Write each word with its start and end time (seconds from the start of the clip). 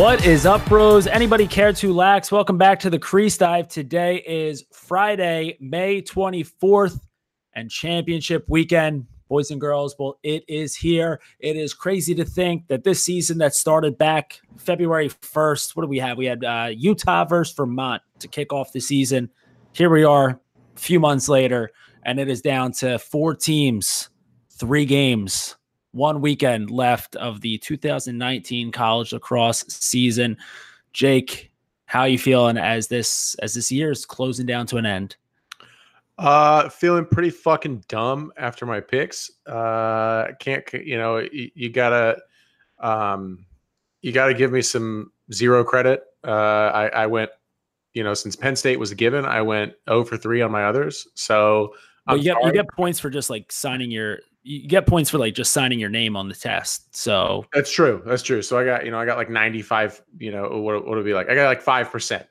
What 0.00 0.24
is 0.24 0.46
up, 0.46 0.64
bros? 0.64 1.06
Anybody 1.06 1.46
care 1.46 1.74
to 1.74 1.92
lax? 1.92 2.32
Welcome 2.32 2.56
back 2.56 2.80
to 2.80 2.88
the 2.88 2.98
Crease 2.98 3.36
Dive. 3.36 3.68
Today 3.68 4.24
is 4.26 4.64
Friday, 4.72 5.58
May 5.60 6.00
24th, 6.00 6.98
and 7.52 7.70
championship 7.70 8.46
weekend. 8.48 9.06
Boys 9.28 9.50
and 9.50 9.60
girls, 9.60 9.94
well, 9.98 10.18
it 10.22 10.42
is 10.48 10.74
here. 10.74 11.20
It 11.38 11.54
is 11.56 11.74
crazy 11.74 12.14
to 12.14 12.24
think 12.24 12.68
that 12.68 12.82
this 12.82 13.04
season 13.04 13.36
that 13.38 13.54
started 13.54 13.98
back 13.98 14.40
February 14.56 15.10
1st, 15.10 15.76
what 15.76 15.82
do 15.82 15.88
we 15.88 15.98
have? 15.98 16.16
We 16.16 16.24
had 16.24 16.44
uh, 16.46 16.68
Utah 16.74 17.26
versus 17.26 17.54
Vermont 17.54 18.00
to 18.20 18.26
kick 18.26 18.54
off 18.54 18.72
the 18.72 18.80
season. 18.80 19.28
Here 19.74 19.90
we 19.90 20.02
are, 20.02 20.40
a 20.76 20.80
few 20.80 20.98
months 20.98 21.28
later, 21.28 21.72
and 22.06 22.18
it 22.18 22.30
is 22.30 22.40
down 22.40 22.72
to 22.72 22.98
four 22.98 23.34
teams, 23.34 24.08
three 24.48 24.86
games 24.86 25.56
one 25.92 26.20
weekend 26.20 26.70
left 26.70 27.16
of 27.16 27.40
the 27.40 27.58
2019 27.58 28.72
college 28.72 29.12
lacrosse 29.12 29.64
season. 29.68 30.36
Jake, 30.92 31.50
how 31.86 32.04
you 32.04 32.18
feeling 32.18 32.56
as 32.56 32.88
this 32.88 33.34
as 33.36 33.54
this 33.54 33.72
year 33.72 33.90
is 33.90 34.06
closing 34.06 34.46
down 34.46 34.66
to 34.66 34.76
an 34.76 34.86
end? 34.86 35.16
Uh, 36.18 36.68
feeling 36.68 37.06
pretty 37.06 37.30
fucking 37.30 37.82
dumb 37.88 38.32
after 38.36 38.66
my 38.66 38.80
picks. 38.80 39.30
Uh, 39.46 40.28
can't 40.38 40.64
you 40.72 40.96
know 40.98 41.18
you, 41.18 41.50
you 41.54 41.70
gotta 41.70 42.20
um 42.78 43.44
you 44.02 44.12
gotta 44.12 44.34
give 44.34 44.52
me 44.52 44.62
some 44.62 45.10
zero 45.32 45.64
credit. 45.64 46.04
Uh, 46.22 46.70
I, 46.74 46.88
I 46.88 47.06
went 47.06 47.30
you 47.94 48.04
know 48.04 48.14
since 48.14 48.36
Penn 48.36 48.54
State 48.54 48.78
was 48.78 48.92
a 48.92 48.94
given, 48.94 49.24
I 49.24 49.42
went 49.42 49.72
0 49.88 50.04
for 50.04 50.16
three 50.16 50.42
on 50.42 50.52
my 50.52 50.64
others. 50.64 51.08
So 51.14 51.74
well, 52.06 52.16
you 52.16 52.24
get 52.24 52.36
you 52.44 52.52
get 52.52 52.68
points 52.68 53.00
for 53.00 53.10
just 53.10 53.30
like 53.30 53.50
signing 53.50 53.90
your 53.90 54.18
you 54.42 54.66
get 54.66 54.86
points 54.86 55.10
for 55.10 55.18
like 55.18 55.34
just 55.34 55.52
signing 55.52 55.78
your 55.78 55.90
name 55.90 56.16
on 56.16 56.28
the 56.28 56.34
test. 56.34 56.94
So 56.96 57.44
that's 57.52 57.70
true. 57.70 58.02
That's 58.06 58.22
true. 58.22 58.42
So 58.42 58.58
I 58.58 58.64
got, 58.64 58.84
you 58.84 58.90
know, 58.90 58.98
I 58.98 59.04
got 59.04 59.18
like 59.18 59.30
95, 59.30 60.02
you 60.18 60.32
know, 60.32 60.48
what, 60.60 60.74
what 60.86 60.88
would 60.88 60.98
it 60.98 61.04
be 61.04 61.14
like? 61.14 61.28
I 61.28 61.34
got 61.34 61.46
like 61.46 61.62
5%. 61.62 62.24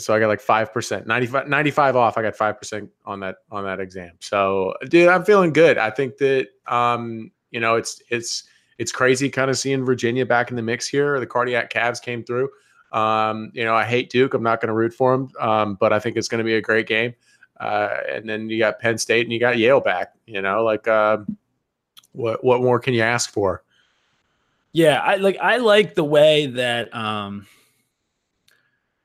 So 0.00 0.14
I 0.14 0.18
got 0.18 0.26
like 0.26 0.42
5%, 0.42 1.06
95, 1.06 1.48
95 1.48 1.96
off. 1.96 2.18
I 2.18 2.22
got 2.22 2.36
5% 2.36 2.88
on 3.06 3.20
that, 3.20 3.36
on 3.52 3.62
that 3.64 3.78
exam. 3.78 4.12
So 4.18 4.74
dude, 4.88 5.08
I'm 5.08 5.24
feeling 5.24 5.52
good. 5.52 5.78
I 5.78 5.90
think 5.90 6.16
that, 6.16 6.48
um, 6.66 7.30
you 7.52 7.60
know, 7.60 7.76
it's, 7.76 8.02
it's, 8.10 8.44
it's 8.78 8.90
crazy 8.90 9.30
kind 9.30 9.50
of 9.50 9.56
seeing 9.56 9.84
Virginia 9.84 10.26
back 10.26 10.50
in 10.50 10.56
the 10.56 10.62
mix 10.62 10.88
here. 10.88 11.20
The 11.20 11.26
cardiac 11.26 11.72
Cavs 11.72 12.02
came 12.02 12.24
through. 12.24 12.48
Um, 12.92 13.52
you 13.54 13.62
know, 13.62 13.74
I 13.74 13.84
hate 13.84 14.10
Duke. 14.10 14.34
I'm 14.34 14.42
not 14.42 14.60
going 14.60 14.68
to 14.68 14.74
root 14.74 14.92
for 14.92 15.14
him. 15.14 15.30
Um, 15.38 15.76
but 15.78 15.92
I 15.92 16.00
think 16.00 16.16
it's 16.16 16.26
going 16.26 16.38
to 16.38 16.44
be 16.44 16.54
a 16.54 16.60
great 16.60 16.88
game. 16.88 17.14
Uh, 17.60 17.98
and 18.08 18.28
then 18.28 18.48
you 18.48 18.58
got 18.58 18.80
Penn 18.80 18.96
State 18.96 19.26
and 19.26 19.32
you 19.32 19.38
got 19.38 19.58
Yale 19.58 19.80
back. 19.80 20.14
You 20.26 20.40
know, 20.40 20.64
like 20.64 20.88
uh, 20.88 21.18
what 22.12 22.42
what 22.42 22.62
more 22.62 22.80
can 22.80 22.94
you 22.94 23.02
ask 23.02 23.30
for? 23.30 23.62
Yeah, 24.72 25.00
I 25.00 25.16
like 25.16 25.36
I 25.40 25.58
like 25.58 25.94
the 25.94 26.04
way 26.04 26.46
that 26.46 26.94
um, 26.94 27.46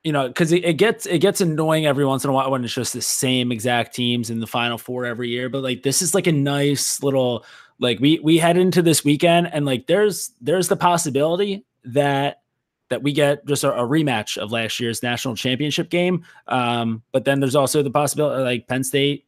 you 0.06 0.12
know, 0.12 0.28
because 0.28 0.52
it, 0.52 0.64
it, 0.64 0.74
gets 0.74 1.06
it 1.06 1.20
gets 1.20 1.42
annoying 1.42 1.86
every 1.86 2.06
once 2.06 2.24
in 2.24 2.30
a 2.30 2.34
while 2.34 2.52
when 2.52 2.64
it's 2.64 2.74
just 2.74 2.94
the 2.94 3.02
same 3.02 3.52
exact 3.52 3.94
teams 3.94 4.30
in 4.30 4.40
the 4.40 4.48
final 4.48 4.78
four 4.78 5.06
every 5.06 5.30
year. 5.30 5.50
But 5.50 5.64
like 5.64 5.84
this 5.84 6.02
is 6.02 6.16
like 6.16 6.28
a 6.28 6.32
nice 6.32 7.04
little 7.04 7.44
like 7.80 8.00
we 8.00 8.20
we 8.20 8.38
head 8.38 8.56
into 8.56 8.82
this 8.82 9.04
weekend 9.04 9.50
and 9.52 9.66
like 9.66 9.88
there's 9.88 10.32
there's 10.40 10.70
the 10.70 10.78
possibility 10.78 11.66
that 11.84 12.42
that 12.90 13.02
we 13.02 13.14
get 13.14 13.46
just 13.46 13.64
a, 13.64 13.74
a, 13.74 13.82
rematch 13.82 14.38
of 14.38 14.52
last 14.52 14.80
year's 14.80 15.02
national 15.02 15.36
championship 15.36 15.90
game. 15.90 16.24
Um, 16.48 17.02
but 17.12 17.26
then 17.26 17.40
there's 17.40 17.56
also 17.56 17.82
the 17.82 17.90
possibility 17.90 18.44
like 18.44 18.68
Penn 18.68 18.84
State 18.84 19.26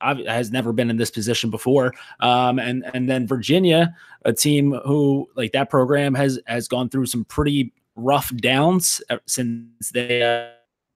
has 0.00 0.50
never 0.50 0.72
been 0.72 0.90
in 0.90 0.96
this 0.96 1.10
position 1.10 1.50
before. 1.50 1.94
Um, 2.20 2.58
and 2.58 2.84
and 2.94 3.08
then 3.08 3.26
Virginia, 3.26 3.94
a 4.24 4.32
team 4.32 4.72
who 4.84 5.28
like 5.34 5.52
that 5.52 5.70
program 5.70 6.14
has 6.14 6.38
has 6.46 6.68
gone 6.68 6.88
through 6.88 7.06
some 7.06 7.24
pretty 7.24 7.72
rough 7.96 8.34
downs 8.36 9.02
since 9.26 9.90
they. 9.92 10.22
Uh, 10.22 10.50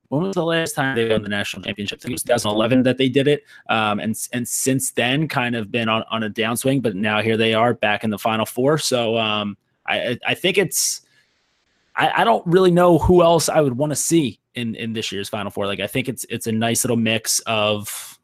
when 0.08 0.22
was 0.22 0.34
the 0.34 0.44
last 0.44 0.74
time 0.74 0.96
they 0.96 1.06
won 1.06 1.22
the 1.22 1.28
national 1.28 1.62
championship? 1.62 1.98
I 1.98 2.00
think 2.00 2.12
it 2.12 2.14
was 2.14 2.22
2011 2.22 2.82
that 2.84 2.96
they 2.96 3.10
did 3.10 3.28
it. 3.28 3.44
Um, 3.68 4.00
and 4.00 4.16
and 4.32 4.48
since 4.48 4.92
then, 4.92 5.28
kind 5.28 5.54
of 5.54 5.70
been 5.70 5.88
on, 5.88 6.02
on 6.10 6.22
a 6.22 6.30
downswing. 6.30 6.82
But 6.82 6.96
now 6.96 7.20
here 7.20 7.36
they 7.36 7.52
are 7.52 7.74
back 7.74 8.04
in 8.04 8.10
the 8.10 8.18
final 8.18 8.46
four. 8.46 8.78
So 8.78 9.18
um, 9.18 9.56
I 9.86 10.18
I 10.26 10.34
think 10.34 10.56
it's 10.56 11.02
I, 11.98 12.22
I 12.22 12.24
don't 12.24 12.46
really 12.46 12.70
know 12.70 12.98
who 12.98 13.22
else 13.22 13.48
I 13.48 13.60
would 13.60 13.76
want 13.76 13.90
to 13.90 13.96
see 13.96 14.40
in 14.54 14.74
in 14.76 14.92
this 14.92 15.12
year's 15.12 15.28
Final 15.28 15.50
Four. 15.50 15.66
Like 15.66 15.80
I 15.80 15.86
think 15.86 16.08
it's 16.08 16.24
it's 16.30 16.46
a 16.46 16.52
nice 16.52 16.84
little 16.84 16.96
mix 16.96 17.40
of 17.40 18.18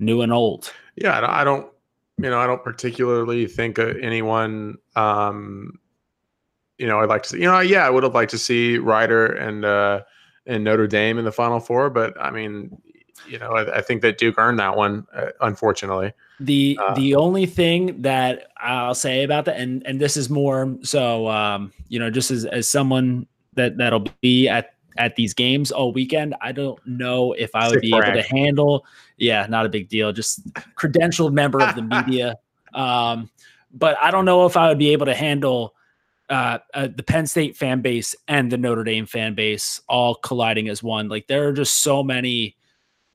new 0.00 0.22
and 0.22 0.32
old. 0.32 0.72
Yeah, 0.96 1.24
I 1.28 1.44
don't, 1.44 1.70
you 2.18 2.30
know, 2.30 2.38
I 2.38 2.46
don't 2.46 2.62
particularly 2.64 3.46
think 3.46 3.78
anyone. 3.78 4.78
Um, 4.96 5.78
you 6.78 6.86
know, 6.86 7.00
I'd 7.00 7.08
like 7.08 7.22
to 7.24 7.28
see. 7.30 7.38
You 7.38 7.44
know, 7.44 7.60
yeah, 7.60 7.86
I 7.86 7.90
would 7.90 8.02
have 8.02 8.14
liked 8.14 8.30
to 8.32 8.38
see 8.38 8.78
Rider 8.78 9.26
and 9.26 9.64
uh, 9.64 10.02
and 10.46 10.64
Notre 10.64 10.86
Dame 10.86 11.18
in 11.18 11.24
the 11.24 11.32
Final 11.32 11.60
Four, 11.60 11.90
but 11.90 12.14
I 12.20 12.30
mean, 12.30 12.76
you 13.28 13.38
know, 13.38 13.52
I, 13.52 13.78
I 13.78 13.80
think 13.80 14.02
that 14.02 14.18
Duke 14.18 14.38
earned 14.38 14.58
that 14.58 14.76
one, 14.76 15.06
uh, 15.14 15.28
unfortunately. 15.40 16.12
The 16.40 16.78
uh, 16.82 16.94
the 16.94 17.14
only 17.14 17.46
thing 17.46 18.02
that 18.02 18.48
I'll 18.58 18.94
say 18.94 19.22
about 19.22 19.44
that, 19.46 19.56
and 19.56 19.86
and 19.86 20.00
this 20.00 20.16
is 20.16 20.28
more 20.28 20.76
so, 20.82 21.28
um, 21.28 21.72
you 21.88 21.98
know, 21.98 22.10
just 22.10 22.30
as 22.30 22.44
as 22.44 22.68
someone 22.68 23.26
that 23.54 23.76
that'll 23.76 24.06
be 24.20 24.48
at 24.48 24.74
at 24.96 25.16
these 25.16 25.34
games 25.34 25.72
all 25.72 25.92
weekend, 25.92 26.34
I 26.40 26.52
don't 26.52 26.78
know 26.86 27.32
if 27.32 27.54
I 27.54 27.68
would 27.68 27.80
be 27.80 27.94
able 27.94 28.12
to 28.12 28.22
handle. 28.22 28.84
Yeah, 29.16 29.46
not 29.48 29.66
a 29.66 29.68
big 29.68 29.88
deal. 29.88 30.12
Just 30.12 30.46
credentialed 30.74 31.32
member 31.32 31.62
of 31.62 31.74
the 31.74 31.82
media. 32.06 32.36
Um, 32.74 33.30
but 33.72 33.96
I 34.00 34.10
don't 34.10 34.24
know 34.24 34.46
if 34.46 34.56
I 34.56 34.68
would 34.68 34.78
be 34.78 34.90
able 34.90 35.06
to 35.06 35.14
handle 35.14 35.74
uh, 36.30 36.58
uh, 36.72 36.88
the 36.94 37.02
Penn 37.02 37.26
State 37.26 37.56
fan 37.56 37.80
base 37.80 38.14
and 38.28 38.50
the 38.50 38.56
Notre 38.56 38.84
Dame 38.84 39.06
fan 39.06 39.34
base 39.34 39.80
all 39.88 40.14
colliding 40.16 40.68
as 40.68 40.82
one. 40.82 41.08
Like 41.08 41.26
there 41.26 41.48
are 41.48 41.52
just 41.52 41.78
so 41.78 42.02
many 42.02 42.56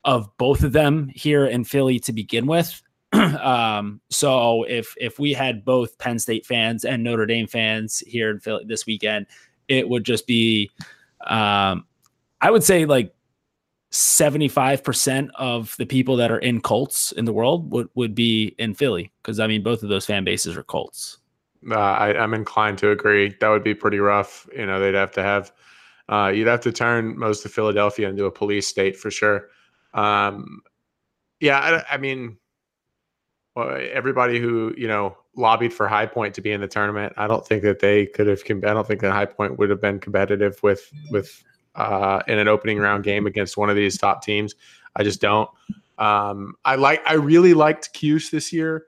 of 0.05 0.29
both 0.37 0.63
of 0.63 0.71
them 0.71 1.09
here 1.13 1.45
in 1.45 1.63
Philly 1.63 1.99
to 1.99 2.13
begin 2.13 2.45
with. 2.45 2.81
um, 3.13 4.01
so 4.09 4.63
if 4.63 4.93
if 4.97 5.19
we 5.19 5.33
had 5.33 5.65
both 5.65 5.97
Penn 5.97 6.19
State 6.19 6.45
fans 6.45 6.85
and 6.85 7.03
Notre 7.03 7.25
Dame 7.25 7.47
fans 7.47 7.99
here 7.99 8.29
in 8.29 8.39
Philly 8.39 8.65
this 8.67 8.85
weekend, 8.85 9.25
it 9.67 9.87
would 9.87 10.03
just 10.03 10.27
be, 10.27 10.69
um, 11.27 11.85
I 12.41 12.51
would 12.51 12.63
say 12.63 12.85
like 12.85 13.13
75% 13.91 15.29
of 15.35 15.75
the 15.77 15.85
people 15.85 16.15
that 16.17 16.31
are 16.31 16.39
in 16.39 16.61
Colts 16.61 17.11
in 17.13 17.25
the 17.25 17.33
world 17.33 17.71
would, 17.71 17.89
would 17.95 18.13
be 18.13 18.55
in 18.59 18.73
Philly. 18.73 19.11
Cause 19.23 19.39
I 19.39 19.47
mean, 19.47 19.63
both 19.63 19.81
of 19.81 19.89
those 19.89 20.05
fan 20.05 20.23
bases 20.23 20.55
are 20.55 20.63
Colts. 20.63 21.17
Uh, 21.69 21.75
I, 21.75 22.17
I'm 22.17 22.33
inclined 22.33 22.77
to 22.79 22.91
agree. 22.91 23.35
That 23.41 23.49
would 23.49 23.63
be 23.63 23.73
pretty 23.73 23.99
rough. 23.99 24.47
You 24.55 24.65
know, 24.65 24.79
they'd 24.79 24.93
have 24.93 25.11
to 25.13 25.23
have, 25.23 25.51
uh, 26.07 26.31
you'd 26.33 26.47
have 26.47 26.61
to 26.61 26.71
turn 26.71 27.17
most 27.17 27.45
of 27.45 27.51
Philadelphia 27.51 28.09
into 28.09 28.25
a 28.25 28.31
police 28.31 28.67
state 28.67 28.95
for 28.95 29.09
sure. 29.09 29.49
Um, 29.93 30.61
yeah, 31.39 31.59
I, 31.59 31.95
I 31.95 31.97
mean, 31.97 32.37
everybody 33.57 34.39
who 34.39 34.73
you 34.77 34.87
know 34.87 35.17
lobbied 35.35 35.73
for 35.73 35.87
High 35.87 36.05
Point 36.05 36.33
to 36.35 36.41
be 36.41 36.51
in 36.51 36.61
the 36.61 36.67
tournament, 36.67 37.13
I 37.17 37.27
don't 37.27 37.45
think 37.45 37.63
that 37.63 37.79
they 37.79 38.05
could 38.05 38.27
have. 38.27 38.41
I 38.47 38.53
don't 38.53 38.87
think 38.87 39.01
that 39.01 39.11
High 39.11 39.25
Point 39.25 39.57
would 39.57 39.69
have 39.69 39.81
been 39.81 39.99
competitive 39.99 40.61
with 40.63 40.91
with 41.11 41.43
uh, 41.75 42.21
in 42.27 42.37
an 42.39 42.47
opening 42.47 42.79
round 42.79 43.03
game 43.03 43.25
against 43.25 43.57
one 43.57 43.69
of 43.69 43.75
these 43.75 43.97
top 43.97 44.23
teams. 44.23 44.55
I 44.95 45.03
just 45.03 45.21
don't. 45.21 45.49
Um, 45.97 46.55
I 46.65 46.75
like. 46.75 47.01
I 47.05 47.13
really 47.13 47.53
liked 47.53 47.93
Cuse 47.93 48.29
this 48.29 48.53
year. 48.53 48.85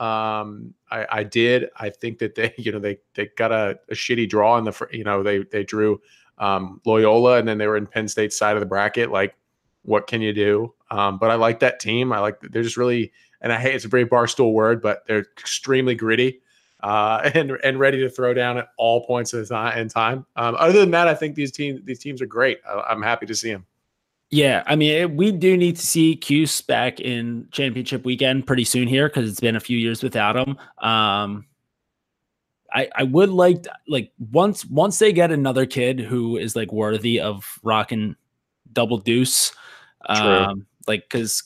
Um, 0.00 0.74
I, 0.90 1.06
I 1.10 1.22
did. 1.22 1.68
I 1.76 1.90
think 1.90 2.18
that 2.18 2.34
they, 2.34 2.52
you 2.58 2.72
know, 2.72 2.78
they 2.78 2.98
they 3.14 3.30
got 3.36 3.52
a, 3.52 3.78
a 3.90 3.94
shitty 3.94 4.28
draw 4.28 4.58
in 4.58 4.64
the, 4.64 4.88
you 4.92 5.04
know, 5.04 5.22
they 5.22 5.44
they 5.44 5.64
drew 5.64 6.00
um, 6.38 6.80
Loyola 6.84 7.38
and 7.38 7.46
then 7.46 7.58
they 7.58 7.66
were 7.66 7.76
in 7.76 7.86
Penn 7.86 8.08
State's 8.08 8.36
side 8.36 8.56
of 8.56 8.60
the 8.60 8.66
bracket. 8.66 9.10
Like 9.10 9.36
what 9.84 10.06
can 10.06 10.20
you 10.20 10.32
do? 10.32 10.74
Um, 10.90 11.18
but 11.18 11.30
I 11.30 11.34
like 11.34 11.60
that 11.60 11.80
team. 11.80 12.12
I 12.12 12.18
like 12.18 12.40
they're 12.40 12.62
just 12.62 12.76
really, 12.76 13.12
and 13.40 13.52
I 13.52 13.58
hate 13.58 13.74
it's 13.74 13.84
a 13.84 13.88
very 13.88 14.06
barstool 14.06 14.52
word, 14.52 14.82
but 14.82 15.06
they're 15.06 15.26
extremely 15.38 15.94
gritty 15.94 16.40
uh, 16.84 17.30
and 17.34 17.52
and 17.64 17.80
ready 17.80 17.98
to 18.00 18.08
throw 18.08 18.34
down 18.34 18.58
at 18.58 18.68
all 18.76 19.06
points 19.06 19.32
of 19.32 19.48
the 19.48 19.78
in 19.78 19.88
time. 19.88 20.26
Um, 20.36 20.54
other 20.58 20.78
than 20.80 20.92
that, 20.92 21.08
I 21.08 21.14
think 21.14 21.34
these 21.34 21.50
teams 21.50 21.80
these 21.84 21.98
teams 21.98 22.22
are 22.22 22.26
great. 22.26 22.60
I, 22.68 22.92
am 22.92 23.02
happy 23.02 23.26
to 23.26 23.34
see 23.34 23.50
them. 23.50 23.66
Yeah, 24.30 24.62
I 24.66 24.74
mean, 24.74 24.90
it, 24.90 25.10
we 25.12 25.32
do 25.32 25.56
need 25.56 25.76
to 25.76 25.86
see 25.86 26.16
Cuse 26.16 26.60
back 26.60 26.98
in 26.98 27.46
championship 27.52 28.04
weekend 28.04 28.46
pretty 28.46 28.64
soon 28.64 28.88
here 28.88 29.08
because 29.08 29.28
it's 29.28 29.40
been 29.40 29.54
a 29.54 29.60
few 29.60 29.78
years 29.78 30.02
without 30.02 30.36
him. 30.36 30.58
Um, 30.78 31.46
I, 32.72 32.88
I 32.96 33.04
would 33.04 33.30
like 33.30 33.66
like 33.86 34.12
once 34.32 34.64
once 34.64 34.98
they 34.98 35.12
get 35.12 35.30
another 35.30 35.66
kid 35.66 36.00
who 36.00 36.36
is 36.36 36.56
like 36.56 36.72
worthy 36.72 37.20
of 37.20 37.58
rocking 37.62 38.16
double 38.72 38.98
deuce 38.98 39.52
um, 40.08 40.66
like 40.86 41.04
because 41.08 41.42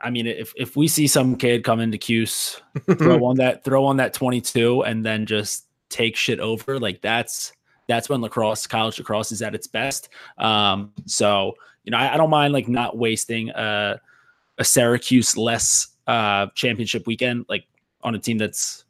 I 0.00 0.10
mean, 0.10 0.26
if 0.26 0.52
if 0.56 0.76
we 0.76 0.88
see 0.88 1.06
some 1.06 1.36
kid 1.36 1.64
come 1.64 1.80
into 1.80 1.98
Cuse, 1.98 2.60
throw 2.98 3.24
on 3.24 3.36
that 3.36 3.64
throw 3.64 3.84
on 3.84 3.96
that 3.98 4.14
22 4.14 4.82
and 4.82 5.04
then 5.04 5.26
just 5.26 5.66
take 5.88 6.16
shit 6.16 6.40
over, 6.40 6.78
like 6.78 7.00
that's 7.00 7.52
that's 7.88 8.08
when 8.08 8.20
lacrosse, 8.20 8.66
college 8.66 8.98
lacrosse 8.98 9.32
is 9.32 9.42
at 9.42 9.54
its 9.54 9.66
best. 9.66 10.08
Um, 10.38 10.92
so 11.06 11.54
you 11.84 11.90
know, 11.90 11.98
I, 11.98 12.14
I 12.14 12.16
don't 12.16 12.30
mind 12.30 12.52
like 12.52 12.68
not 12.68 12.96
wasting 12.96 13.50
a, 13.50 14.00
a 14.58 14.64
Syracuse 14.64 15.36
less 15.36 15.88
uh 16.06 16.46
championship 16.54 17.06
weekend. 17.06 17.46
Like 17.48 17.66
on 18.02 18.14
a 18.14 18.18
team 18.18 18.38
that's 18.38 18.84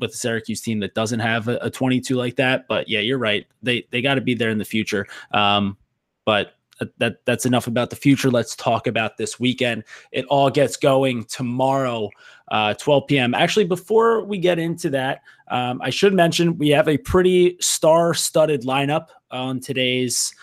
with 0.00 0.12
the 0.12 0.16
Syracuse 0.16 0.62
team 0.62 0.80
that 0.80 0.94
doesn't 0.94 1.20
have 1.20 1.48
a, 1.48 1.58
a 1.60 1.70
22 1.70 2.16
like 2.16 2.36
that. 2.36 2.66
But 2.68 2.88
yeah, 2.88 3.00
you're 3.00 3.18
right. 3.18 3.46
They 3.62 3.86
they 3.90 4.00
got 4.00 4.14
to 4.14 4.22
be 4.22 4.34
there 4.34 4.50
in 4.50 4.58
the 4.58 4.64
future. 4.64 5.06
Um, 5.32 5.76
but 6.24 6.54
that 6.98 7.24
that's 7.24 7.46
enough 7.46 7.66
about 7.66 7.90
the 7.90 7.96
future. 7.96 8.30
Let's 8.30 8.56
talk 8.56 8.86
about 8.86 9.16
this 9.16 9.38
weekend. 9.38 9.84
It 10.12 10.24
all 10.26 10.50
gets 10.50 10.76
going 10.76 11.24
tomorrow, 11.24 12.10
uh, 12.50 12.74
12 12.74 13.06
p.m. 13.06 13.34
Actually, 13.34 13.66
before 13.66 14.24
we 14.24 14.38
get 14.38 14.58
into 14.58 14.90
that, 14.90 15.20
um, 15.48 15.80
I 15.82 15.90
should 15.90 16.14
mention 16.14 16.58
we 16.58 16.68
have 16.70 16.88
a 16.88 16.98
pretty 16.98 17.56
star-studded 17.60 18.62
lineup 18.62 19.06
on 19.30 19.60
today's 19.60 20.34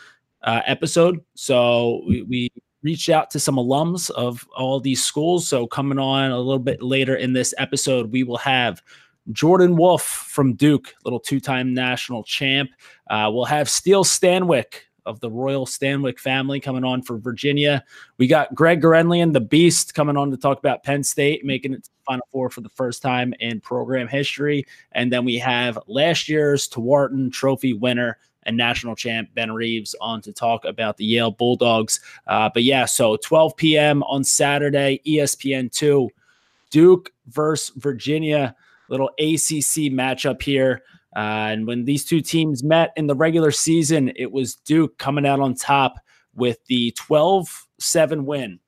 uh, 0.44 0.62
episode. 0.66 1.20
So 1.36 2.02
we, 2.08 2.24
we 2.24 2.50
reached 2.84 3.10
out 3.10 3.30
to 3.32 3.40
some 3.40 3.56
alums 3.56 4.10
of 4.12 4.48
all 4.56 4.80
these 4.80 5.04
schools. 5.04 5.48
So 5.48 5.68
coming 5.68 6.00
on 6.00 6.32
a 6.32 6.40
little 6.40 6.60
bit 6.60 6.82
later 6.82 7.16
in 7.16 7.34
this 7.34 7.54
episode, 7.58 8.12
we 8.12 8.24
will 8.24 8.38
have 8.38 8.82
Jordan 9.32 9.76
Wolf 9.76 10.02
from 10.02 10.56
Duke, 10.56 10.94
little 11.06 11.20
two-time 11.20 11.74
national 11.74 12.24
champ. 12.24 12.72
Uh, 13.10 13.30
we'll 13.32 13.46
have 13.46 13.70
Steele 13.70 14.04
Stanwick 14.04 14.82
of 15.06 15.20
the 15.20 15.30
Royal 15.30 15.66
Stanwick 15.66 16.20
family 16.20 16.60
coming 16.60 16.84
on 16.84 17.02
for 17.02 17.18
Virginia. 17.18 17.84
We 18.18 18.28
got 18.28 18.54
Greg 18.54 18.82
Gurenlian, 18.82 19.34
the 19.34 19.42
Beast, 19.42 19.94
coming 19.94 20.18
on 20.18 20.32
to 20.32 20.38
talk 20.38 20.60
about 20.60 20.84
Penn 20.84 21.04
State 21.04 21.46
making 21.46 21.74
it 21.74 21.84
to 21.84 21.90
Final 22.06 22.28
Four 22.32 22.50
for 22.50 22.62
the 22.62 22.70
first 22.70 23.02
time 23.02 23.34
in 23.40 23.60
program 23.60 24.08
history. 24.08 24.66
And 24.92 25.12
then 25.12 25.26
we 25.26 25.38
have 25.38 25.80
last 25.88 26.30
year's 26.30 26.68
Tewaaraton 26.68 27.32
Trophy 27.32 27.74
winner 27.74 28.18
and 28.44 28.58
national 28.58 28.96
champ 28.96 29.30
Ben 29.36 29.52
Reeves 29.52 29.96
on 30.02 30.22
to 30.22 30.34
talk 30.34 30.66
about 30.66 30.98
the 30.98 31.06
Yale 31.06 31.32
Bulldogs. 31.32 32.00
Uh, 32.28 32.50
but 32.54 32.64
yeah, 32.64 32.86
so 32.86 33.18
12 33.18 33.56
p.m. 33.56 34.04
on 34.04 34.24
Saturday, 34.24 35.02
ESPN 35.06 35.72
2, 35.72 36.10
Duke 36.70 37.12
versus 37.28 37.76
Virginia, 37.78 38.56
little 38.90 39.10
ACC 39.20 39.92
matchup 39.92 40.42
here. 40.42 40.82
Uh, 41.16 41.52
and 41.52 41.68
when 41.68 41.86
these 41.86 42.06
two 42.06 42.22
teams 42.22 42.64
met 42.64 42.94
in 42.96 43.08
the 43.08 43.16
regular 43.16 43.52
season, 43.52 44.12
it 44.16 44.32
was 44.32 44.56
Duke 44.56 44.98
coming 44.98 45.26
out 45.26 45.40
on 45.40 45.54
top 45.56 46.00
with 46.34 46.64
the 46.66 46.92
12 46.92 47.68
7 47.80 48.26
win. 48.26 48.60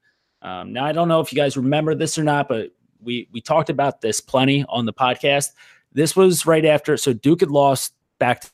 Um, 0.41 0.73
now, 0.73 0.85
I 0.85 0.91
don't 0.91 1.07
know 1.07 1.21
if 1.21 1.31
you 1.31 1.37
guys 1.37 1.55
remember 1.55 1.95
this 1.95 2.17
or 2.17 2.23
not, 2.23 2.49
but 2.49 2.71
we, 3.01 3.29
we 3.31 3.39
talked 3.39 3.69
about 3.69 4.01
this 4.01 4.19
plenty 4.19 4.65
on 4.67 4.85
the 4.85 4.93
podcast. 4.93 5.51
This 5.93 6.15
was 6.15 6.45
right 6.45 6.65
after, 6.65 6.97
so 6.97 7.13
Duke 7.13 7.39
had 7.41 7.51
lost 7.51 7.93
back 8.19 8.41
to 8.41 8.49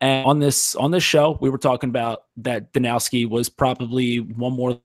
And 0.00 0.26
on 0.26 0.38
this 0.38 0.74
on 0.76 0.90
this 0.90 1.02
show, 1.02 1.38
we 1.40 1.48
were 1.48 1.58
talking 1.58 1.88
about 1.88 2.24
that 2.38 2.72
Danowski 2.72 3.28
was 3.28 3.48
probably 3.48 4.20
one 4.20 4.52
more 4.52 4.78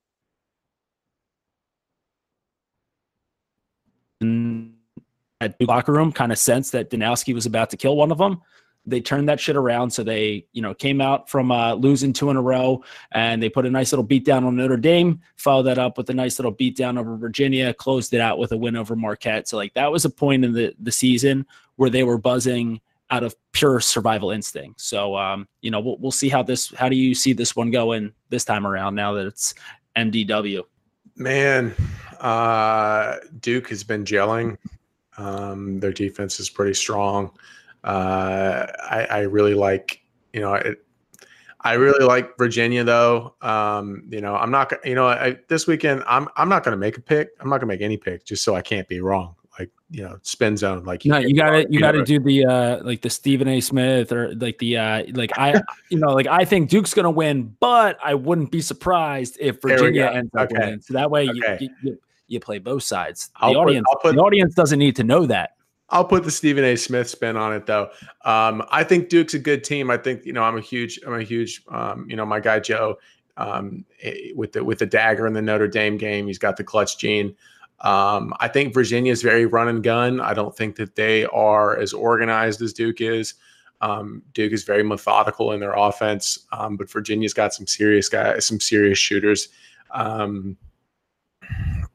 at 5.41 5.59
locker 5.59 5.91
room 5.91 6.11
kind 6.13 6.31
of 6.31 6.37
sense 6.37 6.69
that 6.71 6.89
Danowski 6.89 7.33
was 7.33 7.45
about 7.45 7.71
to 7.71 7.77
kill 7.77 7.97
one 7.97 8.11
of 8.11 8.19
them. 8.19 8.41
They 8.85 9.01
turned 9.01 9.27
that 9.29 9.39
shit 9.39 9.55
around. 9.55 9.91
So 9.91 10.03
they, 10.03 10.45
you 10.53 10.61
know, 10.61 10.73
came 10.73 11.01
out 11.01 11.29
from 11.29 11.51
uh, 11.51 11.73
losing 11.73 12.13
two 12.13 12.29
in 12.29 12.37
a 12.37 12.41
row 12.41 12.83
and 13.11 13.41
they 13.41 13.49
put 13.49 13.65
a 13.65 13.69
nice 13.69 13.91
little 13.91 14.03
beat 14.03 14.23
down 14.23 14.43
on 14.43 14.55
Notre 14.55 14.77
Dame, 14.77 15.21
followed 15.35 15.63
that 15.63 15.77
up 15.77 15.97
with 15.97 16.09
a 16.09 16.13
nice 16.13 16.39
little 16.39 16.51
beat 16.51 16.77
down 16.77 16.97
over 16.97 17.15
Virginia, 17.17 17.73
closed 17.73 18.13
it 18.13 18.21
out 18.21 18.37
with 18.37 18.51
a 18.51 18.57
win 18.57 18.75
over 18.75 18.95
Marquette. 18.95 19.47
So, 19.47 19.57
like, 19.57 19.73
that 19.73 19.91
was 19.91 20.05
a 20.05 20.09
point 20.09 20.45
in 20.45 20.53
the, 20.53 20.73
the 20.79 20.91
season 20.91 21.45
where 21.75 21.89
they 21.89 22.03
were 22.03 22.17
buzzing 22.17 22.81
out 23.11 23.23
of 23.23 23.35
pure 23.51 23.79
survival 23.81 24.31
instinct. 24.31 24.81
So, 24.81 25.15
um, 25.15 25.47
you 25.61 25.69
know, 25.69 25.79
we'll, 25.79 25.97
we'll 25.97 26.11
see 26.11 26.29
how 26.29 26.41
this, 26.41 26.73
how 26.75 26.89
do 26.89 26.95
you 26.95 27.13
see 27.13 27.33
this 27.33 27.55
one 27.55 27.69
going 27.69 28.13
this 28.29 28.45
time 28.45 28.65
around 28.65 28.95
now 28.95 29.13
that 29.13 29.27
it's 29.27 29.53
MDW? 29.95 30.63
Man, 31.15 31.75
uh, 32.19 33.17
Duke 33.39 33.69
has 33.69 33.83
been 33.83 34.05
gelling. 34.05 34.57
Um, 35.17 35.79
their 35.79 35.91
defense 35.91 36.39
is 36.39 36.49
pretty 36.49 36.73
strong. 36.73 37.31
Uh, 37.83 38.67
I, 38.89 39.07
I, 39.09 39.19
really 39.21 39.53
like, 39.53 40.01
you 40.33 40.39
know, 40.39 40.53
it, 40.53 40.85
I 41.61 41.73
really 41.73 42.05
like 42.05 42.37
Virginia 42.37 42.83
though. 42.83 43.35
Um, 43.41 44.03
you 44.09 44.21
know, 44.21 44.35
I'm 44.35 44.51
not, 44.51 44.71
you 44.85 44.95
know, 44.95 45.07
I, 45.07 45.37
this 45.47 45.67
weekend 45.67 46.03
I'm 46.07 46.27
I'm 46.37 46.47
not 46.47 46.63
going 46.63 46.73
to 46.73 46.77
make 46.77 46.97
a 46.97 47.01
pick. 47.01 47.29
I'm 47.39 47.49
not 47.49 47.59
going 47.59 47.67
to 47.69 47.73
make 47.75 47.81
any 47.81 47.97
pick 47.97 48.23
just 48.23 48.43
so 48.43 48.55
I 48.55 48.61
can't 48.61 48.87
be 48.87 49.01
wrong 49.01 49.35
like 49.59 49.69
you 49.89 50.01
know 50.01 50.17
spin 50.21 50.55
zone 50.55 50.83
like 50.85 51.03
you 51.03 51.11
no 51.11 51.17
you 51.17 51.35
gotta 51.35 51.65
you 51.69 51.79
gotta 51.79 52.03
do 52.03 52.19
the 52.19 52.45
uh 52.45 52.83
like 52.83 53.01
the 53.01 53.09
stephen 53.09 53.47
a 53.47 53.59
smith 53.59 54.11
or 54.11 54.33
like 54.35 54.57
the 54.59 54.77
uh 54.77 55.03
like 55.13 55.37
i 55.37 55.61
you 55.89 55.99
know 55.99 56.13
like 56.13 56.27
i 56.27 56.45
think 56.45 56.69
duke's 56.69 56.93
gonna 56.93 57.11
win 57.11 57.55
but 57.59 57.97
i 58.03 58.13
wouldn't 58.13 58.51
be 58.51 58.61
surprised 58.61 59.37
if 59.39 59.61
virginia 59.61 60.09
ends 60.13 60.31
up 60.35 60.49
okay. 60.49 60.59
winning 60.59 60.81
so 60.81 60.93
that 60.93 61.11
way 61.11 61.27
okay. 61.29 61.57
you, 61.59 61.69
you, 61.81 61.91
you 61.91 61.99
play 62.39 62.59
both 62.59 62.83
sides 62.83 63.29
the 63.39 63.47
I'll 63.47 63.57
audience 63.57 63.85
put, 63.91 64.01
put, 64.01 64.15
the 64.15 64.21
audience 64.21 64.53
doesn't 64.53 64.79
need 64.79 64.95
to 64.95 65.03
know 65.03 65.25
that 65.25 65.51
I'll 65.91 66.05
put 66.05 66.23
the 66.23 66.31
Stephen 66.31 66.63
A. 66.63 66.77
Smith 66.77 67.09
spin 67.09 67.35
on 67.35 67.53
it, 67.53 67.65
though. 67.65 67.89
Um, 68.23 68.63
I 68.71 68.83
think 68.83 69.09
Duke's 69.09 69.33
a 69.33 69.39
good 69.39 69.63
team. 69.63 69.91
I 69.91 69.97
think 69.97 70.25
you 70.25 70.31
know 70.31 70.41
I'm 70.41 70.57
a 70.57 70.61
huge, 70.61 70.99
I'm 71.05 71.13
a 71.13 71.21
huge, 71.21 71.63
um, 71.69 72.09
you 72.09 72.15
know, 72.15 72.25
my 72.25 72.39
guy 72.39 72.59
Joe 72.59 72.97
um, 73.37 73.85
eh, 74.01 74.31
with 74.35 74.53
the 74.53 74.63
with 74.63 74.79
the 74.79 74.85
dagger 74.85 75.27
in 75.27 75.33
the 75.33 75.41
Notre 75.41 75.67
Dame 75.67 75.97
game. 75.97 76.27
He's 76.27 76.37
got 76.37 76.57
the 76.57 76.63
clutch 76.63 76.97
gene. 76.97 77.35
Um, 77.81 78.33
I 78.39 78.47
think 78.47 78.73
Virginia 78.73 79.11
is 79.11 79.21
very 79.21 79.45
run 79.45 79.67
and 79.67 79.83
gun. 79.83 80.21
I 80.21 80.33
don't 80.33 80.55
think 80.55 80.75
that 80.77 80.95
they 80.95 81.25
are 81.25 81.77
as 81.77 81.93
organized 81.93 82.61
as 82.61 82.73
Duke 82.73 83.01
is. 83.01 83.33
Um, 83.81 84.21
Duke 84.33 84.53
is 84.53 84.63
very 84.63 84.83
methodical 84.83 85.51
in 85.53 85.59
their 85.59 85.73
offense, 85.73 86.45
um, 86.51 86.77
but 86.77 86.89
Virginia's 86.89 87.33
got 87.33 87.53
some 87.53 87.65
serious 87.65 88.07
guys, 88.07 88.45
some 88.45 88.59
serious 88.59 88.99
shooters. 88.99 89.49
Um, 89.89 90.55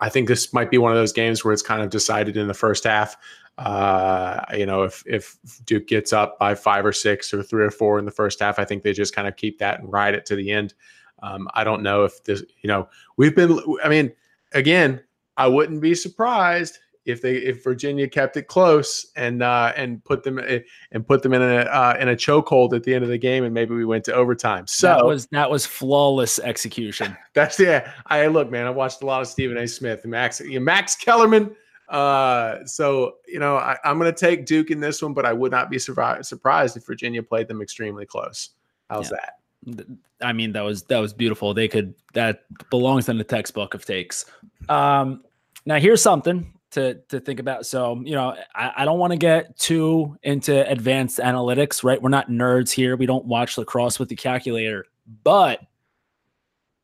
I 0.00 0.08
think 0.08 0.28
this 0.28 0.52
might 0.52 0.70
be 0.70 0.78
one 0.78 0.92
of 0.92 0.98
those 0.98 1.12
games 1.12 1.44
where 1.44 1.52
it's 1.52 1.62
kind 1.62 1.82
of 1.82 1.90
decided 1.90 2.36
in 2.36 2.48
the 2.48 2.54
first 2.54 2.84
half. 2.84 3.16
Uh, 3.58 4.44
you 4.54 4.66
know, 4.66 4.82
if 4.82 5.02
if 5.06 5.38
Duke 5.64 5.86
gets 5.86 6.12
up 6.12 6.38
by 6.38 6.54
five 6.54 6.84
or 6.84 6.92
six 6.92 7.32
or 7.32 7.42
three 7.42 7.64
or 7.64 7.70
four 7.70 7.98
in 7.98 8.04
the 8.04 8.10
first 8.10 8.40
half, 8.40 8.58
I 8.58 8.64
think 8.64 8.82
they 8.82 8.92
just 8.92 9.14
kind 9.14 9.26
of 9.26 9.36
keep 9.36 9.58
that 9.58 9.80
and 9.80 9.90
ride 9.90 10.14
it 10.14 10.26
to 10.26 10.36
the 10.36 10.50
end. 10.50 10.74
Um, 11.22 11.48
I 11.54 11.64
don't 11.64 11.82
know 11.82 12.04
if 12.04 12.22
this, 12.24 12.42
you 12.60 12.68
know, 12.68 12.88
we've 13.16 13.34
been. 13.34 13.58
I 13.82 13.88
mean, 13.88 14.12
again, 14.52 15.02
I 15.38 15.46
wouldn't 15.46 15.80
be 15.80 15.94
surprised 15.94 16.78
if 17.06 17.22
they 17.22 17.36
if 17.36 17.62
Virginia 17.62 18.08
kept 18.08 18.36
it 18.36 18.48
close 18.48 19.06
and 19.16 19.42
uh, 19.42 19.72
and 19.76 20.04
put 20.04 20.22
them 20.22 20.38
eh, 20.38 20.60
and 20.92 21.06
put 21.06 21.22
them 21.22 21.32
in 21.32 21.40
a 21.40 21.60
uh, 21.60 21.96
in 22.00 22.08
a 22.08 22.16
chokehold 22.16 22.74
at 22.74 22.82
the 22.82 22.94
end 22.94 23.04
of 23.04 23.10
the 23.10 23.18
game, 23.18 23.44
and 23.44 23.54
maybe 23.54 23.74
we 23.74 23.84
went 23.84 24.04
to 24.04 24.12
overtime. 24.12 24.66
So 24.66 24.88
that 24.88 25.06
was 25.06 25.26
that 25.26 25.48
was 25.48 25.64
flawless 25.64 26.38
execution. 26.40 27.16
That's 27.34 27.58
yeah. 27.58 27.92
I 28.06 28.26
look, 28.26 28.50
man. 28.50 28.66
I 28.66 28.70
watched 28.70 29.02
a 29.02 29.06
lot 29.06 29.22
of 29.22 29.28
Stephen 29.28 29.56
A. 29.56 29.66
Smith 29.68 30.00
and 30.02 30.10
Max 30.10 30.42
Max 30.44 30.96
Kellerman. 30.96 31.54
Uh, 31.88 32.64
so 32.66 33.14
you 33.28 33.38
know 33.38 33.56
I, 33.56 33.76
am 33.84 33.98
going 33.98 34.12
to 34.12 34.18
take 34.18 34.44
Duke 34.44 34.70
in 34.70 34.80
this 34.80 35.00
one, 35.00 35.14
but 35.14 35.24
I 35.24 35.32
would 35.32 35.52
not 35.52 35.70
be 35.70 35.78
surprised 35.78 36.76
if 36.76 36.84
Virginia 36.84 37.22
played 37.22 37.46
them 37.46 37.62
extremely 37.62 38.04
close. 38.04 38.50
How's 38.90 39.10
yeah. 39.10 39.18
that? 39.66 39.86
I 40.20 40.32
mean, 40.32 40.52
that 40.52 40.62
was 40.62 40.82
that 40.84 40.98
was 40.98 41.12
beautiful. 41.12 41.54
They 41.54 41.68
could 41.68 41.94
that 42.14 42.44
belongs 42.70 43.08
in 43.08 43.18
the 43.18 43.24
textbook 43.24 43.74
of 43.74 43.84
takes. 43.84 44.24
Um, 44.68 45.22
now 45.64 45.78
here's 45.78 46.02
something 46.02 46.52
to 46.76 46.94
to 47.08 47.20
think 47.20 47.40
about. 47.40 47.66
So 47.66 48.00
you 48.04 48.14
know, 48.14 48.36
I, 48.54 48.72
I 48.78 48.84
don't 48.84 48.98
want 48.98 49.12
to 49.12 49.18
get 49.18 49.58
too 49.58 50.16
into 50.22 50.68
advanced 50.70 51.18
analytics, 51.18 51.82
right? 51.82 52.00
We're 52.00 52.08
not 52.08 52.30
nerds 52.30 52.70
here. 52.70 52.96
We 52.96 53.06
don't 53.06 53.26
watch 53.26 53.58
lacrosse 53.58 53.98
with 53.98 54.08
the 54.08 54.16
calculator, 54.16 54.86
but 55.24 55.60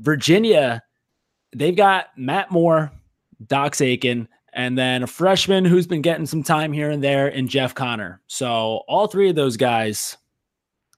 Virginia, 0.00 0.82
they've 1.54 1.76
got 1.76 2.06
Matt 2.16 2.50
Moore, 2.50 2.90
Dox 3.46 3.80
Aitken, 3.80 4.28
and 4.52 4.76
then 4.76 5.02
a 5.02 5.06
freshman 5.06 5.64
who's 5.64 5.86
been 5.86 6.02
getting 6.02 6.26
some 6.26 6.42
time 6.42 6.72
here 6.72 6.90
and 6.90 7.02
there, 7.02 7.28
and 7.28 7.48
Jeff 7.48 7.74
Conner. 7.74 8.20
So 8.26 8.82
all 8.88 9.06
three 9.06 9.30
of 9.30 9.36
those 9.36 9.56
guys, 9.56 10.16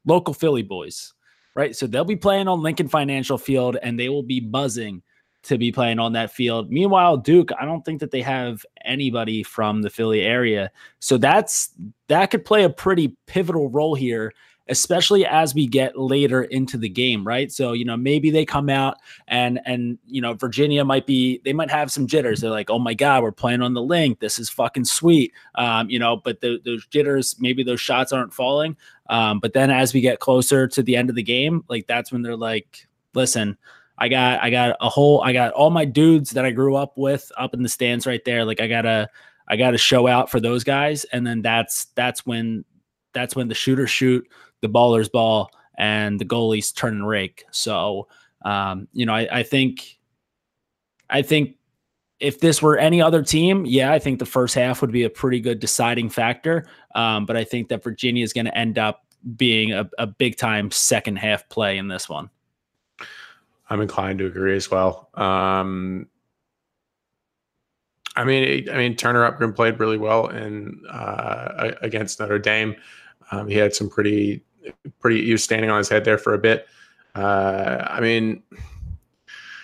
local 0.06 0.32
Philly 0.32 0.62
boys 0.62 1.14
right? 1.56 1.76
So 1.76 1.86
they'll 1.86 2.04
be 2.04 2.16
playing 2.16 2.48
on 2.48 2.62
Lincoln 2.62 2.88
Financial 2.88 3.38
Field 3.38 3.76
and 3.82 3.98
they 3.98 4.08
will 4.08 4.22
be 4.22 4.40
buzzing 4.40 5.02
to 5.44 5.58
be 5.58 5.72
playing 5.72 5.98
on 5.98 6.12
that 6.12 6.32
field. 6.32 6.70
Meanwhile, 6.70 7.18
Duke, 7.18 7.50
I 7.58 7.64
don't 7.64 7.84
think 7.84 8.00
that 8.00 8.10
they 8.10 8.22
have 8.22 8.64
anybody 8.84 9.42
from 9.42 9.82
the 9.82 9.90
Philly 9.90 10.22
area. 10.22 10.70
So 11.00 11.18
that's 11.18 11.70
that 12.08 12.30
could 12.30 12.44
play 12.44 12.64
a 12.64 12.70
pretty 12.70 13.16
pivotal 13.26 13.68
role 13.70 13.94
here 13.94 14.32
especially 14.68 15.26
as 15.26 15.54
we 15.54 15.66
get 15.66 15.98
later 15.98 16.44
into 16.44 16.78
the 16.78 16.88
game, 16.88 17.26
right? 17.26 17.52
So, 17.52 17.72
you 17.72 17.84
know, 17.84 17.96
maybe 17.96 18.30
they 18.30 18.44
come 18.44 18.70
out 18.70 18.96
and 19.28 19.60
and 19.66 19.98
you 20.06 20.20
know, 20.20 20.34
Virginia 20.34 20.84
might 20.84 21.06
be 21.06 21.40
they 21.44 21.52
might 21.52 21.70
have 21.70 21.92
some 21.92 22.06
jitters. 22.06 22.40
They're 22.40 22.50
like, 22.50 22.70
"Oh 22.70 22.78
my 22.78 22.94
god, 22.94 23.22
we're 23.22 23.32
playing 23.32 23.62
on 23.62 23.74
the 23.74 23.82
link. 23.82 24.20
This 24.20 24.38
is 24.38 24.48
fucking 24.48 24.86
sweet." 24.86 25.32
Um, 25.54 25.90
you 25.90 25.98
know, 25.98 26.16
but 26.16 26.40
the, 26.40 26.60
those 26.64 26.86
jitters, 26.86 27.36
maybe 27.38 27.62
those 27.62 27.80
shots 27.80 28.12
aren't 28.12 28.32
falling. 28.32 28.76
Um, 29.10 29.38
but 29.38 29.52
then 29.52 29.70
as 29.70 29.92
we 29.92 30.00
get 30.00 30.20
closer 30.20 30.66
to 30.68 30.82
the 30.82 30.96
end 30.96 31.10
of 31.10 31.16
the 31.16 31.22
game, 31.22 31.64
like 31.68 31.86
that's 31.86 32.10
when 32.10 32.22
they're 32.22 32.36
like, 32.36 32.88
"Listen, 33.14 33.58
I 33.98 34.08
got 34.08 34.42
I 34.42 34.50
got 34.50 34.76
a 34.80 34.88
whole 34.88 35.22
I 35.22 35.32
got 35.32 35.52
all 35.52 35.70
my 35.70 35.84
dudes 35.84 36.30
that 36.30 36.44
I 36.44 36.50
grew 36.50 36.76
up 36.76 36.96
with 36.96 37.30
up 37.38 37.54
in 37.54 37.62
the 37.62 37.68
stands 37.68 38.06
right 38.06 38.24
there. 38.24 38.44
Like 38.44 38.60
I 38.60 38.66
got 38.66 38.82
to 38.82 39.08
I 39.48 39.56
got 39.56 39.72
to 39.72 39.78
show 39.78 40.06
out 40.06 40.30
for 40.30 40.40
those 40.40 40.64
guys 40.64 41.04
and 41.04 41.26
then 41.26 41.42
that's 41.42 41.86
that's 41.94 42.26
when 42.26 42.64
that's 43.12 43.36
when 43.36 43.48
the 43.48 43.54
shooters 43.54 43.90
shoot 43.90 44.26
the 44.60 44.68
ballers 44.68 45.10
ball 45.10 45.50
and 45.78 46.20
the 46.20 46.24
goalies 46.24 46.74
turn 46.74 46.94
and 46.94 47.08
rake. 47.08 47.44
So, 47.50 48.08
um, 48.44 48.88
you 48.92 49.06
know, 49.06 49.14
I, 49.14 49.28
I 49.30 49.42
think 49.42 49.98
I 51.10 51.22
think 51.22 51.56
if 52.20 52.40
this 52.40 52.62
were 52.62 52.78
any 52.78 53.02
other 53.02 53.22
team, 53.22 53.66
yeah, 53.66 53.92
I 53.92 53.98
think 53.98 54.18
the 54.18 54.26
first 54.26 54.54
half 54.54 54.80
would 54.80 54.92
be 54.92 55.02
a 55.02 55.10
pretty 55.10 55.40
good 55.40 55.60
deciding 55.60 56.10
factor. 56.10 56.66
Um, 56.94 57.26
but 57.26 57.36
I 57.36 57.44
think 57.44 57.68
that 57.68 57.82
Virginia 57.82 58.24
is 58.24 58.32
going 58.32 58.46
to 58.46 58.56
end 58.56 58.78
up 58.78 59.04
being 59.36 59.72
a, 59.72 59.88
a 59.98 60.06
big 60.06 60.36
time 60.36 60.70
second 60.70 61.16
half 61.16 61.48
play 61.48 61.78
in 61.78 61.88
this 61.88 62.08
one. 62.08 62.30
I'm 63.70 63.80
inclined 63.80 64.18
to 64.18 64.26
agree 64.26 64.56
as 64.56 64.70
well. 64.70 65.08
Um, 65.14 66.08
I 68.16 68.24
mean, 68.24 68.68
I 68.70 68.76
mean, 68.76 68.96
Turner 68.96 69.30
Uppgren 69.30 69.54
played 69.54 69.80
really 69.80 69.98
well 69.98 70.28
in 70.28 70.80
uh, 70.90 71.72
against 71.80 72.20
Notre 72.20 72.38
Dame. 72.38 72.76
Um, 73.30 73.48
he 73.48 73.56
had 73.56 73.74
some 73.74 73.88
pretty, 73.88 74.44
pretty. 75.00 75.24
He 75.24 75.32
was 75.32 75.42
standing 75.42 75.70
on 75.70 75.78
his 75.78 75.88
head 75.88 76.04
there 76.04 76.18
for 76.18 76.34
a 76.34 76.38
bit. 76.38 76.68
Uh, 77.14 77.84
I 77.88 78.00
mean, 78.00 78.42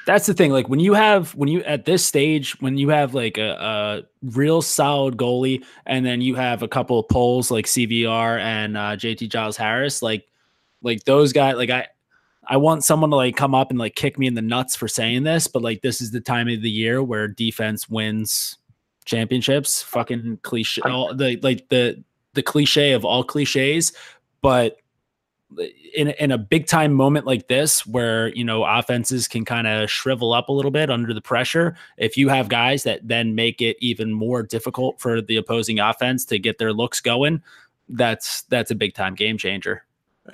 that's 0.07 0.27
the 0.27 0.35
thing. 0.35 0.51
Like 0.51 0.69
when 0.69 0.81
you 0.81 0.95
have 0.95 1.35
when 1.37 1.49
you 1.49 1.63
at 1.63 1.85
this 1.85 2.05
stage 2.05 2.61
when 2.61 2.77
you 2.77 2.89
have 2.89 3.15
like 3.15 3.39
a, 3.39 3.53
a 3.53 4.03
real 4.23 4.63
solid 4.63 5.17
goalie, 5.17 5.65
and 5.87 6.05
then 6.05 6.21
you 6.21 6.35
have 6.35 6.63
a 6.63 6.69
couple 6.69 6.99
of 6.99 7.09
poles 7.09 7.51
like 7.51 7.67
CVR 7.67 8.41
and 8.41 8.77
uh, 8.77 8.97
JT 8.97 9.29
Giles 9.29 9.57
Harris, 9.57 10.03
like 10.03 10.27
like 10.83 11.05
those 11.05 11.33
guys. 11.33 11.55
Like 11.55 11.71
I 11.71 11.87
I 12.47 12.57
want 12.57 12.85
someone 12.85 13.11
to 13.11 13.17
like 13.17 13.37
come 13.37 13.55
up 13.55 13.71
and 13.71 13.79
like 13.79 13.95
kick 13.95 14.19
me 14.19 14.27
in 14.27 14.35
the 14.35 14.43
nuts 14.43 14.75
for 14.75 14.89
saying 14.89 15.25
this, 15.25 15.47
but 15.47 15.63
like 15.63 15.83
this 15.83 16.01
is 16.01 16.11
the 16.11 16.21
time 16.21 16.49
of 16.49 16.63
the 16.63 16.71
year 16.71 17.03
where 17.03 17.29
defense 17.29 17.89
wins 17.89 18.57
championships. 19.05 19.83
Fucking 19.83 20.39
cliche, 20.43 20.83
all 20.83 21.15
the 21.15 21.39
like 21.43 21.69
the 21.69 22.03
the 22.35 22.43
cliche 22.43 22.93
of 22.93 23.05
all 23.05 23.25
cliches, 23.25 23.93
but 24.41 24.79
in 25.95 26.09
in 26.09 26.31
a 26.31 26.39
big 26.39 26.67
time 26.67 26.93
moment 26.93 27.27
like 27.27 27.49
this 27.49 27.85
where 27.85 28.29
you 28.35 28.45
know 28.45 28.65
offenses 28.65 29.27
can 29.27 29.45
kind 29.45 29.67
of 29.67 29.91
shrivel 29.91 30.33
up 30.33 30.49
a 30.49 30.53
little 30.53 30.71
bit 30.71 30.91
under 30.91 31.13
the 31.13 31.21
pressure 31.21 31.77
if 31.97 32.17
you 32.17 32.29
have 32.29 32.49
guys 32.49 32.85
that 32.85 33.01
then 33.07 33.35
make 33.35 33.61
it 33.61 33.77
even 33.81 34.13
more 34.13 34.43
difficult 34.43 35.01
for 35.01 35.21
the 35.21 35.37
opposing 35.37 35.81
offense 35.81 36.25
to 36.25 36.39
get 36.39 36.59
their 36.59 36.73
looks 36.73 37.01
going 37.01 37.43
that's 37.89 38.43
that's 38.43 38.71
a 38.71 38.75
big 38.77 38.95
time 38.95 39.15
game 39.15 39.37
changer 39.37 39.85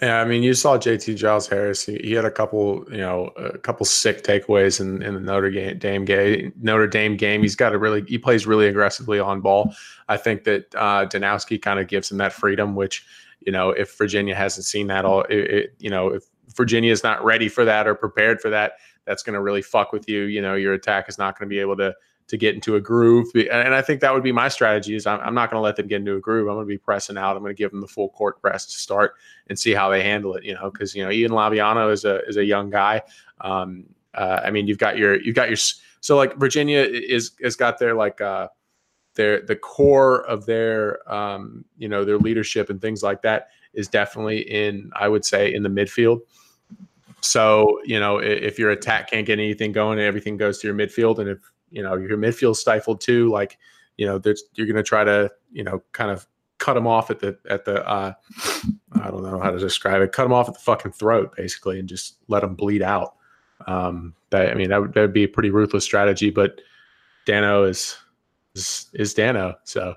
yeah, 0.03 0.21
I 0.21 0.25
mean, 0.25 0.43
you 0.43 0.53
saw 0.53 0.77
JT 0.77 1.17
Giles 1.17 1.47
Harris. 1.49 1.87
He, 1.87 1.97
he, 2.03 2.13
had 2.13 2.25
a 2.25 2.31
couple, 2.31 2.85
you 2.91 2.99
know, 2.99 3.29
a 3.37 3.57
couple 3.57 3.87
sick 3.87 4.25
takeaways 4.25 4.81
in, 4.81 5.01
in 5.01 5.15
the 5.15 5.21
Notre 5.21 5.75
Dame 5.75 6.05
game. 6.05 6.53
Notre 6.61 6.87
Dame 6.87 7.17
game. 7.17 7.41
He's 7.41 7.57
got 7.57 7.73
a 7.73 7.79
really, 7.79 8.03
he 8.07 8.19
plays 8.19 8.47
really 8.47 8.67
aggressively 8.67 9.21
on 9.21 9.41
ball. 9.41 9.75
I 10.09 10.17
think 10.17 10.45
that 10.45 10.75
uh, 10.75 11.07
Danowski 11.07 11.63
kind 11.63 11.79
of 11.79 11.87
gives 11.87 12.11
him 12.11 12.19
that 12.19 12.33
freedom, 12.33 12.75
which 12.75 13.07
you 13.41 13.53
know, 13.53 13.71
if 13.71 13.97
Virginia 13.97 14.35
hasn't 14.35 14.67
seen 14.67 14.89
that 14.89 15.05
all, 15.05 15.23
it, 15.23 15.37
it, 15.37 15.75
you 15.79 15.89
know, 15.89 16.09
if 16.09 16.25
Virginia 16.55 16.91
is 16.91 17.05
not 17.05 17.25
ready 17.25 17.49
for 17.49 17.65
that 17.65 17.87
or 17.87 17.95
prepared 17.95 18.41
for 18.41 18.51
that, 18.51 18.73
that's 19.05 19.23
going 19.23 19.35
to 19.35 19.41
really 19.41 19.63
fuck 19.63 19.93
with 19.93 20.09
you. 20.09 20.23
You 20.23 20.43
know, 20.43 20.55
your 20.55 20.75
attack 20.75 21.09
is 21.09 21.17
not 21.17 21.39
going 21.39 21.49
to 21.49 21.55
be 21.55 21.61
able 21.61 21.77
to 21.77 21.95
to 22.29 22.37
get 22.37 22.55
into 22.55 22.75
a 22.77 22.81
groove. 22.81 23.29
And 23.35 23.75
I 23.75 23.83
think 23.83 24.01
that 24.01 24.13
would 24.13 24.23
be 24.23 24.33
my 24.33 24.49
strategy 24.49 24.97
is 24.97 25.07
I'm, 25.07 25.21
I'm 25.21 25.35
not 25.35 25.51
going 25.51 25.59
to 25.59 25.65
let 25.65 25.77
them 25.77 25.87
get 25.87 25.97
into 25.97 26.17
a 26.17 26.21
groove. 26.21 26.49
I'm 26.49 26.55
going 26.55 26.67
to 26.67 26.69
be 26.69 26.79
pressing 26.79 27.17
out. 27.17 27.37
I'm 27.37 27.43
going 27.43 27.55
to 27.55 27.59
give 27.59 27.71
them 27.71 27.81
the 27.81 27.87
full 27.87 28.09
court 28.09 28.41
press 28.41 28.67
to 28.67 28.79
start 28.79 29.15
and 29.47 29.59
see 29.59 29.73
how 29.73 29.91
they 29.91 30.03
handle 30.03 30.35
it, 30.35 30.45
you 30.45 30.55
know, 30.55 30.71
because, 30.71 30.95
you 30.95 31.05
know, 31.05 31.11
Ian 31.11 31.31
Laviano 31.31 31.93
is 31.93 32.05
a, 32.05 32.25
is 32.27 32.37
a 32.37 32.45
young 32.45 32.69
guy. 32.71 33.03
Um, 33.41 33.85
uh, 34.15 34.41
I 34.45 34.51
mean, 34.51 34.67
you've 34.67 34.79
got 34.79 34.99
your, 34.99 35.21
you've 35.21 35.37
got 35.37 35.49
your, 35.49 35.57
so 36.01 36.17
like 36.17 36.37
Virginia 36.37 36.81
is, 36.81 37.33
has 37.43 37.55
got 37.55 37.79
their 37.79 37.95
like, 37.95 38.21
uh, 38.21 38.49
their 39.17 39.41
the 39.41 39.57
core 39.57 40.25
of 40.27 40.47
their 40.47 41.13
um, 41.13 41.65
you 41.77 41.89
know 41.89 42.05
their 42.05 42.19
leadership 42.19 42.71
and 42.71 42.81
things 42.81 43.03
like 43.03 43.23
that 43.23 43.49
is 43.75 43.89
definitely 43.89 44.41
in 44.41 44.91
I 44.95 45.09
would 45.09 45.25
say 45.25 45.53
in 45.53 45.63
the 45.63 45.69
midfield. 45.69 46.21
So 47.21 47.81
you 47.85 47.99
know 47.99 48.19
if 48.19 48.59
your 48.59 48.71
attack 48.71 49.11
can't 49.11 49.27
get 49.27 49.41
anything 49.41 49.73
going 49.73 49.99
and 49.99 50.07
everything 50.07 50.37
goes 50.37 50.59
to 50.61 50.69
your 50.69 50.77
midfield, 50.77 51.19
and 51.19 51.31
if 51.31 51.39
you 51.77 51.83
know 51.83 51.95
your 51.97 52.17
midfield 52.17 52.57
stifled 52.57 53.03
too, 53.03 53.31
like 53.31 53.59
you 53.99 54.07
know 54.07 54.19
there's 54.19 54.45
you're 54.55 54.67
going 54.67 54.77
to 54.77 54.83
try 54.83 55.05
to 55.05 55.31
you 55.53 55.63
know 55.63 55.83
kind 55.93 56.11
of 56.11 56.27
cut 56.57 56.73
them 56.73 56.87
off 56.87 57.11
at 57.11 57.21
the 57.21 57.39
at 57.51 57.67
the 57.67 57.87
uh, 57.87 58.15
I 58.93 59.11
don't 59.11 59.23
know 59.23 59.39
how 59.39 59.51
to 59.51 59.59
describe 59.59 60.01
it. 60.01 60.13
Cut 60.13 60.23
them 60.23 60.33
off 60.33 60.49
at 60.49 60.55
the 60.55 60.61
fucking 60.61 60.93
throat, 60.93 61.35
basically, 61.37 61.79
and 61.79 61.87
just 61.87 62.17
let 62.29 62.41
them 62.41 62.55
bleed 62.55 62.81
out. 62.81 63.17
Um, 63.67 64.15
that 64.31 64.51
I 64.51 64.55
mean, 64.55 64.71
that 64.71 64.81
would, 64.81 64.95
that 64.95 65.03
would 65.03 65.13
be 65.13 65.25
a 65.25 65.29
pretty 65.29 65.51
ruthless 65.51 65.85
strategy. 65.85 66.31
But 66.31 66.63
Dano 67.27 67.65
is 67.65 67.99
is, 68.55 68.87
is 68.95 69.13
Dano. 69.13 69.57
So 69.65 69.97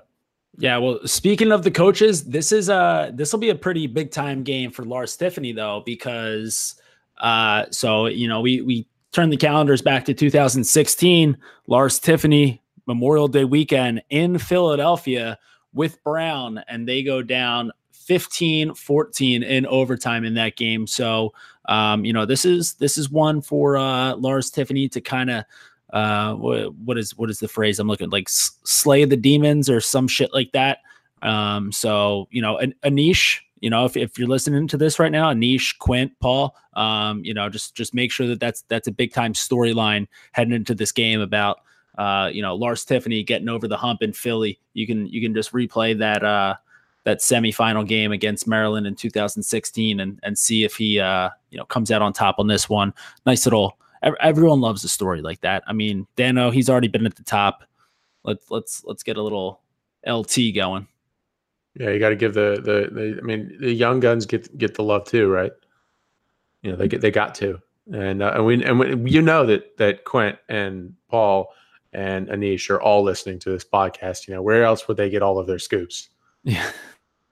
yeah, 0.58 0.76
well, 0.76 1.00
speaking 1.06 1.50
of 1.50 1.62
the 1.62 1.70
coaches, 1.70 2.24
this 2.24 2.52
is 2.52 2.68
a 2.68 3.10
this 3.14 3.32
will 3.32 3.40
be 3.40 3.48
a 3.48 3.54
pretty 3.54 3.86
big 3.86 4.10
time 4.10 4.42
game 4.42 4.70
for 4.70 4.84
Lars 4.84 5.16
Tiffany 5.16 5.52
though, 5.52 5.82
because 5.86 6.74
uh, 7.18 7.64
so 7.70 8.06
you 8.06 8.28
know 8.28 8.42
we 8.42 8.60
we 8.60 8.86
turn 9.12 9.30
the 9.30 9.36
calendars 9.36 9.82
back 9.82 10.04
to 10.06 10.14
2016. 10.14 11.36
Lars 11.66 11.98
Tiffany 11.98 12.62
Memorial 12.86 13.28
Day 13.28 13.44
weekend 13.44 14.02
in 14.10 14.38
Philadelphia 14.38 15.38
with 15.72 16.02
Brown, 16.02 16.62
and 16.68 16.88
they 16.88 17.02
go 17.02 17.22
down 17.22 17.72
15 17.92 18.74
14 18.74 19.42
in 19.42 19.66
overtime 19.66 20.24
in 20.24 20.34
that 20.34 20.56
game. 20.56 20.86
So 20.86 21.32
um, 21.66 22.04
you 22.04 22.12
know 22.12 22.26
this 22.26 22.44
is 22.44 22.74
this 22.74 22.98
is 22.98 23.10
one 23.10 23.40
for 23.40 23.76
uh, 23.76 24.16
Lars 24.16 24.50
Tiffany 24.50 24.88
to 24.88 25.00
kind 25.00 25.30
of 25.30 25.44
uh 25.92 26.34
what, 26.34 26.96
is 26.96 27.16
what 27.16 27.30
is 27.30 27.40
the 27.40 27.48
phrase 27.48 27.80
i'm 27.80 27.88
looking 27.88 28.10
like 28.10 28.28
slay 28.28 29.04
the 29.04 29.16
demons 29.16 29.68
or 29.68 29.80
some 29.80 30.06
shit 30.06 30.32
like 30.32 30.52
that 30.52 30.78
um 31.22 31.72
so 31.72 32.28
you 32.30 32.40
know 32.40 32.58
an, 32.58 32.72
anish 32.84 33.40
you 33.60 33.70
know 33.70 33.84
if, 33.84 33.96
if 33.96 34.18
you're 34.18 34.28
listening 34.28 34.66
to 34.66 34.76
this 34.76 34.98
right 34.98 35.12
now 35.12 35.32
anish 35.32 35.76
quint 35.78 36.12
paul 36.20 36.56
um 36.74 37.22
you 37.24 37.34
know 37.34 37.48
just 37.48 37.74
just 37.74 37.94
make 37.94 38.10
sure 38.10 38.26
that 38.26 38.40
that's 38.40 38.62
that's 38.68 38.88
a 38.88 38.92
big 38.92 39.12
time 39.12 39.32
storyline 39.32 40.06
heading 40.32 40.54
into 40.54 40.74
this 40.74 40.92
game 40.92 41.20
about 41.20 41.60
uh 41.98 42.30
you 42.32 42.42
know 42.42 42.54
lars 42.54 42.84
tiffany 42.84 43.22
getting 43.22 43.48
over 43.48 43.68
the 43.68 43.76
hump 43.76 44.02
in 44.02 44.12
philly 44.12 44.58
you 44.74 44.86
can 44.86 45.06
you 45.06 45.20
can 45.20 45.34
just 45.34 45.52
replay 45.52 45.96
that 45.96 46.24
uh 46.24 46.54
that 47.04 47.18
semifinal 47.18 47.86
game 47.86 48.12
against 48.12 48.46
Maryland 48.46 48.86
in 48.86 48.94
2016 48.94 50.00
and 50.00 50.20
and 50.22 50.38
see 50.38 50.64
if 50.64 50.76
he 50.76 51.00
uh 51.00 51.30
you 51.50 51.58
know 51.58 51.64
comes 51.64 51.90
out 51.90 52.02
on 52.02 52.12
top 52.12 52.36
on 52.38 52.46
this 52.46 52.68
one. 52.68 52.92
Nice 53.26 53.46
little 53.46 53.78
everyone 54.20 54.60
loves 54.60 54.84
a 54.84 54.88
story 54.88 55.20
like 55.20 55.40
that. 55.42 55.62
I 55.66 55.72
mean, 55.72 56.06
Dano, 56.16 56.50
he's 56.50 56.70
already 56.70 56.88
been 56.88 57.06
at 57.06 57.16
the 57.16 57.22
top. 57.22 57.64
Let's 58.24 58.50
let's 58.50 58.84
let's 58.84 59.02
get 59.02 59.16
a 59.16 59.22
little 59.22 59.60
LT 60.06 60.54
going. 60.54 60.86
Yeah, 61.74 61.90
you 61.90 61.98
got 61.98 62.08
to 62.10 62.16
give 62.16 62.34
the, 62.34 62.60
the 62.62 62.92
the 62.92 63.18
I 63.18 63.24
mean, 63.24 63.56
the 63.60 63.72
young 63.72 64.00
guns 64.00 64.26
get 64.26 64.56
get 64.58 64.74
the 64.74 64.82
love 64.82 65.04
too, 65.04 65.28
right? 65.28 65.52
You 66.62 66.72
know, 66.72 66.76
they 66.76 66.88
get 66.88 67.00
they 67.00 67.10
got 67.10 67.34
to, 67.36 67.60
and 67.92 68.22
uh, 68.22 68.32
and 68.34 68.44
we 68.46 68.64
and 68.64 68.78
we, 68.78 69.10
you 69.10 69.22
know 69.22 69.46
that 69.46 69.76
that 69.78 70.04
Quint 70.04 70.36
and 70.48 70.94
Paul 71.08 71.52
and 71.92 72.28
Anish 72.28 72.70
are 72.70 72.80
all 72.80 73.02
listening 73.02 73.38
to 73.40 73.50
this 73.50 73.64
podcast. 73.64 74.26
You 74.26 74.34
know, 74.34 74.42
where 74.42 74.64
else 74.64 74.88
would 74.88 74.96
they 74.96 75.10
get 75.10 75.22
all 75.22 75.38
of 75.38 75.46
their 75.46 75.58
scoops? 75.58 76.08
Yeah. 76.44 76.70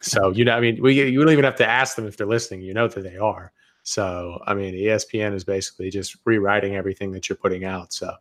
So 0.01 0.31
you 0.31 0.45
know, 0.45 0.53
I 0.53 0.61
mean, 0.61 0.81
we 0.81 0.95
you 0.95 1.19
don't 1.19 1.33
even 1.33 1.45
have 1.45 1.57
to 1.57 1.69
ask 1.69 1.97
them 1.97 2.07
if 2.07 2.17
they're 2.17 2.25
listening. 2.25 2.61
You 2.61 2.73
know 2.73 2.87
that 2.87 3.01
they 3.01 3.17
are. 3.17 3.53
So, 3.83 4.41
I 4.47 4.55
mean, 4.55 4.75
ESPN 4.75 5.35
is 5.35 5.43
basically 5.43 5.91
just 5.91 6.17
rewriting 6.25 6.77
everything 6.77 7.11
that 7.13 7.29
you're 7.29 7.37
putting 7.37 7.65
out. 7.65 7.93
So, 7.93 8.15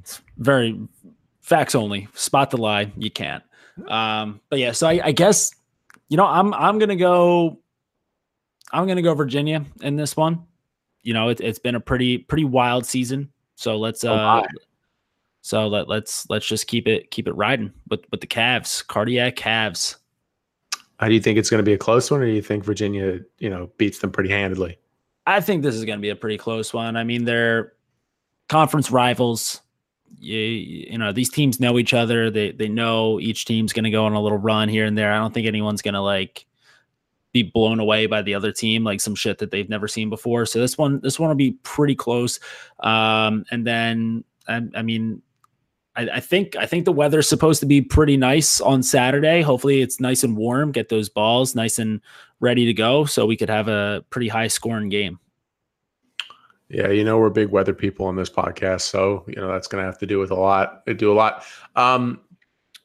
it's 0.00 0.20
very 0.36 0.78
facts 1.40 1.74
only. 1.74 2.08
Spot 2.12 2.50
the 2.50 2.58
lie, 2.58 2.92
you 2.98 3.10
can't. 3.10 3.42
Um, 3.86 4.40
but 4.50 4.58
yeah, 4.58 4.72
so 4.72 4.88
I, 4.88 5.00
I 5.04 5.12
guess 5.12 5.52
you 6.08 6.16
know 6.16 6.26
I'm 6.26 6.52
I'm 6.54 6.78
gonna 6.78 6.96
go. 6.96 7.60
I'm 8.72 8.86
gonna 8.86 9.02
go 9.02 9.14
Virginia 9.14 9.64
in 9.82 9.96
this 9.96 10.16
one. 10.16 10.44
You 11.02 11.14
know, 11.14 11.28
it, 11.28 11.40
has 11.40 11.58
been 11.58 11.74
a 11.74 11.80
pretty 11.80 12.18
pretty 12.18 12.44
wild 12.44 12.84
season. 12.84 13.30
So 13.54 13.78
let's 13.78 14.04
oh, 14.04 14.12
uh, 14.12 14.42
so 15.42 15.66
let 15.68 15.88
let's 15.88 16.28
let's 16.28 16.46
just 16.46 16.66
keep 16.66 16.86
it 16.86 17.10
keep 17.10 17.26
it 17.28 17.32
riding 17.32 17.72
with 17.88 18.00
with 18.10 18.20
the 18.20 18.26
Cavs, 18.26 18.86
cardiac 18.86 19.36
Cavs. 19.36 19.96
How 20.98 21.08
do 21.08 21.14
you 21.14 21.20
think 21.20 21.38
it's 21.38 21.48
going 21.48 21.60
to 21.60 21.64
be 21.64 21.72
a 21.72 21.78
close 21.78 22.10
one, 22.10 22.20
or 22.20 22.26
do 22.26 22.32
you 22.32 22.42
think 22.42 22.64
Virginia, 22.64 23.20
you 23.38 23.48
know, 23.48 23.70
beats 23.78 24.00
them 24.00 24.10
pretty 24.10 24.30
handedly? 24.30 24.78
I 25.26 25.40
think 25.40 25.62
this 25.62 25.76
is 25.76 25.84
going 25.84 25.98
to 25.98 26.02
be 26.02 26.08
a 26.08 26.16
pretty 26.16 26.38
close 26.38 26.74
one. 26.74 26.96
I 26.96 27.04
mean, 27.04 27.24
they're 27.24 27.74
conference 28.48 28.90
rivals. 28.90 29.60
You, 30.18 30.38
you 30.38 30.98
know, 30.98 31.12
these 31.12 31.30
teams 31.30 31.60
know 31.60 31.78
each 31.78 31.94
other. 31.94 32.30
They 32.30 32.52
they 32.52 32.68
know 32.68 33.20
each 33.20 33.44
team's 33.44 33.72
going 33.72 33.84
to 33.84 33.90
go 33.90 34.04
on 34.04 34.14
a 34.14 34.20
little 34.20 34.38
run 34.38 34.68
here 34.68 34.84
and 34.84 34.96
there. 34.96 35.12
I 35.12 35.18
don't 35.18 35.32
think 35.32 35.46
anyone's 35.46 35.82
going 35.82 35.94
to 35.94 36.00
like 36.00 36.46
be 37.32 37.42
blown 37.42 37.78
away 37.78 38.06
by 38.06 38.22
the 38.22 38.34
other 38.34 38.52
team 38.52 38.84
like 38.84 39.00
some 39.00 39.14
shit 39.14 39.38
that 39.38 39.50
they've 39.50 39.68
never 39.68 39.86
seen 39.86 40.10
before. 40.10 40.46
So 40.46 40.58
this 40.60 40.78
one 40.78 41.00
this 41.00 41.18
one 41.18 41.28
will 41.28 41.36
be 41.36 41.52
pretty 41.62 41.94
close. 41.94 42.40
Um, 42.80 43.44
and 43.50 43.66
then 43.66 44.24
I, 44.48 44.62
I 44.74 44.82
mean 44.82 45.22
I, 45.98 46.08
I, 46.14 46.20
think 46.20 46.54
I 46.56 46.64
think 46.64 46.84
the 46.84 46.92
weather's 46.92 47.28
supposed 47.28 47.60
to 47.60 47.66
be 47.66 47.82
pretty 47.82 48.16
nice 48.16 48.60
on 48.60 48.82
Saturday. 48.84 49.42
Hopefully, 49.42 49.82
it's 49.82 50.00
nice 50.00 50.22
and 50.22 50.36
warm. 50.36 50.70
Get 50.70 50.88
those 50.88 51.08
balls 51.08 51.56
nice 51.56 51.78
and 51.78 52.00
ready 52.38 52.64
to 52.66 52.72
go, 52.72 53.04
so 53.04 53.26
we 53.26 53.36
could 53.36 53.50
have 53.50 53.66
a 53.66 54.04
pretty 54.10 54.28
high 54.28 54.46
scoring 54.46 54.88
game. 54.88 55.18
Yeah, 56.68 56.88
you 56.88 57.02
know 57.04 57.18
we're 57.18 57.30
big 57.30 57.48
weather 57.48 57.72
people 57.74 58.06
on 58.06 58.16
this 58.16 58.30
podcast, 58.30 58.82
so 58.82 59.24
you 59.26 59.36
know 59.36 59.48
that's 59.48 59.68
going 59.68 59.82
to 59.82 59.86
have 59.86 59.98
to 59.98 60.06
do 60.06 60.18
with 60.18 60.30
a 60.30 60.34
lot. 60.34 60.84
Do 60.86 61.12
a 61.12 61.14
lot. 61.14 61.44
Um, 61.76 62.20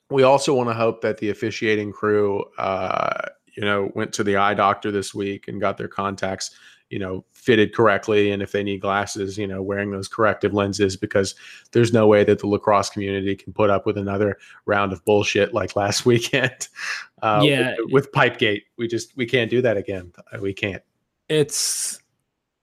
we 0.09 0.23
also 0.23 0.53
want 0.53 0.69
to 0.69 0.73
hope 0.73 1.01
that 1.01 1.17
the 1.17 1.29
officiating 1.29 1.91
crew, 1.91 2.43
uh, 2.57 3.29
you 3.55 3.63
know, 3.63 3.91
went 3.95 4.13
to 4.13 4.23
the 4.23 4.37
eye 4.37 4.53
doctor 4.53 4.91
this 4.91 5.13
week 5.13 5.47
and 5.47 5.59
got 5.59 5.77
their 5.77 5.87
contacts 5.87 6.55
you 6.93 6.99
know, 6.99 7.25
fitted 7.31 7.73
correctly. 7.73 8.29
And 8.29 8.43
if 8.43 8.51
they 8.51 8.61
need 8.61 8.81
glasses, 8.81 9.35
you 9.35 9.47
know, 9.47 9.63
wearing 9.63 9.89
those 9.89 10.07
corrective 10.07 10.53
lenses 10.53 10.95
because 10.95 11.33
there's 11.71 11.91
no 11.91 12.05
way 12.05 12.23
that 12.23 12.37
the 12.37 12.45
lacrosse 12.45 12.91
community 12.91 13.35
can 13.35 13.51
put 13.51 13.71
up 13.71 13.87
with 13.87 13.97
another 13.97 14.37
round 14.67 14.93
of 14.93 15.03
bullshit 15.03 15.55
like 15.55 15.75
last 15.75 16.05
weekend. 16.05 16.67
Uh, 17.23 17.41
Yeah. 17.43 17.73
with, 17.85 17.91
with 17.91 18.11
Pipegate, 18.11 18.65
we 18.77 18.87
just 18.87 19.17
we 19.17 19.25
can't 19.25 19.49
do 19.49 19.59
that 19.63 19.75
again. 19.75 20.13
We 20.39 20.53
can't. 20.53 20.83
it's 21.29 22.02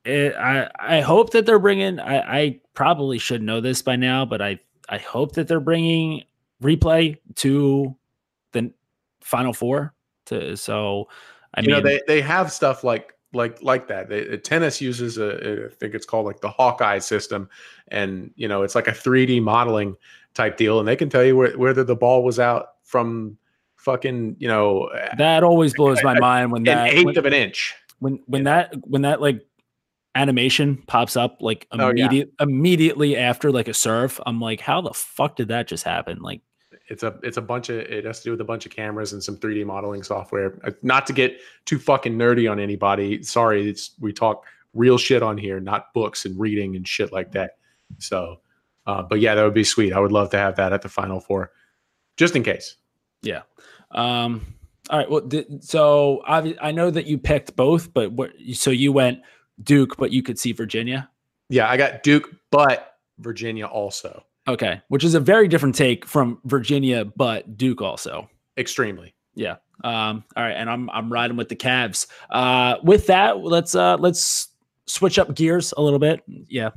it, 0.04 0.35
I 0.35 0.71
I 0.78 1.00
hope 1.00 1.30
that 1.30 1.47
they're 1.47 1.59
bringing. 1.59 2.00
I 2.00 2.19
I 2.19 2.61
probably 2.75 3.19
should 3.19 3.42
know 3.42 3.61
this 3.61 3.83
by 3.83 3.97
now, 3.97 4.25
but 4.25 4.40
I 4.40 4.59
I 4.88 4.99
hope 4.99 5.33
that 5.33 5.49
they're 5.49 5.61
bringing 5.61 6.25
replay 6.62 7.19
to 7.37 7.97
the 8.52 8.73
final 9.21 9.52
four. 9.52 9.95
To 10.26 10.57
so, 10.57 11.09
I 11.54 11.61
you 11.61 11.69
mean, 11.69 11.76
know 11.76 11.83
they 11.83 12.00
they 12.07 12.21
have 12.21 12.52
stuff 12.52 12.85
like 12.85 13.14
like 13.33 13.62
like 13.62 13.87
that 13.88 14.09
they, 14.09 14.28
uh, 14.28 14.37
tennis 14.38 14.80
uses 14.80 15.19
a 15.19 15.66
i 15.66 15.75
think 15.76 15.95
it's 15.95 16.07
called 16.07 16.26
like 16.26 16.40
the 16.40 16.49
hawkeye 16.49 16.99
system 16.99 17.49
and 17.88 18.33
you 18.35 18.49
know 18.49 18.62
it's 18.62 18.75
like 18.75 18.88
a 18.88 18.92
3d 18.92 19.40
modeling 19.42 19.97
type 20.35 20.57
deal 20.57 20.78
and 20.78 20.88
they 20.88 20.97
can 20.97 21.09
tell 21.09 21.25
you 21.25 21.37
where, 21.37 21.57
whether 21.57 21.85
the 21.85 21.95
ball 21.95 22.25
was 22.25 22.40
out 22.40 22.71
from 22.83 23.37
fucking 23.76 24.37
you 24.38 24.49
know 24.49 24.85
uh, 24.85 25.14
that 25.16 25.42
always 25.42 25.75
blows 25.75 26.02
my 26.02 26.19
mind 26.19 26.50
when 26.50 26.62
an 26.62 26.64
that 26.64 26.88
eighth 26.88 27.04
when, 27.04 27.19
of 27.19 27.25
an 27.25 27.33
inch 27.33 27.75
when 28.00 28.21
when 28.26 28.45
that 28.45 28.75
when 28.87 29.02
that 29.02 29.21
like 29.21 29.47
animation 30.14 30.82
pops 30.86 31.16
up 31.16 31.38
like 31.40 31.66
Oh, 31.72 31.78
yeah. 31.78 32.06
immediate 32.06 32.32
immediately 32.40 33.16
after 33.16 33.50
like 33.52 33.68
a 33.68 33.74
serve. 33.74 34.20
I'm 34.26 34.40
like, 34.40 34.60
how 34.60 34.80
the 34.80 34.92
fuck 34.92 35.36
did 35.36 35.48
that 35.48 35.68
just 35.68 35.84
happen? 35.84 36.18
Like, 36.20 36.40
it's 36.88 37.02
a 37.04 37.18
it's 37.22 37.36
a 37.36 37.42
bunch 37.42 37.68
of 37.68 37.76
it 37.76 38.04
has 38.04 38.18
to 38.18 38.24
do 38.24 38.30
with 38.32 38.40
a 38.40 38.44
bunch 38.44 38.66
of 38.66 38.72
cameras 38.72 39.12
and 39.12 39.22
some 39.22 39.36
3d 39.36 39.64
modeling 39.64 40.02
software 40.02 40.58
Uh, 40.64 40.72
not 40.82 41.06
to 41.06 41.12
get 41.12 41.38
too 41.64 41.78
fucking 41.78 42.16
nerdy 42.18 42.50
on 42.50 42.58
anybody 42.58 43.22
sorry 43.22 43.68
it's 43.70 43.92
we 44.00 44.12
talk 44.12 44.44
real 44.74 44.98
shit 44.98 45.22
on 45.22 45.38
here 45.38 45.60
not 45.60 45.92
books 45.94 46.24
and 46.24 46.36
reading 46.38 46.74
and 46.74 46.88
shit 46.88 47.12
like 47.12 47.30
that 47.30 47.58
so 47.98 48.40
uh, 48.88 49.02
but 49.02 49.20
yeah 49.20 49.36
that 49.36 49.44
would 49.44 49.54
be 49.54 49.62
sweet 49.62 49.92
i 49.92 50.00
would 50.00 50.10
love 50.10 50.30
to 50.30 50.36
have 50.36 50.56
that 50.56 50.72
at 50.72 50.82
the 50.82 50.88
final 50.88 51.20
four 51.20 51.52
just 52.16 52.34
in 52.34 52.42
case 52.42 52.76
Yeah. 53.22 53.42
Um, 53.92 54.44
all 54.88 54.98
right. 54.98 55.08
Well, 55.10 55.20
th- 55.22 55.46
so 55.60 56.22
I, 56.26 56.56
I 56.60 56.72
know 56.72 56.90
that 56.90 57.06
you 57.06 57.18
picked 57.18 57.54
both, 57.54 57.92
but 57.94 58.10
what? 58.12 58.32
So 58.54 58.70
you 58.72 58.90
went 58.92 59.20
Duke, 59.62 59.96
but 59.96 60.12
you 60.12 60.22
could 60.22 60.38
see 60.38 60.52
Virginia. 60.52 61.08
Yeah, 61.48 61.68
I 61.68 61.76
got 61.76 62.02
Duke, 62.02 62.30
but 62.50 62.94
Virginia 63.18 63.66
also. 63.66 64.24
Okay, 64.48 64.80
which 64.88 65.04
is 65.04 65.14
a 65.14 65.20
very 65.20 65.48
different 65.48 65.74
take 65.74 66.06
from 66.06 66.40
Virginia, 66.44 67.04
but 67.04 67.56
Duke 67.56 67.82
also. 67.82 68.28
Extremely. 68.56 69.14
Yeah. 69.34 69.56
Um, 69.84 70.24
all 70.36 70.42
right, 70.42 70.52
and 70.52 70.68
I'm 70.68 70.90
I'm 70.90 71.12
riding 71.12 71.36
with 71.36 71.48
the 71.48 71.56
Cavs. 71.56 72.06
Uh, 72.30 72.76
with 72.82 73.06
that, 73.06 73.38
let's 73.38 73.74
uh, 73.74 73.96
let's 73.96 74.48
switch 74.86 75.18
up 75.18 75.34
gears 75.34 75.72
a 75.76 75.82
little 75.82 75.98
bit. 75.98 76.22
Yeah, 76.26 76.70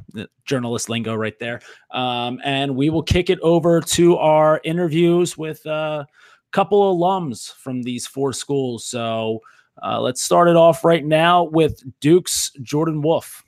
journalist 0.45 0.89
lingo 0.89 1.15
right 1.15 1.37
there. 1.39 1.61
Um, 1.91 2.39
and 2.43 2.75
we 2.75 2.89
will 2.89 3.03
kick 3.03 3.29
it 3.29 3.39
over 3.41 3.81
to 3.81 4.17
our 4.17 4.61
interviews 4.63 5.37
with 5.37 5.65
a 5.65 6.05
couple 6.51 6.97
alums 6.97 7.51
from 7.53 7.81
these 7.81 8.07
four 8.07 8.31
schools. 8.31 8.85
So 8.85 9.41
uh, 9.81 9.99
let's 9.99 10.21
start 10.21 10.47
it 10.47 10.55
off 10.55 10.83
right 10.83 11.05
now 11.05 11.43
with 11.43 11.81
Duke's 11.99 12.51
Jordan 12.61 13.01
Wolf. 13.01 13.43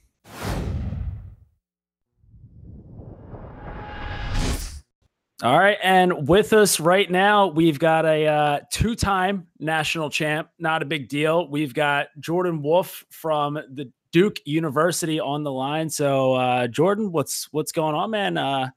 All 5.43 5.59
right, 5.59 5.77
and 5.83 6.27
with 6.29 6.53
us 6.53 6.79
right 6.79 7.11
now, 7.11 7.47
we've 7.47 7.77
got 7.77 8.05
a 8.05 8.25
uh, 8.25 8.59
two-time 8.71 9.47
national 9.59 10.09
champ. 10.09 10.49
Not 10.57 10.81
a 10.81 10.85
big 10.85 11.09
deal. 11.09 11.49
We've 11.49 11.73
got 11.73 12.07
Jordan 12.19 12.61
Wolf 12.61 13.03
from 13.11 13.55
the 13.55 13.91
Duke 14.13 14.39
University 14.45 15.19
on 15.19 15.43
the 15.43 15.51
line. 15.51 15.89
So, 15.89 16.35
uh, 16.35 16.67
Jordan, 16.67 17.11
what's 17.11 17.51
what's 17.51 17.73
going 17.73 17.95
on, 17.95 18.11
man? 18.11 18.37
Uh, 18.37 18.69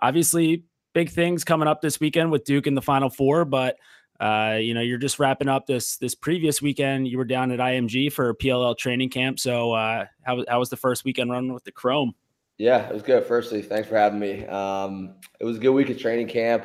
obviously, 0.00 0.64
big 0.94 1.10
things 1.10 1.44
coming 1.44 1.68
up 1.68 1.82
this 1.82 2.00
weekend 2.00 2.32
with 2.32 2.44
Duke 2.44 2.66
in 2.66 2.74
the 2.74 2.80
Final 2.80 3.10
Four, 3.10 3.44
but 3.44 3.76
uh, 4.20 4.58
you 4.60 4.74
know 4.74 4.80
you're 4.80 4.98
just 4.98 5.18
wrapping 5.18 5.48
up 5.48 5.66
this 5.66 5.96
this 5.96 6.14
previous 6.14 6.62
weekend. 6.62 7.08
You 7.08 7.18
were 7.18 7.24
down 7.24 7.50
at 7.50 7.58
IMG 7.58 8.12
for 8.12 8.30
a 8.30 8.34
PLL 8.34 8.76
training 8.76 9.10
camp. 9.10 9.38
So, 9.38 9.72
uh, 9.72 10.06
how 10.22 10.44
how 10.48 10.58
was 10.58 10.70
the 10.70 10.76
first 10.76 11.04
weekend 11.04 11.30
running 11.30 11.52
with 11.52 11.64
the 11.64 11.72
Chrome? 11.72 12.14
Yeah, 12.58 12.88
it 12.88 12.94
was 12.94 13.02
good. 13.02 13.24
Firstly, 13.24 13.60
thanks 13.60 13.88
for 13.88 13.96
having 13.96 14.18
me. 14.18 14.46
Um, 14.46 15.16
it 15.38 15.44
was 15.44 15.58
a 15.58 15.60
good 15.60 15.72
week 15.72 15.90
of 15.90 15.98
training 15.98 16.28
camp. 16.28 16.64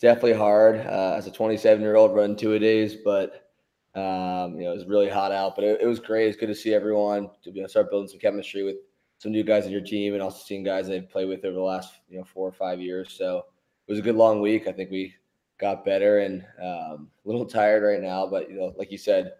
Definitely 0.00 0.34
hard 0.34 0.76
uh, 0.86 1.14
as 1.18 1.26
a 1.26 1.30
27 1.30 1.82
year 1.82 1.96
old 1.96 2.14
running 2.14 2.36
two 2.36 2.54
a 2.54 2.58
days, 2.58 2.94
but 2.94 3.50
um, 3.94 4.54
you 4.54 4.64
know 4.64 4.72
it 4.72 4.76
was 4.76 4.86
really 4.86 5.08
hot 5.08 5.32
out. 5.32 5.54
But 5.54 5.64
it, 5.64 5.80
it 5.82 5.86
was 5.86 6.00
great. 6.00 6.28
It's 6.28 6.38
good 6.38 6.46
to 6.46 6.54
see 6.54 6.72
everyone 6.72 7.30
to 7.42 7.50
able 7.50 7.62
to 7.62 7.68
start 7.68 7.90
building 7.90 8.08
some 8.08 8.20
chemistry 8.20 8.62
with 8.62 8.76
some 9.18 9.32
new 9.32 9.42
guys 9.42 9.66
on 9.66 9.72
your 9.72 9.80
team, 9.82 10.14
and 10.14 10.22
also 10.22 10.42
seeing 10.44 10.62
guys 10.62 10.86
they've 10.86 11.10
played 11.10 11.28
with 11.28 11.44
over 11.44 11.54
the 11.54 11.60
last 11.60 11.92
you 12.08 12.18
know 12.18 12.24
four 12.24 12.48
or 12.48 12.52
five 12.52 12.80
years. 12.80 13.12
So 13.12 13.44
it 13.86 13.92
was 13.92 13.98
a 13.98 14.02
good 14.02 14.16
long 14.16 14.40
week. 14.40 14.66
I 14.66 14.72
think 14.72 14.90
we 14.90 15.14
got 15.58 15.84
better 15.84 16.20
and 16.20 16.44
um, 16.62 17.08
a 17.24 17.28
little 17.28 17.44
tired 17.44 17.82
right 17.82 18.00
now, 18.00 18.26
but 18.26 18.48
you 18.50 18.56
know, 18.56 18.74
like 18.78 18.90
you 18.90 18.98
said, 18.98 19.32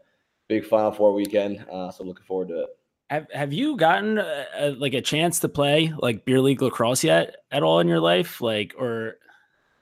big 0.48 0.66
Final 0.66 0.90
Four 0.90 1.14
weekend. 1.14 1.64
Uh, 1.70 1.90
so 1.90 2.04
looking 2.04 2.24
forward 2.24 2.48
to 2.48 2.62
it. 2.62 2.68
Have 3.10 3.26
Have 3.32 3.52
you 3.52 3.76
gotten 3.76 4.18
a, 4.18 4.46
a, 4.58 4.70
like 4.72 4.94
a 4.94 5.00
chance 5.00 5.38
to 5.40 5.48
play 5.48 5.92
like 5.98 6.24
beer 6.24 6.40
league 6.40 6.60
lacrosse 6.60 7.04
yet 7.04 7.36
at 7.50 7.62
all 7.62 7.80
in 7.80 7.88
your 7.88 8.00
life? 8.00 8.40
Like, 8.40 8.74
or 8.78 9.18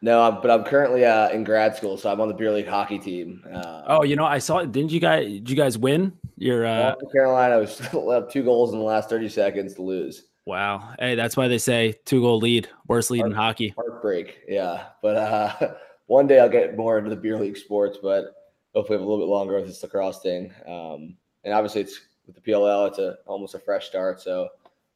No, 0.02 0.22
I'm, 0.22 0.40
but 0.40 0.50
I'm 0.50 0.64
currently 0.64 1.04
uh, 1.04 1.30
in 1.30 1.42
grad 1.42 1.76
school, 1.76 1.96
so 1.96 2.12
I'm 2.12 2.20
on 2.20 2.28
the 2.28 2.34
beer 2.34 2.52
league 2.52 2.68
hockey 2.68 2.98
team. 2.98 3.42
Uh, 3.52 3.82
oh, 3.86 4.02
you 4.04 4.14
know, 4.14 4.24
I 4.24 4.38
saw. 4.38 4.62
Didn't 4.62 4.92
you 4.92 5.00
guys? 5.00 5.26
Did 5.26 5.50
you 5.50 5.56
guys 5.56 5.78
win? 5.78 6.12
Your 6.36 6.66
uh, 6.66 6.94
North 7.00 7.12
Carolina 7.12 7.58
was 7.58 7.76
still 7.76 8.10
up 8.12 8.30
two 8.30 8.44
goals 8.44 8.72
in 8.72 8.78
the 8.78 8.84
last 8.84 9.08
30 9.08 9.28
seconds 9.28 9.74
to 9.74 9.82
lose. 9.82 10.24
wow. 10.44 10.94
Hey, 10.98 11.14
that's 11.14 11.36
why 11.36 11.48
they 11.48 11.58
say 11.58 11.94
two 12.04 12.20
goal 12.20 12.38
lead, 12.38 12.68
worst 12.86 13.10
lead 13.10 13.24
in 13.24 13.32
hockey. 13.32 13.74
Heartbreak, 13.76 14.42
yeah. 14.46 14.88
But 15.02 15.16
uh, 15.16 15.74
one 16.06 16.26
day 16.26 16.38
I'll 16.38 16.48
get 16.48 16.76
more 16.76 16.98
into 16.98 17.10
the 17.10 17.16
beer 17.16 17.38
league 17.38 17.56
sports, 17.56 17.98
but 18.00 18.34
hopefully 18.74 18.98
have 18.98 19.06
a 19.06 19.08
little 19.08 19.24
bit 19.24 19.30
longer 19.30 19.56
with 19.56 19.66
this 19.66 19.82
lacrosse 19.82 20.20
thing. 20.20 20.52
Um, 20.66 21.16
and 21.44 21.54
obviously, 21.54 21.82
it's 21.82 22.00
with 22.26 22.36
the 22.36 22.40
PLL, 22.40 22.88
it's 22.88 22.98
a 22.98 23.16
almost 23.26 23.54
a 23.54 23.58
fresh 23.58 23.86
start, 23.86 24.20
so 24.20 24.48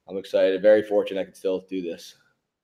I'm 0.09 0.18
excited. 0.18 0.61
Very 0.62 0.83
fortunate 0.83 1.20
I 1.20 1.25
can 1.25 1.35
still 1.35 1.64
do 1.68 1.81
this. 1.83 2.16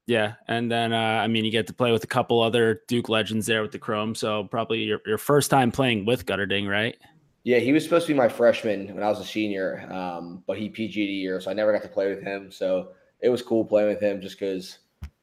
Yeah, 0.06 0.34
and 0.46 0.70
then 0.70 0.92
uh, 0.92 0.96
I 0.96 1.26
mean, 1.26 1.44
you 1.44 1.50
get 1.50 1.66
to 1.66 1.72
play 1.72 1.90
with 1.90 2.04
a 2.04 2.08
couple 2.08 2.40
other 2.40 2.82
Duke 2.86 3.08
legends 3.08 3.46
there 3.46 3.62
with 3.62 3.72
the 3.72 3.78
Chrome. 3.78 4.14
So 4.14 4.44
probably 4.44 4.80
your, 4.84 5.00
your 5.04 5.18
first 5.18 5.50
time 5.50 5.72
playing 5.72 6.04
with 6.04 6.26
Guterding, 6.26 6.68
right? 6.68 6.96
Yeah, 7.42 7.58
he 7.58 7.72
was 7.72 7.84
supposed 7.84 8.06
to 8.06 8.12
be 8.12 8.16
my 8.16 8.28
freshman 8.28 8.92
when 8.94 9.02
I 9.02 9.08
was 9.08 9.20
a 9.20 9.24
senior, 9.24 9.88
um, 9.92 10.42
but 10.46 10.58
he 10.58 10.68
PG'd 10.68 10.96
a 10.96 11.12
year, 11.12 11.40
so 11.40 11.50
I 11.50 11.54
never 11.54 11.72
got 11.72 11.82
to 11.82 11.88
play 11.88 12.08
with 12.08 12.22
him. 12.22 12.50
So 12.50 12.90
it 13.20 13.28
was 13.28 13.42
cool 13.42 13.64
playing 13.64 13.88
with 13.88 14.00
him 14.00 14.20
just 14.20 14.38
because, 14.38 14.78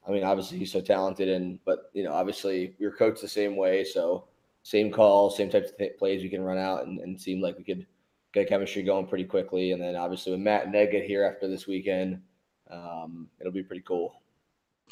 I 0.08 0.12
mean, 0.12 0.24
obviously 0.24 0.58
he's 0.58 0.72
so 0.72 0.82
talented, 0.82 1.30
and 1.30 1.60
but 1.66 1.89
you 1.94 2.04
know, 2.04 2.13
obviously 2.13 2.76
we 2.80 2.86
were 2.86 2.96
coached 2.96 3.22
the 3.22 3.28
same 3.28 3.56
way, 3.56 3.84
so 3.84 4.26
same 4.63 4.92
call, 4.92 5.30
same 5.30 5.50
types 5.50 5.72
of 5.72 5.78
th- 5.78 5.98
plays 5.98 6.24
we 6.24 6.30
can 6.30 6.44
run 6.44 6.58
out, 6.58 6.86
and, 6.86 7.00
and 7.00 7.20
seemed 7.20 7.42
like 7.42 7.58
we 7.58 7.63
could 7.63 7.86
get 8.34 8.50
chemistry 8.50 8.84
going 8.84 9.08
pretty 9.08 9.26
quickly. 9.26 9.72
And 9.72 9.82
then 9.82 9.96
obviously 9.96 10.32
when 10.32 10.44
Matt 10.44 10.63
and 10.63 10.74
Ned 10.74 10.92
get 10.92 11.06
here 11.06 11.24
after 11.24 11.48
this 11.48 11.68
weekend, 11.68 12.22
um, 12.70 13.30
it'll 13.39 13.54
be 13.54 13.63
pretty 13.63 13.84
cool. 13.86 14.22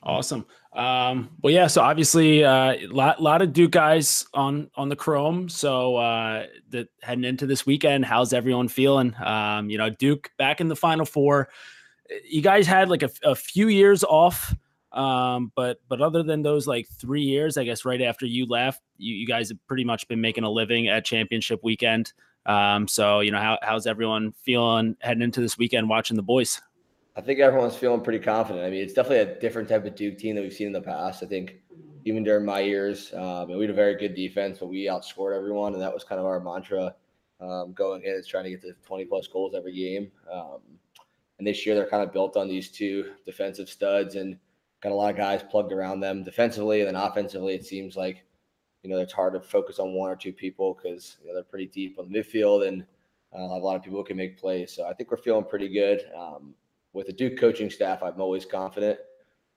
Awesome. 0.04 0.46
Um, 0.74 1.30
well, 1.42 1.54
yeah. 1.54 1.68
So 1.68 1.82
obviously, 1.82 2.42
a 2.42 2.50
uh, 2.50 2.76
lot, 2.90 3.22
lot 3.22 3.42
of 3.42 3.54
Duke 3.54 3.72
guys 3.72 4.26
on 4.34 4.70
on 4.76 4.90
the 4.90 4.96
Chrome. 4.96 5.48
So 5.48 5.96
uh, 5.98 6.46
that 6.70 6.88
heading 7.02 7.24
into 7.24 7.46
this 7.46 7.66
weekend, 7.66 8.06
how's 8.06 8.34
everyone 8.34 8.68
feeling? 8.68 9.14
Um, 9.24 9.70
you 9.70 9.78
know, 9.78 9.90
Duke 9.90 10.32
back 10.38 10.60
in 10.60 10.70
the 10.70 10.76
Final 10.76 11.06
Four. 11.06 11.50
You 12.28 12.42
guys 12.42 12.66
had 12.66 12.90
like 12.90 13.04
a, 13.04 13.12
a 13.24 13.36
few 13.36 13.68
years 13.68 14.04
off, 14.04 14.56
um, 14.94 15.52
but 15.56 15.80
but 15.88 16.02
other 16.02 16.24
than 16.24 16.42
those 16.42 16.68
like 16.68 16.88
three 16.90 17.22
years, 17.22 17.58
I 17.58 17.64
guess 17.64 17.86
right 17.86 18.02
after 18.02 18.26
you 18.26 18.46
left, 18.46 18.82
you, 18.98 19.16
you 19.16 19.28
guys 19.28 19.50
have 19.50 19.58
pretty 19.68 19.84
much 19.84 20.08
been 20.08 20.22
making 20.22 20.44
a 20.44 20.50
living 20.50 20.88
at 20.90 21.06
championship 21.06 21.62
weekend. 21.64 22.14
Um, 22.46 22.88
so 22.88 23.20
you 23.22 23.32
know, 23.32 23.40
how, 23.40 23.58
how's 23.62 23.88
everyone 23.88 24.34
feeling 24.44 24.98
heading 25.00 25.24
into 25.24 25.42
this 25.42 25.58
weekend, 25.58 25.90
watching 25.90 26.18
the 26.18 26.24
boys? 26.24 26.62
I 27.16 27.22
think 27.22 27.40
everyone's 27.40 27.76
feeling 27.76 28.02
pretty 28.02 28.20
confident. 28.20 28.66
I 28.66 28.70
mean, 28.70 28.82
it's 28.82 28.94
definitely 28.94 29.32
a 29.32 29.40
different 29.40 29.68
type 29.68 29.86
of 29.86 29.96
Duke 29.96 30.18
team 30.18 30.36
that 30.36 30.42
we've 30.42 30.54
seen 30.54 30.68
in 30.68 30.74
the 30.74 30.82
past. 30.82 31.24
I 31.24 31.26
think 31.26 31.56
even 32.06 32.24
during 32.24 32.46
my 32.46 32.62
years, 32.62 33.14
um, 33.14 33.50
we 33.50 33.62
had 33.62 33.70
a 33.70 33.74
very 33.74 33.96
good 33.96 34.16
defense, 34.16 34.60
but 34.60 34.68
we 34.68 34.86
outscored 34.86 35.36
everyone, 35.36 35.74
and 35.74 35.82
that 35.82 35.94
was 35.94 36.04
kind 36.04 36.20
of 36.20 36.26
our 36.26 36.40
mantra 36.40 36.96
um, 37.42 37.74
going 37.74 38.04
in 38.04 38.12
is 38.12 38.28
trying 38.28 38.46
to 38.46 38.50
get 38.52 38.62
to 38.62 38.74
20 38.86 39.06
plus 39.06 39.28
goals 39.28 39.54
every 39.56 39.74
game. 39.74 40.12
Um, 40.32 40.60
and 41.38 41.48
this 41.48 41.66
year, 41.66 41.76
they're 41.76 41.90
kind 41.90 42.04
of 42.04 42.14
built 42.14 42.38
on 42.38 42.48
these 42.48 42.70
two 42.70 43.12
defensive 43.26 43.68
studs 43.68 44.16
and 44.16 44.38
got 44.82 44.92
a 44.92 44.96
lot 44.96 45.12
of 45.12 45.18
guys 45.18 45.44
plugged 45.50 45.72
around 45.72 46.00
them 46.00 46.24
defensively, 46.24 46.82
and 46.82 46.88
then 46.88 46.96
offensively, 46.96 47.54
it 47.54 47.66
seems 47.66 47.96
like 47.96 48.24
you 48.84 48.90
know 48.90 48.98
it's 48.98 49.14
hard 49.14 49.34
to 49.34 49.42
focus 49.42 49.80
on 49.80 49.94
one 49.94 50.10
or 50.10 50.16
two 50.16 50.34
people 50.34 50.74
because 50.74 51.18
you 51.22 51.28
know, 51.28 51.36
they're 51.36 51.44
pretty 51.44 51.68
deep 51.68 51.98
on 52.00 52.12
the 52.12 52.20
midfield 52.20 52.68
and 52.68 52.86
uh, 53.34 53.42
a 53.42 53.60
lot 53.60 53.76
of 53.76 53.84
people 53.84 54.04
can 54.04 54.18
make 54.18 54.40
plays. 54.40 54.74
So 54.74 54.86
I 54.86 54.94
think 54.94 55.12
we're 55.12 55.18
feeling 55.18 55.46
pretty 55.46 55.70
good. 55.70 56.02
Um, 56.18 56.54
with 56.94 57.08
the 57.08 57.14
Duke 57.14 57.40
coaching 57.40 57.70
staff, 57.70 58.04
I'm 58.04 58.20
always 58.20 58.46
confident. 58.46 59.00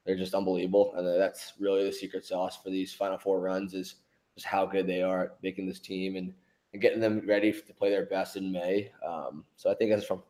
They're 0.05 0.17
just 0.17 0.35
unbelievable, 0.35 0.93
and 0.97 1.21
that's 1.21 1.55
really 1.59 1.85
the 1.85 1.93
secret 1.93 2.25
sauce 2.25 2.59
for 2.63 2.71
these 2.71 2.93
Final 2.93 3.19
Four 3.19 3.41
runs 3.41 3.75
is 3.75 3.97
just 4.35 4.47
how 4.47 4.67
good 4.67 4.87
they 4.87 5.03
are 5.03 5.25
at 5.25 5.37
making 5.43 5.67
this 5.67 5.81
team 5.81 6.17
and, 6.17 6.33
and 6.73 6.83
getting 6.83 7.01
them 7.01 7.23
ready 7.27 7.53
to 7.53 7.75
play 7.75 7.89
their 7.89 8.07
best 8.07 8.37
in 8.37 8.53
May. 8.53 8.91
Um, 9.07 9.45
so 9.57 9.71
I 9.71 9.75
think 9.75 9.93
as 9.93 10.05
from 10.05 10.23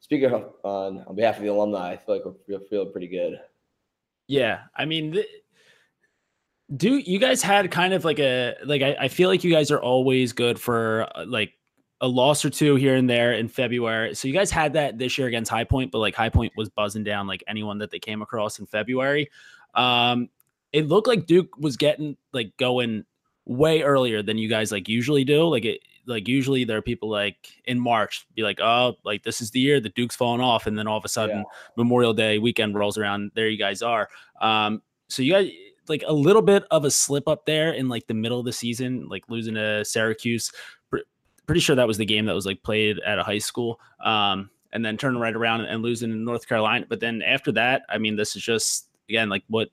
speaking 0.00 0.32
on 0.32 0.44
on 1.06 1.14
behalf 1.14 1.36
of 1.36 1.42
the 1.42 1.48
alumni, 1.48 1.92
I 1.92 1.96
feel 1.98 2.16
like 2.16 2.24
we're 2.48 2.60
feeling 2.60 2.90
pretty 2.90 3.08
good. 3.08 3.38
Yeah, 4.28 4.60
I 4.76 4.84
mean, 4.84 5.12
the, 5.12 5.26
do 6.76 6.98
you 6.98 7.18
guys 7.18 7.42
had 7.42 7.70
kind 7.70 7.94
of 7.94 8.04
like 8.04 8.18
a 8.18 8.54
like 8.64 8.82
I, 8.82 8.96
I 9.00 9.08
feel 9.08 9.28
like 9.28 9.42
you 9.42 9.50
guys 9.50 9.70
are 9.70 9.80
always 9.80 10.32
good 10.32 10.60
for 10.60 11.08
uh, 11.14 11.24
like 11.26 11.54
a 12.00 12.06
loss 12.06 12.44
or 12.44 12.50
two 12.50 12.76
here 12.76 12.94
and 12.94 13.08
there 13.10 13.32
in 13.32 13.48
February. 13.48 14.14
So 14.14 14.28
you 14.28 14.34
guys 14.34 14.50
had 14.50 14.74
that 14.74 14.98
this 14.98 15.18
year 15.18 15.26
against 15.26 15.50
High 15.50 15.64
Point, 15.64 15.90
but 15.90 15.98
like 15.98 16.14
High 16.14 16.28
Point 16.28 16.52
was 16.56 16.68
buzzing 16.68 17.04
down 17.04 17.26
like 17.26 17.42
anyone 17.48 17.78
that 17.78 17.90
they 17.90 17.98
came 17.98 18.22
across 18.22 18.58
in 18.58 18.66
February. 18.66 19.30
Um, 19.74 20.28
it 20.72 20.86
looked 20.86 21.08
like 21.08 21.26
Duke 21.26 21.56
was 21.58 21.76
getting 21.76 22.16
like 22.32 22.56
going 22.56 23.04
way 23.46 23.82
earlier 23.82 24.22
than 24.22 24.38
you 24.38 24.48
guys 24.48 24.70
like 24.70 24.88
usually 24.88 25.24
do. 25.24 25.44
Like 25.48 25.64
it, 25.64 25.80
like 26.08 26.26
usually 26.26 26.64
there 26.64 26.78
are 26.78 26.82
people 26.82 27.08
like 27.08 27.62
in 27.66 27.78
March 27.78 28.26
be 28.34 28.42
like, 28.42 28.60
oh, 28.60 28.96
like 29.04 29.22
this 29.22 29.40
is 29.40 29.50
the 29.50 29.60
year 29.60 29.78
the 29.80 29.90
Duke's 29.90 30.16
falling 30.16 30.40
off, 30.40 30.66
and 30.66 30.78
then 30.78 30.86
all 30.86 30.96
of 30.96 31.04
a 31.04 31.08
sudden 31.08 31.38
yeah. 31.38 31.44
Memorial 31.76 32.14
Day 32.14 32.38
weekend 32.38 32.74
rolls 32.74 32.98
around. 32.98 33.30
There 33.34 33.48
you 33.48 33.58
guys 33.58 33.82
are. 33.82 34.08
Um, 34.40 34.82
so 35.08 35.22
you 35.22 35.32
guys 35.32 35.50
like 35.88 36.02
a 36.06 36.12
little 36.12 36.42
bit 36.42 36.64
of 36.70 36.84
a 36.84 36.90
slip 36.90 37.28
up 37.28 37.46
there 37.46 37.72
in 37.72 37.88
like 37.88 38.06
the 38.06 38.14
middle 38.14 38.38
of 38.38 38.44
the 38.44 38.52
season, 38.52 39.08
like 39.08 39.24
losing 39.28 39.54
to 39.54 39.84
Syracuse. 39.84 40.52
Pretty 41.46 41.60
sure 41.60 41.76
that 41.76 41.86
was 41.86 41.96
the 41.96 42.04
game 42.04 42.26
that 42.26 42.34
was 42.34 42.44
like 42.44 42.62
played 42.62 42.98
at 43.06 43.18
a 43.18 43.22
high 43.22 43.38
school. 43.38 43.80
Um, 44.04 44.50
and 44.72 44.84
then 44.84 44.98
turning 44.98 45.20
right 45.20 45.34
around 45.34 45.62
and 45.62 45.82
losing 45.82 46.10
in 46.10 46.24
North 46.24 46.46
Carolina. 46.46 46.84
But 46.86 47.00
then 47.00 47.22
after 47.22 47.52
that, 47.52 47.82
I 47.88 47.96
mean, 47.96 48.16
this 48.16 48.36
is 48.36 48.42
just 48.42 48.88
again 49.08 49.28
like 49.28 49.44
what 49.48 49.70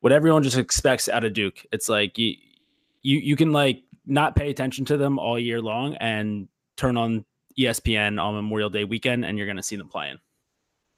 what 0.00 0.12
everyone 0.12 0.42
just 0.42 0.58
expects 0.58 1.08
out 1.08 1.24
of 1.24 1.32
Duke. 1.32 1.64
It's 1.72 1.88
like 1.88 2.18
you 2.18 2.36
you 3.02 3.18
you 3.18 3.36
can 3.36 3.52
like 3.52 3.82
not 4.06 4.36
pay 4.36 4.50
attention 4.50 4.84
to 4.86 4.96
them 4.96 5.18
all 5.18 5.38
year 5.38 5.60
long 5.60 5.96
and 5.96 6.48
turn 6.76 6.96
on 6.96 7.24
ESPN 7.58 8.22
on 8.22 8.34
Memorial 8.34 8.70
Day 8.70 8.84
weekend 8.84 9.24
and 9.24 9.38
you're 9.38 9.46
going 9.46 9.56
to 9.56 9.62
see 9.62 9.76
them 9.76 9.88
playing. 9.88 10.18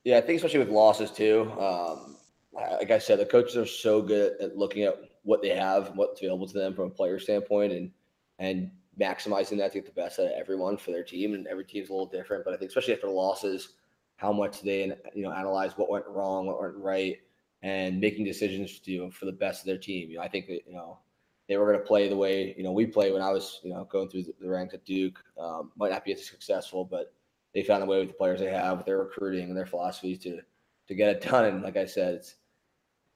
Yeah, 0.05 0.19
I 0.19 0.21
think 0.21 0.37
especially 0.37 0.61
with 0.61 0.69
losses 0.69 1.11
too. 1.11 1.51
Um, 1.59 2.17
like 2.53 2.91
I 2.91 2.99
said, 2.99 3.19
the 3.19 3.27
coaches 3.27 3.57
are 3.57 3.67
so 3.67 4.01
good 4.01 4.41
at 4.41 4.57
looking 4.57 4.85
at 4.85 4.99
what 5.25 5.43
they 5.43 5.51
have, 5.51 5.93
what's 5.97 6.21
available 6.21 6.47
to 6.47 6.59
them 6.59 6.75
from 6.75 6.87
a 6.87 6.91
player 6.91 7.19
standpoint, 7.19 7.73
and 7.73 7.91
and 8.39 8.71
maximizing 8.99 9.59
that 9.59 9.73
to 9.73 9.79
get 9.81 9.87
the 9.87 10.01
best 10.01 10.19
out 10.19 10.27
of 10.27 10.33
everyone 10.33 10.77
for 10.77 10.91
their 10.91 11.03
team. 11.03 11.35
And 11.35 11.47
every 11.47 11.65
team's 11.65 11.89
a 11.89 11.93
little 11.93 12.07
different, 12.07 12.45
but 12.45 12.55
I 12.55 12.57
think 12.57 12.69
especially 12.69 12.95
after 12.95 13.09
losses, 13.09 13.75
how 14.17 14.33
much 14.33 14.63
they 14.63 14.85
you 15.15 15.23
know 15.23 15.33
analyze 15.33 15.77
what 15.77 15.91
went 15.91 16.07
wrong, 16.07 16.47
what 16.47 16.61
went 16.61 16.77
right, 16.77 17.19
and 17.63 18.01
making 18.01 18.25
decisions 18.25 18.79
to 18.81 18.93
you 18.93 19.05
know, 19.05 19.11
for 19.11 19.27
the 19.27 19.33
best 19.33 19.63
of 19.63 19.67
their 19.67 19.79
team. 19.79 20.09
You 20.09 20.19
know, 20.19 20.23
I 20.23 20.29
think 20.29 20.47
that 20.47 20.61
you 20.67 20.73
know 20.73 20.99
they 21.49 21.57
were 21.57 21.67
going 21.67 21.79
to 21.79 21.87
play 21.87 22.09
the 22.09 22.17
way 22.17 22.55
you 22.57 22.65
know 22.65 22.73
we 22.73 22.87
play 22.87 23.13
when 23.13 23.23
I 23.23 23.31
was 23.31 23.61
you 23.63 23.71
know 23.71 23.85
going 23.85 24.09
through 24.09 24.25
the, 24.41 24.49
ranks 24.49 24.75
at 24.75 24.85
Duke. 24.85 25.23
Um, 25.39 25.73
might 25.77 25.91
not 25.91 26.05
be 26.05 26.13
as 26.13 26.27
successful, 26.27 26.85
but 26.85 27.13
they 27.55 27.63
found 27.63 27.83
a 27.83 27.87
way 27.87 27.99
with 27.99 28.09
the 28.09 28.15
players 28.15 28.41
they 28.41 28.51
have, 28.51 28.79
with 28.79 28.87
their 28.87 28.99
recruiting 28.99 29.49
and 29.49 29.57
their 29.57 29.67
philosophies 29.67 30.19
to 30.21 30.41
to 30.89 30.95
get 30.95 31.11
it 31.11 31.23
Dano. 31.23 31.49
And 31.49 31.63
like 31.63 31.77
I 31.77 31.87
said, 31.87 32.15
it's 32.15 32.37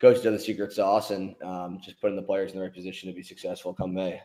coach 0.00 0.22
done 0.22 0.32
the 0.32 0.38
secret 0.38 0.72
sauce 0.72 1.10
and 1.10 1.34
um, 1.42 1.80
just 1.82 2.00
putting 2.00 2.16
the 2.16 2.22
players 2.22 2.52
in 2.52 2.58
the 2.58 2.62
right 2.64 2.74
position 2.74 3.08
to 3.08 3.14
be 3.14 3.22
successful 3.22 3.74
come 3.74 3.94
May. 3.94 4.20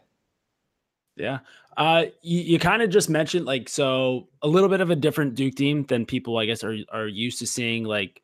Yeah. 1.16 1.40
Uh, 1.78 2.06
you, 2.22 2.42
you 2.42 2.60
kind 2.60 2.82
of 2.82 2.90
just 2.90 3.10
mentioned 3.10 3.46
like 3.46 3.70
so 3.70 4.28
a 4.42 4.48
little 4.48 4.70
bit 4.70 4.82
of 4.82 4.90
a 4.90 4.96
different 4.96 5.36
Duke 5.36 5.56
team 5.56 5.84
than 5.86 6.06
people 6.06 6.38
I 6.38 6.46
guess 6.46 6.64
are 6.64 6.78
are 6.92 7.08
used 7.08 7.40
to 7.40 7.48
seeing. 7.48 7.84
Like, 7.84 8.22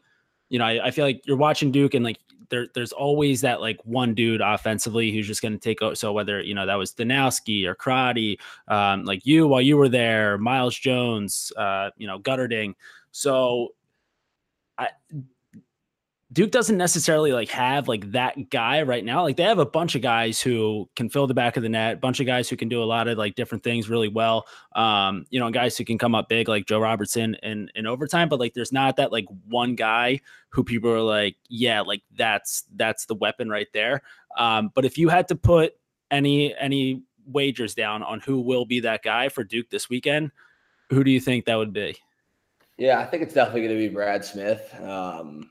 you 0.49 0.59
know, 0.59 0.65
I, 0.65 0.87
I 0.87 0.91
feel 0.91 1.05
like 1.05 1.21
you're 1.25 1.37
watching 1.37 1.71
Duke 1.71 1.93
and 1.93 2.03
like 2.03 2.19
there 2.51 2.67
there's 2.75 2.91
always 2.91 3.41
that 3.41 3.61
like 3.61 3.79
one 3.83 4.13
dude 4.13 4.41
offensively 4.41 5.11
who's 5.11 5.25
just 5.25 5.41
going 5.41 5.53
to 5.53 5.59
take 5.59 5.81
out. 5.81 5.97
So 5.97 6.13
whether 6.13 6.39
you 6.41 6.53
know 6.53 6.67
that 6.67 6.75
was 6.75 6.93
Danowski 6.93 7.65
or 7.65 7.73
Crotty, 7.73 8.39
um, 8.67 9.05
like 9.05 9.25
you 9.25 9.47
while 9.47 9.61
you 9.61 9.77
were 9.77 9.89
there, 9.89 10.37
Miles 10.37 10.77
Jones, 10.77 11.51
uh, 11.57 11.89
you 11.97 12.05
know 12.05 12.19
Guterding. 12.19 12.75
So 13.11 13.69
I 14.77 14.89
Duke 16.33 16.51
doesn't 16.51 16.77
necessarily 16.77 17.33
like 17.33 17.49
have 17.49 17.89
like 17.89 18.11
that 18.11 18.49
guy 18.49 18.83
right 18.83 19.03
now. 19.03 19.23
Like 19.23 19.35
they 19.35 19.43
have 19.43 19.59
a 19.59 19.65
bunch 19.65 19.95
of 19.95 20.01
guys 20.01 20.41
who 20.41 20.89
can 20.95 21.09
fill 21.09 21.27
the 21.27 21.33
back 21.33 21.57
of 21.57 21.63
the 21.63 21.67
net, 21.69 21.99
bunch 21.99 22.21
of 22.21 22.25
guys 22.25 22.47
who 22.47 22.55
can 22.55 22.69
do 22.69 22.81
a 22.81 22.85
lot 22.85 23.09
of 23.09 23.17
like 23.17 23.35
different 23.35 23.65
things 23.65 23.89
really 23.89 24.07
well. 24.07 24.45
Um, 24.73 25.25
you 25.29 25.41
know, 25.41 25.49
guys 25.51 25.77
who 25.77 25.83
can 25.83 25.97
come 25.97 26.15
up 26.15 26.29
big 26.29 26.47
like 26.47 26.65
Joe 26.65 26.79
Robertson 26.79 27.35
in 27.43 27.69
in 27.75 27.85
overtime, 27.85 28.29
but 28.29 28.39
like 28.39 28.53
there's 28.53 28.71
not 28.71 28.95
that 28.95 29.11
like 29.11 29.25
one 29.47 29.75
guy 29.75 30.21
who 30.49 30.63
people 30.63 30.89
are 30.89 31.01
like, 31.01 31.35
yeah, 31.49 31.81
like 31.81 32.01
that's 32.15 32.63
that's 32.75 33.05
the 33.07 33.15
weapon 33.15 33.49
right 33.49 33.67
there. 33.73 34.01
Um, 34.37 34.71
but 34.73 34.85
if 34.85 34.97
you 34.97 35.09
had 35.09 35.27
to 35.29 35.35
put 35.35 35.73
any 36.11 36.55
any 36.55 37.03
wagers 37.25 37.75
down 37.75 38.03
on 38.03 38.21
who 38.21 38.39
will 38.39 38.65
be 38.65 38.79
that 38.81 39.03
guy 39.03 39.27
for 39.27 39.43
Duke 39.43 39.69
this 39.69 39.89
weekend, 39.89 40.31
who 40.89 41.03
do 41.03 41.11
you 41.11 41.19
think 41.19 41.43
that 41.45 41.55
would 41.55 41.73
be? 41.73 41.97
Yeah, 42.77 42.99
I 42.99 43.05
think 43.05 43.21
it's 43.21 43.33
definitely 43.33 43.61
going 43.61 43.75
to 43.75 43.89
be 43.89 43.93
Brad 43.93 44.23
Smith. 44.23 44.73
Um, 44.81 45.49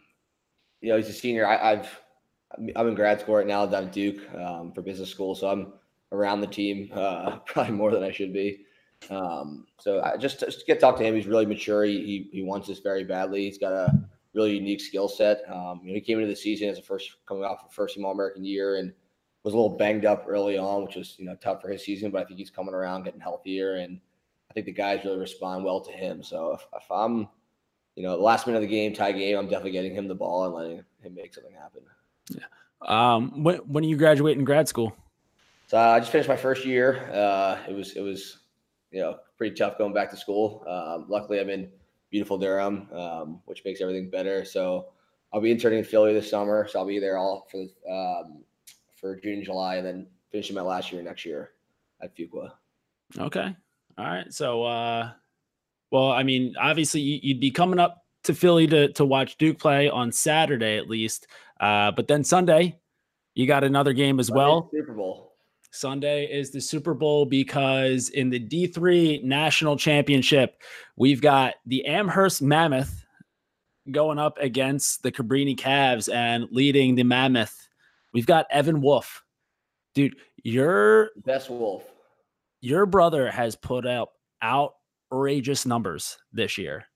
you 0.80 0.90
know, 0.90 0.96
he's 0.96 1.08
a 1.08 1.12
senior. 1.12 1.46
I, 1.46 1.76
have 1.76 1.88
I'm 2.76 2.88
in 2.88 2.94
grad 2.94 3.20
school 3.20 3.36
right 3.36 3.46
now 3.46 3.66
down 3.66 3.90
Duke 3.90 4.22
um, 4.34 4.72
for 4.72 4.82
business 4.82 5.10
school, 5.10 5.34
so 5.34 5.48
I'm 5.48 5.72
around 6.12 6.40
the 6.40 6.46
team 6.46 6.90
uh, 6.92 7.38
probably 7.46 7.72
more 7.72 7.90
than 7.90 8.02
I 8.02 8.10
should 8.10 8.32
be. 8.32 8.64
Um, 9.08 9.66
so 9.78 10.02
I 10.02 10.16
just, 10.16 10.40
just 10.40 10.66
get 10.66 10.74
to 10.74 10.80
talk 10.80 10.98
to 10.98 11.04
him. 11.04 11.14
He's 11.14 11.26
really 11.26 11.46
mature. 11.46 11.84
He, 11.84 12.04
he, 12.04 12.28
he 12.32 12.42
wants 12.42 12.68
this 12.68 12.80
very 12.80 13.04
badly. 13.04 13.44
He's 13.44 13.58
got 13.58 13.72
a 13.72 13.98
really 14.34 14.56
unique 14.56 14.80
skill 14.80 15.08
set. 15.08 15.42
Um, 15.48 15.80
you 15.82 15.90
know, 15.90 15.94
he 15.94 16.00
came 16.00 16.18
into 16.18 16.28
the 16.28 16.36
season 16.36 16.68
as 16.68 16.78
a 16.78 16.82
first 16.82 17.16
coming 17.26 17.44
off 17.44 17.64
a 17.66 17.72
first 17.72 17.94
team 17.94 18.04
All 18.04 18.12
American 18.12 18.44
year 18.44 18.76
and 18.76 18.92
was 19.42 19.54
a 19.54 19.56
little 19.56 19.76
banged 19.76 20.04
up 20.04 20.26
early 20.28 20.58
on, 20.58 20.84
which 20.84 20.96
was 20.96 21.16
you 21.18 21.24
know 21.24 21.36
tough 21.36 21.62
for 21.62 21.68
his 21.68 21.84
season. 21.84 22.10
But 22.10 22.22
I 22.22 22.24
think 22.26 22.38
he's 22.38 22.50
coming 22.50 22.74
around, 22.74 23.04
getting 23.04 23.20
healthier, 23.20 23.76
and 23.76 24.00
I 24.50 24.54
think 24.54 24.66
the 24.66 24.72
guys 24.72 25.04
really 25.04 25.18
respond 25.18 25.64
well 25.64 25.80
to 25.80 25.92
him. 25.92 26.22
So 26.22 26.52
if, 26.52 26.66
if 26.76 26.90
I'm 26.90 27.28
you 27.96 28.02
know, 28.02 28.16
the 28.16 28.22
last 28.22 28.46
minute 28.46 28.58
of 28.58 28.62
the 28.62 28.68
game, 28.68 28.94
tie 28.94 29.12
game, 29.12 29.36
I'm 29.36 29.46
definitely 29.46 29.72
getting 29.72 29.94
him 29.94 30.08
the 30.08 30.14
ball 30.14 30.44
and 30.44 30.54
letting 30.54 30.84
him 31.02 31.14
make 31.14 31.34
something 31.34 31.52
happen. 31.52 31.82
Yeah. 32.30 32.44
Um, 32.82 33.42
when 33.42 33.56
when 33.58 33.84
you 33.84 33.96
graduate 33.96 34.38
in 34.38 34.44
grad 34.44 34.68
school? 34.68 34.96
So 35.66 35.78
uh, 35.78 35.82
I 35.82 36.00
just 36.00 36.10
finished 36.10 36.28
my 36.28 36.36
first 36.36 36.64
year. 36.64 37.10
Uh, 37.12 37.58
it 37.68 37.74
was 37.74 37.92
it 37.92 38.00
was 38.00 38.38
you 38.90 39.00
know 39.00 39.18
pretty 39.36 39.54
tough 39.54 39.78
going 39.78 39.92
back 39.92 40.10
to 40.10 40.16
school. 40.16 40.64
Um, 40.66 41.06
luckily, 41.08 41.40
I'm 41.40 41.50
in 41.50 41.70
beautiful 42.10 42.38
Durham, 42.38 42.88
um, 42.92 43.40
which 43.44 43.62
makes 43.64 43.80
everything 43.80 44.10
better. 44.10 44.44
So 44.44 44.88
I'll 45.32 45.40
be 45.40 45.50
interning 45.50 45.78
in 45.78 45.84
Philly 45.84 46.12
this 46.12 46.28
summer. 46.30 46.66
So 46.68 46.78
I'll 46.78 46.86
be 46.86 46.98
there 46.98 47.18
all 47.18 47.46
for 47.50 47.60
um, 47.90 48.44
for 48.96 49.16
June 49.16 49.34
and 49.34 49.44
July, 49.44 49.76
and 49.76 49.86
then 49.86 50.06
finishing 50.30 50.56
my 50.56 50.62
last 50.62 50.92
year 50.92 51.02
next 51.02 51.24
year 51.24 51.50
at 52.02 52.16
Fuqua. 52.16 52.52
Okay. 53.18 53.54
All 53.98 54.04
right. 54.04 54.32
So 54.32 54.64
uh, 54.64 55.10
well, 55.90 56.12
I 56.12 56.22
mean, 56.22 56.54
obviously 56.60 57.00
you'd 57.00 57.40
be 57.40 57.50
coming 57.50 57.78
up 57.78 58.04
to 58.24 58.34
Philly 58.34 58.66
to 58.68 58.92
to 58.92 59.04
watch 59.04 59.36
Duke 59.38 59.58
play 59.58 59.88
on 59.88 60.12
Saturday 60.12 60.76
at 60.76 60.88
least, 60.88 61.26
uh, 61.60 61.90
but 61.92 62.08
then 62.08 62.24
Sunday 62.24 62.78
you 63.34 63.46
got 63.46 63.64
another 63.64 63.92
game 63.92 64.20
as 64.20 64.26
Sunday 64.26 64.38
well. 64.38 64.70
Super 64.72 64.92
Bowl. 64.92 65.30
Sunday 65.72 66.24
is 66.26 66.50
the 66.50 66.60
Super 66.60 66.94
Bowl 66.94 67.24
because 67.24 68.08
in 68.08 68.28
the 68.28 68.40
D3 68.40 69.22
National 69.22 69.76
Championship, 69.76 70.60
we've 70.96 71.22
got 71.22 71.54
the 71.64 71.86
Amherst 71.86 72.42
Mammoth 72.42 73.04
going 73.90 74.18
up 74.18 74.36
against 74.38 75.02
the 75.02 75.12
Cabrini 75.12 75.56
Cavs 75.56 76.12
and 76.12 76.48
leading 76.50 76.96
the 76.96 77.04
Mammoth. 77.04 77.68
We've 78.12 78.26
got 78.26 78.46
Evan 78.50 78.80
Wolf. 78.80 79.24
Dude, 79.94 80.16
your 80.42 81.10
best 81.24 81.50
wolf. 81.50 81.84
Your 82.60 82.84
brother 82.84 83.30
has 83.30 83.56
put 83.56 83.86
up 83.86 84.12
out 84.42 84.74
outrageous 85.12 85.66
numbers 85.66 86.18
this 86.32 86.58
year 86.58 86.86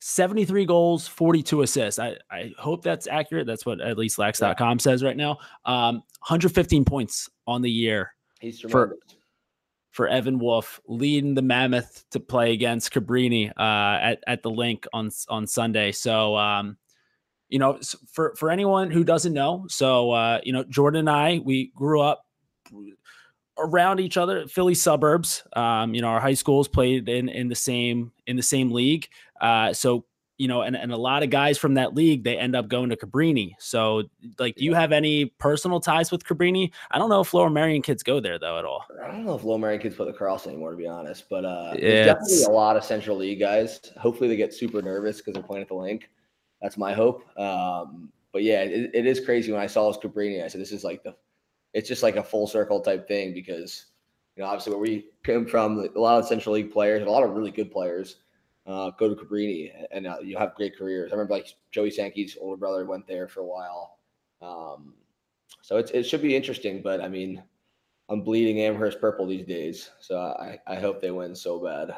73 0.00 0.64
goals, 0.64 1.08
42 1.08 1.62
assists. 1.62 1.98
I, 1.98 2.16
I 2.30 2.52
hope 2.58 2.82
that's 2.82 3.06
accurate. 3.06 3.46
That's 3.46 3.66
what 3.66 3.80
at 3.80 3.98
least 3.98 4.18
lax.com 4.18 4.54
yeah. 4.58 4.76
says 4.80 5.02
right 5.02 5.16
now. 5.16 5.38
Um, 5.64 5.96
115 6.26 6.84
points 6.84 7.28
on 7.46 7.62
the 7.62 7.70
year 7.70 8.12
He's 8.40 8.60
for, 8.60 8.96
for 9.90 10.06
Evan 10.06 10.38
Wolf, 10.38 10.80
leading 10.86 11.34
the 11.34 11.42
Mammoth 11.42 12.04
to 12.12 12.20
play 12.20 12.52
against 12.52 12.92
Cabrini 12.92 13.50
uh, 13.50 13.98
at, 14.00 14.22
at 14.26 14.42
the 14.42 14.50
link 14.50 14.86
on, 14.92 15.10
on 15.28 15.46
Sunday. 15.46 15.90
So, 15.90 16.36
um, 16.36 16.76
you 17.48 17.58
know, 17.58 17.80
for, 18.12 18.34
for 18.36 18.50
anyone 18.50 18.90
who 18.92 19.02
doesn't 19.02 19.32
know, 19.32 19.66
so, 19.68 20.12
uh, 20.12 20.40
you 20.44 20.52
know, 20.52 20.62
Jordan 20.64 21.00
and 21.00 21.10
I, 21.10 21.40
we 21.44 21.72
grew 21.74 22.00
up 22.00 22.24
around 23.58 24.00
each 24.00 24.16
other, 24.16 24.46
Philly 24.46 24.74
suburbs. 24.74 25.42
Um, 25.54 25.94
you 25.94 26.00
know, 26.00 26.08
our 26.08 26.20
high 26.20 26.34
schools 26.34 26.68
played 26.68 27.08
in 27.08 27.28
in 27.28 27.48
the 27.48 27.54
same 27.54 28.12
in 28.26 28.36
the 28.36 28.42
same 28.42 28.70
league. 28.70 29.08
Uh, 29.40 29.72
so 29.72 30.04
you 30.38 30.46
know, 30.46 30.62
and, 30.62 30.76
and 30.76 30.92
a 30.92 30.96
lot 30.96 31.24
of 31.24 31.30
guys 31.30 31.58
from 31.58 31.74
that 31.74 31.94
league 31.94 32.22
they 32.22 32.38
end 32.38 32.54
up 32.54 32.68
going 32.68 32.90
to 32.90 32.96
Cabrini. 32.96 33.54
So, 33.58 34.04
like, 34.38 34.54
do 34.54 34.64
you 34.64 34.72
have 34.72 34.92
any 34.92 35.26
personal 35.26 35.80
ties 35.80 36.12
with 36.12 36.24
Cabrini? 36.24 36.70
I 36.92 36.98
don't 36.98 37.10
know 37.10 37.20
if 37.20 37.34
Lower 37.34 37.50
Merion 37.50 37.82
kids 37.82 38.04
go 38.04 38.20
there 38.20 38.38
though 38.38 38.56
at 38.56 38.64
all. 38.64 38.84
I 39.04 39.08
don't 39.08 39.24
know 39.24 39.34
if 39.34 39.42
Lower 39.42 39.58
Merion 39.58 39.80
kids 39.80 39.96
put 39.96 40.06
the 40.06 40.12
cross 40.12 40.46
anymore, 40.46 40.70
to 40.70 40.76
be 40.76 40.86
honest. 40.86 41.24
But 41.28 41.44
uh, 41.44 41.74
there's 41.74 42.06
definitely 42.06 42.44
a 42.44 42.50
lot 42.50 42.76
of 42.76 42.84
Central 42.84 43.16
League 43.16 43.40
guys. 43.40 43.80
Hopefully, 43.98 44.28
they 44.28 44.36
get 44.36 44.54
super 44.54 44.80
nervous 44.80 45.18
because 45.18 45.34
they're 45.34 45.42
playing 45.42 45.62
at 45.62 45.68
the 45.68 45.74
link. 45.74 46.08
That's 46.62 46.78
my 46.78 46.92
hope. 46.92 47.24
Um, 47.38 48.12
but 48.32 48.44
yeah, 48.44 48.62
it, 48.62 48.90
it 48.94 49.06
is 49.06 49.20
crazy 49.20 49.50
when 49.50 49.60
I 49.60 49.66
saw 49.66 49.90
this 49.90 49.98
Cabrini. 49.98 50.44
I 50.44 50.48
said, 50.48 50.60
this 50.60 50.72
is 50.72 50.84
like 50.84 51.02
the 51.02 51.16
it's 51.74 51.88
just 51.88 52.02
like 52.02 52.16
a 52.16 52.22
full 52.22 52.46
circle 52.46 52.80
type 52.80 53.06
thing 53.08 53.34
because 53.34 53.86
you 54.36 54.42
know 54.42 54.48
obviously 54.48 54.72
where 54.72 54.80
we 54.80 55.06
came 55.24 55.46
from, 55.46 55.78
a 55.94 55.98
lot 55.98 56.18
of 56.18 56.26
Central 56.26 56.54
League 56.54 56.72
players, 56.72 57.06
a 57.06 57.10
lot 57.10 57.24
of 57.24 57.30
really 57.30 57.50
good 57.50 57.70
players. 57.70 58.16
uh, 58.68 58.90
go 58.90 59.08
to 59.08 59.14
Cabrini 59.14 59.72
and 59.90 60.06
uh, 60.06 60.18
you'll 60.22 60.38
have 60.38 60.54
great 60.54 60.76
careers. 60.76 61.10
I 61.10 61.14
remember 61.14 61.34
like 61.34 61.48
Joey 61.72 61.90
Sankey's 61.90 62.36
older 62.40 62.58
brother 62.58 62.84
went 62.84 63.06
there 63.06 63.26
for 63.26 63.40
a 63.40 63.46
while. 63.46 63.98
Um, 64.42 64.94
so 65.62 65.78
it 65.78 66.04
should 66.04 66.22
be 66.22 66.36
interesting, 66.36 66.82
but 66.82 67.00
I 67.00 67.08
mean, 67.08 67.42
I'm 68.10 68.22
bleeding 68.22 68.60
Amherst 68.60 69.00
purple 69.00 69.26
these 69.26 69.46
days. 69.46 69.90
So 70.00 70.18
I, 70.18 70.58
I 70.66 70.76
hope 70.76 71.00
they 71.00 71.10
win 71.10 71.34
so 71.34 71.58
bad. 71.58 71.96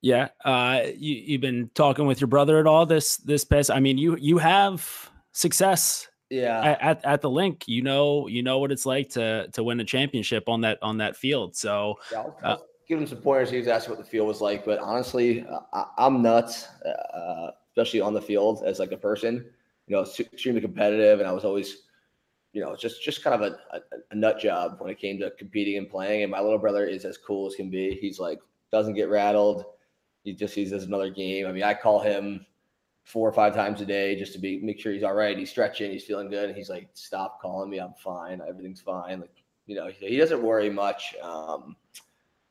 Yeah. 0.00 0.28
Uh, 0.44 0.82
you, 0.96 1.14
you've 1.14 1.40
been 1.40 1.70
talking 1.74 2.06
with 2.06 2.20
your 2.20 2.28
brother 2.28 2.58
at 2.58 2.66
all 2.66 2.86
this, 2.86 3.16
this 3.18 3.44
past, 3.44 3.70
I 3.70 3.80
mean, 3.80 3.98
you, 3.98 4.16
you 4.16 4.38
have 4.38 5.10
success 5.32 6.07
yeah. 6.30 6.76
at, 6.80 7.04
at 7.04 7.20
the 7.20 7.30
link 7.30 7.66
you 7.66 7.82
know 7.82 8.26
you 8.26 8.42
know 8.42 8.58
what 8.58 8.70
it's 8.70 8.86
like 8.86 9.08
to 9.10 9.48
to 9.48 9.62
win 9.62 9.80
a 9.80 9.84
championship 9.84 10.48
on 10.48 10.60
that 10.60 10.78
on 10.82 10.98
that 10.98 11.16
field 11.16 11.56
so 11.56 11.96
yeah, 12.12 12.18
I'll, 12.18 12.38
I'll 12.42 12.52
uh, 12.52 12.58
give 12.86 12.98
him 12.98 13.06
some 13.06 13.18
pointers 13.18 13.50
he 13.50 13.58
was 13.58 13.68
asking 13.68 13.94
what 13.94 14.04
the 14.04 14.10
field 14.10 14.28
was 14.28 14.40
like 14.40 14.64
but 14.64 14.78
honestly 14.78 15.46
uh, 15.46 15.60
I, 15.96 16.06
am 16.06 16.22
nuts 16.22 16.68
uh, 16.84 17.50
especially 17.70 18.00
on 18.00 18.14
the 18.14 18.22
field 18.22 18.62
as 18.64 18.78
like 18.78 18.92
a 18.92 18.96
person 18.96 19.44
you 19.86 19.96
know 19.96 20.02
extremely 20.02 20.60
competitive 20.60 21.20
and 21.20 21.28
i 21.28 21.32
was 21.32 21.44
always 21.44 21.84
you 22.52 22.60
know 22.60 22.76
just 22.76 23.02
just 23.02 23.22
kind 23.22 23.42
of 23.42 23.52
a, 23.52 23.76
a, 23.76 23.80
a 24.10 24.14
nut 24.14 24.38
job 24.38 24.76
when 24.78 24.90
it 24.90 24.98
came 24.98 25.18
to 25.18 25.30
competing 25.32 25.78
and 25.78 25.88
playing 25.88 26.22
and 26.22 26.30
my 26.30 26.40
little 26.40 26.58
brother 26.58 26.86
is 26.86 27.04
as 27.04 27.16
cool 27.16 27.46
as 27.46 27.54
can 27.54 27.70
be 27.70 27.94
he's 28.00 28.18
like 28.18 28.38
doesn't 28.70 28.94
get 28.94 29.08
rattled 29.08 29.64
he 30.24 30.32
just 30.32 30.54
sees 30.54 30.72
as 30.72 30.84
another 30.84 31.10
game 31.10 31.46
i 31.46 31.52
mean 31.52 31.62
i 31.62 31.72
call 31.72 32.00
him 32.00 32.44
four 33.08 33.26
or 33.26 33.32
five 33.32 33.54
times 33.54 33.80
a 33.80 33.86
day 33.86 34.14
just 34.14 34.34
to 34.34 34.38
be 34.38 34.60
make 34.60 34.78
sure 34.78 34.92
he's 34.92 35.02
all 35.02 35.14
right. 35.14 35.38
He's 35.38 35.48
stretching, 35.48 35.90
he's 35.90 36.04
feeling 36.04 36.28
good. 36.28 36.50
And 36.50 36.56
he's 36.56 36.68
like, 36.68 36.90
stop 36.92 37.40
calling 37.40 37.70
me, 37.70 37.78
I'm 37.78 37.94
fine, 37.94 38.42
everything's 38.46 38.82
fine. 38.82 39.20
Like, 39.20 39.42
you 39.64 39.74
know, 39.74 39.88
he 39.88 40.18
doesn't 40.18 40.42
worry 40.42 40.68
much. 40.68 41.14
Um, 41.22 41.74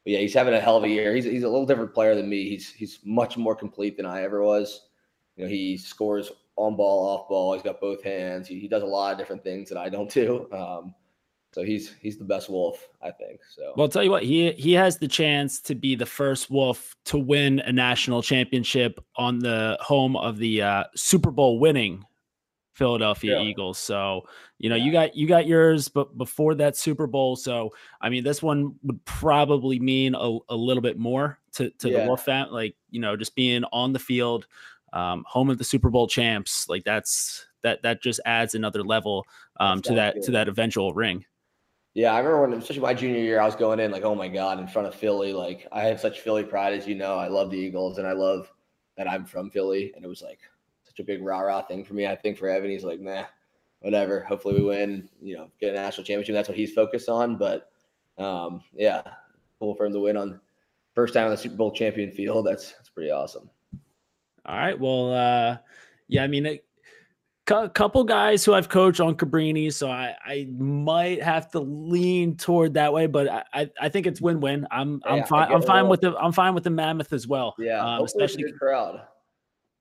but 0.03 0.13
yeah, 0.13 0.19
he's 0.19 0.33
having 0.33 0.55
a 0.55 0.59
hell 0.59 0.77
of 0.77 0.83
a 0.83 0.89
year. 0.89 1.13
He's 1.13 1.25
he's 1.25 1.43
a 1.43 1.49
little 1.49 1.67
different 1.67 1.93
player 1.93 2.15
than 2.15 2.27
me. 2.27 2.49
He's 2.49 2.71
he's 2.71 2.99
much 3.05 3.37
more 3.37 3.55
complete 3.55 3.97
than 3.97 4.07
I 4.07 4.23
ever 4.23 4.43
was. 4.43 4.87
You 5.35 5.43
know, 5.43 5.49
he 5.49 5.77
scores 5.77 6.31
on 6.55 6.75
ball, 6.75 7.07
off 7.07 7.29
ball. 7.29 7.53
He's 7.53 7.61
got 7.61 7.79
both 7.79 8.03
hands. 8.03 8.47
He, 8.47 8.59
he 8.59 8.67
does 8.67 8.81
a 8.81 8.87
lot 8.87 9.11
of 9.11 9.19
different 9.19 9.43
things 9.43 9.69
that 9.69 9.77
I 9.77 9.89
don't 9.89 10.09
do. 10.11 10.49
Um, 10.51 10.95
so 11.53 11.63
he's 11.63 11.95
he's 12.01 12.17
the 12.17 12.25
best 12.25 12.49
wolf, 12.49 12.87
I 13.01 13.11
think. 13.11 13.39
So 13.49 13.73
well, 13.75 13.85
I'll 13.85 13.89
tell 13.89 14.03
you 14.03 14.11
what, 14.11 14.23
he 14.23 14.51
he 14.51 14.73
has 14.73 14.97
the 14.97 15.07
chance 15.07 15.59
to 15.61 15.75
be 15.75 15.95
the 15.95 16.05
first 16.05 16.49
wolf 16.49 16.95
to 17.05 17.17
win 17.17 17.59
a 17.61 17.71
national 17.71 18.21
championship 18.21 19.03
on 19.15 19.39
the 19.39 19.77
home 19.81 20.15
of 20.15 20.37
the 20.37 20.61
uh, 20.61 20.83
Super 20.95 21.31
Bowl 21.31 21.59
winning 21.59 22.03
Philadelphia 22.77 23.39
yeah. 23.39 23.47
Eagles. 23.47 23.79
So, 23.79 24.27
you 24.59 24.69
know, 24.69 24.75
yeah. 24.75 24.85
you 24.85 24.91
got 24.91 25.15
you 25.15 25.27
got 25.27 25.47
yours, 25.47 25.87
but 25.87 26.15
before 26.17 26.53
that 26.55 26.77
Super 26.77 27.07
Bowl. 27.07 27.35
So, 27.35 27.73
I 27.99 28.09
mean, 28.09 28.23
this 28.23 28.43
one 28.43 28.75
would 28.83 29.03
probably 29.05 29.79
mean 29.79 30.13
a, 30.13 30.37
a 30.49 30.55
little 30.55 30.81
bit 30.81 30.99
more 30.99 31.39
to, 31.53 31.71
to 31.71 31.89
yeah. 31.89 32.01
the 32.01 32.07
Wolf 32.07 32.23
fan, 32.23 32.51
like, 32.51 32.75
you 32.91 33.01
know, 33.01 33.17
just 33.17 33.35
being 33.35 33.63
on 33.73 33.93
the 33.93 33.99
field, 33.99 34.45
um, 34.93 35.25
home 35.27 35.49
of 35.49 35.57
the 35.57 35.63
Super 35.63 35.89
Bowl 35.89 36.07
champs, 36.07 36.69
like 36.69 36.83
that's 36.83 37.47
that 37.63 37.81
that 37.81 38.01
just 38.01 38.19
adds 38.25 38.53
another 38.53 38.83
level 38.83 39.25
um, 39.59 39.81
to 39.81 39.95
that 39.95 40.13
good. 40.13 40.23
to 40.23 40.31
that 40.31 40.47
eventual 40.47 40.93
ring. 40.93 41.25
Yeah, 41.97 42.13
I 42.13 42.19
remember 42.19 42.41
when, 42.41 42.53
especially 42.53 42.83
my 42.83 42.93
junior 42.93 43.17
year, 43.17 43.41
I 43.41 43.45
was 43.47 43.55
going 43.55 43.79
in 43.79 43.89
like, 43.89 44.03
oh 44.03 44.13
my 44.13 44.27
god, 44.27 44.59
in 44.59 44.67
front 44.67 44.87
of 44.87 44.93
Philly. 44.93 45.33
Like, 45.33 45.67
I 45.71 45.81
have 45.85 45.99
such 45.99 46.19
Philly 46.19 46.43
pride, 46.43 46.75
as 46.75 46.85
you 46.85 46.93
know. 46.93 47.15
I 47.17 47.27
love 47.27 47.49
the 47.49 47.57
Eagles, 47.57 47.97
and 47.97 48.05
I 48.05 48.11
love 48.11 48.53
that 48.97 49.09
I'm 49.09 49.25
from 49.25 49.49
Philly, 49.49 49.91
and 49.95 50.05
it 50.05 50.07
was 50.07 50.21
like 50.21 50.37
such 50.83 50.99
a 50.99 51.03
big 51.03 51.23
rah 51.23 51.39
rah 51.39 51.63
thing 51.63 51.83
for 51.83 51.95
me. 51.95 52.05
I 52.05 52.15
think 52.15 52.37
for 52.37 52.49
Evan, 52.49 52.69
he's 52.69 52.83
like, 52.83 52.99
nah, 52.99 53.23
whatever. 53.79 54.19
Hopefully, 54.25 54.59
we 54.59 54.67
win. 54.67 55.09
You 55.19 55.37
know, 55.37 55.47
get 55.59 55.71
a 55.71 55.73
national 55.73 56.05
championship. 56.05 56.35
That's 56.35 56.47
what 56.47 56.55
he's 56.55 56.71
focused 56.71 57.09
on. 57.09 57.35
But 57.35 57.71
um, 58.19 58.61
yeah, 58.75 59.01
cool 59.59 59.73
for 59.73 59.87
him 59.87 59.93
to 59.93 59.99
win 59.99 60.17
on 60.17 60.39
first 60.93 61.15
time 61.15 61.25
on 61.25 61.31
the 61.31 61.37
Super 61.37 61.55
Bowl 61.55 61.71
champion 61.71 62.11
field. 62.11 62.45
That's 62.45 62.73
that's 62.73 62.89
pretty 62.89 63.09
awesome. 63.09 63.49
All 64.45 64.55
right. 64.55 64.79
Well, 64.79 65.15
uh, 65.15 65.57
yeah, 66.09 66.23
I 66.23 66.27
mean, 66.27 66.45
it, 66.45 66.66
a 67.49 67.69
couple 67.69 68.03
guys 68.03 68.43
who 68.43 68.53
I've 68.53 68.69
coached 68.69 68.99
on 68.99 69.15
Cabrini, 69.15 69.71
so 69.71 69.89
I, 69.89 70.15
I 70.25 70.47
might 70.57 71.21
have 71.21 71.49
to 71.51 71.59
lean 71.59 72.35
toward 72.35 72.73
that 72.75 72.93
way, 72.93 73.07
but 73.07 73.27
I, 73.53 73.69
I 73.79 73.89
think 73.89 74.07
it's 74.07 74.21
win 74.21 74.39
win. 74.39 74.67
I'm 74.71 75.01
I'm 75.05 75.23
fine 75.25 75.51
I'm 75.51 75.61
fine 75.61 75.87
with 75.87 76.01
the 76.01 76.15
I'm 76.17 76.31
fine 76.31 76.53
with 76.53 76.63
the 76.63 76.69
Mammoth 76.69 77.13
as 77.13 77.27
well. 77.27 77.55
Yeah, 77.57 77.83
um, 77.83 78.03
especially 78.03 78.43
good 78.43 78.59
crowd. 78.59 79.01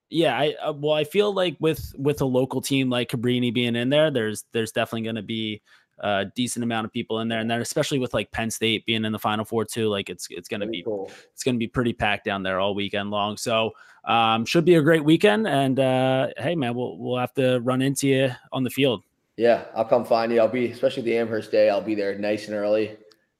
Yeah, 0.09 0.37
I 0.37 0.55
uh, 0.61 0.73
well 0.73 0.93
I 0.93 1.03
feel 1.03 1.33
like 1.33 1.57
with 1.59 1.93
with 1.97 2.21
a 2.21 2.25
local 2.25 2.61
team 2.61 2.89
like 2.89 3.09
Cabrini 3.09 3.53
being 3.53 3.75
in 3.75 3.89
there, 3.89 4.11
there's 4.11 4.45
there's 4.53 4.71
definitely 4.71 5.03
going 5.03 5.15
to 5.15 5.21
be 5.21 5.61
a 5.99 6.25
decent 6.35 6.63
amount 6.63 6.85
of 6.85 6.91
people 6.91 7.19
in 7.19 7.27
there, 7.27 7.39
and 7.39 7.49
then 7.49 7.61
especially 7.61 7.99
with 7.99 8.13
like 8.13 8.31
Penn 8.31 8.51
State 8.51 8.85
being 8.85 9.05
in 9.05 9.11
the 9.11 9.19
Final 9.19 9.45
Four 9.45 9.65
too, 9.65 9.89
like 9.89 10.09
it's 10.09 10.27
it's 10.29 10.47
going 10.47 10.61
to 10.61 10.67
be 10.67 10.83
cool. 10.83 11.11
it's 11.33 11.43
going 11.43 11.55
to 11.55 11.59
be 11.59 11.67
pretty 11.67 11.93
packed 11.93 12.25
down 12.25 12.43
there 12.43 12.59
all 12.59 12.75
weekend 12.75 13.09
long. 13.09 13.37
So 13.37 13.71
um, 14.05 14.45
should 14.45 14.65
be 14.65 14.75
a 14.75 14.81
great 14.81 15.03
weekend. 15.03 15.47
And 15.47 15.79
uh, 15.79 16.29
hey, 16.37 16.55
man, 16.55 16.75
we'll 16.75 16.97
we'll 16.97 17.19
have 17.19 17.33
to 17.35 17.59
run 17.59 17.81
into 17.81 18.07
you 18.07 18.31
on 18.51 18.63
the 18.63 18.69
field. 18.69 19.03
Yeah, 19.37 19.65
I'll 19.75 19.85
come 19.85 20.03
find 20.03 20.31
you. 20.31 20.39
I'll 20.39 20.47
be, 20.47 20.71
especially 20.71 21.03
the 21.03 21.17
Amherst 21.17 21.51
day. 21.51 21.69
I'll 21.69 21.81
be 21.81 21.93
there 21.93 22.17
nice 22.17 22.47
and 22.47 22.55
early, 22.55 22.97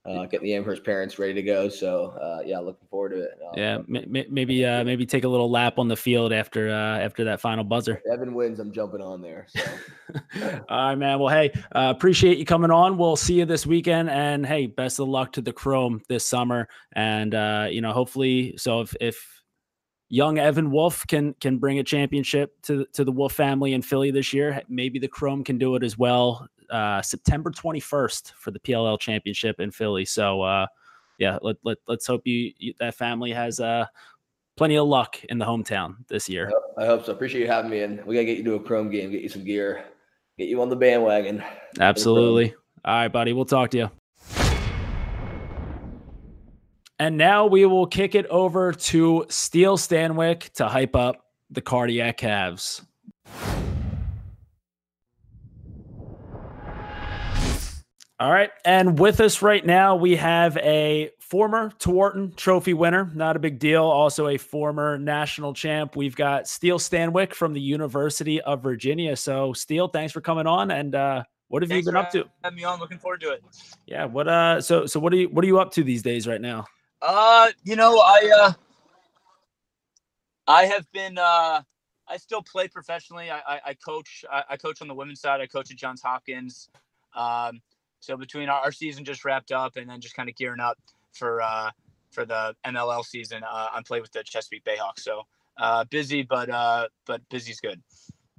uh, 0.08 0.26
getting 0.26 0.46
the 0.46 0.56
Amherst 0.56 0.84
parents 0.84 1.20
ready 1.20 1.34
to 1.34 1.42
go. 1.42 1.70
So 1.70 2.12
uh, 2.22 2.42
yeah, 2.46 2.60
looking 2.60 2.88
forward 2.90 3.10
to 3.10 3.22
it. 3.24 3.40
yeah, 3.56 3.76
m- 3.76 4.26
maybe 4.30 4.66
uh, 4.66 4.84
maybe 4.84 5.06
take 5.06 5.24
a 5.24 5.28
little 5.28 5.52
lap 5.52 5.78
on 5.78 5.88
the 5.88 5.96
field 5.96 6.32
after 6.32 6.70
uh, 6.70 7.00
after 7.00 7.24
that 7.26 7.42
final 7.42 7.64
buzzer. 7.64 8.02
Evan 8.12 8.34
wins. 8.34 8.60
I'm 8.60 8.72
jumping 8.72 9.02
on 9.02 9.22
there. 9.22 9.48
So. 9.50 9.62
All 10.70 10.90
right, 10.90 10.96
man. 10.96 11.20
Well, 11.20 11.34
hey, 11.34 11.52
uh, 11.76 11.94
appreciate 11.96 12.38
you 12.38 12.46
coming 12.46 12.72
on. 12.72 12.98
We'll 12.98 13.16
see 13.16 13.36
you 13.36 13.46
this 13.46 13.66
weekend, 13.66 14.10
and 14.10 14.46
hey, 14.46 14.68
best 14.68 15.00
of 15.00 15.08
luck 15.08 15.34
to 15.34 15.42
the 15.42 15.54
Chrome 15.54 16.02
this 16.08 16.26
summer. 16.26 16.68
And 16.94 17.36
uh, 17.36 17.68
you 17.70 17.82
know, 17.82 17.92
hopefully, 17.92 18.56
so 18.58 18.82
if 18.82 18.96
if 19.02 19.38
young 20.10 20.38
Evan 20.38 20.72
Wolf 20.72 21.06
can 21.08 21.34
can 21.42 21.58
bring 21.58 21.80
a 21.80 21.84
championship 21.84 22.54
to 22.64 22.86
to 22.94 23.04
the 23.04 23.12
Wolf 23.12 23.34
family 23.34 23.74
in 23.74 23.82
Philly 23.82 24.12
this 24.12 24.34
year. 24.34 24.62
Maybe 24.70 25.00
the 25.00 25.08
Chrome 25.08 25.44
can 25.44 25.58
do 25.58 25.76
it 25.76 25.84
as 25.84 25.98
well. 25.98 26.48
Uh, 26.70 27.02
September 27.02 27.52
21st 27.52 28.34
for 28.34 28.52
the 28.52 28.60
PLL 28.60 29.00
championship 29.00 29.60
in 29.60 29.72
Philly. 29.72 30.06
So 30.06 30.42
uh, 30.42 30.68
yeah, 31.18 31.38
let, 31.42 31.58
let 31.64 31.78
let's 31.88 32.06
hope 32.06 32.22
you, 32.26 32.52
you 32.58 32.74
that 32.80 32.96
family 32.96 33.32
has 33.32 33.60
uh 33.60 33.86
plenty 34.56 34.78
of 34.78 34.88
luck 34.88 35.24
in 35.30 35.38
the 35.38 35.46
hometown 35.46 35.96
this 36.08 36.28
year. 36.28 36.52
I 36.78 36.86
hope 36.86 37.06
so. 37.06 37.12
Appreciate 37.12 37.42
you 37.42 37.48
having 37.48 37.72
me, 37.72 37.82
and 37.82 38.04
we 38.06 38.16
gotta 38.16 38.26
get 38.26 38.38
you 38.38 38.44
to 38.46 38.56
a 38.56 38.60
Chrome 38.60 38.90
game, 38.90 39.12
get 39.12 39.22
you 39.22 39.30
some 39.30 39.44
gear, 39.44 39.86
get 40.38 40.50
you 40.50 40.62
on 40.62 40.70
the 40.70 40.76
bandwagon. 40.76 41.44
Absolutely. 41.80 42.54
All 42.84 42.96
right, 42.96 43.08
buddy. 43.08 43.34
We'll 43.34 43.46
talk 43.46 43.72
to 43.72 43.78
you. 43.78 43.92
And 47.00 47.16
now 47.16 47.46
we 47.46 47.66
will 47.66 47.86
kick 47.86 48.16
it 48.16 48.26
over 48.28 48.74
to 48.74 49.26
Steele 49.30 49.78
Stanwick 49.78 50.52
to 50.54 50.68
hype 50.68 50.96
up 50.96 51.24
the 51.52 51.62
cardiac 51.62 52.18
Cavs. 52.18 52.82
All 58.20 58.32
right. 58.32 58.50
And 58.66 58.98
with 58.98 59.20
us 59.20 59.44
right 59.44 59.64
now, 59.64 59.96
we 59.96 60.16
have 60.16 60.58
a 60.58 61.12
former 61.20 61.70
Tewaaraton 61.80 62.36
Trophy 62.36 62.74
winner. 62.74 63.12
Not 63.14 63.36
a 63.36 63.40
big 63.40 63.60
deal. 63.60 63.84
Also, 63.84 64.30
a 64.30 64.38
former 64.38 64.98
national 64.98 65.54
champ. 65.54 65.96
We've 65.96 66.16
got 66.16 66.48
Steele 66.48 66.80
Stanwick 66.80 67.36
from 67.36 67.54
the 67.54 67.62
University 67.62 68.42
of 68.42 68.64
Virginia. 68.64 69.16
So, 69.16 69.54
Steele, 69.54 69.88
thanks 69.88 70.14
for 70.14 70.22
coming 70.22 70.48
on. 70.48 70.72
And 70.72 70.96
uh, 70.96 71.24
what 71.50 71.62
have 71.62 71.70
thanks 71.70 71.86
you 71.86 71.92
been 71.92 71.98
up 71.98 72.10
to? 72.12 72.26
Having 72.44 72.58
me 72.58 72.64
on. 72.64 72.80
Looking 72.80 72.98
forward 72.98 73.22
to 73.22 73.34
it. 73.34 73.44
Yeah. 73.86 74.06
What? 74.06 74.28
Uh. 74.28 74.62
So, 74.62 74.88
so 74.88 75.00
what 75.00 75.14
are 75.14 75.18
you? 75.18 75.30
What 75.30 75.44
are 75.44 75.48
you 75.48 75.60
up 75.60 75.72
to 75.74 75.84
these 75.84 76.02
days 76.02 76.28
right 76.28 76.42
now? 76.42 76.66
Uh, 77.04 77.52
you 77.64 77.76
know, 77.76 78.00
I 78.00 78.32
uh, 78.36 78.54
I 80.48 80.66
have 80.66 80.92
been 80.92 81.20
uh, 81.20 81.62
I 82.08 82.18
still 82.18 82.42
play 82.42 82.68
professionally. 82.68 83.30
I 83.30 83.38
I, 83.38 83.62
I 83.68 83.74
coach. 83.76 84.26
I, 84.32 84.44
I, 84.50 84.58
coach 84.58 84.82
on 84.82 84.88
the 84.88 84.96
women's 84.96 85.22
side. 85.22 85.40
I 85.40 85.46
coach 85.46 85.70
at 85.70 85.78
Johns 85.78 86.02
Hopkins. 86.02 86.70
Um, 87.16 87.62
so 88.08 88.16
between 88.16 88.48
our, 88.48 88.62
our 88.62 88.72
season 88.72 89.04
just 89.04 89.26
wrapped 89.26 89.52
up 89.52 89.76
and 89.76 89.90
then 89.90 90.00
just 90.00 90.16
kind 90.16 90.30
of 90.30 90.36
gearing 90.36 90.62
up 90.62 90.78
for 91.12 91.42
uh 91.42 91.70
for 92.12 92.26
the 92.26 92.56
MLL 92.66 93.04
season, 93.04 93.44
uh, 93.44 93.68
I'm 93.74 93.84
playing 93.84 94.02
with 94.02 94.14
the 94.14 94.24
Chesapeake 94.24 94.64
Bayhawks. 94.64 95.02
So 95.02 95.24
uh, 95.58 95.84
busy, 95.84 96.24
but 96.24 96.50
uh, 96.50 96.88
but 97.06 97.22
busy's 97.30 97.60
good. 97.60 97.82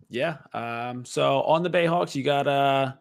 Yeah. 0.09 0.39
Um. 0.55 1.05
So 1.05 1.43
on 1.43 1.63
the 1.63 1.71
Bayhawks, 1.71 2.15
you 2.15 2.25
got 2.25 2.47
uh. 2.47 2.93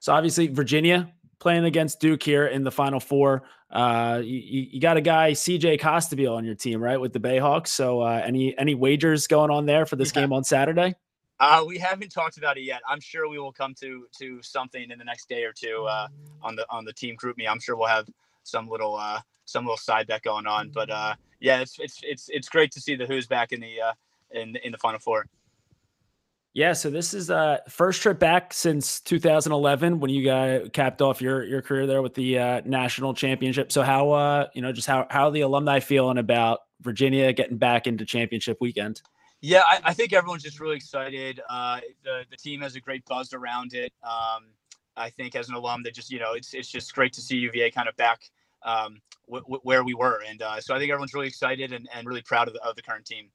So 0.00 0.12
obviously 0.12 0.48
Virginia 0.48 1.12
playing 1.38 1.64
against 1.64 2.00
Duke 2.00 2.22
here 2.22 2.48
in 2.48 2.64
the 2.64 2.72
Final 2.72 2.98
Four. 2.98 3.44
Uh, 3.70 4.20
you, 4.22 4.66
you 4.72 4.80
got 4.80 4.96
a 4.96 5.00
guy 5.00 5.32
CJ 5.32 5.80
Costabile 5.80 6.36
on 6.36 6.44
your 6.44 6.54
team, 6.54 6.82
right, 6.82 7.00
with 7.00 7.12
the 7.12 7.20
Bayhawks. 7.20 7.68
So 7.68 8.00
uh, 8.00 8.20
any 8.24 8.58
any 8.58 8.74
wagers 8.74 9.28
going 9.28 9.50
on 9.50 9.64
there 9.64 9.86
for 9.86 9.94
this 9.94 10.12
yeah. 10.14 10.22
game 10.22 10.32
on 10.32 10.42
Saturday? 10.42 10.96
Uh, 11.38 11.64
we 11.66 11.78
haven't 11.78 12.10
talked 12.10 12.38
about 12.38 12.56
it 12.56 12.62
yet. 12.62 12.80
I'm 12.88 13.00
sure 13.00 13.28
we 13.28 13.38
will 13.38 13.52
come 13.52 13.74
to 13.80 14.06
to 14.18 14.42
something 14.42 14.90
in 14.90 14.98
the 14.98 15.04
next 15.04 15.28
day 15.28 15.44
or 15.44 15.52
two 15.52 15.86
uh, 15.88 16.08
on 16.42 16.56
the 16.56 16.66
on 16.70 16.84
the 16.84 16.92
team 16.92 17.16
GroupMe. 17.16 17.46
I'm 17.48 17.60
sure 17.60 17.76
we'll 17.76 17.88
have 17.88 18.08
some 18.42 18.68
little 18.68 18.96
uh, 18.96 19.20
some 19.44 19.64
little 19.64 19.76
side 19.76 20.06
bet 20.06 20.22
going 20.22 20.46
on. 20.46 20.70
But 20.70 20.90
uh, 20.90 21.14
yeah, 21.40 21.60
it's 21.60 21.78
it's 21.78 22.00
it's 22.02 22.28
it's 22.30 22.48
great 22.48 22.72
to 22.72 22.80
see 22.80 22.96
the 22.96 23.06
Hoos 23.06 23.26
back 23.26 23.52
in 23.52 23.60
the 23.60 23.80
uh, 23.80 23.92
in 24.30 24.56
in 24.56 24.72
the 24.72 24.78
Final 24.78 24.98
Four. 24.98 25.26
Yeah, 26.54 26.72
so 26.72 26.88
this 26.88 27.12
is 27.12 27.30
uh 27.30 27.58
first 27.68 28.00
trip 28.00 28.18
back 28.18 28.54
since 28.54 29.00
2011 29.00 30.00
when 30.00 30.10
you 30.10 30.24
guys 30.24 30.70
capped 30.72 31.02
off 31.02 31.20
your 31.20 31.44
your 31.44 31.60
career 31.60 31.86
there 31.86 32.00
with 32.00 32.14
the 32.14 32.38
uh, 32.38 32.60
national 32.64 33.12
championship. 33.12 33.70
So 33.70 33.82
how 33.82 34.12
uh 34.12 34.46
you 34.54 34.62
know 34.62 34.72
just 34.72 34.88
how 34.88 35.06
how 35.10 35.28
the 35.28 35.42
alumni 35.42 35.80
feeling 35.80 36.16
about 36.16 36.60
Virginia 36.80 37.30
getting 37.34 37.58
back 37.58 37.86
into 37.86 38.06
championship 38.06 38.56
weekend? 38.58 39.02
Yeah, 39.42 39.62
I, 39.70 39.80
I 39.84 39.92
think 39.94 40.12
everyone's 40.12 40.42
just 40.42 40.60
really 40.60 40.76
excited. 40.76 41.40
Uh, 41.48 41.80
the 42.04 42.24
the 42.30 42.36
team 42.36 42.60
has 42.62 42.74
a 42.74 42.80
great 42.80 43.04
buzz 43.04 43.32
around 43.32 43.74
it. 43.74 43.92
Um, 44.02 44.46
I 44.96 45.10
think 45.10 45.36
as 45.36 45.48
an 45.48 45.54
alum, 45.54 45.82
that 45.84 45.94
just 45.94 46.10
you 46.10 46.18
know 46.18 46.32
it's 46.32 46.54
it's 46.54 46.68
just 46.68 46.94
great 46.94 47.12
to 47.14 47.20
see 47.20 47.36
UVA 47.36 47.70
kind 47.70 47.88
of 47.88 47.96
back 47.96 48.22
um, 48.64 49.00
w- 49.28 49.44
w- 49.44 49.60
where 49.62 49.84
we 49.84 49.94
were, 49.94 50.22
and 50.26 50.40
uh, 50.40 50.60
so 50.60 50.74
I 50.74 50.78
think 50.78 50.90
everyone's 50.90 51.14
really 51.14 51.28
excited 51.28 51.72
and, 51.72 51.88
and 51.94 52.06
really 52.06 52.22
proud 52.22 52.48
of 52.48 52.54
the, 52.54 52.62
of 52.62 52.76
the 52.76 52.82
current 52.82 53.04
team. 53.04 53.28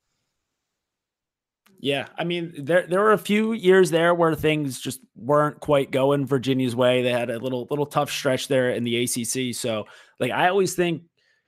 Yeah, 1.79 2.07
I 2.17 2.23
mean 2.23 2.53
there 2.57 2.85
there 2.87 2.99
were 2.99 3.13
a 3.13 3.17
few 3.17 3.53
years 3.53 3.89
there 3.89 4.13
where 4.13 4.35
things 4.35 4.79
just 4.79 5.01
weren't 5.15 5.59
quite 5.59 5.91
going 5.91 6.25
Virginia's 6.25 6.75
way. 6.75 7.01
They 7.01 7.11
had 7.11 7.29
a 7.29 7.39
little 7.39 7.67
little 7.69 7.85
tough 7.85 8.11
stretch 8.11 8.47
there 8.47 8.71
in 8.71 8.83
the 8.83 9.03
ACC. 9.03 9.55
So 9.55 9.85
like 10.19 10.31
I 10.31 10.49
always 10.49 10.75
think 10.75 11.03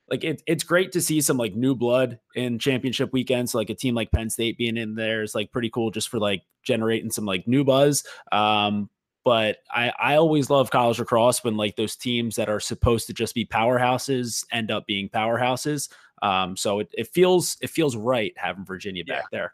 like 0.10 0.24
it, 0.24 0.42
it's 0.46 0.64
great 0.64 0.92
to 0.94 1.02
see 1.02 1.22
some 1.22 1.38
like 1.38 1.56
new 1.56 1.76
blood 1.76 2.20
in 2.36 2.60
championship 2.60 3.14
weekends. 3.14 3.56
Like 3.56 3.70
a 3.70 3.76
team 3.76 3.96
like 3.96 4.12
Penn 4.12 4.30
State 4.30 4.58
being 4.58 4.78
in 4.78 4.96
there 4.96 5.24
is 5.24 5.34
like 5.34 5.52
pretty 5.52 5.70
cool 5.70 5.92
just 5.92 6.10
for 6.10 6.20
like 6.20 6.44
generating 6.64 7.12
some 7.12 7.26
like 7.26 7.48
new 7.48 7.64
buzz. 7.64 8.04
Um, 8.32 8.90
but 9.24 9.58
I, 9.72 9.94
I 9.98 10.16
always 10.16 10.50
love 10.50 10.70
college 10.70 11.00
lacrosse 11.00 11.44
when 11.44 11.56
like 11.56 11.78
those 11.78 11.96
teams 11.96 12.36
that 12.36 12.50
are 12.50 12.60
supposed 12.60 13.08
to 13.08 13.14
just 13.14 13.34
be 13.34 13.46
powerhouses 13.46 14.46
end 14.52 14.70
up 14.70 14.86
being 14.86 15.08
powerhouses. 15.08 15.90
Um, 16.22 16.58
so 16.58 16.80
it, 16.80 16.90
it 16.94 17.08
feels 17.08 17.58
it 17.62 17.70
feels 17.70 17.96
right 17.96 18.34
having 18.36 18.66
Virginia 18.66 19.04
Yeah. 19.08 19.16
back 19.16 19.32
there. 19.32 19.54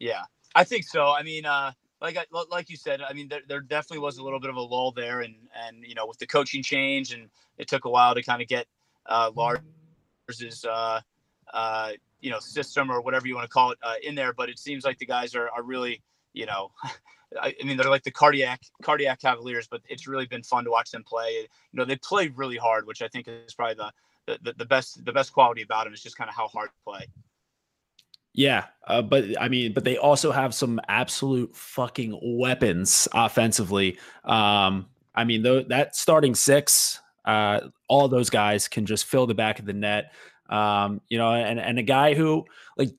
Yeah, 0.00 0.22
I 0.54 0.64
think 0.64 0.84
so. 0.84 1.12
I 1.12 1.22
mean, 1.22 1.46
uh, 1.46 1.72
like 2.00 2.16
I, 2.16 2.24
like 2.50 2.68
you 2.68 2.76
said, 2.76 3.00
I 3.00 3.12
mean, 3.12 3.28
there, 3.28 3.40
there 3.48 3.60
definitely 3.60 4.00
was 4.00 4.18
a 4.18 4.22
little 4.22 4.40
bit 4.40 4.50
of 4.50 4.56
a 4.56 4.60
lull 4.60 4.92
there, 4.92 5.20
and 5.20 5.34
and 5.66 5.84
you 5.86 5.94
know, 5.94 6.06
with 6.06 6.18
the 6.18 6.26
coaching 6.26 6.62
change, 6.62 7.12
and 7.12 7.30
it 7.58 7.68
took 7.68 7.84
a 7.84 7.90
while 7.90 8.14
to 8.14 8.22
kind 8.22 8.42
of 8.42 8.48
get 8.48 8.66
uh, 9.06 9.30
Lars's 9.34 10.64
uh, 10.64 11.00
uh, 11.52 11.92
you 12.20 12.30
know 12.30 12.38
system 12.38 12.90
or 12.90 13.00
whatever 13.00 13.26
you 13.26 13.34
want 13.34 13.44
to 13.44 13.52
call 13.52 13.70
it 13.70 13.78
uh, 13.82 13.94
in 14.02 14.14
there. 14.14 14.32
But 14.32 14.48
it 14.48 14.58
seems 14.58 14.84
like 14.84 14.98
the 14.98 15.06
guys 15.06 15.34
are 15.34 15.48
are 15.50 15.62
really, 15.62 16.02
you 16.32 16.46
know, 16.46 16.72
I, 17.40 17.54
I 17.60 17.64
mean, 17.64 17.76
they're 17.76 17.90
like 17.90 18.04
the 18.04 18.10
cardiac 18.10 18.60
cardiac 18.82 19.20
Cavaliers, 19.20 19.68
but 19.68 19.82
it's 19.88 20.06
really 20.06 20.26
been 20.26 20.42
fun 20.42 20.64
to 20.64 20.70
watch 20.70 20.90
them 20.90 21.04
play. 21.04 21.46
You 21.72 21.78
know, 21.78 21.84
they 21.84 21.96
play 21.96 22.28
really 22.28 22.56
hard, 22.56 22.86
which 22.86 23.02
I 23.02 23.08
think 23.08 23.28
is 23.28 23.54
probably 23.54 23.74
the 23.74 23.92
the, 24.42 24.54
the, 24.56 24.64
best 24.64 25.04
the 25.04 25.12
best 25.12 25.32
quality 25.32 25.62
about 25.62 25.84
them 25.84 25.92
is 25.92 26.02
just 26.02 26.16
kind 26.16 26.30
of 26.30 26.34
how 26.34 26.48
hard 26.48 26.70
play. 26.84 27.06
Yeah, 28.32 28.64
uh, 28.86 29.02
but 29.02 29.40
I 29.40 29.48
mean, 29.48 29.72
but 29.72 29.84
they 29.84 29.96
also 29.96 30.32
have 30.32 30.54
some 30.54 30.80
absolute 30.88 31.54
fucking 31.54 32.18
weapons 32.20 33.06
offensively. 33.12 33.98
Um, 34.24 34.86
I 35.14 35.22
mean, 35.22 35.42
though 35.42 35.62
that 35.62 35.94
starting 35.94 36.34
six, 36.34 37.00
uh, 37.24 37.60
all 37.88 38.08
those 38.08 38.30
guys 38.30 38.68
can 38.68 38.86
just 38.86 39.06
fill 39.06 39.26
the 39.26 39.34
back 39.34 39.58
of 39.58 39.66
the 39.66 39.72
net. 39.72 40.12
Um, 40.48 41.00
you 41.08 41.18
know, 41.18 41.32
and 41.32 41.58
and 41.58 41.78
a 41.78 41.82
guy 41.82 42.14
who 42.14 42.44
like. 42.76 42.90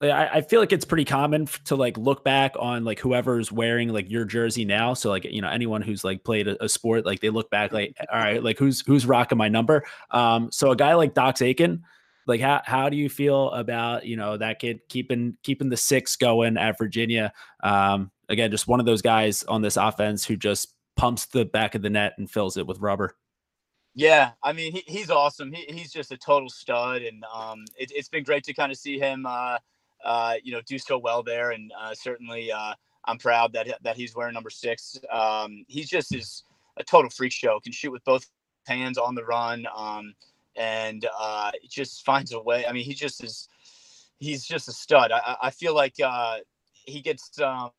I, 0.00 0.42
feel 0.42 0.60
like 0.60 0.72
it's 0.72 0.84
pretty 0.84 1.04
common 1.04 1.46
to 1.64 1.74
like 1.74 1.98
look 1.98 2.22
back 2.22 2.54
on 2.56 2.84
like 2.84 3.00
whoever's 3.00 3.50
wearing 3.50 3.88
like 3.88 4.08
your 4.08 4.24
jersey 4.24 4.64
now. 4.64 4.94
So 4.94 5.10
like 5.10 5.24
you 5.24 5.42
know 5.42 5.48
anyone 5.48 5.82
who's 5.82 6.04
like 6.04 6.22
played 6.22 6.46
a, 6.46 6.62
a 6.62 6.68
sport, 6.68 7.04
like 7.04 7.18
they 7.18 7.30
look 7.30 7.50
back 7.50 7.72
like 7.72 7.96
all 8.12 8.20
right, 8.20 8.40
like 8.40 8.60
who's 8.60 8.80
who's 8.82 9.06
rocking 9.06 9.38
my 9.38 9.48
number. 9.48 9.82
Um, 10.12 10.52
so 10.52 10.70
a 10.70 10.76
guy 10.76 10.94
like 10.94 11.14
Dox 11.14 11.42
Aiken, 11.42 11.82
like 12.28 12.40
how 12.40 12.60
how 12.64 12.88
do 12.90 12.96
you 12.96 13.08
feel 13.08 13.50
about 13.50 14.06
you 14.06 14.16
know 14.16 14.36
that 14.36 14.60
kid 14.60 14.82
keeping 14.88 15.36
keeping 15.42 15.68
the 15.68 15.76
six 15.76 16.14
going 16.14 16.58
at 16.58 16.78
Virginia? 16.78 17.32
Um, 17.64 18.12
again, 18.28 18.50
just 18.50 18.68
one 18.68 18.80
of 18.80 18.86
those 18.86 19.02
guys 19.02 19.42
on 19.44 19.62
this 19.62 19.76
offense 19.76 20.24
who 20.24 20.36
just 20.36 20.74
pumps 20.96 21.26
the 21.26 21.44
back 21.46 21.74
of 21.74 21.82
the 21.82 21.90
net 21.90 22.12
and 22.18 22.30
fills 22.30 22.56
it 22.56 22.66
with 22.66 22.78
rubber. 22.80 23.16
Yeah, 23.98 24.32
I 24.44 24.54
mean 24.54 24.72
he, 24.74 24.84
he's 24.88 25.10
awesome. 25.10 25.52
He, 25.52 25.66
he's 25.70 25.92
just 25.92 26.12
a 26.12 26.18
total 26.18 26.50
stud, 26.50 27.02
and 27.02 27.24
um, 27.34 27.66
it, 27.78 27.92
it's 27.94 28.08
been 28.10 28.24
great 28.24 28.44
to 28.46 28.54
kind 28.54 28.72
of 28.72 28.78
see 28.78 28.98
him, 29.00 29.26
uh, 29.26 29.58
uh, 30.06 30.36
you 30.44 30.54
know, 30.54 30.62
do 30.66 30.78
so 30.78 30.98
well 30.98 31.22
there. 31.24 31.52
And 31.52 31.72
uh, 31.78 31.94
certainly, 31.94 32.52
uh, 32.52 32.74
I'm 33.06 33.18
proud 33.18 33.52
that 33.54 33.68
that 33.84 33.96
he's 33.98 34.16
wearing 34.16 34.34
number 34.34 34.50
six. 34.50 34.98
Um, 35.12 35.66
he's 35.68 35.90
just 35.90 36.16
is 36.16 36.44
a 36.78 36.84
total 36.84 37.10
freak 37.10 37.32
show. 37.34 37.60
Can 37.60 37.74
shoot 37.74 37.92
with 37.92 38.04
both 38.06 38.26
hands 38.66 38.98
on 38.98 39.16
the 39.16 39.26
run, 39.26 39.66
um, 39.76 40.14
and 40.56 41.06
uh, 41.20 41.52
just 41.70 42.06
finds 42.06 42.32
a 42.32 42.40
way. 42.42 42.66
I 42.66 42.72
mean, 42.72 42.86
he 42.86 42.94
just 42.94 43.24
is. 43.24 43.50
He's 44.20 44.46
just 44.46 44.68
a 44.68 44.72
stud. 44.72 45.12
I, 45.12 45.18
I- 45.18 45.38
I 45.48 45.50
feel 45.52 45.76
like 45.76 45.96
uh, 46.04 46.38
he 46.72 47.02
gets 47.02 47.40
um, 47.42 47.70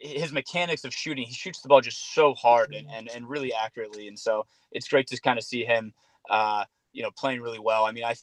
his 0.00 0.32
mechanics 0.32 0.84
of 0.84 0.92
shooting. 0.92 1.24
He 1.26 1.32
shoots 1.32 1.60
the 1.60 1.68
ball 1.68 1.80
just 1.80 2.14
so 2.14 2.34
hard 2.34 2.74
and, 2.74 2.86
and, 2.92 3.08
and 3.10 3.28
really 3.28 3.52
accurately, 3.52 4.08
and 4.08 4.18
so 4.18 4.46
it's 4.72 4.88
great 4.88 5.06
to 5.08 5.20
kind 5.20 5.38
of 5.38 5.44
see 5.44 5.64
him, 5.64 5.92
uh, 6.30 6.64
you 6.92 7.02
know, 7.02 7.10
playing 7.16 7.40
really 7.40 7.58
well. 7.60 7.84
I 7.84 7.92
mean, 7.92 8.04
I, 8.04 8.14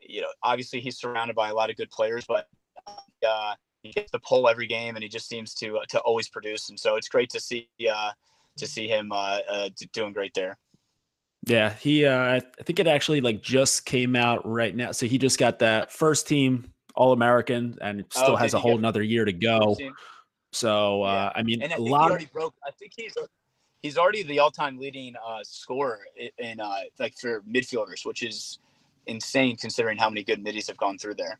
you 0.00 0.20
know, 0.20 0.28
obviously 0.42 0.80
he's 0.80 0.98
surrounded 0.98 1.34
by 1.36 1.48
a 1.48 1.54
lot 1.54 1.70
of 1.70 1.76
good 1.76 1.90
players, 1.90 2.24
but 2.26 2.48
uh, 3.26 3.54
he 3.82 3.92
gets 3.92 4.10
the 4.10 4.18
pull 4.20 4.48
every 4.48 4.66
game, 4.66 4.96
and 4.96 5.02
he 5.02 5.08
just 5.08 5.28
seems 5.28 5.54
to 5.54 5.78
to 5.88 5.98
always 6.00 6.28
produce. 6.28 6.68
And 6.68 6.78
so 6.78 6.96
it's 6.96 7.08
great 7.08 7.30
to 7.30 7.40
see 7.40 7.68
uh, 7.92 8.12
to 8.56 8.66
see 8.66 8.88
him 8.88 9.12
uh, 9.12 9.40
uh, 9.50 9.68
doing 9.92 10.12
great 10.12 10.34
there. 10.34 10.58
Yeah, 11.46 11.74
he 11.74 12.06
uh 12.06 12.36
I 12.36 12.40
think 12.62 12.78
it 12.78 12.86
actually 12.86 13.20
like 13.20 13.42
just 13.42 13.84
came 13.84 14.16
out 14.16 14.46
right 14.50 14.74
now. 14.74 14.92
So 14.92 15.04
he 15.06 15.18
just 15.18 15.38
got 15.38 15.58
that 15.58 15.92
first 15.92 16.26
team 16.26 16.72
All 16.94 17.12
American 17.12 17.76
and 17.82 18.04
still 18.10 18.32
Oh, 18.32 18.36
has 18.36 18.54
a 18.54 18.58
whole 18.58 18.76
get- 18.76 18.80
nother 18.80 19.02
year 19.02 19.26
to 19.26 19.32
go. 19.32 19.76
So 20.54 21.02
uh 21.02 21.30
Yeah. 21.34 21.40
I 21.40 21.42
mean 21.42 21.62
And 21.62 21.72
I 21.72 21.76
a 21.76 21.80
he 21.80 21.88
lot 21.88 22.10
of 22.10 22.32
broke. 22.32 22.54
I 22.66 22.70
think 22.70 22.92
he's 22.96 23.14
he's 23.84 23.98
already 23.98 24.22
the 24.22 24.38
all-time 24.38 24.78
leading 24.78 25.14
uh, 25.24 25.40
scorer 25.42 26.00
in 26.38 26.58
uh, 26.58 26.80
like 26.98 27.14
for 27.20 27.42
midfielders, 27.42 28.06
which 28.06 28.22
is 28.22 28.58
insane 29.06 29.56
considering 29.58 29.98
how 29.98 30.08
many 30.08 30.24
good 30.24 30.42
middies 30.42 30.66
have 30.68 30.78
gone 30.78 30.96
through 30.96 31.14
there. 31.14 31.38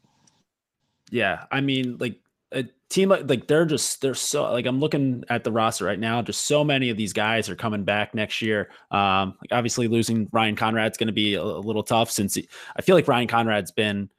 Yeah, 1.10 1.44
I 1.50 1.62
mean, 1.62 1.96
like 1.98 2.18
a 2.52 2.64
team 2.90 3.08
like 3.08 3.28
like 3.28 3.48
they're 3.48 3.64
just 3.64 4.02
they're 4.02 4.14
so 4.14 4.52
like 4.52 4.66
I'm 4.66 4.78
looking 4.78 5.24
at 5.30 5.42
the 5.42 5.52
roster 5.52 5.86
right 5.86 5.98
now. 5.98 6.20
Just 6.20 6.42
so 6.42 6.62
many 6.62 6.90
of 6.90 6.98
these 6.98 7.14
guys 7.14 7.48
are 7.48 7.56
coming 7.56 7.82
back 7.82 8.14
next 8.14 8.42
year. 8.42 8.70
Um, 8.90 9.36
like 9.40 9.52
obviously 9.52 9.88
losing 9.88 10.28
Ryan 10.30 10.54
Conrad's 10.54 10.98
going 10.98 11.06
to 11.06 11.14
be 11.14 11.34
a, 11.34 11.42
a 11.42 11.42
little 11.42 11.82
tough 11.82 12.10
since 12.10 12.34
he, 12.34 12.46
I 12.76 12.82
feel 12.82 12.94
like 12.94 13.08
Ryan 13.08 13.26
Conrad's 13.28 13.72
been 13.72 14.10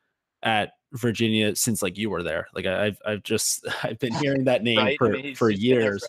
at 0.41 0.73
Virginia 0.93 1.55
since 1.55 1.81
like 1.81 1.97
you 1.97 2.09
were 2.09 2.23
there. 2.23 2.47
Like 2.53 2.65
I, 2.65 2.85
I've 2.85 2.97
I've 3.05 3.23
just 3.23 3.65
I've 3.83 3.99
been 3.99 4.13
hearing 4.15 4.45
that 4.45 4.63
name 4.63 4.77
Right? 4.77 4.93
I 4.93 4.97
for 4.97 5.09
mean, 5.09 5.35
for 5.35 5.49
he's 5.49 5.59
been 5.59 5.79
there 5.79 5.81
years. 5.91 6.07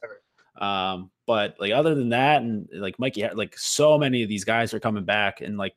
Um, 0.58 1.10
but 1.26 1.56
like 1.60 1.72
other 1.72 1.94
than 1.94 2.10
that, 2.10 2.42
and 2.42 2.68
like 2.72 2.98
Mikey, 2.98 3.28
like 3.34 3.58
so 3.58 3.98
many 3.98 4.22
of 4.22 4.28
these 4.28 4.44
guys 4.44 4.72
are 4.72 4.80
coming 4.80 5.04
back, 5.04 5.40
and 5.40 5.58
like 5.58 5.74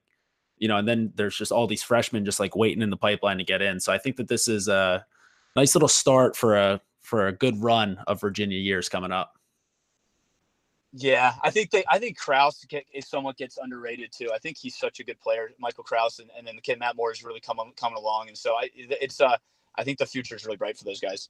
you 0.58 0.68
know, 0.68 0.78
and 0.78 0.88
then 0.88 1.12
there's 1.16 1.38
just 1.38 1.52
all 1.52 1.68
these 1.68 1.84
freshmen 1.84 2.26
just 2.26 2.40
like 2.40 2.56
waiting 2.56 2.82
in 2.84 2.90
the 2.90 2.98
pipeline 2.98 3.38
to 3.38 3.44
get 3.44 3.62
in. 3.62 3.80
So 3.80 3.92
I 3.92 3.98
think 3.98 4.18
that 4.18 4.28
this 4.28 4.48
is 4.48 4.68
a 4.68 5.06
nice 5.56 5.74
little 5.74 5.88
start 5.88 6.36
for 6.36 6.56
a 6.56 6.82
for 7.02 7.28
a 7.28 7.32
good 7.32 7.62
run 7.62 7.98
of 8.08 8.22
Virginia 8.22 8.58
years 8.58 8.90
coming 8.90 9.12
up. 9.12 9.39
Yeah, 10.92 11.34
I 11.44 11.52
think 11.52 11.70
they. 11.70 11.84
I 11.88 12.00
think 12.00 12.18
Kraus 12.18 12.66
is 12.94 13.08
somewhat 13.08 13.38
gets 13.38 13.60
underrated 13.62 14.12
too. 14.12 14.30
I 14.34 14.40
think 14.40 14.58
he's 14.58 14.76
such 14.76 15.00
a 15.00 15.04
good 15.04 15.20
player, 15.20 15.52
Michael 15.60 15.84
Kraus, 15.84 16.18
and, 16.18 16.32
and 16.36 16.48
then 16.48 16.56
the 16.56 16.62
kid 16.62 16.80
Matt 16.80 16.96
Moore 16.96 17.12
is 17.12 17.24
really 17.24 17.40
coming 17.40 17.72
coming 17.76 17.98
along, 17.98 18.28
and 18.28 18.38
so 18.38 18.56
I 18.56 18.70
it's 18.74 19.22
uh 19.22 19.38
I 19.76 19.84
think 19.84 20.00
the 20.00 20.08
future 20.08 20.36
is 20.36 20.46
really 20.46 20.58
bright 20.58 20.78
for 20.78 20.86
those 20.86 21.00
guys. 21.00 21.30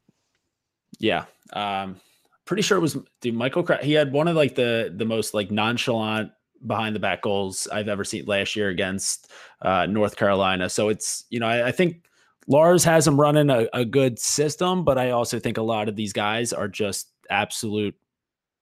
Yeah. 0.97 1.25
Um, 1.51 1.99
pretty 2.45 2.61
sure 2.61 2.77
it 2.77 2.81
was 2.81 2.97
dude, 3.19 3.35
Michael 3.35 3.63
Kraus. 3.63 3.83
he 3.83 3.91
had 3.91 4.13
one 4.13 4.29
of 4.29 4.35
like 4.37 4.55
the 4.55 4.93
the 4.95 5.05
most 5.05 5.33
like 5.33 5.51
nonchalant 5.51 6.31
behind 6.65 6.95
the 6.95 6.99
back 6.99 7.21
goals 7.21 7.67
I've 7.71 7.89
ever 7.89 8.05
seen 8.05 8.25
last 8.25 8.55
year 8.55 8.69
against 8.69 9.29
uh 9.61 9.87
North 9.87 10.15
Carolina. 10.15 10.69
So 10.69 10.87
it's 10.87 11.25
you 11.29 11.41
know, 11.41 11.47
I, 11.47 11.67
I 11.67 11.71
think 11.73 12.05
Lars 12.47 12.85
has 12.85 13.05
him 13.05 13.19
running 13.19 13.49
a, 13.49 13.67
a 13.73 13.83
good 13.83 14.19
system, 14.19 14.85
but 14.85 14.97
I 14.97 15.11
also 15.11 15.37
think 15.37 15.57
a 15.57 15.61
lot 15.61 15.89
of 15.89 15.97
these 15.97 16.13
guys 16.13 16.53
are 16.53 16.69
just 16.69 17.09
absolute 17.29 17.95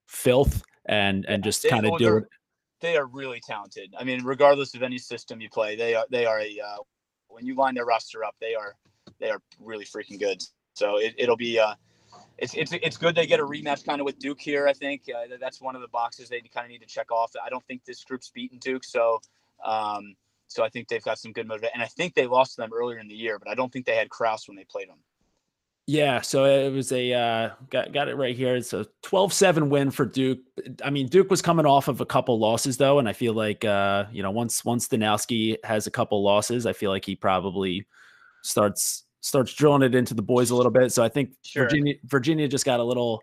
filth 0.07 0.63
and 0.87 1.25
and 1.25 1.43
just 1.43 1.67
kind 1.67 1.85
of 1.85 1.97
do 1.97 2.17
it. 2.17 2.23
They 2.79 2.95
are 2.95 3.05
really 3.07 3.41
talented. 3.45 3.93
I 3.97 4.03
mean, 4.03 4.23
regardless 4.23 4.75
of 4.75 4.83
any 4.83 4.97
system 4.97 5.41
you 5.41 5.49
play, 5.49 5.75
they 5.75 5.95
are 5.95 6.05
they 6.09 6.25
are 6.25 6.39
a 6.39 6.59
uh, 6.59 6.77
when 7.27 7.45
you 7.45 7.55
line 7.55 7.75
their 7.75 7.85
roster 7.85 8.23
up, 8.23 8.35
they 8.39 8.55
are 8.55 8.75
they 9.19 9.29
are 9.29 9.41
really 9.59 9.85
freaking 9.85 10.19
good. 10.19 10.43
So 10.73 10.97
it, 10.97 11.15
it'll 11.17 11.37
be 11.37 11.59
uh, 11.59 11.73
it's 12.37 12.53
it's 12.53 12.71
it's 12.73 12.97
good 12.97 13.15
they 13.15 13.25
get 13.25 13.39
a 13.39 13.45
rematch 13.45 13.85
kind 13.85 13.99
of 13.99 14.05
with 14.05 14.19
Duke 14.19 14.39
here. 14.39 14.67
I 14.67 14.73
think 14.73 15.03
uh, 15.13 15.37
that's 15.39 15.59
one 15.61 15.75
of 15.75 15.81
the 15.81 15.87
boxes 15.87 16.29
they 16.29 16.41
kind 16.53 16.65
of 16.65 16.69
need 16.69 16.81
to 16.81 16.87
check 16.87 17.11
off. 17.11 17.31
I 17.43 17.49
don't 17.49 17.65
think 17.65 17.83
this 17.83 18.03
group's 18.03 18.29
beaten 18.29 18.59
Duke, 18.59 18.83
so 18.83 19.19
um, 19.65 20.15
so 20.47 20.63
I 20.63 20.69
think 20.69 20.87
they've 20.87 21.03
got 21.03 21.19
some 21.19 21.31
good 21.31 21.47
motivation. 21.47 21.73
And 21.75 21.83
I 21.83 21.87
think 21.87 22.13
they 22.13 22.27
lost 22.27 22.55
to 22.55 22.61
them 22.61 22.71
earlier 22.73 22.99
in 22.99 23.07
the 23.07 23.15
year, 23.15 23.39
but 23.39 23.49
I 23.49 23.55
don't 23.55 23.71
think 23.71 23.85
they 23.85 23.95
had 23.95 24.09
Kraus 24.09 24.47
when 24.47 24.55
they 24.55 24.65
played 24.65 24.89
them. 24.89 24.99
Yeah, 25.89 26.19
so 26.19 26.43
it 26.43 26.69
was 26.73 26.91
a 26.91 27.13
uh, 27.13 27.49
got 27.69 27.93
got 27.93 28.09
it 28.09 28.15
right 28.15 28.35
here. 28.35 28.57
It's 28.57 28.73
a 28.73 28.85
12-7 29.05 29.69
win 29.69 29.89
for 29.89 30.05
Duke. 30.05 30.39
I 30.83 30.89
mean, 30.89 31.07
Duke 31.07 31.29
was 31.29 31.41
coming 31.41 31.65
off 31.65 31.87
of 31.87 32.01
a 32.01 32.05
couple 32.05 32.37
losses 32.37 32.75
though, 32.75 32.99
and 32.99 33.07
I 33.07 33.13
feel 33.13 33.33
like 33.33 33.63
uh, 33.63 34.05
you 34.11 34.21
know, 34.21 34.29
once 34.31 34.65
once 34.65 34.89
Danowski 34.89 35.55
has 35.63 35.87
a 35.87 35.91
couple 35.91 36.21
losses, 36.21 36.65
I 36.65 36.73
feel 36.73 36.91
like 36.91 37.05
he 37.05 37.15
probably 37.15 37.87
starts 38.43 39.05
starts 39.21 39.53
drilling 39.53 39.81
it 39.81 39.95
into 39.95 40.13
the 40.13 40.21
boys 40.21 40.49
a 40.49 40.55
little 40.57 40.71
bit. 40.71 40.91
So 40.91 41.03
I 41.05 41.09
think 41.09 41.31
Sure. 41.43 41.63
Virginia 41.63 41.95
Virginia 42.03 42.47
just 42.49 42.65
got 42.65 42.81
a 42.81 42.83
little 42.83 43.21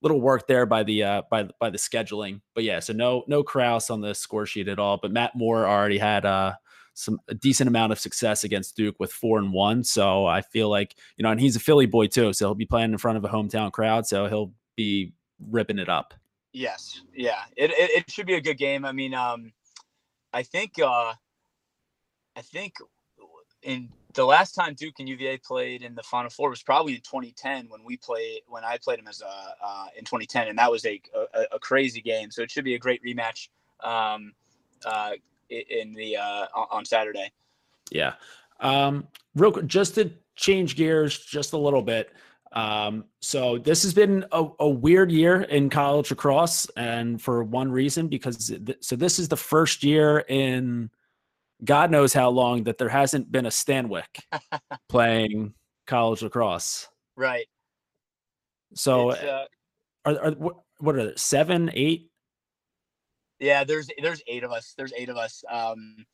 little 0.00 0.20
work 0.20 0.46
there 0.46 0.64
by 0.64 0.82
the 0.84 1.02
uh 1.02 1.22
by 1.30 1.46
by 1.60 1.68
the 1.68 1.78
scheduling. 1.78 2.40
But 2.54 2.64
yeah, 2.64 2.80
so 2.80 2.94
no 2.94 3.22
no 3.28 3.42
Kraus 3.42 3.90
on 3.90 4.00
the 4.00 4.14
score 4.14 4.46
sheet 4.46 4.68
at 4.68 4.78
all. 4.78 4.98
But 5.00 5.12
Matt 5.12 5.36
Moore 5.36 5.66
already 5.66 5.98
had 5.98 6.24
uh 6.24 6.54
some 6.94 7.18
a 7.28 7.34
decent 7.34 7.68
amount 7.68 7.92
of 7.92 7.98
success 7.98 8.44
against 8.44 8.76
Duke 8.76 8.96
with 8.98 9.12
four 9.12 9.38
and 9.38 9.52
one. 9.52 9.84
So 9.84 10.26
I 10.26 10.42
feel 10.42 10.68
like 10.68 10.94
you 11.16 11.22
know, 11.22 11.30
and 11.30 11.40
he's 11.40 11.56
a 11.56 11.60
Philly 11.60 11.86
boy 11.86 12.06
too, 12.06 12.32
so 12.32 12.46
he'll 12.46 12.54
be 12.54 12.66
playing 12.66 12.92
in 12.92 12.98
front 12.98 13.18
of 13.18 13.24
a 13.24 13.28
hometown 13.28 13.72
crowd. 13.72 14.06
So 14.06 14.26
he'll 14.26 14.52
be 14.76 15.12
ripping 15.50 15.78
it 15.78 15.88
up. 15.88 16.14
Yes, 16.52 17.00
yeah, 17.14 17.42
it, 17.56 17.70
it 17.70 17.90
it 17.90 18.10
should 18.10 18.26
be 18.26 18.34
a 18.34 18.40
good 18.40 18.58
game. 18.58 18.84
I 18.84 18.92
mean, 18.92 19.14
um, 19.14 19.52
I 20.32 20.42
think 20.42 20.72
uh, 20.78 21.14
I 22.36 22.40
think 22.42 22.74
in 23.62 23.88
the 24.14 24.24
last 24.24 24.52
time 24.52 24.74
Duke 24.74 24.98
and 24.98 25.08
UVA 25.08 25.38
played 25.38 25.82
in 25.82 25.94
the 25.94 26.02
Final 26.02 26.28
Four 26.28 26.50
was 26.50 26.62
probably 26.62 26.94
in 26.94 27.00
2010 27.00 27.66
when 27.68 27.82
we 27.84 27.96
played 27.96 28.40
when 28.48 28.64
I 28.64 28.76
played 28.76 28.98
him 28.98 29.08
as 29.08 29.22
a 29.22 29.64
uh, 29.64 29.86
in 29.96 30.04
2010, 30.04 30.48
and 30.48 30.58
that 30.58 30.70
was 30.70 30.84
a, 30.84 31.00
a 31.34 31.44
a 31.52 31.58
crazy 31.58 32.02
game. 32.02 32.30
So 32.30 32.42
it 32.42 32.50
should 32.50 32.64
be 32.64 32.74
a 32.74 32.78
great 32.78 33.02
rematch 33.02 33.48
um, 33.82 34.32
uh, 34.84 35.12
in 35.50 35.92
the 35.94 36.16
uh, 36.16 36.46
on 36.54 36.84
Saturday. 36.84 37.30
Yeah. 37.90 38.14
Um, 38.60 39.06
real 39.34 39.52
quick, 39.52 39.66
just 39.66 39.94
to 39.96 40.10
change 40.36 40.76
gears 40.76 41.18
just 41.18 41.52
a 41.52 41.58
little 41.58 41.82
bit. 41.82 42.12
Um, 42.52 43.04
so 43.20 43.58
this 43.58 43.82
has 43.82 43.94
been 43.94 44.26
a, 44.32 44.46
a 44.60 44.68
weird 44.68 45.10
year 45.10 45.42
in 45.42 45.70
college 45.70 46.10
lacrosse, 46.10 46.66
and 46.76 47.20
for 47.20 47.44
one 47.44 47.70
reason, 47.70 48.08
because 48.08 48.48
th- 48.48 48.78
so 48.80 48.94
this 48.94 49.18
is 49.18 49.28
the 49.28 49.36
first 49.36 49.82
year 49.82 50.24
in 50.28 50.90
God 51.64 51.90
knows 51.90 52.12
how 52.12 52.28
long 52.28 52.64
that 52.64 52.78
there 52.78 52.88
hasn't 52.88 53.30
been 53.32 53.46
a 53.46 53.50
Stanwick 53.50 54.20
playing 54.88 55.54
college 55.86 56.22
lacrosse. 56.22 56.88
Right. 57.16 57.46
So 58.74 59.10
uh, 59.10 59.44
are, 60.04 60.18
are 60.18 60.30
what, 60.32 60.56
what 60.78 60.96
are 60.96 61.04
there, 61.06 61.16
seven, 61.16 61.70
eight? 61.74 62.10
Yeah, 63.42 63.64
there's 63.64 63.90
there's 64.02 64.22
eight 64.28 64.44
of 64.44 64.52
us. 64.52 64.74
There's 64.78 64.94
eight 64.96 65.10
of 65.10 65.18
us. 65.18 65.44
Um, 65.50 66.06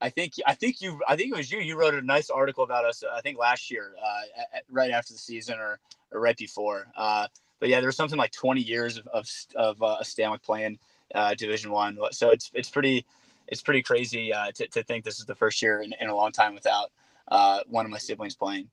I 0.00 0.10
think 0.10 0.34
I 0.46 0.54
think 0.54 0.80
you 0.80 1.00
I 1.08 1.16
think 1.16 1.32
it 1.32 1.36
was 1.36 1.50
you. 1.52 1.60
You 1.60 1.78
wrote 1.78 1.94
a 1.94 2.02
nice 2.02 2.30
article 2.30 2.64
about 2.64 2.84
us. 2.86 3.04
I 3.12 3.20
think 3.20 3.38
last 3.38 3.70
year, 3.70 3.94
uh, 4.02 4.42
a- 4.54 4.58
a- 4.58 4.62
right 4.70 4.92
after 4.92 5.12
the 5.14 5.20
season 5.20 5.58
or 5.58 5.80
or 6.12 6.20
right 6.20 6.36
before. 6.36 6.88
Uh, 6.96 7.28
but 7.60 7.68
yeah, 7.70 7.80
there's 7.80 7.96
something 7.96 8.18
like 8.18 8.32
20 8.32 8.62
years 8.62 8.98
of 8.98 9.08
of, 9.08 9.28
of 9.56 9.82
uh, 9.82 9.98
Stanwick 10.02 10.42
playing 10.42 10.78
uh, 11.14 11.34
Division 11.34 11.72
One. 11.72 11.98
So 12.12 12.30
it's 12.30 12.50
it's 12.54 12.70
pretty 12.70 13.06
it's 13.48 13.62
pretty 13.62 13.82
crazy 13.82 14.32
uh, 14.32 14.52
to 14.52 14.68
to 14.68 14.84
think 14.84 15.04
this 15.04 15.18
is 15.20 15.26
the 15.26 15.36
first 15.36 15.62
year 15.62 15.82
in, 15.82 15.94
in 16.00 16.10
a 16.10 16.16
long 16.16 16.32
time 16.32 16.54
without 16.54 16.92
uh, 17.28 17.60
one 17.68 17.86
of 17.86 17.90
my 17.90 17.98
siblings 17.98 18.36
playing. 18.36 18.70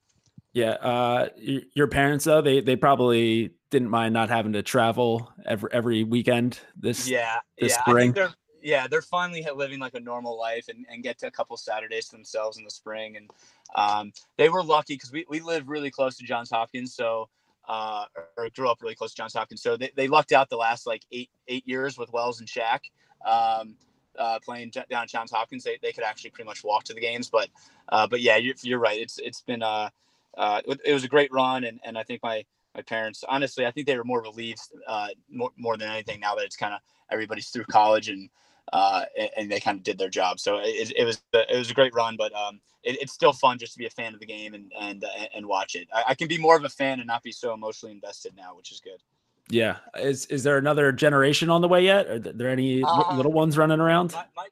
Yeah. 0.55 0.69
Uh, 0.69 1.27
your 1.73 1.87
parents 1.87 2.23
though, 2.23 2.41
they 2.41 2.61
they 2.61 2.77
probably 2.77 3.51
didn't 3.71 3.89
mind 3.89 4.13
not 4.13 4.29
having 4.29 4.53
to 4.53 4.63
travel 4.63 5.29
every 5.45 5.69
every 5.73 6.03
weekend. 6.05 6.61
This 6.79 7.09
Yeah, 7.09 7.39
this 7.59 7.73
yeah. 7.73 7.81
Spring? 7.81 8.13
they're 8.13 8.33
yeah 8.63 8.87
they're 8.87 9.01
finally 9.01 9.45
living 9.53 9.79
like 9.79 9.95
a 9.95 9.99
normal 9.99 10.39
life 10.39 10.69
and, 10.69 10.85
and 10.89 11.03
get 11.03 11.19
to 11.19 11.27
a 11.27 11.31
couple 11.31 11.57
Saturdays 11.57 12.05
to 12.05 12.15
themselves 12.15 12.57
in 12.57 12.63
the 12.63 12.69
spring. 12.71 13.17
And 13.17 13.29
um, 13.75 14.13
they 14.37 14.47
were 14.47 14.63
lucky 14.63 14.93
because 14.93 15.11
we, 15.11 15.25
we 15.29 15.41
live 15.41 15.67
really 15.67 15.91
close 15.91 16.15
to 16.19 16.23
Johns 16.23 16.51
Hopkins, 16.51 16.95
so 16.95 17.27
uh, 17.67 18.05
or 18.37 18.47
grew 18.55 18.69
up 18.69 18.81
really 18.81 18.95
close 18.95 19.11
to 19.11 19.17
Johns 19.17 19.33
Hopkins. 19.33 19.61
So 19.61 19.75
they, 19.75 19.91
they 19.97 20.07
lucked 20.07 20.31
out 20.31 20.49
the 20.49 20.55
last 20.55 20.87
like 20.87 21.03
eight 21.11 21.29
eight 21.49 21.67
years 21.67 21.97
with 21.97 22.13
Wells 22.13 22.39
and 22.39 22.47
Shack. 22.47 22.83
Um, 23.25 23.75
uh, 24.17 24.39
playing 24.45 24.71
j- 24.71 24.85
down 24.89 25.03
at 25.03 25.09
Johns 25.09 25.31
Hopkins, 25.31 25.65
they, 25.65 25.77
they 25.81 25.91
could 25.91 26.05
actually 26.05 26.29
pretty 26.29 26.47
much 26.47 26.63
walk 26.63 26.85
to 26.85 26.93
the 26.93 27.01
games. 27.01 27.29
But 27.29 27.49
uh, 27.89 28.07
but 28.07 28.21
yeah, 28.21 28.37
you're, 28.37 28.55
you're 28.61 28.79
right. 28.79 28.97
It's 28.97 29.19
it's 29.19 29.41
been 29.41 29.61
uh, 29.61 29.89
uh, 30.37 30.61
it, 30.65 30.79
it 30.85 30.93
was 30.93 31.03
a 31.03 31.07
great 31.07 31.31
run, 31.31 31.63
and, 31.63 31.79
and 31.83 31.97
I 31.97 32.03
think 32.03 32.21
my 32.23 32.45
my 32.75 32.81
parents 32.81 33.23
honestly, 33.27 33.65
I 33.65 33.71
think 33.71 33.87
they 33.87 33.97
were 33.97 34.03
more 34.03 34.21
relieved 34.21 34.61
uh, 34.87 35.09
more 35.29 35.51
more 35.57 35.77
than 35.77 35.89
anything 35.89 36.19
now 36.19 36.35
that 36.35 36.45
it's 36.45 36.57
kind 36.57 36.73
of 36.73 36.81
everybody's 37.11 37.49
through 37.49 37.65
college 37.65 38.09
and 38.09 38.29
uh, 38.73 39.05
and, 39.17 39.29
and 39.37 39.51
they 39.51 39.59
kind 39.59 39.77
of 39.77 39.83
did 39.83 39.97
their 39.97 40.09
job. 40.09 40.39
So 40.39 40.57
it, 40.57 40.91
it 40.95 41.05
was 41.05 41.21
it 41.33 41.57
was 41.57 41.71
a 41.71 41.73
great 41.73 41.93
run, 41.93 42.15
but 42.17 42.33
um, 42.33 42.59
it, 42.83 43.01
it's 43.01 43.13
still 43.13 43.33
fun 43.33 43.57
just 43.59 43.73
to 43.73 43.79
be 43.79 43.85
a 43.85 43.89
fan 43.91 44.13
of 44.13 44.19
the 44.19 44.25
game 44.25 44.53
and 44.53 44.71
and 44.79 45.03
uh, 45.03 45.27
and 45.35 45.45
watch 45.45 45.75
it. 45.75 45.87
I, 45.93 46.03
I 46.09 46.15
can 46.15 46.27
be 46.27 46.37
more 46.37 46.57
of 46.57 46.63
a 46.63 46.69
fan 46.69 46.99
and 46.99 47.07
not 47.07 47.23
be 47.23 47.31
so 47.31 47.53
emotionally 47.53 47.93
invested 47.93 48.33
now, 48.35 48.55
which 48.55 48.71
is 48.71 48.79
good. 48.79 49.01
Yeah. 49.49 49.77
Is 49.95 50.25
is 50.25 50.43
there 50.43 50.57
another 50.57 50.91
generation 50.91 51.49
on 51.49 51.61
the 51.61 51.67
way 51.67 51.83
yet? 51.83 52.07
Are 52.07 52.19
there 52.19 52.49
any 52.49 52.83
Uh, 52.83 53.15
little 53.15 53.31
ones 53.31 53.57
running 53.57 53.79
around? 53.79 54.13
My, 54.13 54.25
my 54.35 54.47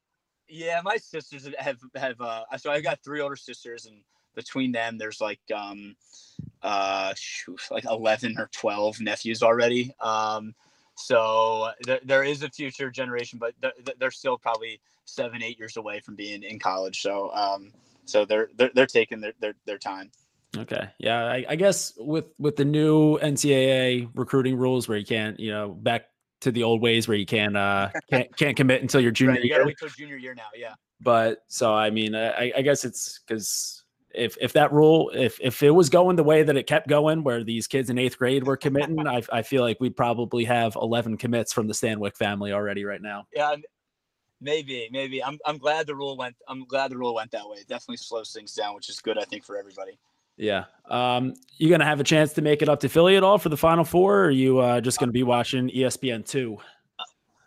yeah, 0.48 0.82
my 0.84 0.98
sisters 0.98 1.50
have 1.58 1.80
have 1.96 2.22
uh, 2.22 2.44
so 2.58 2.72
I've 2.72 2.84
got 2.84 3.00
three 3.04 3.20
older 3.20 3.36
sisters 3.36 3.88
and 3.88 3.98
between 4.36 4.72
them 4.72 4.98
there's 4.98 5.22
like 5.22 5.40
um 5.54 5.96
uh 6.62 7.14
shoot, 7.16 7.60
like 7.72 7.86
11 7.86 8.36
or 8.38 8.50
12 8.52 9.02
nephews 9.02 9.44
already 9.44 9.94
um 10.02 10.54
so 10.96 11.70
there, 11.86 12.00
there 12.04 12.24
is 12.24 12.44
a 12.44 12.50
future 12.50 12.92
generation 12.92 13.40
but 13.40 13.54
they're, 13.62 13.74
they're 14.00 14.12
still 14.12 14.38
probably 14.38 14.80
seven 15.06 15.42
eight 15.44 15.58
years 15.58 15.78
away 15.78 16.00
from 16.00 16.16
being 16.16 16.44
in 16.44 16.60
college 16.60 17.02
so 17.02 17.32
um 17.34 17.72
so 18.06 18.26
they're 18.26 18.50
they're, 18.56 18.72
they're 18.74 18.86
taking 18.88 19.22
their, 19.22 19.34
their 19.40 19.54
their 19.66 19.78
time 19.78 20.12
Okay. 20.56 20.88
Yeah. 21.00 21.26
I, 21.26 21.46
I 21.50 21.56
guess 21.56 21.94
with 21.98 22.26
with 22.38 22.56
the 22.56 22.66
new 22.66 23.18
NCAA 23.20 24.10
recruiting 24.14 24.56
rules 24.56 24.88
where 24.88 24.98
you 24.98 25.06
can't, 25.06 25.40
you 25.40 25.52
know, 25.52 25.70
back 25.70 26.06
to 26.42 26.52
the 26.52 26.64
old 26.64 26.82
ways 26.82 27.08
where 27.08 27.18
you 27.18 27.26
can't 27.26 27.56
uh 27.58 27.90
can't 28.10 28.36
can't 28.38 28.56
commit 28.56 28.82
until 28.82 29.02
your 29.02 29.12
junior 29.12 29.34
right, 29.34 29.44
you 29.44 29.56
year. 29.56 29.66
wait 29.66 29.78
till 29.80 29.90
junior 29.90 30.18
year 30.18 30.36
now 30.36 30.48
yeah 30.56 30.74
But 31.02 31.40
so 31.48 31.74
I 31.74 31.90
mean, 31.90 32.16
I, 32.16 32.52
I 32.56 32.62
guess 32.62 32.86
it's 32.86 33.20
because 33.20 33.83
if 34.14 34.38
if 34.42 34.54
that 34.54 34.72
rule, 34.72 35.12
if 35.14 35.40
if 35.42 35.62
it 35.64 35.72
was 35.72 35.90
going 35.90 36.16
the 36.16 36.24
way 36.24 36.44
that 36.44 36.56
it 36.58 36.68
kept 36.68 36.88
going, 36.88 37.24
where 37.24 37.44
these 37.44 37.68
kids 37.68 37.90
in 37.90 37.98
eighth 37.98 38.18
grade 38.18 38.46
were 38.46 38.58
committing, 38.58 39.08
I 39.08 39.22
I 39.32 39.42
feel 39.42 39.62
like 39.64 39.80
we'd 39.80 39.96
probably 39.98 40.46
have 40.46 40.76
eleven 40.76 41.18
commits 41.18 41.52
from 41.54 41.68
the 41.68 41.74
Stanwick 41.74 42.16
family 42.16 42.52
already 42.52 42.84
right 42.86 43.02
now. 43.02 43.28
yeah 43.34 43.56
maybe 44.42 44.90
maybe 44.92 45.24
i'm 45.24 45.40
i'm 45.46 45.58
glad 45.58 45.88
the 45.88 45.96
rule 45.96 46.18
went 46.18 46.36
i'm 46.50 46.66
glad 46.66 46.92
the 46.92 46.98
rule 46.98 47.16
went 47.16 47.32
that 47.32 47.48
way 47.48 47.56
it 47.58 47.68
definitely 47.68 47.96
slows 47.96 48.34
things 48.34 48.54
down 48.54 48.76
which 48.76 48.90
is 48.90 49.00
good 49.00 49.18
i 49.18 49.24
think 49.24 49.42
for 49.46 49.58
everybody 49.58 49.98
Yeah. 50.36 50.66
Um, 50.90 51.36
you 51.60 51.70
gonna 51.70 51.86
have 51.86 52.02
a 52.02 52.04
chance 52.04 52.34
to 52.34 52.42
make 52.42 52.62
it 52.62 52.68
up 52.68 52.80
to 52.82 52.90
Philly 52.90 53.16
at 53.16 53.24
all 53.24 53.38
for 53.38 53.50
the 53.50 53.56
Final 53.56 53.84
Four? 53.86 54.18
Or 54.18 54.26
are 54.26 54.32
you 54.32 54.60
uh, 54.60 54.82
just 54.82 55.00
gonna 55.00 55.12
be 55.12 55.24
watching 55.24 55.70
ESPN 55.70 56.26
two? 56.28 56.58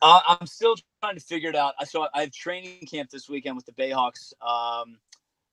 Uh, 0.00 0.20
I'm 0.28 0.46
still 0.46 0.76
trying 1.02 1.16
to 1.16 1.20
figure 1.20 1.50
it 1.50 1.56
out. 1.56 1.74
I 1.80 1.84
so 1.84 2.06
I 2.14 2.20
have 2.22 2.30
training 2.32 2.86
camp 2.90 3.10
this 3.10 3.28
weekend 3.28 3.56
with 3.56 3.66
the 3.66 3.72
Bayhawks. 3.72 4.32
Um, 4.40 4.98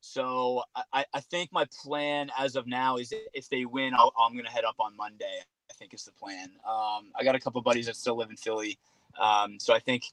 so 0.04 0.64
I- 0.76 0.84
I, 0.94 1.06
I 1.14 1.20
think 1.22 1.52
my 1.54 1.66
plan 1.84 2.30
as 2.38 2.56
of 2.58 2.68
now 2.68 2.98
is 2.98 3.14
if 3.34 3.50
they 3.50 3.66
win, 3.66 3.94
I'll, 3.96 4.14
I'm 4.20 4.34
going 4.34 4.46
to 4.46 4.52
head 4.52 4.66
up 4.66 4.76
on 4.80 4.96
Monday. 4.98 5.40
I 5.72 5.74
think 5.76 5.94
is 5.94 6.04
the 6.04 6.12
plan. 6.12 6.50
Um, 6.68 7.12
I 7.16 7.24
got 7.24 7.36
a 7.36 7.40
couple 7.40 7.62
buddies 7.62 7.86
that 7.88 7.96
still 7.96 8.18
live 8.18 8.30
in 8.30 8.36
Philly, 8.38 8.78
um, 9.20 9.58
so 9.60 9.74
I 9.74 9.80
think 9.80 10.04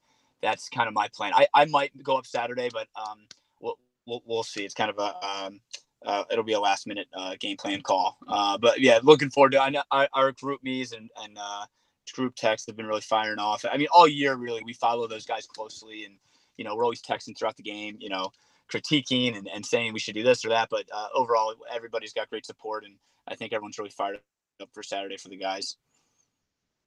that's 0.42 0.68
kind 0.68 0.88
of 0.88 0.94
my 0.94 1.08
plan. 1.08 1.32
I, 1.34 1.48
I 1.54 1.64
might 1.66 1.92
go 2.02 2.16
up 2.16 2.24
Saturday, 2.26 2.70
but 2.72 2.88
um, 2.96 3.18
we'll, 3.60 3.78
we'll 4.06 4.22
we'll 4.26 4.42
see. 4.44 4.64
It's 4.64 4.74
kind 4.74 4.90
of 4.90 4.98
a 4.98 5.26
um, 5.26 5.60
uh, 6.06 6.24
it'll 6.30 6.44
be 6.44 6.54
a 6.54 6.60
last 6.60 6.86
minute 6.86 7.08
uh, 7.14 7.36
game 7.38 7.56
plan 7.58 7.82
call. 7.82 8.16
Uh, 8.28 8.56
but 8.58 8.80
yeah, 8.80 9.00
looking 9.02 9.28
forward 9.30 9.52
to. 9.52 9.60
I 9.62 9.70
know 9.70 9.82
our, 9.90 10.08
our 10.14 10.32
group 10.32 10.62
me's 10.62 10.92
and 10.92 11.10
and 11.22 11.36
uh, 11.38 11.66
group 12.14 12.34
texts 12.36 12.66
have 12.68 12.76
been 12.76 12.86
really 12.86 13.02
firing 13.02 13.38
off. 13.38 13.64
I 13.70 13.76
mean, 13.76 13.88
all 13.92 14.08
year 14.08 14.36
really, 14.36 14.62
we 14.64 14.72
follow 14.72 15.06
those 15.08 15.26
guys 15.26 15.46
closely, 15.46 16.04
and 16.06 16.14
you 16.56 16.64
know, 16.64 16.74
we're 16.76 16.84
always 16.84 17.02
texting 17.02 17.36
throughout 17.36 17.56
the 17.56 17.62
game. 17.64 17.96
You 18.00 18.08
know, 18.08 18.30
critiquing 18.70 19.36
and, 19.36 19.48
and 19.48 19.64
saying 19.64 19.92
we 19.92 20.00
should 20.00 20.14
do 20.14 20.22
this 20.22 20.44
or 20.44 20.48
that. 20.50 20.68
But 20.70 20.84
uh, 20.92 21.08
overall, 21.14 21.54
everybody's 21.72 22.12
got 22.12 22.30
great 22.30 22.46
support, 22.46 22.84
and 22.84 22.94
I 23.28 23.34
think 23.34 23.52
everyone's 23.52 23.78
really 23.78 23.90
fired 23.90 24.20
up 24.60 24.68
for 24.72 24.82
Saturday 24.82 25.16
for 25.16 25.28
the 25.28 25.36
guys. 25.36 25.76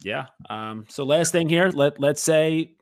Yeah. 0.02 0.28
Um, 0.50 0.86
so 0.90 1.04
last 1.04 1.32
thing 1.32 1.50
here, 1.50 1.70
let 1.70 2.00
let's 2.00 2.22
say 2.22 2.76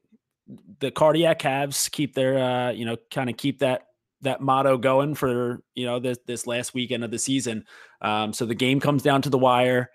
the 0.80 0.92
cardiac 0.92 1.40
Cavs 1.40 1.90
keep 1.92 2.14
their 2.14 2.38
uh, 2.38 2.72
you 2.72 2.86
know, 2.86 2.98
kind 3.10 3.30
of 3.30 3.38
keep 3.38 3.60
that 3.60 3.88
that 4.22 4.42
motto 4.42 4.78
going 4.78 5.16
for 5.16 5.64
you 5.76 5.86
know 5.86 6.00
this 6.00 6.18
this 6.26 6.48
last 6.48 6.74
weekend 6.74 7.04
of 7.04 7.12
the 7.12 7.20
season. 7.20 7.66
Um, 8.02 8.34
so 8.34 8.46
the 8.46 8.56
game 8.56 8.80
comes 8.80 9.04
down 9.04 9.22
to 9.24 9.30
the 9.30 9.38
wire. 9.38 9.90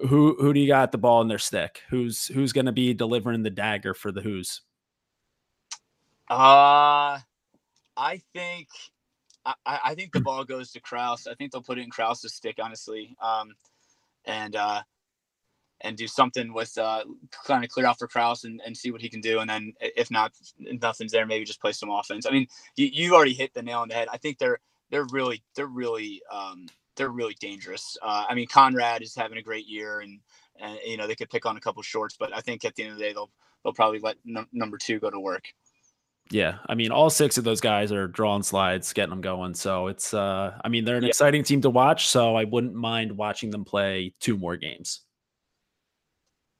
Who 0.00 0.36
who 0.38 0.52
do 0.52 0.60
you 0.60 0.66
got 0.66 0.92
the 0.92 0.98
ball 0.98 1.22
in 1.22 1.28
their 1.28 1.38
stick? 1.38 1.82
Hoos 1.88 2.26
who's 2.26 2.52
going 2.52 2.66
to 2.66 2.72
be 2.72 2.92
delivering 2.92 3.42
the 3.42 3.50
dagger 3.50 3.94
for 3.94 4.12
the 4.12 4.20
Who's? 4.20 4.62
Uh 6.28 7.20
I 7.96 8.22
think 8.34 8.68
I, 9.46 9.54
I 9.66 9.94
think 9.94 10.12
the 10.12 10.20
ball 10.20 10.44
goes 10.44 10.72
to 10.72 10.80
Kraus. 10.80 11.26
I 11.26 11.34
think 11.34 11.52
they'll 11.52 11.62
put 11.62 11.78
it 11.78 11.82
in 11.84 11.90
Kraus's 11.90 12.34
stick, 12.34 12.56
honestly. 12.62 13.16
Um, 13.22 13.54
and 14.26 14.56
uh, 14.56 14.82
and 15.82 15.96
do 15.96 16.08
something 16.08 16.54
with 16.54 16.76
uh, 16.78 17.04
kind 17.46 17.64
of 17.64 17.70
clear 17.70 17.86
out 17.86 18.00
for 18.00 18.08
Kraus 18.08 18.44
and, 18.44 18.62
and 18.66 18.76
see 18.76 18.92
what 18.92 19.02
he 19.02 19.10
can 19.10 19.22
do. 19.22 19.40
And 19.40 19.50
then 19.50 19.74
if 19.80 20.10
not, 20.10 20.32
if 20.60 20.82
nothing's 20.82 21.12
there, 21.12 21.26
maybe 21.26 21.46
just 21.46 21.62
play 21.62 21.72
some 21.72 21.90
offense. 21.90 22.26
I 22.26 22.32
mean, 22.32 22.48
you, 22.76 22.86
you 22.86 23.14
already 23.16 23.34
hit 23.34 23.54
the 23.54 23.62
nail 23.62 23.80
on 23.80 23.88
the 23.88 23.94
head. 23.94 24.08
I 24.12 24.18
think 24.18 24.38
they're 24.38 24.60
they're 24.90 25.06
really 25.12 25.44
they're 25.56 25.66
really 25.68 26.22
um, 26.32 26.68
they're 26.96 27.10
really 27.10 27.36
dangerous. 27.40 27.98
Uh, 28.02 28.26
I 28.28 28.34
mean, 28.34 28.48
Conrad 28.48 29.02
is 29.02 29.14
having 29.16 29.38
a 29.38 29.42
great 29.42 29.68
year, 29.68 30.00
and 30.00 30.20
and 30.60 30.78
you 30.86 30.96
know 30.98 31.06
they 31.06 31.16
could 31.16 31.30
pick 31.30 31.46
on 31.46 31.58
a 31.58 31.62
couple 31.62 31.82
shorts, 31.82 32.16
but 32.18 32.34
I 32.36 32.40
think 32.40 32.64
at 32.66 32.76
the 32.76 32.84
end 32.84 32.92
of 32.94 32.98
the 32.98 33.04
day 33.04 33.14
they'll 33.14 33.30
they'll 33.64 33.74
probably 33.74 34.00
let 34.00 34.16
num- 34.26 34.48
number 34.52 34.78
two 34.78 35.00
go 35.00 35.10
to 35.10 35.20
work. 35.20 35.44
Yeah, 36.30 36.58
I 36.68 36.74
mean, 36.74 36.90
all 36.90 37.08
six 37.08 37.38
of 37.38 37.44
those 37.44 37.60
guys 37.60 37.92
are 37.92 38.08
drawing 38.08 38.42
slides, 38.42 38.92
getting 38.92 39.10
them 39.10 39.20
going. 39.20 39.54
So 39.54 39.86
it's, 39.86 40.12
uh, 40.12 40.58
I 40.64 40.68
mean, 40.68 40.84
they're 40.84 40.96
an 40.96 41.04
yeah. 41.04 41.08
exciting 41.08 41.44
team 41.44 41.60
to 41.60 41.70
watch. 41.70 42.08
So 42.08 42.34
I 42.34 42.44
wouldn't 42.44 42.74
mind 42.74 43.12
watching 43.12 43.50
them 43.50 43.64
play 43.64 44.12
two 44.20 44.36
more 44.36 44.56
games. 44.56 45.02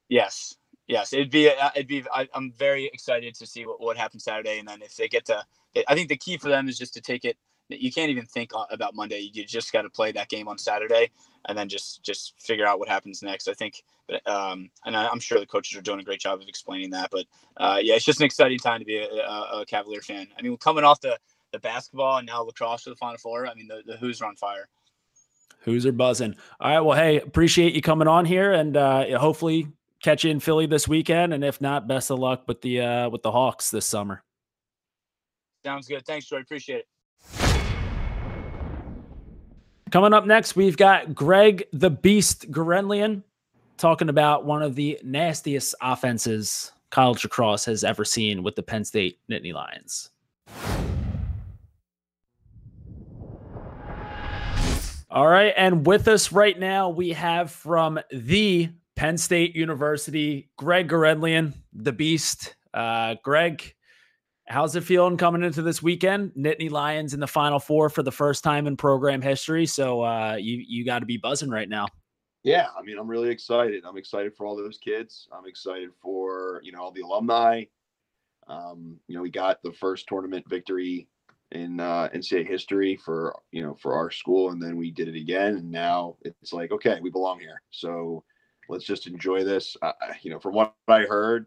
Yes, 0.09 0.55
yes, 0.87 1.13
it'd 1.13 1.31
be, 1.31 1.51
uh, 1.51 1.71
it'd 1.75 1.89
be. 1.89 2.05
I, 2.15 2.29
am 2.33 2.53
very 2.57 2.87
excited 2.87 3.35
to 3.35 3.47
see 3.47 3.67
what, 3.67 3.81
what 3.81 3.97
happens 3.97 4.23
Saturday, 4.23 4.61
and 4.61 4.69
then 4.69 4.83
if 4.83 4.95
they 4.95 5.09
get 5.09 5.25
to, 5.27 5.45
I 5.89 5.95
think 5.95 6.09
the 6.09 6.17
key 6.17 6.37
for 6.37 6.49
them 6.49 6.69
is 6.69 6.79
just 6.79 6.95
to 6.95 7.01
take 7.01 7.25
it 7.25 7.37
you 7.69 7.93
can't 7.93 8.11
even 8.11 8.27
think 8.27 8.53
about 8.71 8.95
Monday. 8.95 9.31
You 9.33 9.45
just 9.45 9.73
got 9.73 9.83
to 9.83 9.91
play 9.91 10.13
that 10.13 10.29
game 10.29 10.49
on 10.49 10.59
Saturday, 10.59 11.11
and 11.49 11.57
then 11.57 11.69
just 11.69 12.03
just 12.03 12.35
figure 12.39 12.67
out 12.67 12.79
what 12.79 12.89
happens 12.89 13.23
next. 13.23 13.49
I 13.49 13.55
think, 13.55 13.83
but 14.09 14.27
um, 14.29 14.71
and 14.85 14.97
I, 14.97 15.11
am 15.11 15.21
sure 15.21 15.41
the 15.41 15.47
coaches 15.47 15.77
are 15.77 15.83
doing 15.83 16.01
a 16.01 16.05
great 16.05 16.21
job 16.21 16.41
of 16.41 16.49
explaining 16.49 16.91
that. 16.91 17.11
But 17.11 17.27
uh, 17.57 17.79
yeah, 17.83 17.95
it's 17.95 18.05
just 18.05 18.21
an 18.21 18.27
exciting 18.27 18.59
time 18.59 18.79
to 18.81 18.85
be 18.85 18.99
a, 18.99 19.09
a, 19.09 19.61
a, 19.61 19.67
Cavalier 19.67 20.01
fan. 20.01 20.29
I 20.39 20.43
mean, 20.43 20.57
coming 20.59 20.85
off 20.85 21.01
the 21.01 21.19
the 21.53 21.59
basketball 21.59 22.19
and 22.19 22.27
now 22.27 22.43
lacrosse 22.43 22.83
for 22.83 22.91
the 22.91 22.97
Final 22.97 23.19
Four. 23.19 23.47
I 23.47 23.55
mean, 23.55 23.69
the 23.69 23.83
the 23.87 23.97
Hoos 23.97 24.21
are 24.23 24.27
on 24.27 24.37
fire. 24.37 24.69
Hoos 25.63 25.85
are 25.87 25.93
buzzing. 25.93 26.37
All 26.61 26.71
right. 26.71 26.81
Well, 26.81 26.97
hey, 26.97 27.21
appreciate 27.21 27.75
you 27.75 27.83
coming 27.83 28.09
on 28.09 28.25
here, 28.25 28.53
and 28.53 28.77
uh, 28.77 29.19
hopefully 29.19 29.67
catch 30.03 30.25
you 30.25 30.31
in 30.31 30.39
Philly 30.39 30.67
this 30.67 30.87
weekend. 30.87 31.35
And 31.35 31.43
if 31.43 31.61
not, 31.61 31.89
best 31.89 32.11
of 32.11 32.19
luck 32.19 32.45
with 32.47 32.61
the 32.61 32.81
uh, 32.81 33.09
with 33.09 33.23
the 33.23 33.33
Hawks 33.33 33.71
this 33.71 33.87
summer. 33.87 34.23
Sounds 35.65 35.89
good. 35.89 36.07
Thanks, 36.07 36.27
Joy. 36.27 36.39
Appreciate 36.39 36.81
it. 36.81 36.87
Coming 39.93 40.13
up 40.13 40.27
next, 40.27 40.57
we've 40.57 40.77
got 40.77 41.15
Greg 41.15 41.65
the 41.73 41.91
Beast 41.91 42.51
Gurenlian 42.51 43.23
talking 43.77 44.09
about 44.09 44.45
one 44.45 44.61
of 44.61 44.75
the 44.75 44.99
nastiest 45.05 45.77
offenses 45.81 46.73
college 46.91 47.23
lacrosse 47.23 47.65
has 47.67 47.85
ever 47.85 48.05
seen 48.05 48.43
with 48.43 48.57
the 48.57 48.65
Penn 48.65 48.85
State 48.85 49.21
Nittany 49.31 49.55
Lions. 49.55 50.11
All 55.09 55.29
right, 55.29 55.55
and 55.57 55.87
with 55.87 56.09
us 56.09 56.33
right 56.33 56.59
now, 56.59 56.89
we 56.89 57.11
have 57.11 57.53
from 57.53 58.01
the 58.11 58.69
Penn 58.97 59.17
State 59.17 59.55
University, 59.55 60.51
Greg 60.57 60.89
Gurenlian, 60.89 61.55
the 61.73 61.93
Beast. 61.93 62.57
Uh, 62.75 63.15
Greg, 63.23 63.73
How's 64.49 64.77
it 64.77 64.85
feeling 64.85 65.17
coming 65.17 65.43
into 65.43 65.61
this 65.61 65.83
weekend? 65.83 66.31
Nittany 66.39 66.71
Lions 66.71 67.15
in 67.15 67.21
the 67.21 67.27
Final 67.27 67.59
Four 67.59 67.91
for 67.91 68.05
the 68.05 68.13
first 68.13 68.45
time 68.45 68.69
in 68.69 68.77
program 68.77 69.21
history. 69.21 69.67
So 69.67 70.03
uh, 70.03 70.37
you 70.39 70.63
you 70.67 70.85
got 70.85 71.01
to 71.01 71.07
be 71.07 71.17
buzzing 71.17 71.51
right 71.51 71.69
now. 71.69 71.89
Yeah, 72.45 72.69
I 72.79 72.83
mean, 72.83 72.97
I'm 72.97 73.09
really 73.09 73.31
excited. 73.31 73.83
I'm 73.85 73.97
excited 73.97 74.37
for 74.37 74.47
all 74.47 74.57
those 74.57 74.79
kids. 74.79 75.27
I'm 75.37 75.47
excited 75.47 75.91
for 76.01 76.61
you 76.63 76.71
know 76.71 76.81
all 76.81 76.93
the 76.93 77.01
alumni. 77.01 77.65
Um, 78.47 79.01
you 79.09 79.17
know, 79.17 79.23
we 79.23 79.31
got 79.31 79.63
the 79.65 79.73
first 79.73 80.07
tournament 80.07 80.49
victory 80.49 81.09
in 81.51 81.81
uh, 81.81 82.09
NCAA 82.15 82.47
history 82.47 82.97
for 83.05 83.37
you 83.51 83.63
know 83.63 83.75
for 83.75 83.95
our 83.95 84.13
school, 84.13 84.51
and 84.51 84.63
then 84.63 84.77
we 84.77 84.93
did 84.93 85.09
it 85.09 85.17
again, 85.17 85.57
and 85.57 85.73
now 85.73 86.19
it's 86.23 86.53
like 86.53 86.71
okay, 86.71 87.01
we 87.03 87.11
belong 87.11 87.41
here. 87.41 87.63
So 87.71 88.23
let's 88.69 88.85
just 88.85 89.09
enjoy 89.09 89.43
this. 89.43 89.77
Uh, 89.83 89.93
you 90.23 90.31
know, 90.31 90.39
from 90.39 90.55
what 90.55 90.73
I 90.87 91.01
heard, 91.01 91.47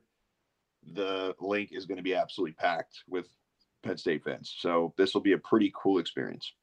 the 0.93 1.36
Linc 1.39 1.69
is 1.71 1.86
going 1.86 1.97
to 1.97 2.03
be 2.03 2.15
absolutely 2.15 2.53
packed 2.53 3.03
with 3.07 3.27
Penn 3.84 3.97
State 3.97 4.23
fans. 4.23 4.55
So 4.57 4.93
this 4.97 5.13
will 5.13 5.21
be 5.21 5.34
a 5.34 5.38
pretty 5.38 5.71
cool 5.75 5.99
experience. 5.99 6.53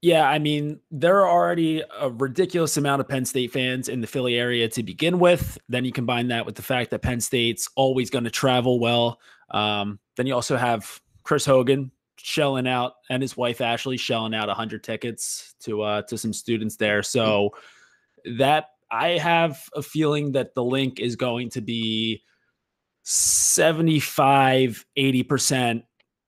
Yeah, 0.00 0.28
I 0.28 0.40
mean, 0.40 0.80
there 0.90 1.20
are 1.20 1.30
already 1.30 1.82
a 2.00 2.10
ridiculous 2.10 2.76
amount 2.76 3.00
of 3.00 3.08
Penn 3.08 3.24
State 3.24 3.52
fans 3.52 3.88
in 3.88 4.00
the 4.00 4.08
Philly 4.08 4.34
area 4.34 4.68
to 4.68 4.82
begin 4.82 5.20
with. 5.20 5.56
Then 5.68 5.84
you 5.84 5.92
combine 5.92 6.26
that 6.28 6.44
with 6.44 6.56
the 6.56 6.62
fact 6.62 6.90
that 6.90 7.02
Penn 7.02 7.20
State's 7.20 7.68
always 7.76 8.10
going 8.10 8.24
to 8.24 8.30
travel 8.30 8.80
well. 8.80 9.20
Um, 9.50 10.00
then 10.16 10.26
you 10.26 10.34
also 10.34 10.56
have 10.56 11.00
Chris 11.22 11.44
Hogan 11.44 11.92
shelling 12.16 12.66
out 12.66 12.94
and 13.10 13.22
his 13.22 13.36
wife 13.36 13.60
Ashley 13.60 13.96
shelling 13.96 14.34
out 14.34 14.48
100 14.48 14.82
tickets 14.82 15.54
to 15.60 15.82
uh, 15.82 16.02
to 16.02 16.18
some 16.18 16.32
students 16.32 16.76
there. 16.76 17.04
So 17.04 17.50
that 18.38 18.70
I 18.90 19.10
have 19.18 19.62
a 19.74 19.82
feeling 19.82 20.32
that 20.32 20.54
the 20.54 20.64
Linc 20.64 20.98
is 20.98 21.14
going 21.14 21.50
to 21.50 21.60
be 21.60 22.22
75, 23.02 24.84
80% 24.96 25.82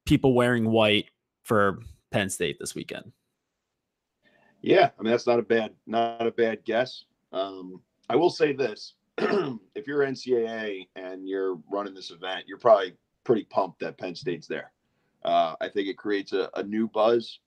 people 0.06 0.34
wearing 0.34 0.70
white 0.70 1.06
for 1.42 1.80
Penn 2.10 2.30
State 2.30 2.58
this 2.58 2.74
weekend. 2.74 3.12
Yeah, 4.60 4.90
I 4.98 5.02
mean 5.02 5.10
that's 5.10 5.26
not 5.26 5.38
a 5.38 5.42
bad 5.42 5.74
not 5.86 6.26
a 6.26 6.30
bad 6.30 6.64
guess. 6.64 7.04
Um, 7.32 7.82
I 8.08 8.16
will 8.16 8.30
say 8.30 8.54
this: 8.54 8.94
if 9.18 9.86
you're 9.86 10.00
NCAA 10.00 10.88
and 10.96 11.28
you're 11.28 11.58
running 11.70 11.92
this 11.92 12.10
event, 12.10 12.44
you're 12.46 12.58
probably 12.58 12.94
pretty 13.24 13.44
pumped 13.44 13.80
that 13.80 13.98
Penn 13.98 14.14
State's 14.14 14.46
there. 14.46 14.72
Uh, 15.22 15.54
I 15.60 15.68
think 15.68 15.88
it 15.88 15.98
creates 15.98 16.32
a, 16.32 16.48
a 16.54 16.62
new 16.62 16.88
buzz, 16.88 17.40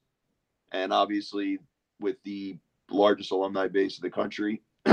and 0.73 0.93
obviously 0.93 1.57
with 1.99 2.17
the 2.23 2.55
largest 2.91 3.31
alumni 3.31 3.67
base 3.67 3.97
of 3.97 4.03
the 4.03 4.11
country, 4.11 4.61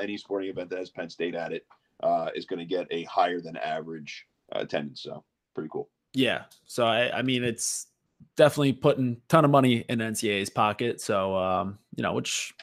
any 0.00 0.16
sporting 0.16 0.50
event 0.50 0.70
that 0.70 0.78
has 0.78 0.90
Penn 0.90 1.10
State 1.10 1.34
at 1.34 1.52
it 1.52 1.66
uh, 2.02 2.30
is 2.34 2.46
going 2.46 2.58
to 2.58 2.64
get 2.64 2.86
a 2.90 3.04
higher 3.04 3.40
than 3.40 3.56
average 3.56 4.26
uh, 4.54 4.60
attendance. 4.60 5.02
So 5.02 5.24
pretty 5.54 5.70
cool. 5.72 5.88
Yeah. 6.14 6.44
So 6.66 6.84
I, 6.86 7.18
I 7.18 7.22
mean, 7.22 7.44
it's 7.44 7.86
definitely 8.36 8.72
putting 8.72 9.12
a 9.12 9.28
ton 9.28 9.44
of 9.44 9.50
money 9.50 9.84
in 9.88 9.98
NCAA's 9.98 10.50
pocket. 10.50 11.00
So 11.00 11.36
um, 11.36 11.78
you 11.94 12.02
know, 12.02 12.12
which 12.14 12.54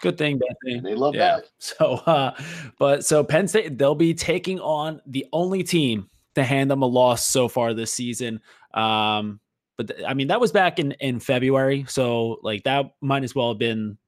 good 0.00 0.18
thing, 0.18 0.38
bad 0.38 0.56
thing. 0.64 0.82
They 0.82 0.94
love 0.94 1.14
yeah. 1.14 1.36
that. 1.36 1.48
So 1.58 1.94
uh, 2.06 2.34
but 2.78 3.04
so 3.04 3.22
Penn 3.24 3.48
State, 3.48 3.78
they'll 3.78 3.94
be 3.94 4.14
taking 4.14 4.60
on 4.60 5.00
the 5.06 5.26
only 5.32 5.62
team 5.62 6.08
to 6.34 6.44
hand 6.44 6.70
them 6.70 6.82
a 6.82 6.86
loss 6.86 7.26
so 7.26 7.48
far 7.48 7.74
this 7.74 7.92
season. 7.92 8.40
Um, 8.74 9.40
but 9.76 9.88
th- 9.88 10.02
I 10.06 10.14
mean, 10.14 10.28
that 10.28 10.40
was 10.40 10.52
back 10.52 10.78
in 10.78 10.92
in 10.92 11.20
February, 11.20 11.84
so 11.88 12.38
like 12.42 12.64
that 12.64 12.92
might 13.00 13.24
as 13.24 13.34
well 13.34 13.50
have 13.50 13.58
been 13.58 13.98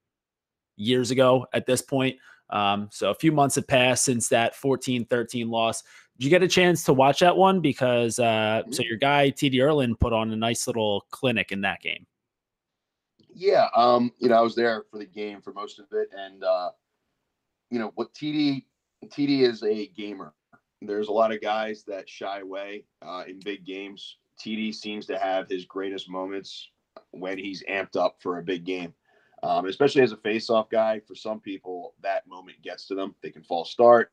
years 0.76 1.11
ago 1.11 1.47
at 1.53 1.66
this 1.66 1.83
point. 1.83 2.16
Um, 2.51 2.88
so 2.90 3.11
a 3.11 3.14
few 3.14 3.32
months 3.32 3.55
have 3.55 3.66
passed 3.66 4.05
since 4.05 4.28
that 4.28 4.55
14 4.55 5.07
13 5.07 5.48
loss. 5.48 5.82
Did 6.18 6.24
you 6.24 6.30
get 6.30 6.42
a 6.42 6.48
chance 6.48 6.84
to 6.84 6.92
watch 6.92 7.20
that 7.20 7.36
one? 7.36 7.61
Because 7.61 8.18
uh, 8.18 8.62
so 8.70 8.82
your 8.82 8.98
guy 8.98 9.30
TD 9.30 9.55
Ierlan 9.55 9.98
put 9.98 10.12
on 10.12 10.30
a 10.32 10.36
nice 10.36 10.66
little 10.66 11.07
clinic 11.11 11.53
in 11.53 11.62
that 11.62 11.80
game. 11.80 12.07
Yeah, 13.34 13.68
um, 13.74 14.12
you 14.18 14.28
know, 14.28 14.36
I 14.36 14.40
was 14.40 14.55
there 14.55 14.84
for 14.90 14.98
the 14.98 15.07
game 15.07 15.40
for 15.40 15.53
most 15.53 15.78
of 15.78 15.86
it, 15.92 16.09
and 16.16 16.44
uh, 16.44 16.70
you 17.70 17.78
know 17.78 17.92
what 17.94 18.12
TD 18.12 18.64
TD 19.07 19.42
is 19.48 19.62
a 19.62 19.86
gamer. 19.88 20.34
There's 20.82 21.09
a 21.09 21.12
lot 21.12 21.32
of 21.32 21.40
guys 21.40 21.84
that 21.86 22.09
shy 22.09 22.40
away 22.40 22.84
uh, 23.03 23.24
in 23.26 23.40
big 23.40 23.64
games. 23.64 24.16
TD 24.38 24.74
seems 24.74 25.07
to 25.07 25.18
have 25.18 25.48
his 25.48 25.66
greatest 25.66 26.09
moments 26.09 26.70
when 27.12 27.38
he's 27.38 27.62
amped 27.64 27.96
up 27.96 28.16
for 28.20 28.38
a 28.38 28.42
big 28.42 28.64
game. 28.64 28.94
Um, 29.43 29.66
especially 29.66 30.03
as 30.03 30.12
a 30.12 30.18
face-off 30.18 30.68
guy, 30.68 31.01
for 31.07 31.14
some 31.14 31.41
people, 31.41 31.95
that 32.03 32.26
moment 32.26 32.61
gets 32.62 32.86
to 32.88 32.95
them. 32.95 33.14
They 33.22 33.30
can 33.30 33.43
fall 33.43 33.64
start. 33.64 34.12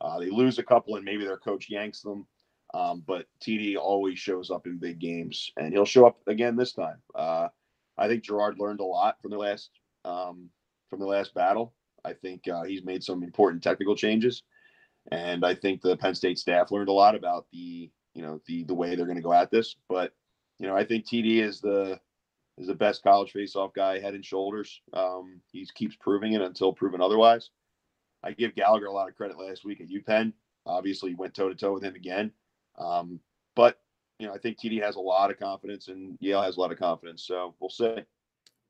Uh, 0.00 0.18
they 0.18 0.30
lose 0.30 0.58
a 0.58 0.64
couple, 0.64 0.96
and 0.96 1.04
maybe 1.04 1.24
their 1.24 1.36
coach 1.36 1.70
yanks 1.70 2.02
them. 2.02 2.26
Um, 2.74 3.04
but 3.06 3.26
TD 3.40 3.76
always 3.76 4.18
shows 4.18 4.50
up 4.50 4.66
in 4.66 4.78
big 4.78 4.98
games, 4.98 5.52
and 5.56 5.72
he'll 5.72 5.84
show 5.84 6.06
up 6.06 6.18
again 6.26 6.56
this 6.56 6.72
time. 6.72 6.98
Uh, 7.14 7.48
I 7.96 8.08
think 8.08 8.24
Gerard 8.24 8.58
learned 8.58 8.80
a 8.80 8.84
lot 8.84 9.20
from 9.22 9.30
the 9.30 9.38
last 9.38 9.70
um, 10.04 10.50
from 10.90 10.98
the 10.98 11.06
last 11.06 11.34
battle. 11.34 11.72
I 12.04 12.14
think 12.14 12.48
uh, 12.48 12.64
he's 12.64 12.84
made 12.84 13.04
some 13.04 13.22
important 13.22 13.62
technical 13.62 13.94
changes, 13.94 14.42
and 15.12 15.44
I 15.44 15.54
think 15.54 15.82
the 15.82 15.96
Penn 15.96 16.16
State 16.16 16.38
staff 16.38 16.72
learned 16.72 16.88
a 16.88 16.92
lot 16.92 17.14
about 17.14 17.46
the 17.52 17.90
you 18.14 18.22
know 18.22 18.40
the 18.46 18.64
the 18.64 18.74
way 18.74 18.96
they're 18.96 19.06
going 19.06 19.16
to 19.16 19.22
go 19.22 19.32
at 19.32 19.52
this. 19.52 19.76
But 19.88 20.12
you 20.58 20.66
know, 20.66 20.76
I 20.76 20.84
think 20.84 21.06
TD 21.06 21.42
is 21.42 21.60
the 21.60 22.00
is 22.58 22.66
the 22.66 22.74
best 22.74 23.02
college 23.02 23.32
faceoff 23.32 23.74
guy, 23.74 23.98
head 23.98 24.14
and 24.14 24.24
shoulders. 24.24 24.80
Um, 24.92 25.40
he 25.50 25.66
keeps 25.74 25.96
proving 25.96 26.34
it 26.34 26.42
until 26.42 26.72
proven 26.72 27.00
otherwise. 27.00 27.50
I 28.22 28.32
give 28.32 28.54
Gallagher 28.54 28.86
a 28.86 28.92
lot 28.92 29.08
of 29.08 29.16
credit 29.16 29.38
last 29.38 29.64
week 29.64 29.80
at 29.80 29.88
UPenn. 29.88 30.32
Obviously, 30.66 31.10
you 31.10 31.16
went 31.16 31.34
toe 31.34 31.48
to 31.48 31.54
toe 31.54 31.74
with 31.74 31.82
him 31.82 31.94
again. 31.94 32.32
Um, 32.78 33.20
but 33.54 33.78
you 34.18 34.26
know, 34.26 34.34
I 34.34 34.38
think 34.38 34.58
TD 34.58 34.82
has 34.82 34.96
a 34.96 35.00
lot 35.00 35.30
of 35.30 35.38
confidence, 35.38 35.88
and 35.88 36.16
Yale 36.20 36.42
has 36.42 36.56
a 36.56 36.60
lot 36.60 36.72
of 36.72 36.78
confidence. 36.78 37.24
So 37.24 37.54
we'll 37.60 37.70
see. 37.70 37.96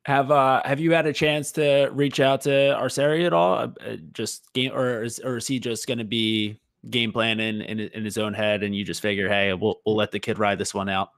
Have 0.07 0.31
uh 0.31 0.61
have 0.65 0.81
you 0.81 0.93
had 0.93 1.07
a 1.07 1.13
chance 1.13 1.51
to 1.53 1.89
reach 1.93 2.21
out 2.21 2.43
to 2.43 2.51
Arceri 2.51 3.27
at 3.27 3.33
all? 3.33 3.55
Uh, 3.55 3.69
uh 3.87 3.97
just 4.13 4.53
game, 4.53 4.73
or 4.73 5.03
is, 5.03 5.19
or 5.21 5.37
is 5.37 5.47
he 5.47 5.59
just 5.59 5.87
going 5.87 5.99
to 5.99 6.05
be 6.05 6.59
game 6.91 7.13
planning 7.13 7.63
in 7.63 7.81
in 7.81 8.05
his 8.05 8.19
own 8.19 8.35
head, 8.35 8.63
and 8.63 8.75
you 8.75 8.85
just 8.85 9.01
figure, 9.01 9.29
hey, 9.29 9.53
we'll 9.55 9.81
we'll 9.87 9.97
let 9.97 10.11
the 10.11 10.19
kid 10.19 10.39
ride 10.39 10.59
this 10.59 10.75
one 10.75 10.89
out? 10.89 11.11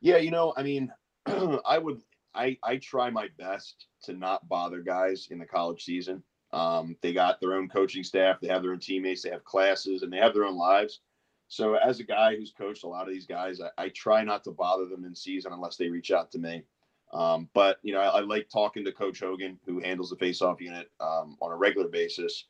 Yeah, 0.00 0.18
you 0.18 0.30
know, 0.30 0.54
I 0.56 0.62
mean, 0.62 0.92
I 1.66 1.78
would 1.78 2.00
I 2.34 2.56
I 2.62 2.76
try 2.76 3.10
my 3.10 3.28
best 3.38 3.86
to 4.04 4.12
not 4.12 4.48
bother 4.48 4.80
guys 4.80 5.28
in 5.30 5.38
the 5.38 5.46
college 5.46 5.84
season. 5.84 6.22
Um, 6.52 6.96
they 7.00 7.12
got 7.12 7.40
their 7.40 7.54
own 7.54 7.68
coaching 7.68 8.02
staff, 8.02 8.40
they 8.40 8.48
have 8.48 8.62
their 8.62 8.72
own 8.72 8.80
teammates, 8.80 9.22
they 9.22 9.30
have 9.30 9.44
classes, 9.44 10.02
and 10.02 10.12
they 10.12 10.16
have 10.16 10.34
their 10.34 10.44
own 10.44 10.56
lives. 10.56 11.00
So 11.48 11.74
as 11.74 12.00
a 12.00 12.04
guy 12.04 12.36
who's 12.36 12.52
coached 12.52 12.84
a 12.84 12.88
lot 12.88 13.06
of 13.06 13.12
these 13.12 13.26
guys, 13.26 13.60
I, 13.60 13.84
I 13.84 13.88
try 13.90 14.22
not 14.24 14.44
to 14.44 14.52
bother 14.52 14.86
them 14.86 15.04
in 15.04 15.14
season 15.14 15.52
unless 15.52 15.76
they 15.76 15.88
reach 15.88 16.10
out 16.10 16.30
to 16.32 16.38
me. 16.38 16.64
Um, 17.12 17.48
but 17.54 17.78
you 17.82 17.92
know, 17.92 18.00
I, 18.00 18.18
I, 18.18 18.20
like 18.20 18.48
talking 18.48 18.84
to 18.84 18.92
Coach 18.92 19.20
Hogan, 19.20 19.58
who 19.66 19.80
handles 19.80 20.10
the 20.10 20.16
faceoff 20.16 20.60
unit 20.60 20.90
um, 21.00 21.36
on 21.40 21.50
a 21.50 21.56
regular 21.56 21.88
basis, 21.88 22.44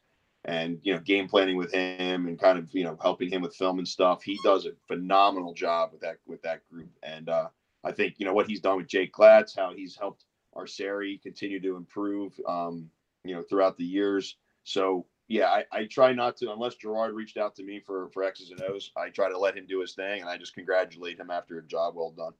and 0.44 0.78
you 0.82 0.92
know 0.92 1.00
game 1.00 1.28
planning 1.28 1.56
with 1.56 1.72
him 1.72 2.26
and 2.26 2.38
kind 2.38 2.58
of 2.58 2.68
you 2.74 2.84
know 2.84 2.98
helping 3.00 3.30
him 3.30 3.40
with 3.40 3.56
film 3.56 3.78
and 3.78 3.88
stuff. 3.88 4.22
He 4.22 4.38
does 4.44 4.66
a 4.66 4.72
phenomenal 4.86 5.54
job 5.54 5.92
with 5.92 6.02
that 6.02 6.18
with 6.26 6.42
that 6.42 6.68
group, 6.68 6.90
and 7.02 7.30
uh, 7.30 7.48
I 7.84 7.92
think 7.92 8.14
you 8.18 8.26
know 8.26 8.34
what 8.34 8.46
he's 8.46 8.60
done 8.60 8.76
with 8.76 8.88
Jake 8.88 9.12
Glatz, 9.12 9.56
how 9.56 9.72
he's 9.74 9.96
helped 9.96 10.24
Arceri 10.56 11.20
continue 11.22 11.60
to 11.60 11.76
improve, 11.76 12.32
um, 12.46 12.88
you 13.24 13.34
know, 13.34 13.42
throughout 13.42 13.76
the 13.76 13.84
years. 13.84 14.36
So 14.64 15.06
yeah, 15.28 15.46
I, 15.46 15.64
I, 15.72 15.84
try 15.84 16.12
not 16.12 16.36
to 16.38 16.52
unless 16.52 16.74
Gerard 16.74 17.14
reached 17.14 17.36
out 17.36 17.54
to 17.56 17.62
me 17.62 17.80
for 17.84 18.10
for 18.10 18.24
X's 18.24 18.50
and 18.50 18.60
O's. 18.62 18.90
I 18.96 19.10
try 19.10 19.30
to 19.30 19.38
let 19.38 19.56
him 19.56 19.64
do 19.66 19.80
his 19.80 19.94
thing, 19.94 20.20
and 20.20 20.28
I 20.28 20.36
just 20.36 20.54
congratulate 20.54 21.18
him 21.18 21.30
after 21.30 21.58
a 21.58 21.62
job 21.62 21.94
well 21.94 22.12
done. 22.16 22.32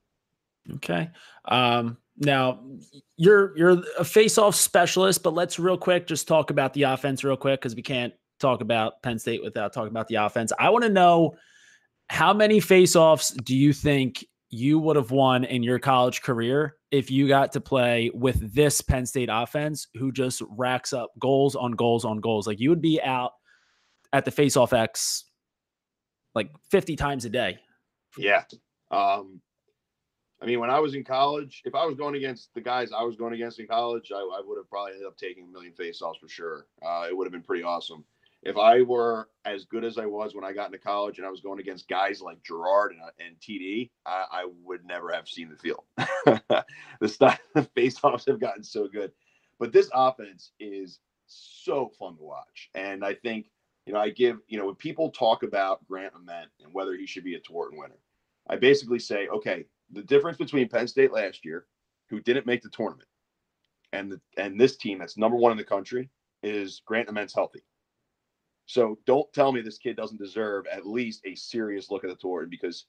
Okay. 0.75 1.09
Um, 1.45 1.97
now 2.17 2.59
you're 3.17 3.57
you're 3.57 3.81
a 3.97 4.03
face-off 4.03 4.55
specialist, 4.55 5.23
but 5.23 5.33
let's 5.33 5.57
real 5.57 5.77
quick 5.77 6.05
just 6.05 6.27
talk 6.27 6.51
about 6.51 6.73
the 6.73 6.83
offense 6.83 7.23
real 7.23 7.37
quick 7.37 7.61
because 7.61 7.75
we 7.75 7.81
can't 7.81 8.13
talk 8.39 8.61
about 8.61 9.01
Penn 9.01 9.17
State 9.17 9.41
without 9.41 9.73
talking 9.73 9.89
about 9.89 10.07
the 10.07 10.15
offense. 10.15 10.51
I 10.59 10.69
want 10.69 10.83
to 10.83 10.89
know 10.89 11.35
how 12.09 12.33
many 12.33 12.59
face-offs 12.59 13.29
do 13.29 13.55
you 13.55 13.71
think 13.71 14.25
you 14.51 14.77
would 14.79 14.97
have 14.97 15.11
won 15.11 15.45
in 15.45 15.63
your 15.63 15.79
college 15.79 16.21
career 16.21 16.75
if 16.91 17.09
you 17.09 17.27
got 17.27 17.53
to 17.53 17.61
play 17.61 18.11
with 18.13 18.53
this 18.53 18.81
Penn 18.81 19.05
State 19.05 19.29
offense 19.31 19.87
who 19.95 20.11
just 20.11 20.43
racks 20.49 20.91
up 20.91 21.11
goals 21.19 21.55
on 21.55 21.71
goals 21.71 22.03
on 22.03 22.19
goals. 22.19 22.47
Like 22.47 22.59
you 22.59 22.69
would 22.69 22.81
be 22.81 23.01
out 23.01 23.31
at 24.11 24.25
the 24.25 24.31
face-off 24.31 24.73
X 24.73 25.23
like 26.35 26.51
50 26.69 26.97
times 26.97 27.23
a 27.23 27.29
day. 27.29 27.59
Yeah. 28.17 28.43
Um, 28.91 29.39
I 30.41 30.45
mean, 30.45 30.59
when 30.59 30.69
I 30.69 30.79
was 30.79 30.95
in 30.95 31.05
college, 31.05 31.61
if 31.63 31.73
I 31.73 31.85
was 31.85 31.95
going 31.95 32.15
against 32.15 32.49
the 32.53 32.61
guys 32.61 32.91
I 32.91 33.03
was 33.03 33.15
going 33.15 33.33
against 33.33 33.59
in 33.59 33.67
college, 33.67 34.11
I, 34.13 34.19
I 34.19 34.41
would 34.43 34.57
have 34.57 34.69
probably 34.69 34.93
ended 34.93 35.07
up 35.07 35.17
taking 35.17 35.45
a 35.45 35.51
million 35.51 35.73
face-offs 35.73 36.19
for 36.19 36.27
sure. 36.27 36.65
Uh, 36.85 37.05
it 37.07 37.15
would 37.15 37.25
have 37.25 37.31
been 37.31 37.43
pretty 37.43 37.63
awesome 37.63 38.03
if 38.43 38.57
I 38.57 38.81
were 38.81 39.29
as 39.45 39.65
good 39.65 39.83
as 39.83 39.97
I 39.97 40.05
was 40.05 40.33
when 40.33 40.43
I 40.43 40.53
got 40.53 40.67
into 40.67 40.79
college 40.79 41.17
and 41.17 41.27
I 41.27 41.31
was 41.31 41.41
going 41.41 41.59
against 41.59 41.87
guys 41.87 42.21
like 42.21 42.43
Gerard 42.43 42.91
and, 42.91 43.01
uh, 43.01 43.11
and 43.19 43.39
TD, 43.39 43.91
I, 44.05 44.25
I 44.31 44.45
would 44.63 44.85
never 44.85 45.11
have 45.11 45.27
seen 45.27 45.49
the 45.49 45.57
field. 45.57 45.83
the 46.99 47.07
style 47.07 47.37
face-offs 47.75 48.25
have 48.25 48.39
gotten 48.39 48.63
so 48.63 48.87
good, 48.87 49.11
but 49.59 49.71
this 49.71 49.89
offense 49.93 50.51
is 50.59 50.99
so 51.27 51.91
fun 51.99 52.17
to 52.17 52.23
watch. 52.23 52.69
And 52.73 53.05
I 53.05 53.13
think, 53.13 53.47
you 53.85 53.93
know, 53.93 53.99
I 53.99 54.09
give, 54.09 54.39
you 54.47 54.57
know, 54.57 54.65
when 54.65 54.75
people 54.75 55.11
talk 55.11 55.43
about 55.43 55.85
Grant 55.87 56.13
Ament 56.15 56.49
and 56.63 56.73
whether 56.73 56.95
he 56.95 57.05
should 57.05 57.23
be 57.23 57.35
a 57.35 57.39
Tewaaraton 57.39 57.77
winner, 57.77 57.99
I 58.49 58.55
basically 58.55 58.99
say, 58.99 59.27
okay, 59.27 59.65
the 59.91 60.01
difference 60.01 60.37
between 60.37 60.67
Penn 60.67 60.87
State 60.87 61.11
last 61.11 61.45
year, 61.45 61.65
who 62.09 62.19
didn't 62.19 62.45
make 62.45 62.61
the 62.61 62.69
tournament, 62.69 63.07
and 63.93 64.11
the, 64.11 64.21
and 64.37 64.59
this 64.59 64.77
team 64.77 64.99
that's 64.99 65.17
number 65.17 65.37
one 65.37 65.51
in 65.51 65.57
the 65.57 65.63
country 65.63 66.09
is 66.43 66.81
Grant 66.85 67.07
Ament's 67.07 67.33
healthy. 67.33 67.61
So 68.65 68.97
don't 69.05 69.31
tell 69.33 69.51
me 69.51 69.61
this 69.61 69.77
kid 69.77 69.97
doesn't 69.97 70.21
deserve 70.21 70.65
at 70.67 70.85
least 70.85 71.21
a 71.25 71.35
serious 71.35 71.91
look 71.91 72.03
at 72.03 72.09
the 72.09 72.15
tour 72.15 72.45
because 72.45 72.85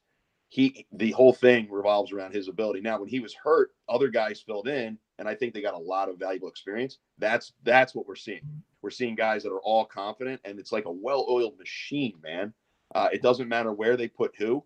he 0.53 0.87
the 0.93 1.13
whole 1.13 1.33
thing 1.33 1.67
revolves 1.71 2.13
around 2.13 2.35
his 2.35 2.49
ability. 2.49 2.83
Now, 2.83 3.01
when 3.01 3.09
he 3.09 3.21
was 3.21 3.33
hurt, 3.35 3.71
other 3.89 4.09
guys 4.09 4.43
filled 4.43 4.69
in, 4.69 4.99
and 5.19 5.27
I 5.27 5.35
think 5.35 5.55
they 5.55 5.63
got 5.63 5.73
a 5.73 5.79
lot 5.79 6.11
of 6.11 6.19
valuable 6.19 6.49
experience. 6.49 6.99
That's 7.17 7.55
that's 7.63 7.95
what 7.95 8.07
we're 8.07 8.17
seeing. 8.17 8.43
We're 8.83 8.91
seeing 8.91 9.15
guys 9.15 9.43
that 9.45 9.53
are 9.53 9.63
all 9.63 9.87
confident, 9.87 10.43
and 10.45 10.59
it's 10.59 10.71
like 10.71 10.85
a 10.85 10.93
well-oiled 10.93 11.59
machine, 11.59 12.15
man. 12.23 12.53
Uh, 12.95 13.09
it 13.11 13.23
doesn't 13.23 13.49
matter 13.49 13.73
where 13.73 13.97
they 13.97 14.09
put 14.09 14.33
who, 14.37 14.63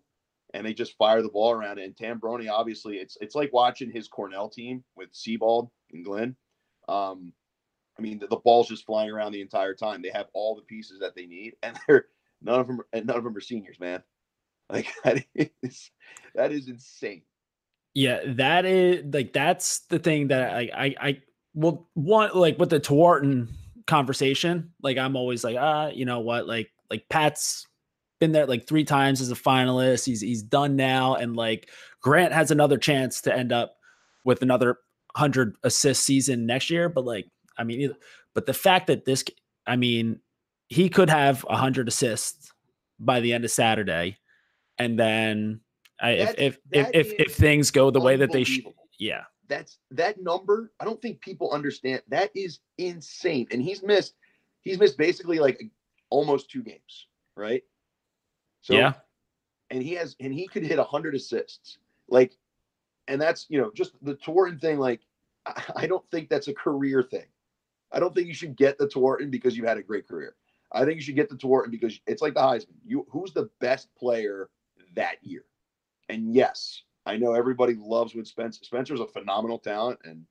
and 0.53 0.65
they 0.65 0.73
just 0.73 0.97
fire 0.97 1.21
the 1.21 1.29
ball 1.29 1.51
around. 1.51 1.79
And 1.79 1.95
Tambroni, 1.95 2.51
obviously, 2.51 2.97
it's 2.97 3.17
it's 3.21 3.35
like 3.35 3.53
watching 3.53 3.89
his 3.89 4.09
Cornell 4.09 4.49
team 4.49 4.83
with 4.97 5.13
Seibald 5.13 5.69
and 5.93 6.03
Glenn. 6.03 6.35
Um, 6.89 7.31
I 7.97 8.01
mean, 8.01 8.19
the, 8.19 8.27
the, 8.27 8.37
ball's 8.37 8.67
just 8.67 8.85
flying 8.85 9.09
around 9.09 9.31
the 9.31 9.41
entire 9.41 9.73
time. 9.73 10.01
They 10.01 10.11
have 10.13 10.27
all 10.33 10.55
the 10.55 10.61
pieces 10.61 10.99
that 10.99 11.15
they 11.15 11.25
need, 11.25 11.55
and 11.63 11.77
they're 11.87 12.05
none 12.41 12.59
of 12.59 12.67
them. 12.67 12.79
And 12.93 13.05
none 13.05 13.17
of 13.17 13.23
them 13.23 13.35
are 13.35 13.41
seniors, 13.41 13.79
man. 13.79 14.03
Like 14.69 14.87
that 15.03 15.25
is 15.35 15.91
that 16.35 16.51
is 16.51 16.67
insane. 16.67 17.23
Yeah, 17.93 18.19
that 18.27 18.65
is 18.65 19.03
like 19.13 19.33
that's 19.33 19.79
the 19.87 19.99
thing 19.99 20.27
that 20.27 20.53
I 20.53 20.69
I 20.75 20.95
I 20.99 21.21
well 21.53 21.89
one 21.93 22.31
like 22.33 22.59
with 22.59 22.69
the 22.69 22.79
Tewaaraton 22.79 23.49
conversation. 23.87 24.71
Like 24.81 24.97
I'm 24.97 25.15
always 25.15 25.43
like 25.43 25.57
ah, 25.59 25.87
you 25.87 26.05
know 26.05 26.19
what, 26.19 26.47
like 26.47 26.69
like 26.89 27.07
Pat's 27.09 27.65
been 28.19 28.31
there 28.31 28.45
like 28.45 28.67
three 28.67 28.83
times 28.83 29.21
as 29.21 29.31
a 29.31 29.35
finalist. 29.35 30.05
He's 30.05 30.21
he's 30.21 30.43
done 30.43 30.75
now, 30.75 31.15
and 31.15 31.35
like 31.35 31.69
Grant 32.01 32.33
has 32.33 32.51
another 32.51 32.77
chance 32.77 33.21
to 33.21 33.35
end 33.35 33.51
up 33.51 33.75
with 34.23 34.41
another 34.41 34.77
hundred 35.15 35.55
assist 35.63 36.03
season 36.03 36.45
next 36.45 36.69
year. 36.69 36.89
But 36.89 37.05
like 37.05 37.25
I 37.57 37.63
mean, 37.63 37.95
but 38.33 38.45
the 38.45 38.53
fact 38.53 38.87
that 38.87 39.05
this, 39.05 39.23
I 39.65 39.75
mean, 39.75 40.19
he 40.67 40.89
could 40.89 41.09
have 41.09 41.41
100 41.43 41.87
assists 41.87 42.51
by 42.99 43.19
the 43.19 43.33
end 43.33 43.45
of 43.45 43.51
Saturday. 43.51 44.17
And 44.77 44.99
then 44.99 45.61
I, 45.99 46.11
if, 46.11 46.35
if, 46.37 46.57
if, 46.71 46.89
if, 46.93 47.13
if, 47.19 47.35
things 47.35 47.71
go 47.71 47.89
the 47.89 47.99
way 47.99 48.15
that 48.17 48.31
they 48.31 48.43
should, 48.43 48.65
yeah. 48.99 49.23
That's 49.47 49.79
that 49.91 50.21
number. 50.21 50.71
I 50.79 50.85
don't 50.85 51.01
think 51.01 51.21
people 51.21 51.51
understand. 51.51 52.01
That 52.09 52.31
is 52.35 52.59
insane. 52.77 53.47
And 53.51 53.61
he's 53.61 53.81
missed, 53.81 54.15
he's 54.61 54.77
missed 54.77 54.97
basically 54.97 55.39
like 55.39 55.63
almost 56.09 56.51
two 56.51 56.61
games, 56.61 57.07
right? 57.35 57.63
So, 58.61 58.73
yeah. 58.73 58.93
And 59.69 59.81
he 59.81 59.93
has, 59.93 60.15
and 60.19 60.33
he 60.33 60.47
could 60.47 60.63
hit 60.63 60.77
100 60.77 61.15
assists. 61.15 61.77
Like, 62.09 62.37
and 63.07 63.21
that's, 63.21 63.45
you 63.49 63.59
know, 63.59 63.71
just 63.73 63.93
the 64.01 64.15
Tewaaraton 64.15 64.59
thing. 64.59 64.79
Like, 64.79 65.01
I 65.75 65.87
don't 65.87 66.03
think 66.11 66.29
that's 66.29 66.49
a 66.49 66.53
career 66.53 67.01
thing. 67.01 67.25
I 67.91 67.99
don't 67.99 68.13
think 68.13 68.27
you 68.27 68.33
should 68.33 68.55
get 68.55 68.77
the 68.77 68.87
Tewaaraton 68.87 69.31
because 69.31 69.55
you've 69.55 69.67
had 69.67 69.77
a 69.77 69.83
great 69.83 70.07
career. 70.07 70.35
I 70.71 70.83
think 70.83 70.95
you 70.95 71.01
should 71.01 71.15
get 71.15 71.29
the 71.29 71.35
Tewaaraton 71.35 71.71
because 71.71 71.99
it's 72.07 72.21
like 72.21 72.33
the 72.33 72.41
Heisman. 72.41 72.75
You 72.85 73.05
who's 73.09 73.31
the 73.31 73.49
best 73.59 73.87
player 73.97 74.49
that 74.95 75.17
year? 75.21 75.45
And 76.09 76.33
yes, 76.33 76.83
I 77.05 77.17
know 77.17 77.33
everybody 77.33 77.75
loves 77.75 78.15
what 78.15 78.27
Spencer. 78.27 78.63
Spencer's 78.63 78.99
a 78.99 79.07
phenomenal 79.07 79.59
talent, 79.59 79.99
and 80.03 80.25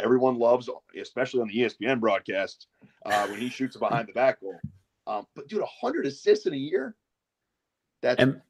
everyone 0.00 0.38
loves, 0.38 0.68
especially 1.00 1.40
on 1.40 1.48
the 1.48 1.58
ESPN 1.58 2.00
broadcasts, 2.00 2.66
uh, 3.06 3.26
when 3.28 3.40
he 3.40 3.48
shoots 3.48 3.76
a 3.76 3.78
behind 3.78 4.08
the 4.08 4.12
back 4.12 4.40
goal. 4.40 4.60
Um, 5.06 5.26
but 5.34 5.48
dude, 5.48 5.62
hundred 5.64 6.04
assists 6.04 6.46
in 6.46 6.52
a 6.52 6.56
year, 6.56 6.96
that's 8.02 8.20
and, 8.20 8.40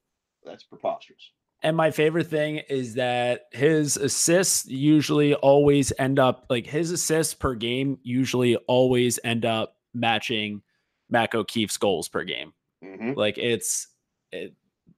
that's 0.44 0.64
preposterous. 0.64 1.30
And 1.62 1.76
my 1.76 1.90
favorite 1.90 2.28
thing 2.28 2.58
is 2.68 2.94
that 2.94 3.46
his 3.52 3.96
assists 3.96 4.66
usually 4.66 5.34
always 5.34 5.92
end 5.98 6.18
up 6.20 6.46
like 6.48 6.66
his 6.66 6.92
assists 6.92 7.34
per 7.34 7.54
game 7.54 7.98
usually 8.02 8.56
always 8.68 9.18
end 9.24 9.44
up 9.44 9.76
matching 9.92 10.62
Mac 11.10 11.34
O'Keefe's 11.34 11.76
goals 11.76 12.08
per 12.08 12.22
game. 12.22 12.52
Mm-hmm. 12.84 13.14
Like 13.14 13.38
it's 13.38 13.88
it, 14.30 14.54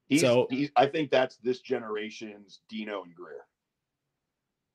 he's, 0.09 0.21
so 0.21 0.49
he's, 0.51 0.71
I 0.77 0.87
think 0.87 1.11
that's 1.11 1.37
this 1.37 1.61
generation's 1.61 2.61
Dino 2.69 3.05
and 3.05 3.15
Greer. 3.15 3.47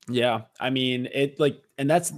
Yeah, 0.08 0.42
I 0.58 0.70
mean 0.70 1.08
it 1.14 1.38
like, 1.38 1.62
and 1.78 1.88
that's 1.88 2.12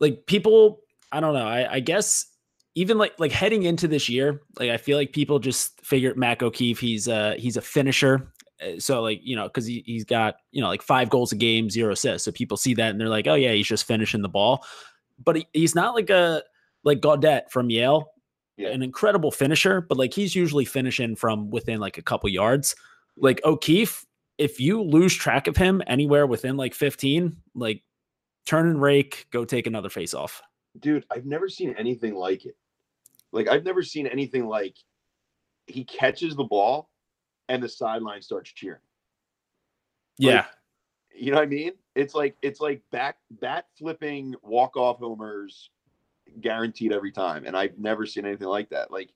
like 0.00 0.26
people. 0.26 0.80
I 1.12 1.20
don't 1.20 1.34
know. 1.34 1.46
I, 1.46 1.74
I 1.74 1.80
guess 1.80 2.26
even 2.74 2.98
like 2.98 3.14
like 3.20 3.32
heading 3.32 3.62
into 3.62 3.86
this 3.86 4.08
year, 4.08 4.40
like 4.58 4.70
I 4.70 4.76
feel 4.76 4.96
like 4.96 5.12
people 5.12 5.38
just 5.38 5.80
figured 5.82 6.16
Mac 6.16 6.42
O'Keefe 6.42 6.80
he's 6.80 7.06
a 7.06 7.36
he's 7.36 7.56
a 7.56 7.60
finisher 7.60 8.14
uh, 8.16 8.41
Eh, 8.62 8.78
so 8.78 9.02
like 9.02 9.20
you 9.22 9.36
know 9.36 9.44
because 9.44 9.66
he, 9.66 9.82
he's 9.86 10.04
got 10.04 10.36
you 10.50 10.60
know 10.60 10.68
like 10.68 10.82
five 10.82 11.10
goals 11.10 11.32
a 11.32 11.36
game 11.36 11.70
zero 11.70 11.92
assists. 11.92 12.24
So 12.24 12.32
people 12.32 12.56
see 12.56 12.74
that 12.74 12.90
and 12.90 13.00
they're 13.00 13.08
like 13.08 13.26
oh 13.26 13.34
yeah 13.34 13.52
he's 13.52 13.66
just 13.66 13.84
finishing 13.84 14.22
the 14.22 14.28
ball. 14.28 14.64
But 15.22 15.36
he, 15.36 15.48
he's 15.52 15.74
not 15.74 15.94
like 15.94 16.10
a 16.10 16.42
like 16.84 17.00
Gaudet 17.00 17.50
from 17.50 17.70
Yale 17.70 18.10
yeah. 18.56 18.68
an 18.70 18.82
incredible 18.82 19.30
finisher 19.30 19.80
but 19.80 19.98
like 19.98 20.12
he's 20.12 20.34
usually 20.34 20.64
finishing 20.64 21.16
from 21.16 21.50
within 21.50 21.80
like 21.80 21.98
a 21.98 22.02
couple 22.02 22.28
yards. 22.28 22.74
Like 23.16 23.40
O'Keefe 23.44 24.04
if 24.38 24.58
you 24.58 24.82
lose 24.82 25.14
track 25.14 25.46
of 25.46 25.56
him 25.56 25.82
anywhere 25.86 26.26
within 26.26 26.56
like 26.56 26.74
15 26.74 27.36
like 27.54 27.82
turn 28.46 28.66
and 28.68 28.80
rake 28.80 29.26
go 29.30 29.44
take 29.44 29.66
another 29.66 29.90
face 29.90 30.14
off 30.14 30.42
dude 30.80 31.04
I've 31.10 31.26
never 31.26 31.48
seen 31.48 31.74
anything 31.78 32.14
like 32.14 32.46
it. 32.46 32.56
Like 33.30 33.48
I've 33.48 33.64
never 33.64 33.82
seen 33.82 34.06
anything 34.06 34.46
like 34.46 34.76
he 35.66 35.84
catches 35.84 36.34
the 36.34 36.44
ball 36.44 36.88
and 37.52 37.62
the 37.62 37.68
sideline 37.68 38.22
starts 38.22 38.50
cheering. 38.50 38.80
Yeah. 40.16 40.36
Like, 40.36 40.46
you 41.14 41.30
know 41.30 41.36
what 41.36 41.44
I 41.44 41.46
mean? 41.46 41.72
It's 41.94 42.14
like 42.14 42.34
it's 42.40 42.60
like 42.60 42.80
back 42.90 43.18
bat 43.30 43.66
flipping 43.78 44.34
walk 44.42 44.78
off 44.78 45.00
homers 45.00 45.68
guaranteed 46.40 46.94
every 46.94 47.12
time. 47.12 47.44
And 47.44 47.54
I've 47.54 47.78
never 47.78 48.06
seen 48.06 48.24
anything 48.24 48.48
like 48.48 48.70
that. 48.70 48.90
Like 48.90 49.10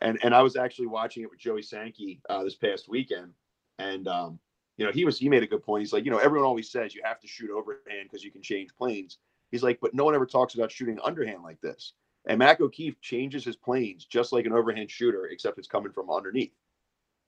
and 0.00 0.18
and 0.24 0.34
I 0.34 0.42
was 0.42 0.56
actually 0.56 0.88
watching 0.88 1.22
it 1.22 1.30
with 1.30 1.38
Joey 1.38 1.62
Sankey 1.62 2.20
uh, 2.28 2.42
this 2.42 2.56
past 2.56 2.88
weekend. 2.88 3.32
And 3.78 4.08
um, 4.08 4.40
you 4.76 4.84
know, 4.84 4.90
he 4.90 5.04
was 5.04 5.16
he 5.16 5.28
made 5.28 5.44
a 5.44 5.46
good 5.46 5.62
point. 5.62 5.82
He's 5.82 5.92
like, 5.92 6.04
you 6.04 6.10
know, 6.10 6.18
everyone 6.18 6.48
always 6.48 6.68
says 6.68 6.96
you 6.96 7.02
have 7.04 7.20
to 7.20 7.28
shoot 7.28 7.50
overhand 7.50 8.08
because 8.10 8.24
you 8.24 8.32
can 8.32 8.42
change 8.42 8.70
planes. 8.76 9.18
He's 9.52 9.62
like, 9.62 9.78
but 9.80 9.94
no 9.94 10.04
one 10.04 10.16
ever 10.16 10.26
talks 10.26 10.54
about 10.54 10.72
shooting 10.72 10.98
underhand 11.04 11.44
like 11.44 11.60
this. 11.60 11.92
And 12.26 12.40
Mac 12.40 12.60
O'Keefe 12.60 13.00
changes 13.00 13.44
his 13.44 13.54
planes 13.54 14.04
just 14.04 14.32
like 14.32 14.46
an 14.46 14.52
overhand 14.52 14.90
shooter, 14.90 15.26
except 15.26 15.58
it's 15.58 15.68
coming 15.68 15.92
from 15.92 16.10
underneath 16.10 16.52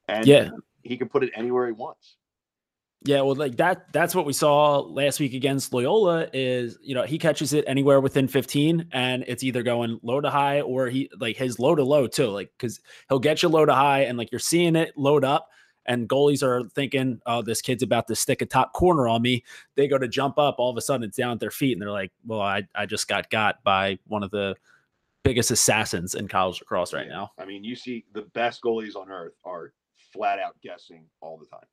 and 0.08 0.26
yeah, 0.26 0.50
he 0.82 0.96
can 0.96 1.08
put 1.08 1.24
it 1.24 1.30
anywhere 1.34 1.66
he 1.66 1.72
wants. 1.72 2.16
Yeah, 3.06 3.20
well, 3.20 3.34
like 3.34 3.56
that 3.56 3.92
that's 3.92 4.14
what 4.14 4.24
we 4.24 4.32
saw 4.32 4.78
last 4.80 5.20
week 5.20 5.34
against 5.34 5.74
Loyola 5.74 6.26
is, 6.32 6.78
you 6.82 6.94
know, 6.94 7.02
he 7.02 7.18
catches 7.18 7.52
it 7.52 7.62
anywhere 7.66 8.00
within 8.00 8.26
15 8.26 8.88
and 8.92 9.24
it's 9.26 9.42
either 9.42 9.62
going 9.62 10.00
low 10.02 10.22
to 10.22 10.30
high 10.30 10.62
or 10.62 10.88
he 10.88 11.10
like 11.20 11.36
his 11.36 11.58
low 11.58 11.74
to 11.74 11.84
low 11.84 12.06
too, 12.06 12.28
like 12.28 12.50
cuz 12.58 12.80
he'll 13.10 13.18
get 13.18 13.42
you 13.42 13.50
low 13.50 13.66
to 13.66 13.74
high 13.74 14.04
and 14.04 14.16
like 14.16 14.32
you're 14.32 14.38
seeing 14.38 14.74
it 14.74 14.96
load 14.96 15.22
up 15.22 15.50
and 15.84 16.08
goalies 16.08 16.42
are 16.42 16.66
thinking, 16.70 17.20
"Oh, 17.26 17.42
this 17.42 17.60
kid's 17.60 17.82
about 17.82 18.06
to 18.06 18.16
stick 18.16 18.40
a 18.40 18.46
top 18.46 18.72
corner 18.72 19.06
on 19.06 19.20
me." 19.20 19.44
They 19.74 19.86
go 19.86 19.98
to 19.98 20.08
jump 20.08 20.38
up, 20.38 20.54
all 20.56 20.70
of 20.70 20.78
a 20.78 20.80
sudden 20.80 21.06
it's 21.06 21.18
down 21.18 21.32
at 21.32 21.40
their 21.40 21.50
feet 21.50 21.72
and 21.74 21.82
they're 21.82 21.90
like, 21.90 22.10
"Well, 22.24 22.40
I 22.40 22.62
I 22.74 22.86
just 22.86 23.06
got 23.06 23.28
got 23.28 23.62
by 23.64 23.98
one 24.06 24.22
of 24.22 24.30
the 24.30 24.56
biggest 25.24 25.50
assassins 25.50 26.14
in 26.14 26.26
college 26.26 26.58
lacrosse 26.62 26.94
right 26.94 27.06
Yeah. 27.06 27.12
now." 27.12 27.32
I 27.36 27.44
mean, 27.44 27.64
you 27.64 27.76
see 27.76 28.06
the 28.14 28.22
best 28.32 28.62
goalies 28.62 28.96
on 28.96 29.10
earth 29.10 29.34
are 29.44 29.74
flat 30.14 30.38
out 30.38 30.56
guessing 30.62 31.04
all 31.20 31.36
the 31.36 31.46
time. 31.46 31.66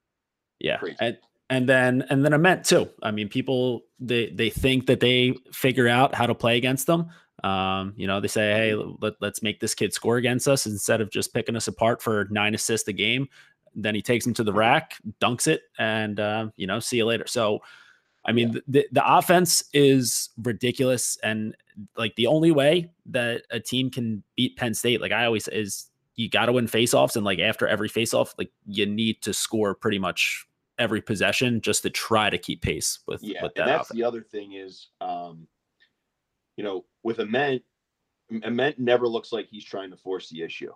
Yeah. 0.60 0.78
Crazy. 0.78 0.98
And 1.00 1.18
and 1.50 1.68
then 1.70 2.04
and 2.10 2.24
then 2.26 2.34
Ament 2.34 2.64
too. 2.66 2.90
I 3.04 3.12
mean, 3.12 3.30
people 3.30 3.82
they 4.00 4.30
they 4.32 4.50
think 4.50 4.88
that 4.88 5.00
they 5.00 5.36
figure 5.52 5.88
out 5.88 6.16
how 6.16 6.26
to 6.26 6.36
play 6.36 6.58
against 6.58 6.88
them. 6.88 7.10
Um, 7.44 7.94
you 7.98 8.06
know, 8.08 8.20
they 8.22 8.28
say, 8.28 8.52
hey, 8.54 8.76
let, 8.76 9.14
let's 9.20 9.42
make 9.42 9.60
this 9.60 9.74
kid 9.74 9.94
score 9.94 10.18
against 10.18 10.48
us 10.48 10.66
instead 10.68 11.02
of 11.02 11.10
just 11.10 11.34
picking 11.34 11.56
us 11.56 11.68
apart 11.68 12.02
for 12.02 12.28
nine 12.30 12.54
assists 12.54 12.88
a 12.88 12.94
game. 12.94 13.28
Then 13.74 13.96
he 13.96 14.02
takes 14.02 14.28
him 14.28 14.34
to 14.36 14.44
the 14.44 14.54
rack, 14.54 14.96
dunks 15.20 15.48
it, 15.48 15.64
and 15.80 16.20
uh, 16.20 16.50
you 16.56 16.68
know, 16.68 16.80
see 16.80 16.98
you 16.98 17.06
later. 17.06 17.26
So 17.28 17.62
I 18.24 18.32
mean, 18.32 18.54
Yeah. 18.54 18.60
the, 18.68 18.88
the 18.92 19.18
offense 19.18 19.64
is 19.74 20.30
ridiculous. 20.38 21.18
And 21.24 21.56
like 21.98 22.16
the 22.16 22.28
only 22.28 22.52
way 22.52 22.92
that 23.08 23.44
a 23.50 23.60
team 23.60 23.90
can 23.90 24.24
beat 24.36 24.56
Penn 24.58 24.74
State, 24.76 25.02
like 25.02 25.12
I 25.12 25.26
always 25.26 25.48
is 25.48 25.88
you 26.16 26.30
got 26.30 26.48
to 26.48 26.52
win 26.54 26.68
faceoffs. 26.68 27.16
And 27.16 27.26
like 27.26 27.40
after 27.40 27.68
every 27.68 27.90
faceoff, 27.90 28.34
like 28.38 28.52
you 28.66 28.86
need 28.86 29.22
to 29.24 29.34
score 29.34 29.74
pretty 29.74 30.00
much 30.00 30.46
every 30.78 31.02
possession 31.02 31.62
just 31.62 31.84
to 31.84 31.90
try 31.90 32.30
to 32.30 32.38
keep 32.38 32.62
pace 32.62 33.00
with, 33.08 33.24
Yeah, 33.24 33.44
with 33.44 33.54
and 33.56 33.68
that's 33.68 33.90
offense. 33.90 33.98
the 33.98 34.04
other 34.04 34.22
thing 34.22 34.54
is, 34.54 34.88
um, 35.00 35.48
you 36.58 36.64
know, 36.64 36.86
with 37.04 37.20
Ament, 37.20 37.64
Ament 38.44 38.80
never 38.80 39.08
looks 39.08 39.32
like 39.32 39.48
he's 39.48 39.66
trying 39.66 39.92
to 39.92 39.98
force 39.98 40.30
the 40.30 40.42
issue. 40.42 40.72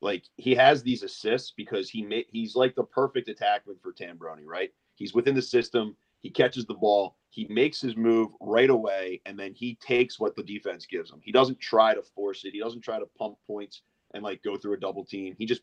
Like 0.00 0.24
he 0.36 0.54
has 0.56 0.82
these 0.82 1.02
assists 1.02 1.52
because 1.56 1.88
he 1.88 2.02
made 2.02 2.26
he's 2.28 2.56
like 2.56 2.74
the 2.74 2.82
perfect 2.82 3.28
attackman 3.28 3.80
for 3.80 3.92
Tambroni, 3.92 4.44
right? 4.44 4.70
He's 4.96 5.14
within 5.14 5.34
the 5.34 5.42
system. 5.42 5.96
He 6.20 6.30
catches 6.30 6.66
the 6.66 6.74
ball. 6.74 7.16
He 7.30 7.46
makes 7.48 7.80
his 7.80 7.96
move 7.96 8.30
right 8.40 8.70
away, 8.70 9.20
and 9.26 9.38
then 9.38 9.54
he 9.54 9.76
takes 9.76 10.18
what 10.20 10.34
the 10.36 10.42
defense 10.42 10.86
gives 10.86 11.10
him. 11.10 11.20
He 11.22 11.32
doesn't 11.32 11.60
try 11.60 11.94
to 11.94 12.02
force 12.02 12.44
it. 12.44 12.52
He 12.52 12.60
doesn't 12.60 12.82
try 12.82 12.98
to 12.98 13.06
pump 13.18 13.36
points 13.46 13.82
and 14.14 14.22
like 14.22 14.42
go 14.42 14.56
through 14.56 14.74
a 14.74 14.80
double 14.80 15.04
team. 15.04 15.34
He 15.38 15.46
just, 15.46 15.62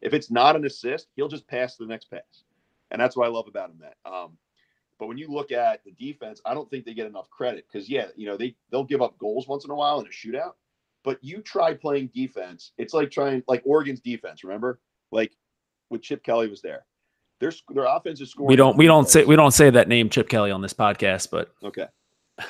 if 0.00 0.14
it's 0.14 0.30
not 0.30 0.56
an 0.56 0.64
assist, 0.64 1.08
he'll 1.16 1.28
just 1.28 1.46
pass 1.48 1.76
the 1.76 1.86
next 1.86 2.10
pass, 2.10 2.44
and 2.90 3.00
that's 3.00 3.16
what 3.16 3.26
I 3.26 3.30
love 3.30 3.48
about 3.48 3.70
him. 3.70 3.80
That, 3.80 4.10
um, 4.10 4.36
but 4.98 5.06
when 5.08 5.18
you 5.18 5.28
look 5.28 5.52
at 5.52 5.84
the 5.84 5.92
defense, 5.92 6.40
I 6.44 6.54
don't 6.54 6.70
think 6.70 6.84
they 6.84 6.94
get 6.94 7.06
enough 7.06 7.28
credit 7.30 7.66
because 7.70 7.88
yeah, 7.88 8.06
you 8.16 8.26
know 8.26 8.36
they 8.36 8.56
they'll 8.70 8.84
give 8.84 9.02
up 9.02 9.18
goals 9.18 9.48
once 9.48 9.64
in 9.64 9.70
a 9.70 9.74
while 9.74 10.00
in 10.00 10.06
a 10.06 10.10
shootout, 10.10 10.52
but 11.04 11.22
you 11.22 11.40
try 11.40 11.74
playing 11.74 12.10
defense. 12.14 12.72
It's 12.78 12.94
like 12.94 13.10
trying 13.10 13.42
like 13.48 13.62
Oregon's 13.64 14.00
defense. 14.00 14.44
Remember, 14.44 14.80
like 15.12 15.32
when 15.88 16.00
Chip 16.00 16.22
Kelly 16.22 16.48
was 16.48 16.62
there, 16.62 16.84
their 17.40 17.52
their 17.70 17.84
offense 17.84 18.20
is 18.20 18.30
scoring. 18.30 18.48
We 18.48 18.56
don't 18.56 18.76
we 18.76 18.86
don't 18.86 19.08
say 19.08 19.24
we 19.24 19.36
don't 19.36 19.52
say 19.52 19.70
that 19.70 19.88
name 19.88 20.08
Chip 20.08 20.28
Kelly 20.28 20.50
on 20.50 20.62
this 20.62 20.72
podcast, 20.72 21.30
but 21.30 21.52
Okay. 21.62 21.86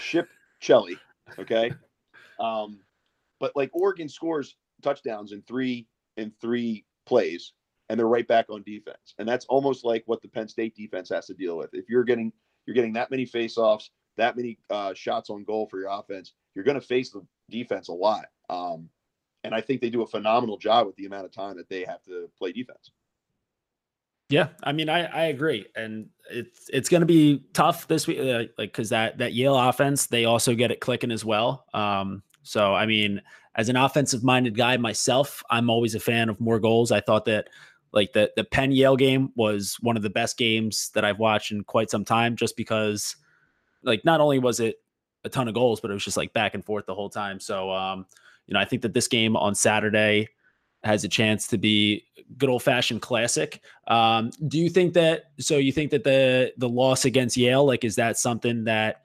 Ship 0.00 0.28
Chelly. 0.60 0.98
Okay. 1.38 1.72
Um, 2.38 2.80
but 3.40 3.52
like 3.56 3.70
Oregon 3.72 4.10
scores 4.10 4.56
touchdowns 4.82 5.32
in 5.32 5.42
three 5.42 5.86
in 6.16 6.32
three 6.40 6.84
plays, 7.06 7.52
and 7.88 7.98
they're 7.98 8.08
right 8.08 8.26
back 8.26 8.46
on 8.50 8.62
defense. 8.62 9.14
And 9.18 9.28
that's 9.28 9.44
almost 9.46 9.84
like 9.84 10.02
what 10.06 10.22
the 10.22 10.28
Penn 10.28 10.48
State 10.48 10.74
defense 10.74 11.08
has 11.10 11.26
to 11.26 11.34
deal 11.34 11.56
with. 11.56 11.70
If 11.72 11.88
you're 11.88 12.04
getting 12.04 12.32
you're 12.66 12.74
getting 12.74 12.94
that 12.94 13.10
many 13.10 13.26
faceoffs, 13.26 13.90
that 14.16 14.36
many 14.36 14.58
uh, 14.70 14.94
shots 14.94 15.30
on 15.30 15.44
goal 15.44 15.68
for 15.70 15.78
your 15.78 15.90
offense, 15.90 16.32
you're 16.54 16.64
going 16.64 16.80
to 16.80 16.86
face 16.86 17.10
the 17.10 17.24
defense 17.50 17.88
a 17.88 17.92
lot. 17.92 18.26
Um, 18.50 18.88
and 19.44 19.54
I 19.54 19.60
think 19.60 19.80
they 19.80 19.90
do 19.90 20.02
a 20.02 20.06
phenomenal 20.06 20.58
job 20.58 20.86
with 20.86 20.96
the 20.96 21.06
amount 21.06 21.26
of 21.26 21.32
time 21.32 21.56
that 21.56 21.68
they 21.68 21.84
have 21.84 22.02
to 22.04 22.28
play 22.36 22.52
defense. 22.52 22.90
Yeah, 24.28 24.48
I 24.64 24.72
mean, 24.72 24.88
I 24.88 25.04
I 25.04 25.24
agree, 25.26 25.66
and 25.76 26.08
it's 26.28 26.68
it's 26.72 26.88
going 26.88 27.02
to 27.02 27.06
be 27.06 27.44
tough 27.52 27.86
this 27.86 28.08
week, 28.08 28.18
uh, 28.18 28.50
like 28.58 28.72
because 28.72 28.88
that 28.88 29.18
that 29.18 29.34
Yale 29.34 29.56
offense, 29.56 30.06
they 30.06 30.24
also 30.24 30.52
get 30.56 30.72
it 30.72 30.80
clicking 30.80 31.12
as 31.12 31.24
well. 31.24 31.64
Um, 31.72 32.24
so 32.42 32.74
I 32.74 32.86
mean, 32.86 33.22
as 33.56 33.68
an 33.68 33.76
offensive 33.76 34.22
minded 34.22 34.56
guy 34.56 34.76
myself, 34.76 35.42
I'm 35.50 35.70
always 35.70 35.94
a 35.94 36.00
fan 36.00 36.28
of 36.28 36.40
more 36.40 36.60
goals. 36.60 36.92
I 36.92 37.00
thought 37.00 37.24
that 37.24 37.48
like 37.92 38.12
the 38.12 38.30
the 38.36 38.44
Penn 38.44 38.70
Yale 38.70 38.96
game 38.96 39.32
was 39.34 39.76
one 39.80 39.96
of 39.96 40.02
the 40.02 40.10
best 40.10 40.36
games 40.36 40.90
that 40.94 41.04
I've 41.04 41.18
watched 41.18 41.50
in 41.50 41.64
quite 41.64 41.90
some 41.90 42.04
time, 42.04 42.36
just 42.36 42.56
because 42.56 43.16
like 43.82 44.04
not 44.04 44.20
only 44.20 44.38
was 44.38 44.60
it 44.60 44.76
a 45.24 45.28
ton 45.28 45.48
of 45.48 45.54
goals, 45.54 45.80
but 45.80 45.90
it 45.90 45.94
was 45.94 46.04
just 46.04 46.16
like 46.16 46.32
back 46.34 46.54
and 46.54 46.64
forth 46.64 46.86
the 46.86 46.94
whole 46.94 47.08
time. 47.08 47.40
So 47.40 47.72
um, 47.72 48.06
you 48.46 48.54
know, 48.54 48.60
I 48.60 48.66
think 48.66 48.82
that 48.82 48.92
this 48.92 49.08
game 49.08 49.36
on 49.36 49.54
Saturday 49.54 50.28
has 50.84 51.02
a 51.02 51.08
chance 51.08 51.48
to 51.48 51.58
be 51.58 52.04
good 52.36 52.50
old 52.50 52.62
fashioned 52.62 53.02
classic. 53.02 53.60
Um, 53.88 54.30
do 54.46 54.58
you 54.58 54.68
think 54.68 54.92
that? 54.94 55.30
So 55.38 55.56
you 55.56 55.72
think 55.72 55.90
that 55.92 56.04
the 56.04 56.52
the 56.58 56.68
loss 56.68 57.06
against 57.06 57.38
Yale, 57.38 57.64
like, 57.64 57.84
is 57.84 57.96
that 57.96 58.18
something 58.18 58.64
that 58.64 59.00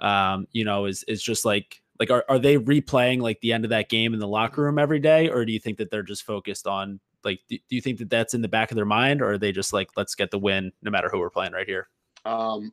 um, 0.00 0.46
you 0.52 0.64
know 0.66 0.84
is 0.84 1.04
is 1.04 1.22
just 1.22 1.46
like 1.46 1.80
like 2.00 2.10
are 2.10 2.24
are 2.28 2.38
they 2.38 2.56
replaying 2.58 3.20
like 3.20 3.40
the 3.40 3.52
end 3.52 3.64
of 3.64 3.70
that 3.70 3.88
game 3.88 4.14
in 4.14 4.20
the 4.20 4.28
locker 4.28 4.62
room 4.62 4.78
every 4.78 4.98
day, 5.00 5.28
or 5.28 5.44
do 5.44 5.52
you 5.52 5.60
think 5.60 5.78
that 5.78 5.90
they're 5.90 6.02
just 6.02 6.24
focused 6.24 6.66
on 6.66 7.00
like? 7.22 7.40
Do, 7.48 7.56
do 7.68 7.76
you 7.76 7.80
think 7.80 7.98
that 7.98 8.10
that's 8.10 8.34
in 8.34 8.42
the 8.42 8.48
back 8.48 8.70
of 8.70 8.76
their 8.76 8.84
mind, 8.84 9.22
or 9.22 9.32
are 9.32 9.38
they 9.38 9.52
just 9.52 9.72
like 9.72 9.88
let's 9.96 10.14
get 10.14 10.30
the 10.30 10.38
win 10.38 10.72
no 10.82 10.90
matter 10.90 11.08
who 11.08 11.18
we're 11.18 11.30
playing 11.30 11.52
right 11.52 11.66
here? 11.66 11.88
Um, 12.24 12.72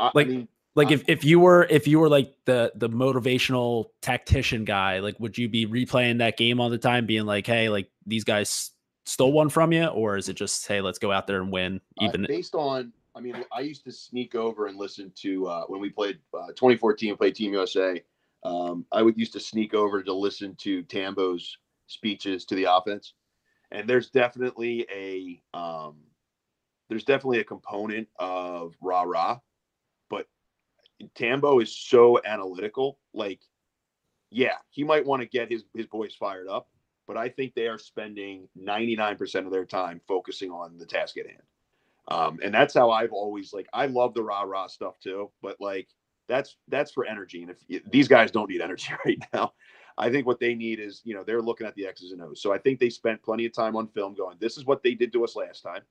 I, 0.00 0.10
Like- 0.14 0.26
I 0.26 0.30
mean, 0.30 0.48
Like 0.74 0.88
Uh, 0.88 0.94
if, 0.94 1.08
if 1.08 1.24
you 1.24 1.40
were 1.40 1.66
if 1.70 1.88
you 1.88 1.98
were 1.98 2.08
like 2.08 2.32
the 2.44 2.70
the 2.76 2.88
motivational 2.88 3.86
tactician 4.00 4.64
guy, 4.64 5.00
like 5.00 5.18
would 5.18 5.36
you 5.36 5.48
be 5.48 5.66
replaying 5.66 6.18
that 6.18 6.36
game 6.36 6.60
all 6.60 6.70
the 6.70 6.78
time, 6.78 7.04
being 7.06 7.26
like, 7.26 7.46
hey, 7.46 7.68
like 7.68 7.90
these 8.06 8.22
guys 8.22 8.70
stole 9.04 9.32
one 9.32 9.48
from 9.48 9.72
you, 9.72 9.86
or 9.86 10.16
is 10.16 10.28
it 10.28 10.34
just 10.34 10.68
hey, 10.68 10.80
let's 10.80 10.98
go 11.00 11.10
out 11.10 11.26
there 11.26 11.40
and 11.40 11.50
win, 11.50 11.80
Uh, 12.00 12.04
even 12.04 12.26
based 12.28 12.54
on, 12.54 12.92
I 13.14 13.20
mean, 13.20 13.44
I 13.52 13.60
used 13.60 13.84
to 13.84 13.92
sneak 13.92 14.34
over 14.34 14.66
and 14.66 14.78
listen 14.78 15.12
to 15.16 15.46
uh, 15.46 15.64
when 15.66 15.80
we 15.80 15.90
played 15.90 16.18
uh, 16.34 16.48
2014, 16.48 17.16
played 17.16 17.34
Team 17.34 17.52
USA. 17.52 18.02
Um, 18.44 18.86
I 18.92 19.02
would 19.02 19.18
used 19.18 19.32
to 19.32 19.40
sneak 19.40 19.74
over 19.74 20.02
to 20.02 20.12
listen 20.12 20.54
to 20.56 20.82
Tambo's 20.84 21.58
speeches 21.86 22.44
to 22.46 22.54
the 22.54 22.64
offense, 22.64 23.14
and 23.72 23.88
there's 23.88 24.10
definitely 24.10 24.86
a 24.94 25.42
um, 25.58 25.96
there's 26.88 27.04
definitely 27.04 27.40
a 27.40 27.44
component 27.44 28.08
of 28.18 28.74
rah 28.80 29.02
rah, 29.02 29.40
but 30.08 30.26
Tambo 31.14 31.58
is 31.58 31.76
so 31.76 32.20
analytical. 32.24 32.98
Like, 33.12 33.40
yeah, 34.30 34.56
he 34.70 34.84
might 34.84 35.04
want 35.04 35.22
to 35.22 35.28
get 35.28 35.50
his 35.50 35.64
his 35.74 35.86
boys 35.86 36.14
fired 36.14 36.48
up, 36.48 36.68
but 37.08 37.16
I 37.16 37.28
think 37.28 37.54
they 37.54 37.66
are 37.66 37.78
spending 37.78 38.48
99% 38.56 39.46
of 39.46 39.50
their 39.50 39.66
time 39.66 40.00
focusing 40.06 40.50
on 40.52 40.78
the 40.78 40.86
task 40.86 41.16
at 41.18 41.26
hand. 41.26 41.42
Um, 42.08 42.38
and 42.42 42.52
that's 42.52 42.74
how 42.74 42.90
I've 42.90 43.12
always 43.12 43.52
like 43.52 43.68
I 43.72 43.86
love 43.86 44.14
the 44.14 44.22
rah 44.22 44.42
rah 44.42 44.66
stuff 44.66 44.98
too, 44.98 45.30
but 45.42 45.60
like 45.60 45.88
that's 46.26 46.56
that's 46.68 46.90
for 46.92 47.04
energy. 47.04 47.42
And 47.42 47.54
if 47.68 47.90
these 47.90 48.08
guys 48.08 48.30
don't 48.30 48.48
need 48.48 48.62
energy 48.62 48.92
right 49.04 49.18
now, 49.32 49.52
I 49.98 50.10
think 50.10 50.26
what 50.26 50.40
they 50.40 50.54
need 50.54 50.80
is 50.80 51.02
you 51.04 51.14
know 51.14 51.22
they're 51.22 51.42
looking 51.42 51.66
at 51.66 51.74
the 51.74 51.86
X's 51.86 52.12
and 52.12 52.22
O's. 52.22 52.40
So 52.40 52.52
I 52.52 52.58
think 52.58 52.80
they 52.80 52.88
spent 52.88 53.22
plenty 53.22 53.44
of 53.44 53.52
time 53.52 53.76
on 53.76 53.88
film 53.88 54.14
going, 54.14 54.38
this 54.40 54.56
is 54.56 54.64
what 54.64 54.82
they 54.82 54.94
did 54.94 55.12
to 55.12 55.24
us 55.24 55.36
last 55.36 55.62
time, 55.62 55.82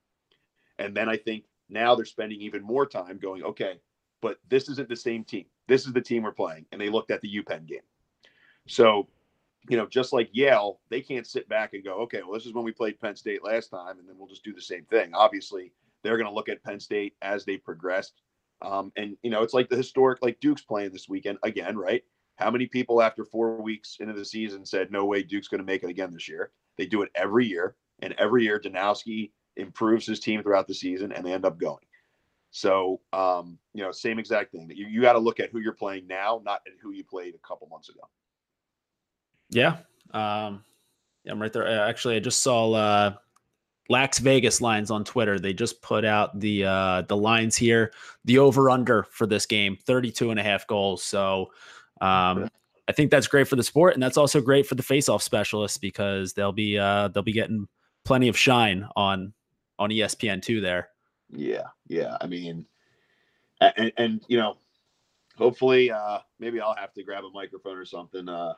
and 0.78 0.94
then 0.94 1.08
I 1.08 1.16
think 1.16 1.44
now 1.68 1.94
they're 1.94 2.04
spending 2.04 2.40
even 2.40 2.62
more 2.62 2.86
time 2.86 3.18
going, 3.18 3.44
okay, 3.44 3.78
but 4.20 4.38
this 4.48 4.68
isn't 4.70 4.88
the 4.88 4.96
same 4.96 5.22
team. 5.22 5.44
This 5.68 5.86
is 5.86 5.92
the 5.92 6.00
team 6.00 6.24
we're 6.24 6.32
playing, 6.32 6.66
and 6.72 6.80
they 6.80 6.88
looked 6.88 7.12
at 7.12 7.20
the 7.20 7.42
UPenn 7.42 7.66
game. 7.66 7.80
So 8.66 9.08
you 9.68 9.76
know, 9.76 9.86
just 9.86 10.12
like 10.12 10.30
Yale, 10.32 10.80
they 10.88 11.00
can't 11.00 11.26
sit 11.26 11.48
back 11.48 11.74
and 11.74 11.84
go, 11.84 11.94
okay, 12.00 12.22
well, 12.22 12.32
this 12.32 12.46
is 12.46 12.54
when 12.54 12.64
we 12.64 12.72
played 12.72 12.98
Penn 13.00 13.14
State 13.14 13.44
last 13.44 13.68
time, 13.68 13.98
and 13.98 14.08
then 14.08 14.16
we'll 14.18 14.28
just 14.28 14.44
do 14.44 14.52
the 14.52 14.60
same 14.60 14.84
thing. 14.86 15.10
Obviously, 15.14 15.72
they're 16.02 16.16
going 16.16 16.28
to 16.28 16.34
look 16.34 16.48
at 16.48 16.62
Penn 16.62 16.80
State 16.80 17.14
as 17.22 17.44
they 17.44 17.56
progressed. 17.56 18.20
Um, 18.62 18.92
and, 18.96 19.16
you 19.22 19.30
know, 19.30 19.42
it's 19.42 19.54
like 19.54 19.68
the 19.68 19.76
historic, 19.76 20.20
like 20.22 20.40
Duke's 20.40 20.62
playing 20.62 20.92
this 20.92 21.08
weekend 21.08 21.38
again, 21.42 21.76
right? 21.76 22.02
How 22.36 22.50
many 22.50 22.66
people 22.66 23.02
after 23.02 23.24
four 23.24 23.60
weeks 23.60 23.98
into 24.00 24.14
the 24.14 24.24
season 24.24 24.64
said, 24.64 24.90
no 24.90 25.04
way 25.04 25.22
Duke's 25.22 25.48
going 25.48 25.60
to 25.60 25.66
make 25.66 25.82
it 25.82 25.90
again 25.90 26.12
this 26.12 26.28
year? 26.28 26.52
They 26.76 26.86
do 26.86 27.02
it 27.02 27.10
every 27.14 27.46
year. 27.46 27.76
And 28.00 28.14
every 28.18 28.44
year, 28.44 28.60
Danowski 28.60 29.32
improves 29.56 30.06
his 30.06 30.20
team 30.20 30.42
throughout 30.42 30.68
the 30.68 30.74
season 30.74 31.12
and 31.12 31.24
they 31.26 31.32
end 31.32 31.44
up 31.44 31.58
going. 31.58 31.84
So, 32.50 33.00
um, 33.12 33.58
you 33.74 33.82
know, 33.82 33.92
same 33.92 34.18
exact 34.18 34.52
thing 34.52 34.70
you, 34.74 34.86
you 34.86 35.02
got 35.02 35.12
to 35.12 35.18
look 35.18 35.38
at 35.40 35.50
who 35.50 35.58
you're 35.58 35.72
playing 35.72 36.06
now, 36.06 36.40
not 36.44 36.62
at 36.66 36.72
who 36.80 36.92
you 36.92 37.04
played 37.04 37.34
a 37.34 37.46
couple 37.46 37.68
months 37.68 37.88
ago. 37.88 38.08
Yeah. 39.50 39.76
Um, 40.12 40.64
yeah, 41.24 41.32
I'm 41.32 41.42
right 41.42 41.52
there. 41.52 41.66
Actually, 41.66 42.16
I 42.16 42.20
just 42.20 42.42
saw 42.42 42.72
uh, 42.72 43.14
Lax 43.88 44.18
Vegas 44.18 44.60
lines 44.60 44.90
on 44.90 45.04
Twitter. 45.04 45.38
They 45.38 45.52
just 45.52 45.80
put 45.80 46.04
out 46.04 46.38
the 46.38 46.64
uh, 46.64 47.02
the 47.02 47.16
lines 47.16 47.56
here. 47.56 47.92
The 48.24 48.38
over 48.38 48.70
under 48.70 49.04
for 49.10 49.26
this 49.26 49.46
game 49.46 49.76
32 49.86 50.30
and 50.30 50.38
a 50.38 50.42
half 50.42 50.66
goals. 50.66 51.02
So 51.02 51.50
um, 52.00 52.48
I 52.88 52.92
think 52.92 53.10
that's 53.10 53.26
great 53.26 53.48
for 53.48 53.56
the 53.56 53.62
sport. 53.62 53.94
And 53.94 54.02
that's 54.02 54.16
also 54.16 54.40
great 54.40 54.66
for 54.66 54.74
the 54.74 54.82
face 54.82 55.08
off 55.08 55.22
specialists 55.22 55.78
because 55.78 56.32
they'll 56.32 56.52
be 56.52 56.78
uh, 56.78 57.08
they'll 57.08 57.22
be 57.22 57.32
getting 57.32 57.66
plenty 58.04 58.28
of 58.28 58.36
shine 58.36 58.86
on 58.96 59.32
on 59.78 59.90
ESPN 59.90 60.42
two 60.42 60.60
there. 60.60 60.88
Yeah, 61.30 61.66
yeah. 61.86 62.16
I 62.20 62.26
mean, 62.26 62.66
and, 63.60 63.92
and 63.96 64.20
you 64.28 64.38
know, 64.38 64.56
hopefully, 65.36 65.90
uh, 65.90 66.18
maybe 66.38 66.60
I'll 66.60 66.74
have 66.74 66.92
to 66.94 67.02
grab 67.02 67.24
a 67.24 67.30
microphone 67.30 67.76
or 67.76 67.84
something. 67.84 68.28
Uh, 68.28 68.54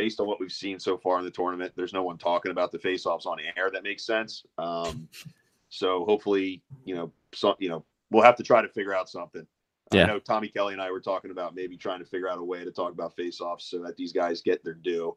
based 0.00 0.18
on 0.18 0.26
what 0.26 0.40
we've 0.40 0.50
seen 0.50 0.78
so 0.78 0.96
far 0.96 1.18
in 1.18 1.26
the 1.26 1.30
tournament, 1.30 1.74
there's 1.76 1.92
no 1.92 2.02
one 2.02 2.16
talking 2.16 2.50
about 2.50 2.72
the 2.72 2.78
face-offs 2.78 3.26
on 3.26 3.36
air 3.54 3.70
that 3.70 3.82
makes 3.82 4.02
sense. 4.02 4.46
Um, 4.56 5.06
so 5.68 6.06
hopefully, 6.06 6.62
you 6.86 6.94
know, 6.94 7.12
some, 7.34 7.54
you 7.58 7.68
know, 7.68 7.84
we'll 8.10 8.22
have 8.22 8.36
to 8.36 8.42
try 8.42 8.62
to 8.62 8.68
figure 8.68 8.94
out 8.94 9.10
something. 9.10 9.46
Yeah. 9.92 10.04
I 10.04 10.06
know 10.06 10.18
Tommy 10.18 10.48
Kelly 10.48 10.72
and 10.72 10.80
I 10.80 10.90
were 10.90 11.02
talking 11.02 11.30
about 11.30 11.54
maybe 11.54 11.76
trying 11.76 11.98
to 11.98 12.06
figure 12.06 12.30
out 12.30 12.38
a 12.38 12.42
way 12.42 12.64
to 12.64 12.70
talk 12.70 12.92
about 12.92 13.14
face-offs 13.14 13.66
so 13.66 13.82
that 13.82 13.98
these 13.98 14.14
guys 14.14 14.40
get 14.40 14.64
their 14.64 14.72
due, 14.72 15.14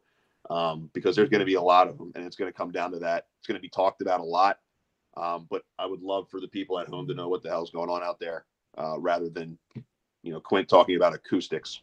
um, 0.50 0.90
because 0.92 1.16
there's 1.16 1.30
going 1.30 1.40
to 1.40 1.46
be 1.46 1.54
a 1.54 1.62
lot 1.62 1.88
of 1.88 1.96
them, 1.96 2.12
and 2.14 2.26
it's 2.26 2.36
going 2.36 2.52
to 2.52 2.56
come 2.56 2.70
down 2.70 2.92
to 2.92 2.98
that. 2.98 3.28
It's 3.38 3.46
going 3.46 3.56
to 3.56 3.62
be 3.62 3.70
talked 3.70 4.02
about 4.02 4.20
a 4.20 4.24
lot. 4.24 4.58
Um, 5.16 5.46
but 5.48 5.62
I 5.78 5.86
would 5.86 6.02
love 6.02 6.28
for 6.28 6.42
the 6.42 6.48
people 6.48 6.78
at 6.78 6.88
home 6.88 7.08
to 7.08 7.14
know 7.14 7.28
what 7.28 7.42
the 7.42 7.48
hell's 7.48 7.70
going 7.70 7.88
on 7.88 8.02
out 8.02 8.20
there, 8.20 8.44
uh, 8.76 8.98
rather 8.98 9.30
than, 9.30 9.56
you 10.22 10.32
know, 10.32 10.40
Quint 10.40 10.68
talking 10.68 10.96
about 10.96 11.14
acoustics 11.14 11.80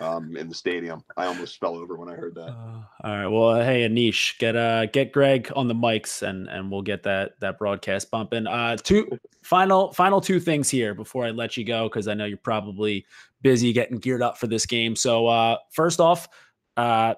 um, 0.00 0.36
in 0.36 0.48
the 0.48 0.54
stadium. 0.54 1.02
I 1.16 1.26
almost 1.26 1.58
fell 1.58 1.76
over 1.76 1.96
when 1.96 2.08
I 2.08 2.14
heard 2.14 2.34
that. 2.34 2.48
Uh, 2.48 2.82
all 3.04 3.16
right. 3.16 3.26
Well, 3.26 3.64
hey, 3.64 3.88
Anish, 3.88 4.38
get 4.38 4.56
uh 4.56 4.86
get 4.86 5.12
Greg 5.12 5.50
on 5.54 5.68
the 5.68 5.74
mics 5.74 6.22
and 6.22 6.48
and 6.48 6.70
we'll 6.70 6.82
get 6.82 7.02
that 7.04 7.38
that 7.40 7.58
broadcast 7.58 8.10
bumping. 8.10 8.46
Uh, 8.46 8.76
two 8.76 9.18
final 9.42 9.92
final 9.92 10.20
two 10.20 10.40
things 10.40 10.68
here 10.68 10.94
before 10.94 11.24
I 11.24 11.30
let 11.30 11.56
you 11.56 11.64
go 11.64 11.88
because 11.88 12.08
I 12.08 12.14
know 12.14 12.24
you're 12.24 12.38
probably 12.38 13.06
busy 13.42 13.72
getting 13.72 13.98
geared 13.98 14.22
up 14.22 14.38
for 14.38 14.46
this 14.46 14.66
game. 14.66 14.96
So 14.96 15.26
uh, 15.26 15.56
first 15.70 16.00
off, 16.00 16.28
uh, 16.76 17.14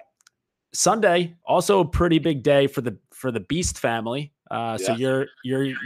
Sunday 0.73 1.35
also 1.45 1.79
a 1.79 1.85
pretty 1.85 2.19
big 2.19 2.43
day 2.43 2.67
for 2.67 2.81
the 2.81 2.97
for 3.11 3.31
the 3.31 3.39
Beast 3.41 3.79
family. 3.79 4.33
Uh, 4.51 4.77
So 4.77 4.93
you're 4.93 5.27
your 5.43 5.63
your 5.63 5.77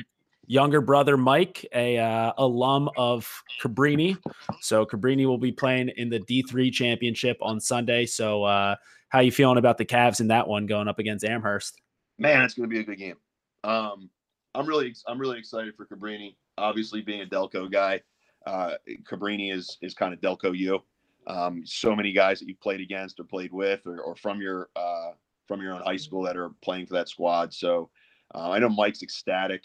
younger 0.46 0.82
brother 0.82 1.18
Mike, 1.18 1.66
a 1.74 1.98
uh, 1.98 2.34
alum 2.38 2.89
of 2.98 3.30
Cabrini. 3.62 4.18
So 4.62 4.86
Cabrini 4.86 5.26
will 5.26 5.38
be 5.38 5.52
playing 5.52 5.89
in 5.98 6.10
the 6.10 6.20
D3 6.20 6.72
championship 6.72 7.38
on 7.41 7.60
Sunday. 7.60 8.06
So 8.06 8.44
uh, 8.44 8.76
how 9.10 9.20
you 9.20 9.32
feeling 9.32 9.58
about 9.58 9.78
the 9.78 9.86
Cavs 9.86 10.20
in 10.20 10.28
that 10.28 10.48
one 10.48 10.66
going 10.66 10.88
up 10.88 11.00
against 11.00 11.24
Amherst? 11.26 11.80
man, 12.18 12.44
it's 12.44 12.54
going 12.54 12.70
to 12.70 12.74
be 12.74 12.80
a 12.80 12.84
good 12.84 12.98
game. 12.98 13.18
Um, 13.64 14.10
I'm 14.56 14.68
really, 14.68 14.94
I'm 15.08 15.20
really 15.20 15.39
excited 15.39 15.76
for 15.76 15.86
Cabrini. 15.86 16.36
Obviously, 16.58 17.02
being 17.02 17.22
a 17.22 17.26
Delco 17.26 17.72
guy, 17.72 18.02
uh, 18.46 18.76
Cabrini 19.10 19.54
is 19.54 19.78
is 19.82 19.94
kind 19.94 20.14
of 20.14 20.22
Delco 20.22 20.56
you. 20.58 20.80
Um, 21.26 21.64
so 21.66 21.96
many 21.96 22.12
guys 22.12 22.39
that 22.39 22.48
you've 22.48 22.60
played 22.60 22.82
against 22.82 23.20
or 23.20 23.24
played 23.24 23.52
with, 23.54 23.82
or, 23.86 24.02
or 24.02 24.16
from 24.16 24.41
your 24.41 24.70
uh, 24.76 25.12
from 25.48 25.62
your 25.62 25.74
own 25.74 25.82
high 25.82 25.98
school 25.98 26.24
that 26.24 26.38
are 26.38 26.52
playing 26.62 26.86
for 26.86 26.94
that 26.94 27.10
squad. 27.10 27.54
So 27.54 27.89
uh, 28.36 28.52
I 28.52 28.60
know 28.60 28.70
Mike's 28.70 29.02
ecstatic, 29.02 29.64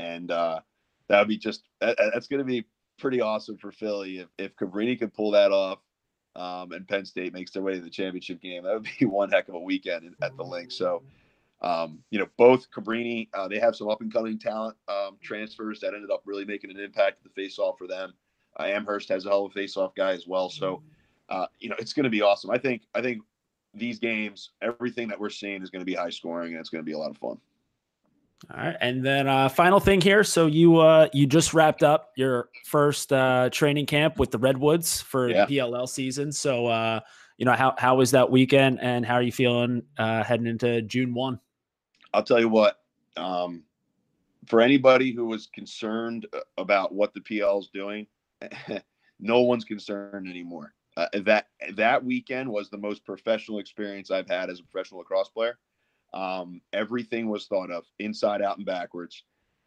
and 0.00 0.30
uh, 0.30 0.60
that 1.08 1.18
would 1.18 1.28
be 1.28 1.36
just 1.36 1.64
that, 1.80 1.96
that's 2.12 2.26
going 2.26 2.38
to 2.38 2.44
be 2.44 2.64
pretty 2.98 3.20
awesome 3.20 3.56
for 3.56 3.72
Philly 3.72 4.18
if 4.18 4.28
if 4.38 4.56
Cabrini 4.56 4.98
could 4.98 5.12
pull 5.12 5.30
that 5.32 5.52
off. 5.52 5.78
Um, 6.36 6.70
and 6.70 6.86
Penn 6.86 7.04
State 7.04 7.32
makes 7.32 7.50
their 7.50 7.62
way 7.62 7.74
to 7.74 7.80
the 7.80 7.90
championship 7.90 8.40
game. 8.40 8.62
That 8.62 8.74
would 8.74 8.88
be 8.98 9.04
one 9.06 9.30
heck 9.30 9.48
of 9.48 9.54
a 9.54 9.60
weekend 9.60 10.14
at 10.22 10.36
the 10.36 10.44
Linc. 10.44 10.70
So, 10.70 11.02
um, 11.60 11.98
you 12.10 12.20
know, 12.20 12.28
both 12.36 12.70
Cabrini, 12.70 13.28
uh, 13.34 13.48
they 13.48 13.58
have 13.58 13.74
some 13.74 13.88
up 13.88 14.00
and 14.00 14.12
coming 14.12 14.38
talent 14.38 14.76
um, 14.86 15.18
transfers 15.20 15.80
that 15.80 15.92
ended 15.92 16.10
up 16.10 16.22
really 16.24 16.44
making 16.44 16.70
an 16.70 16.78
impact 16.78 17.18
at 17.18 17.24
the 17.24 17.30
face 17.30 17.58
off 17.58 17.78
for 17.78 17.88
them. 17.88 18.14
Uh, 18.58 18.62
Amherst 18.62 19.08
has 19.08 19.26
a 19.26 19.28
hell 19.28 19.46
of 19.46 19.50
a 19.50 19.54
face 19.54 19.76
off 19.76 19.92
guy 19.96 20.12
as 20.12 20.28
well. 20.28 20.48
So, 20.48 20.82
uh, 21.30 21.46
you 21.58 21.68
know, 21.68 21.76
it's 21.80 21.92
going 21.92 22.04
to 22.04 22.10
be 22.10 22.22
awesome. 22.22 22.50
I 22.52 22.58
think, 22.58 22.82
I 22.94 23.02
think 23.02 23.22
these 23.74 23.98
games, 23.98 24.50
everything 24.62 25.08
that 25.08 25.18
we're 25.18 25.30
seeing 25.30 25.62
is 25.62 25.70
going 25.70 25.80
to 25.80 25.86
be 25.86 25.94
high 25.94 26.10
scoring 26.10 26.52
and 26.52 26.60
it's 26.60 26.70
going 26.70 26.82
to 26.82 26.86
be 26.86 26.92
a 26.92 26.98
lot 26.98 27.10
of 27.10 27.18
fun. 27.18 27.38
All 28.48 28.56
right, 28.56 28.76
and 28.80 29.04
then 29.04 29.28
uh, 29.28 29.48
final 29.50 29.80
thing 29.80 30.00
here. 30.00 30.24
So 30.24 30.46
you 30.46 30.78
uh, 30.78 31.08
you 31.12 31.26
just 31.26 31.52
wrapped 31.52 31.82
up 31.82 32.12
your 32.16 32.48
first 32.64 33.12
uh, 33.12 33.50
training 33.52 33.84
camp 33.86 34.18
with 34.18 34.30
the 34.30 34.38
Redwoods 34.38 35.00
for 35.02 35.28
Yeah. 35.28 35.44
the 35.44 35.58
PLL 35.58 35.88
season. 35.88 36.32
So 36.32 36.66
uh, 36.66 37.00
you 37.36 37.44
know 37.44 37.52
how 37.52 37.74
how 37.76 37.96
was 37.96 38.10
that 38.12 38.30
weekend, 38.30 38.80
and 38.80 39.04
how 39.04 39.14
are 39.14 39.22
you 39.22 39.32
feeling 39.32 39.82
uh, 39.98 40.24
heading 40.24 40.46
into 40.46 40.80
June 40.82 41.12
one? 41.12 41.38
I'll 42.14 42.22
tell 42.22 42.40
you 42.40 42.48
what, 42.48 42.80
um, 43.18 43.62
for 44.46 44.62
anybody 44.62 45.12
who 45.12 45.26
was 45.26 45.46
concerned 45.46 46.26
uh, 46.32 46.40
about 46.56 46.94
what 46.94 47.12
the 47.12 47.20
PL 47.20 47.60
is 47.60 47.68
doing, 47.72 48.06
no 49.20 49.42
one's 49.42 49.64
concerned 49.64 50.28
anymore. 50.28 50.72
Uh, 50.96 51.06
that 51.24 51.48
that 51.74 52.02
weekend 52.02 52.48
was 52.48 52.70
the 52.70 52.78
most 52.78 53.04
professional 53.04 53.58
experience 53.58 54.10
I've 54.10 54.28
had 54.28 54.48
as 54.48 54.60
a 54.60 54.64
professional 54.64 55.00
lacrosse 55.00 55.28
player. 55.28 55.58
Um, 56.12 56.60
everything 56.72 57.28
was 57.28 57.46
thought 57.46 57.70
of 57.70 57.84
inside 57.98 58.42
out 58.42 58.56
and 58.56 58.66
backwards. 58.66 59.24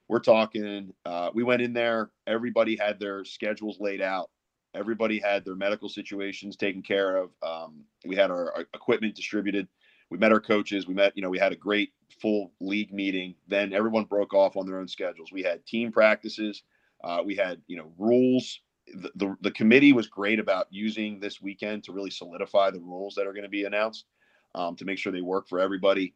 We're 0.08 0.20
talking. 0.20 0.94
Uh, 1.06 1.30
we 1.34 1.44
went 1.44 1.62
in 1.62 1.74
there. 1.74 2.12
Everybody 2.28 2.76
had 2.76 3.00
their 3.00 3.24
schedules 3.24 3.78
laid 3.80 4.02
out. 4.02 4.30
Everybody 4.76 5.20
had 5.20 5.46
their 5.46 5.56
medical 5.56 5.88
situations 5.88 6.56
taken 6.56 6.82
care 6.82 7.18
of. 7.18 7.30
Um, 7.42 7.86
we 8.06 8.16
had 8.16 8.32
our, 8.32 8.54
our 8.54 8.66
equipment 8.74 9.16
distributed 9.16 9.68
we 10.14 10.20
met 10.20 10.32
our 10.32 10.40
coaches 10.40 10.88
we 10.88 10.94
met 10.94 11.12
you 11.16 11.24
know 11.24 11.30
we 11.30 11.40
had 11.40 11.52
a 11.52 11.56
great 11.56 11.92
full 12.22 12.52
league 12.62 12.94
meeting 12.94 13.34
then 13.48 13.74
everyone 13.74 14.04
broke 14.04 14.34
off 14.34 14.56
on 14.56 14.68
their 14.68 14.80
own 14.80 14.88
schedules 14.88 15.32
we 15.32 15.42
had 15.42 15.66
team 15.66 15.92
practices 15.92 16.62
uh, 17.04 17.22
we 17.26 17.36
had 17.36 17.60
you 17.66 17.76
know 17.76 17.92
rules 17.98 18.60
the, 18.94 19.12
the, 19.16 19.36
the 19.42 19.52
committee 19.52 19.92
was 19.92 20.08
great 20.08 20.40
about 20.40 20.68
using 20.70 21.20
this 21.20 21.42
weekend 21.42 21.84
to 21.84 21.92
really 21.92 22.12
solidify 22.12 22.70
the 22.70 22.80
rules 22.80 23.16
that 23.16 23.26
are 23.26 23.34
going 23.34 23.44
to 23.44 23.50
be 23.50 23.64
announced 23.64 24.06
um, 24.54 24.76
to 24.76 24.86
make 24.86 25.00
sure 25.00 25.12
they 25.12 25.22
work 25.22 25.48
for 25.48 25.60
everybody 25.60 26.14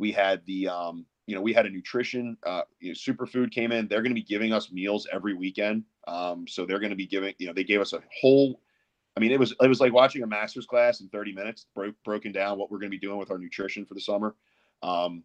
we 0.00 0.10
had 0.10 0.44
the 0.46 0.66
um, 0.68 1.06
you 1.26 1.34
know 1.34 1.40
we 1.40 1.52
had 1.52 1.66
a 1.66 1.70
nutrition 1.70 2.36
uh, 2.44 2.62
you 2.80 2.88
know, 2.88 2.94
superfood 2.94 3.52
came 3.52 3.70
in 3.70 3.86
they're 3.86 4.02
going 4.02 4.10
to 4.10 4.20
be 4.20 4.22
giving 4.22 4.52
us 4.52 4.72
meals 4.72 5.06
every 5.12 5.34
weekend 5.34 5.84
um, 6.08 6.46
so 6.48 6.66
they're 6.66 6.80
going 6.80 6.90
to 6.90 6.96
be 6.96 7.06
giving 7.06 7.34
you 7.38 7.46
know 7.46 7.52
they 7.52 7.64
gave 7.64 7.80
us 7.80 7.92
a 7.92 8.00
whole 8.20 8.60
I 9.16 9.20
mean, 9.20 9.32
it 9.32 9.38
was 9.38 9.52
it 9.60 9.68
was 9.68 9.80
like 9.80 9.92
watching 9.92 10.22
a 10.22 10.26
master's 10.26 10.66
class 10.66 11.00
in 11.00 11.08
30 11.08 11.32
minutes, 11.32 11.66
broke 11.74 11.96
broken 12.04 12.32
down 12.32 12.58
what 12.58 12.70
we're 12.70 12.78
going 12.78 12.90
to 12.90 12.96
be 12.96 13.06
doing 13.06 13.18
with 13.18 13.30
our 13.30 13.38
nutrition 13.38 13.84
for 13.84 13.94
the 13.94 14.00
summer. 14.00 14.34
Um, 14.82 15.24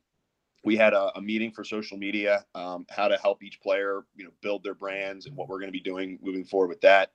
we 0.63 0.75
had 0.75 0.93
a, 0.93 1.11
a 1.15 1.21
meeting 1.21 1.51
for 1.51 1.63
social 1.63 1.97
media, 1.97 2.43
um, 2.55 2.85
how 2.89 3.07
to 3.07 3.17
help 3.17 3.43
each 3.43 3.61
player, 3.61 4.03
you 4.15 4.25
know, 4.25 4.31
build 4.41 4.63
their 4.63 4.73
brands 4.73 5.27
and 5.27 5.35
what 5.35 5.47
we're 5.47 5.59
going 5.59 5.67
to 5.67 5.71
be 5.71 5.79
doing 5.79 6.17
moving 6.23 6.43
forward 6.43 6.69
with 6.69 6.81
that. 6.81 7.11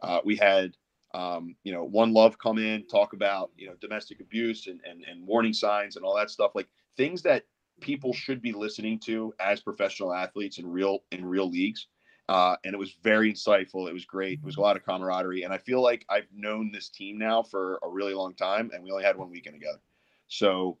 Uh, 0.00 0.20
we 0.24 0.36
had, 0.36 0.74
um, 1.12 1.54
you 1.64 1.72
know, 1.72 1.84
One 1.84 2.14
Love 2.14 2.38
come 2.38 2.56
in, 2.56 2.86
talk 2.86 3.12
about, 3.12 3.50
you 3.56 3.66
know, 3.66 3.74
domestic 3.80 4.20
abuse 4.20 4.66
and, 4.66 4.80
and 4.88 5.04
and 5.04 5.26
warning 5.26 5.52
signs 5.52 5.96
and 5.96 6.04
all 6.04 6.16
that 6.16 6.30
stuff, 6.30 6.52
like 6.54 6.68
things 6.96 7.22
that 7.22 7.44
people 7.80 8.12
should 8.12 8.40
be 8.40 8.52
listening 8.52 8.98
to 9.00 9.34
as 9.40 9.60
professional 9.60 10.12
athletes 10.12 10.58
in 10.58 10.66
real 10.66 11.00
in 11.10 11.24
real 11.24 11.50
leagues 11.50 11.88
uh, 12.28 12.56
and 12.64 12.72
it 12.72 12.78
was 12.78 12.96
very 13.02 13.32
insightful. 13.32 13.88
It 13.88 13.92
was 13.92 14.04
great. 14.04 14.38
It 14.38 14.44
was 14.44 14.56
a 14.56 14.60
lot 14.60 14.76
of 14.76 14.84
camaraderie, 14.84 15.42
and 15.42 15.52
I 15.52 15.58
feel 15.58 15.82
like 15.82 16.06
I've 16.08 16.26
known 16.34 16.72
this 16.72 16.88
team 16.88 17.18
now 17.18 17.42
for 17.42 17.78
a 17.82 17.88
really 17.88 18.14
long 18.14 18.34
time, 18.34 18.70
and 18.72 18.82
we 18.82 18.90
only 18.90 19.04
had 19.04 19.16
one 19.16 19.30
weekend 19.30 19.56
together, 19.56 19.80
so 20.26 20.78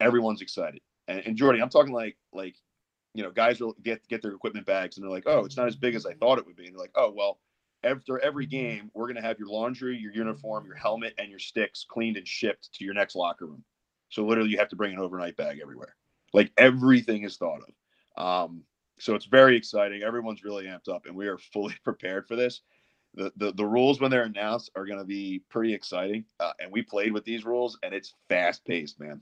everyone's 0.00 0.40
excited. 0.40 0.80
And, 1.08 1.22
and 1.26 1.36
Jordy, 1.36 1.60
I'm 1.60 1.68
talking 1.68 1.92
like 1.92 2.16
like 2.32 2.56
you 3.14 3.22
know, 3.22 3.30
guys 3.30 3.60
will 3.60 3.74
get 3.82 4.06
get 4.08 4.22
their 4.22 4.32
equipment 4.32 4.66
bags, 4.66 4.96
and 4.96 5.04
they're 5.04 5.10
like, 5.10 5.24
"Oh, 5.26 5.44
it's 5.44 5.56
not 5.56 5.68
as 5.68 5.76
big 5.76 5.94
as 5.94 6.06
I 6.06 6.14
thought 6.14 6.38
it 6.38 6.46
would 6.46 6.56
be," 6.56 6.66
and 6.66 6.74
they're 6.74 6.82
like, 6.82 6.94
"Oh, 6.94 7.12
well." 7.14 7.38
After 7.84 8.18
every 8.18 8.46
game, 8.46 8.90
we're 8.94 9.04
going 9.04 9.16
to 9.16 9.22
have 9.22 9.38
your 9.38 9.48
laundry, 9.48 9.96
your 9.96 10.10
uniform, 10.10 10.64
your 10.66 10.74
helmet, 10.74 11.14
and 11.18 11.28
your 11.28 11.38
sticks 11.38 11.84
cleaned 11.88 12.16
and 12.16 12.26
shipped 12.26 12.72
to 12.72 12.84
your 12.84 12.94
next 12.94 13.14
locker 13.14 13.46
room. 13.46 13.62
So 14.16 14.24
literally, 14.24 14.48
you 14.48 14.56
have 14.56 14.70
to 14.70 14.76
bring 14.76 14.94
an 14.94 14.98
overnight 14.98 15.36
bag 15.36 15.58
everywhere. 15.60 15.94
Like 16.32 16.50
everything 16.56 17.24
is 17.24 17.36
thought 17.36 17.60
of. 18.16 18.24
Um, 18.24 18.62
so 18.98 19.14
it's 19.14 19.26
very 19.26 19.58
exciting. 19.58 20.02
Everyone's 20.02 20.42
really 20.42 20.64
amped 20.64 20.88
up, 20.88 21.04
and 21.04 21.14
we 21.14 21.26
are 21.26 21.36
fully 21.52 21.74
prepared 21.84 22.26
for 22.26 22.34
this. 22.34 22.62
The 23.12 23.30
the, 23.36 23.52
the 23.52 23.66
rules 23.66 24.00
when 24.00 24.10
they're 24.10 24.22
announced 24.22 24.70
are 24.74 24.86
going 24.86 25.00
to 25.00 25.04
be 25.04 25.42
pretty 25.50 25.74
exciting, 25.74 26.24
uh, 26.40 26.52
and 26.58 26.72
we 26.72 26.80
played 26.80 27.12
with 27.12 27.26
these 27.26 27.44
rules, 27.44 27.78
and 27.82 27.92
it's 27.92 28.14
fast 28.30 28.64
paced, 28.64 28.98
man. 28.98 29.20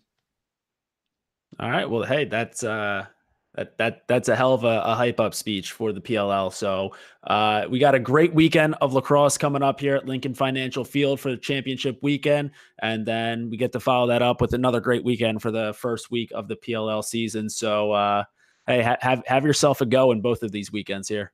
All 1.59 1.71
right. 1.71 1.91
Well, 1.91 2.05
hey, 2.05 2.25
that's 2.25 2.63
uh 2.63 3.07
that 3.55 3.79
that 3.79 4.03
that's 4.09 4.29
a 4.29 4.37
hell 4.37 4.53
of 4.53 4.65
a, 4.65 4.83
a 4.85 4.95
hype 4.95 5.21
up 5.21 5.35
speech 5.35 5.73
for 5.73 5.93
the 5.93 6.01
PLL. 6.01 6.53
So 6.53 6.95
uh, 7.25 7.67
we 7.69 7.79
got 7.79 7.95
a 7.95 8.01
great 8.01 8.35
weekend 8.35 8.75
of 8.81 8.93
lacrosse 8.93 9.39
coming 9.39 9.63
up 9.63 9.81
here 9.81 9.97
at 9.97 10.07
Lincoln 10.07 10.35
Financial 10.35 10.85
Field 10.85 11.21
for 11.21 11.31
the 11.31 11.37
championship 11.37 11.99
weekend, 12.03 12.51
and 12.83 13.07
then 13.07 13.51
we 13.51 13.57
get 13.57 13.73
to 13.73 13.81
follow 13.81 14.07
that 14.09 14.23
up 14.23 14.41
with 14.41 14.55
another 14.55 14.81
great 14.81 15.05
weekend 15.05 15.41
for 15.41 15.51
the 15.51 15.73
first 15.75 16.11
week 16.11 16.31
of 16.35 16.49
the 16.49 16.57
PLL 16.57 17.05
season. 17.05 17.49
So 17.49 17.93
uh, 17.93 18.25
hey, 18.67 18.83
ha- 18.83 18.99
have 19.01 19.23
have 19.27 19.45
yourself 19.45 19.81
a 19.81 19.87
go 19.87 20.11
in 20.13 20.21
both 20.21 20.43
of 20.43 20.51
these 20.51 20.73
weekends 20.73 21.09
here. 21.09 21.33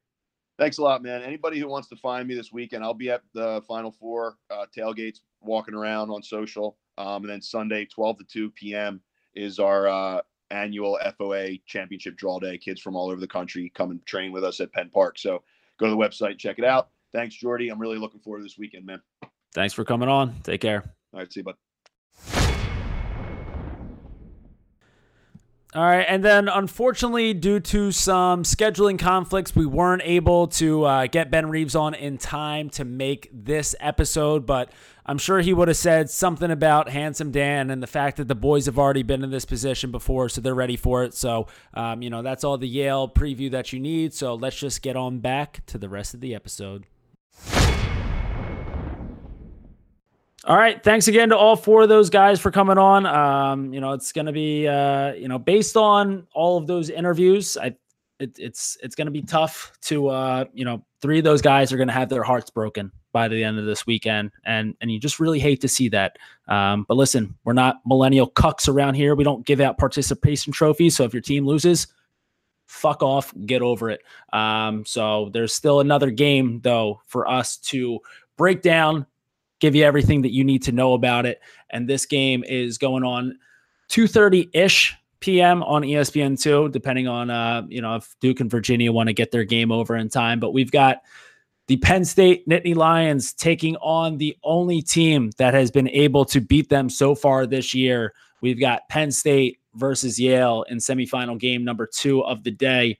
Thanks 0.58 0.76
a 0.76 0.82
lot, 0.82 1.02
man. 1.02 1.22
Anybody 1.22 1.58
who 1.58 1.68
wants 1.68 1.88
to 1.88 1.96
find 1.96 2.28
me 2.28 2.34
this 2.34 2.52
weekend, 2.52 2.84
I'll 2.84 2.92
be 2.92 3.10
at 3.10 3.22
the 3.32 3.62
Final 3.66 3.90
Four 3.90 4.36
uh, 4.50 4.66
tailgates, 4.76 5.20
walking 5.40 5.74
around 5.74 6.10
on 6.10 6.22
social, 6.22 6.76
um, 6.98 7.22
and 7.22 7.30
then 7.30 7.40
Sunday, 7.40 7.86
12 7.86 8.18
to 8.18 8.24
2 8.24 8.50
p.m. 8.50 9.00
is 9.34 9.58
our 9.58 9.88
uh, 9.88 10.20
annual 10.50 10.98
FOA 11.18 11.60
championship 11.66 12.16
draw 12.16 12.38
day. 12.38 12.58
Kids 12.58 12.80
from 12.80 12.96
all 12.96 13.10
over 13.10 13.20
the 13.20 13.26
country 13.26 13.70
come 13.74 13.90
and 13.90 14.04
train 14.06 14.32
with 14.32 14.44
us 14.44 14.60
at 14.60 14.72
Penn 14.72 14.90
Park. 14.92 15.18
So 15.18 15.42
go 15.78 15.86
to 15.86 15.90
the 15.90 15.96
website, 15.96 16.38
check 16.38 16.58
it 16.58 16.64
out. 16.64 16.88
Thanks, 17.12 17.34
Jordy. 17.34 17.68
I'm 17.68 17.80
really 17.80 17.98
looking 17.98 18.20
forward 18.20 18.38
to 18.38 18.44
this 18.44 18.58
weekend, 18.58 18.86
man. 18.86 19.00
Thanks 19.52 19.74
for 19.74 19.84
coming 19.84 20.08
on. 20.08 20.34
Take 20.42 20.60
care. 20.60 20.94
All 21.12 21.20
right, 21.20 21.32
see 21.32 21.40
you, 21.40 21.44
bud. 21.44 21.56
All 25.72 25.84
right, 25.84 26.04
and 26.08 26.24
then 26.24 26.48
unfortunately, 26.48 27.32
due 27.32 27.60
to 27.60 27.92
some 27.92 28.42
scheduling 28.42 28.98
conflicts, 28.98 29.54
we 29.54 29.66
weren't 29.66 30.02
able 30.04 30.48
to 30.48 30.82
uh, 30.84 31.06
get 31.06 31.30
Ben 31.30 31.48
Reeves 31.48 31.76
on 31.76 31.94
in 31.94 32.18
time 32.18 32.70
to 32.70 32.84
make 32.84 33.30
this 33.32 33.76
episode. 33.78 34.46
But 34.46 34.72
I'm 35.06 35.16
sure 35.16 35.38
he 35.38 35.54
would 35.54 35.68
have 35.68 35.76
said 35.76 36.10
something 36.10 36.50
about 36.50 36.88
Handsome 36.88 37.30
Dan 37.30 37.70
and 37.70 37.80
the 37.80 37.86
fact 37.86 38.16
that 38.16 38.26
the 38.26 38.34
boys 38.34 38.66
have 38.66 38.80
already 38.80 39.04
been 39.04 39.22
in 39.22 39.30
this 39.30 39.44
position 39.44 39.92
before, 39.92 40.28
so 40.28 40.40
they're 40.40 40.56
ready 40.56 40.76
for 40.76 41.04
it. 41.04 41.14
So, 41.14 41.46
um, 41.72 42.02
you 42.02 42.10
know, 42.10 42.22
that's 42.22 42.42
all 42.42 42.58
the 42.58 42.66
Yale 42.66 43.08
preview 43.08 43.48
that 43.52 43.72
you 43.72 43.78
need. 43.78 44.12
So 44.12 44.34
let's 44.34 44.58
just 44.58 44.82
get 44.82 44.96
on 44.96 45.20
back 45.20 45.64
to 45.66 45.78
the 45.78 45.88
rest 45.88 46.14
of 46.14 46.20
the 46.20 46.34
episode. 46.34 46.84
All 50.46 50.56
right. 50.56 50.82
Thanks 50.82 51.06
again 51.06 51.28
to 51.28 51.36
all 51.36 51.54
four 51.54 51.82
of 51.82 51.90
those 51.90 52.08
guys 52.08 52.40
for 52.40 52.50
coming 52.50 52.78
on. 52.78 53.04
Um, 53.04 53.74
you 53.74 53.80
know, 53.80 53.92
it's 53.92 54.10
going 54.10 54.26
to 54.26 54.32
be, 54.32 54.66
uh, 54.66 55.12
you 55.12 55.28
know, 55.28 55.38
based 55.38 55.76
on 55.76 56.26
all 56.32 56.56
of 56.56 56.66
those 56.66 56.88
interviews, 56.88 57.58
I, 57.58 57.74
it, 58.18 58.38
it's, 58.38 58.78
it's 58.82 58.94
going 58.94 59.06
to 59.06 59.12
be 59.12 59.20
tough 59.20 59.72
to, 59.82 60.08
uh, 60.08 60.44
you 60.54 60.64
know, 60.64 60.82
three 61.02 61.18
of 61.18 61.24
those 61.24 61.42
guys 61.42 61.72
are 61.72 61.76
going 61.76 61.88
to 61.88 61.94
have 61.94 62.08
their 62.08 62.22
hearts 62.22 62.48
broken 62.48 62.90
by 63.12 63.28
the 63.28 63.44
end 63.44 63.58
of 63.58 63.66
this 63.66 63.86
weekend. 63.86 64.30
And, 64.44 64.74
and 64.80 64.90
you 64.90 64.98
just 64.98 65.20
really 65.20 65.40
hate 65.40 65.60
to 65.60 65.68
see 65.68 65.90
that. 65.90 66.16
Um, 66.48 66.86
but 66.88 66.96
listen, 66.96 67.34
we're 67.44 67.52
not 67.52 67.80
millennial 67.84 68.30
cucks 68.30 68.66
around 68.66 68.94
here. 68.94 69.14
We 69.14 69.24
don't 69.24 69.44
give 69.44 69.60
out 69.60 69.76
participation 69.76 70.54
trophies. 70.54 70.96
So 70.96 71.04
if 71.04 71.12
your 71.12 71.22
team 71.22 71.46
loses, 71.46 71.86
fuck 72.66 73.02
off, 73.02 73.34
get 73.44 73.60
over 73.60 73.90
it. 73.90 74.00
Um, 74.32 74.86
so 74.86 75.28
there's 75.34 75.52
still 75.52 75.80
another 75.80 76.10
game 76.10 76.60
though 76.62 77.02
for 77.06 77.28
us 77.28 77.58
to 77.58 78.00
break 78.38 78.62
down 78.62 79.06
give 79.60 79.74
you 79.74 79.84
everything 79.84 80.22
that 80.22 80.32
you 80.32 80.44
need 80.44 80.62
to 80.64 80.72
know 80.72 80.94
about 80.94 81.26
it. 81.26 81.40
And 81.70 81.88
this 81.88 82.06
game 82.06 82.42
is 82.44 82.78
going 82.78 83.04
on 83.04 83.38
2:30 83.90 84.50
ish 84.54 84.96
p.m. 85.20 85.62
on 85.62 85.82
ESPN2, 85.82 86.72
depending 86.72 87.06
on 87.06 87.30
uh, 87.30 87.62
you 87.68 87.80
know 87.80 87.96
if 87.96 88.14
Duke 88.20 88.40
and 88.40 88.50
Virginia 88.50 88.90
want 88.90 89.08
to 89.08 89.12
get 89.12 89.30
their 89.30 89.44
game 89.44 89.70
over 89.70 89.96
in 89.96 90.08
time. 90.08 90.40
But 90.40 90.52
we've 90.52 90.72
got 90.72 91.02
the 91.66 91.76
Penn 91.76 92.04
State 92.04 92.48
Nittany 92.48 92.74
Lions 92.74 93.32
taking 93.32 93.76
on 93.76 94.18
the 94.18 94.36
only 94.42 94.82
team 94.82 95.30
that 95.38 95.54
has 95.54 95.70
been 95.70 95.88
able 95.90 96.24
to 96.24 96.40
beat 96.40 96.68
them 96.68 96.90
so 96.90 97.14
far 97.14 97.46
this 97.46 97.74
year. 97.74 98.14
We've 98.40 98.58
got 98.58 98.88
Penn 98.88 99.12
State 99.12 99.58
versus 99.74 100.18
Yale 100.18 100.64
in 100.68 100.78
semifinal 100.78 101.38
game 101.38 101.64
number 101.64 101.86
two 101.86 102.24
of 102.24 102.42
the 102.42 102.50
day. 102.50 102.98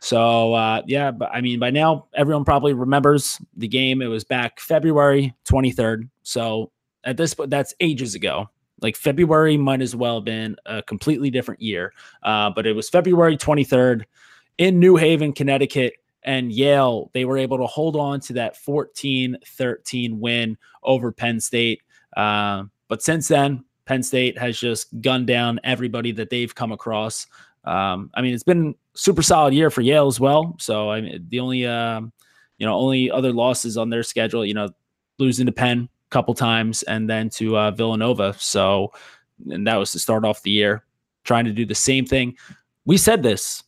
So 0.00 0.54
uh, 0.54 0.82
yeah, 0.86 1.10
but 1.10 1.30
I 1.32 1.40
mean, 1.40 1.58
by 1.58 1.70
now 1.70 2.06
everyone 2.14 2.44
probably 2.44 2.72
remembers 2.72 3.40
the 3.56 3.68
game. 3.68 4.02
It 4.02 4.06
was 4.06 4.24
back 4.24 4.60
February 4.60 5.34
23rd. 5.44 6.08
So 6.22 6.70
at 7.04 7.16
this 7.16 7.34
point, 7.34 7.50
that's 7.50 7.74
ages 7.80 8.14
ago. 8.14 8.48
Like 8.80 8.96
February 8.96 9.56
might 9.56 9.82
as 9.82 9.96
well 9.96 10.16
have 10.16 10.24
been 10.24 10.56
a 10.66 10.82
completely 10.82 11.30
different 11.30 11.60
year. 11.60 11.92
Uh, 12.22 12.50
but 12.50 12.66
it 12.66 12.74
was 12.74 12.88
February 12.88 13.36
23rd 13.36 14.04
in 14.58 14.78
New 14.78 14.96
Haven, 14.96 15.32
Connecticut. 15.32 15.94
And 16.22 16.52
Yale, 16.52 17.10
they 17.14 17.24
were 17.24 17.38
able 17.38 17.58
to 17.58 17.66
hold 17.66 17.96
on 17.96 18.20
to 18.20 18.34
that 18.34 18.56
14 18.56 19.38
13 19.44 20.20
win 20.20 20.58
over 20.82 21.10
Penn 21.10 21.40
State. 21.40 21.82
Uh, 22.16 22.64
but 22.88 23.02
since 23.02 23.28
then, 23.28 23.64
Penn 23.86 24.02
State 24.02 24.36
has 24.36 24.58
just 24.58 25.00
gunned 25.00 25.26
down 25.26 25.60
everybody 25.64 26.12
that 26.12 26.28
they've 26.28 26.54
come 26.54 26.72
across. 26.72 27.26
Um, 27.64 28.10
I 28.14 28.22
mean, 28.22 28.34
it's 28.34 28.44
been 28.44 28.74
super 28.94 29.22
solid 29.22 29.54
year 29.54 29.70
for 29.70 29.80
Yale 29.80 30.06
as 30.06 30.18
well. 30.18 30.56
So 30.58 30.90
I 30.90 31.00
mean, 31.00 31.26
the 31.28 31.40
only 31.40 31.66
um, 31.66 32.12
you 32.58 32.66
know 32.66 32.74
only 32.74 33.10
other 33.10 33.32
losses 33.32 33.76
on 33.76 33.90
their 33.90 34.02
schedule, 34.02 34.44
you 34.44 34.54
know, 34.54 34.68
losing 35.18 35.46
to 35.46 35.52
Penn 35.52 35.88
a 36.06 36.10
couple 36.10 36.34
times 36.34 36.82
and 36.84 37.08
then 37.08 37.30
to 37.30 37.56
uh, 37.56 37.70
Villanova. 37.70 38.34
So 38.38 38.92
and 39.50 39.66
that 39.66 39.76
was 39.76 39.92
to 39.92 39.98
start 39.98 40.24
off 40.24 40.42
the 40.42 40.50
year, 40.50 40.84
trying 41.24 41.44
to 41.44 41.52
do 41.52 41.64
the 41.64 41.74
same 41.74 42.04
thing. 42.04 42.36
We 42.84 42.96
said 42.96 43.22
this 43.22 43.62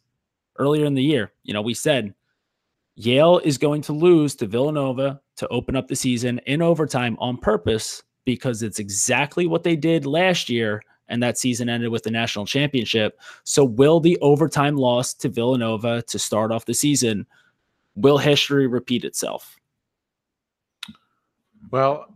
earlier 0.58 0.84
in 0.84 0.94
the 0.94 1.02
year. 1.02 1.32
You 1.42 1.54
know, 1.54 1.62
we 1.62 1.74
said 1.74 2.14
Yale 2.96 3.38
is 3.44 3.58
going 3.58 3.82
to 3.82 3.92
lose 3.92 4.34
to 4.36 4.46
Villanova 4.46 5.20
to 5.36 5.48
open 5.48 5.76
up 5.76 5.88
the 5.88 5.96
season 5.96 6.38
in 6.46 6.62
overtime 6.62 7.16
on 7.18 7.36
purpose 7.36 8.02
because 8.24 8.62
it's 8.62 8.78
exactly 8.78 9.46
what 9.46 9.62
they 9.62 9.76
did 9.76 10.04
last 10.06 10.48
year 10.48 10.82
and 11.10 11.22
that 11.22 11.36
season 11.36 11.68
ended 11.68 11.90
with 11.90 12.04
the 12.04 12.10
national 12.10 12.46
championship. 12.46 13.20
So, 13.44 13.64
will 13.64 14.00
the 14.00 14.16
overtime 14.20 14.76
loss 14.76 15.12
to 15.14 15.28
Villanova 15.28 16.02
to 16.02 16.18
start 16.18 16.52
off 16.52 16.64
the 16.64 16.74
season, 16.74 17.26
will 17.94 18.16
history 18.16 18.66
repeat 18.66 19.04
itself? 19.04 19.58
Well, 21.70 22.06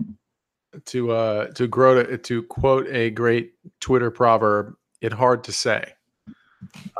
to 0.86 1.10
uh, 1.10 1.46
to 1.52 1.66
grow 1.66 2.02
to, 2.02 2.16
to 2.16 2.42
quote 2.44 2.86
a 2.88 3.10
great 3.10 3.54
Twitter 3.80 4.10
proverb, 4.10 4.74
it 5.00 5.12
hard 5.12 5.44
to 5.44 5.52
say. 5.52 5.92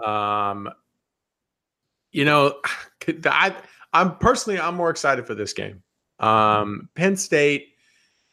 Um, 0.05 0.69
you 2.13 2.25
know, 2.25 2.57
I 3.25 3.57
I'm 3.93 4.17
personally 4.19 4.61
I'm 4.61 4.75
more 4.75 4.91
excited 4.91 5.27
for 5.27 5.35
this 5.35 5.53
game. 5.53 5.83
Um, 6.19 6.89
Penn 6.95 7.17
State 7.17 7.74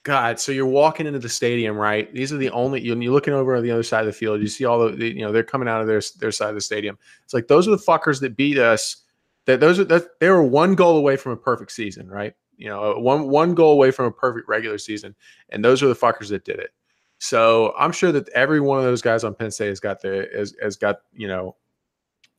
God, 0.03 0.39
so 0.39 0.51
you're 0.51 0.65
walking 0.65 1.05
into 1.05 1.19
the 1.19 1.29
stadium, 1.29 1.77
right? 1.77 2.11
These 2.11 2.33
are 2.33 2.37
the 2.37 2.49
only 2.49 2.81
you're 2.81 2.95
looking 2.95 3.33
over 3.33 3.55
on 3.55 3.61
the 3.61 3.69
other 3.69 3.83
side 3.83 3.99
of 3.99 4.07
the 4.07 4.13
field. 4.13 4.41
You 4.41 4.47
see 4.47 4.65
all 4.65 4.89
the, 4.89 5.05
you 5.05 5.21
know 5.21 5.31
they're 5.31 5.43
coming 5.43 5.67
out 5.67 5.81
of 5.81 5.87
their 5.87 6.01
their 6.19 6.31
side 6.31 6.49
of 6.49 6.55
the 6.55 6.61
stadium. 6.61 6.97
It's 7.23 7.33
like 7.33 7.47
those 7.47 7.67
are 7.67 7.71
the 7.71 7.77
fuckers 7.77 8.19
that 8.21 8.35
beat 8.35 8.57
us. 8.57 8.97
That 9.45 9.59
those 9.59 9.79
are 9.79 9.83
that 9.85 10.19
they 10.19 10.29
were 10.29 10.43
one 10.43 10.73
goal 10.73 10.97
away 10.97 11.17
from 11.17 11.33
a 11.33 11.37
perfect 11.37 11.71
season, 11.71 12.09
right? 12.09 12.33
You 12.57 12.69
know, 12.69 12.97
one 12.97 13.27
one 13.27 13.53
goal 13.53 13.73
away 13.73 13.91
from 13.91 14.05
a 14.05 14.11
perfect 14.11 14.47
regular 14.47 14.79
season, 14.79 15.15
and 15.49 15.63
those 15.63 15.83
are 15.83 15.87
the 15.87 15.95
fuckers 15.95 16.29
that 16.29 16.45
did 16.45 16.59
it. 16.59 16.71
So 17.19 17.73
I'm 17.77 17.91
sure 17.91 18.11
that 18.11 18.27
every 18.29 18.59
one 18.59 18.79
of 18.79 18.83
those 18.83 19.03
guys 19.03 19.23
on 19.23 19.35
Penn 19.35 19.51
State 19.51 19.69
has 19.69 19.79
got 19.79 20.01
the 20.01 20.27
has, 20.35 20.55
has 20.61 20.77
got 20.77 20.97
you 21.13 21.27
know 21.27 21.55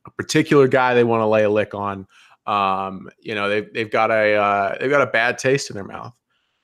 a 0.05 0.11
particular 0.11 0.67
guy 0.67 0.95
they 0.95 1.05
want 1.05 1.21
to 1.21 1.27
lay 1.27 1.45
a 1.45 1.51
lick 1.51 1.75
on. 1.75 2.09
Um, 2.47 3.09
you 3.21 3.37
know, 3.37 3.49
they've 3.49 3.73
they've 3.73 3.91
got 3.91 4.11
a 4.11 4.35
uh, 4.35 4.79
they've 4.81 4.91
got 4.91 5.03
a 5.03 5.11
bad 5.11 5.39
taste 5.39 5.71
in 5.71 5.75
their 5.75 5.85
mouth. 5.85 6.13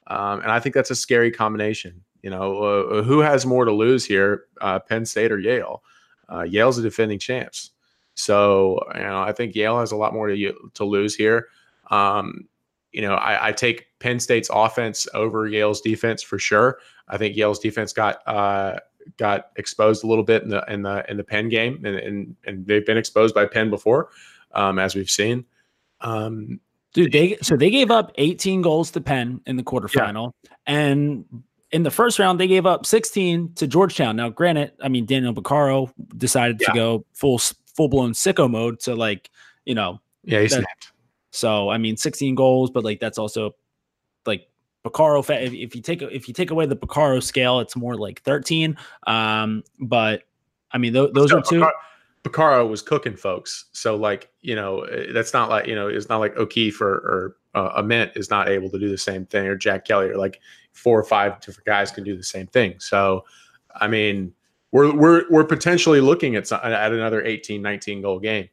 Um, 0.09 0.41
and 0.41 0.51
I 0.51 0.59
think 0.59 0.75
that's 0.75 0.91
a 0.91 0.97
scary 0.97 1.31
combination. 1.31 2.03
You 2.23 2.31
know, 2.31 2.63
uh, 2.63 3.03
who 3.03 3.21
has 3.21 3.47
more 3.47 3.65
to 3.65 3.73
lose 3.73 4.05
here, 4.05 4.47
uh, 4.61 4.81
Penn 4.81 5.07
State 5.07 5.31
or 5.31 5.39
Yale? 5.39 5.83
Uh, 6.31 6.43
Yale's 6.43 6.77
the 6.77 6.83
defending 6.83 7.19
champs. 7.19 7.71
So, 8.15 8.81
you 8.95 9.03
know, 9.03 9.21
I 9.21 9.33
think 9.33 9.55
Yale 9.55 9.79
has 9.79 9.93
a 9.93 9.97
lot 9.97 10.13
more 10.13 10.29
to, 10.29 10.71
to 10.75 10.85
lose 10.85 11.15
here. 11.15 11.49
Um, 11.91 12.49
you 12.91 13.03
know, 13.03 13.15
I, 13.15 13.49
I, 13.49 13.53
take 13.53 13.87
Penn 14.01 14.19
State's 14.19 14.51
offense 14.53 15.07
over 15.15 15.47
Yale's 15.47 15.81
defense 15.81 16.23
for 16.23 16.39
sure. 16.39 16.81
I 17.07 17.17
think 17.17 17.37
Yale's 17.37 17.61
defense 17.61 17.93
got 17.93 18.27
uh, 18.27 18.79
got 19.17 19.51
exposed 19.57 20.05
a 20.05 20.07
little 20.07 20.25
bit 20.25 20.43
in 20.43 20.49
the 20.49 20.65
in 20.69 20.83
the 20.83 21.09
in 21.09 21.17
the 21.17 21.25
Penn 21.25 21.49
game, 21.49 21.85
and 21.85 21.97
and, 21.97 22.37
and 22.45 22.67
they've 22.67 22.85
been 22.85 22.99
exposed 22.99 23.35
by 23.35 23.47
Penn 23.47 23.71
before, 23.71 24.11
um, 24.53 24.79
as 24.79 24.95
we've 24.95 25.11
seen. 25.11 25.45
Um, 26.01 26.61
Dude, 26.95 27.13
they 27.13 27.37
so 27.43 27.57
they 27.57 27.71
gave 27.71 27.91
up 27.91 28.13
18 28.17 28.63
goals 28.63 28.91
to 28.93 29.01
Penn 29.01 29.41
in 29.47 29.57
the 29.57 29.63
quarterfinal, 29.63 30.33
yeah. 30.43 30.51
and 30.67 31.25
in 31.71 31.83
the 31.83 31.91
first 31.91 32.19
round 32.19 32.41
they 32.41 32.47
gave 32.47 32.65
up 32.65 32.87
16 32.87 33.53
to 33.55 33.67
Georgetown. 33.67 34.17
Now, 34.17 34.31
granted, 34.31 34.73
I 34.83 34.89
mean 34.89 35.05
Daniel 35.05 35.35
Bucaro 35.35 35.93
decided 36.17 36.61
yeah. 36.61 36.69
to 36.69 36.75
go 36.75 37.05
full 37.13 37.39
full 37.75 37.89
blown 37.89 38.13
sicko 38.13 38.51
mode 38.51 38.81
to 38.81 38.95
like 38.95 39.31
you 39.65 39.75
know 39.75 40.01
yeah 40.25 40.41
he 40.41 40.49
snapped. 40.49 40.93
So 41.31 41.69
I 41.69 41.79
mean 41.79 41.97
16 41.97 42.35
goals, 42.35 42.71
but 42.71 42.85
like 42.85 43.01
that's 43.01 43.19
also 43.19 43.55
like 44.25 44.49
Bucaro. 44.83 45.21
If, 45.21 45.53
if 45.53 45.77
you 45.77 45.83
take 45.83 46.01
if 46.01 46.27
you 46.27 46.33
take 46.33 46.51
away 46.51 46.65
the 46.65 46.77
Bucaro 46.77 47.23
scale, 47.23 47.61
it's 47.61 47.77
more 47.77 47.97
like 47.97 48.23
13. 48.23 48.79
Um, 49.07 49.63
but 49.79 50.23
I 50.73 50.79
mean 50.79 50.95
th- 50.95 51.13
those 51.13 51.33
are 51.33 51.43
two. 51.43 51.61
Bucaro 51.61 51.71
was 52.29 52.83
cooking 52.83 53.17
folks. 53.17 53.67
So 53.73 53.97
like, 53.97 54.31
you 54.41 54.55
know, 54.55 54.81
eh, 54.83 55.13
that's 55.13 55.33
not 55.33 55.49
like, 55.49 55.67
you 55.67 55.75
know, 55.75 55.89
it's 55.89 56.09
not 56.09 56.19
like 56.19 56.37
O'Keefe 56.37 56.81
or, 56.81 56.95
or 56.95 57.37
uh, 57.55 57.73
Ament 57.77 58.13
is 58.15 58.31
not 58.31 58.49
able 58.49 58.71
to 58.71 58.79
do 58.79 58.89
the 58.89 58.99
same 58.99 59.27
thing 59.27 59.47
or 59.47 59.57
Jack 59.57 59.85
Kelly 59.85 60.11
or 60.11 60.17
like 60.17 60.41
four 60.73 60.99
or 60.99 61.05
five 61.05 61.41
different 61.41 61.67
guys 61.67 61.91
can 61.91 62.05
do 62.05 62.17
the 62.17 62.23
same 62.23 62.47
thing. 62.47 62.79
So, 62.79 63.25
I 63.75 63.89
mean, 63.89 64.33
we're, 64.73 64.95
we're, 64.95 65.25
we're 65.31 65.45
potentially 65.45 66.01
looking 66.01 66.37
at, 66.37 66.51
at 66.53 66.93
another 66.93 67.25
18, 67.25 67.63
19 67.63 68.03
goal 68.03 68.21
game. 68.21 68.49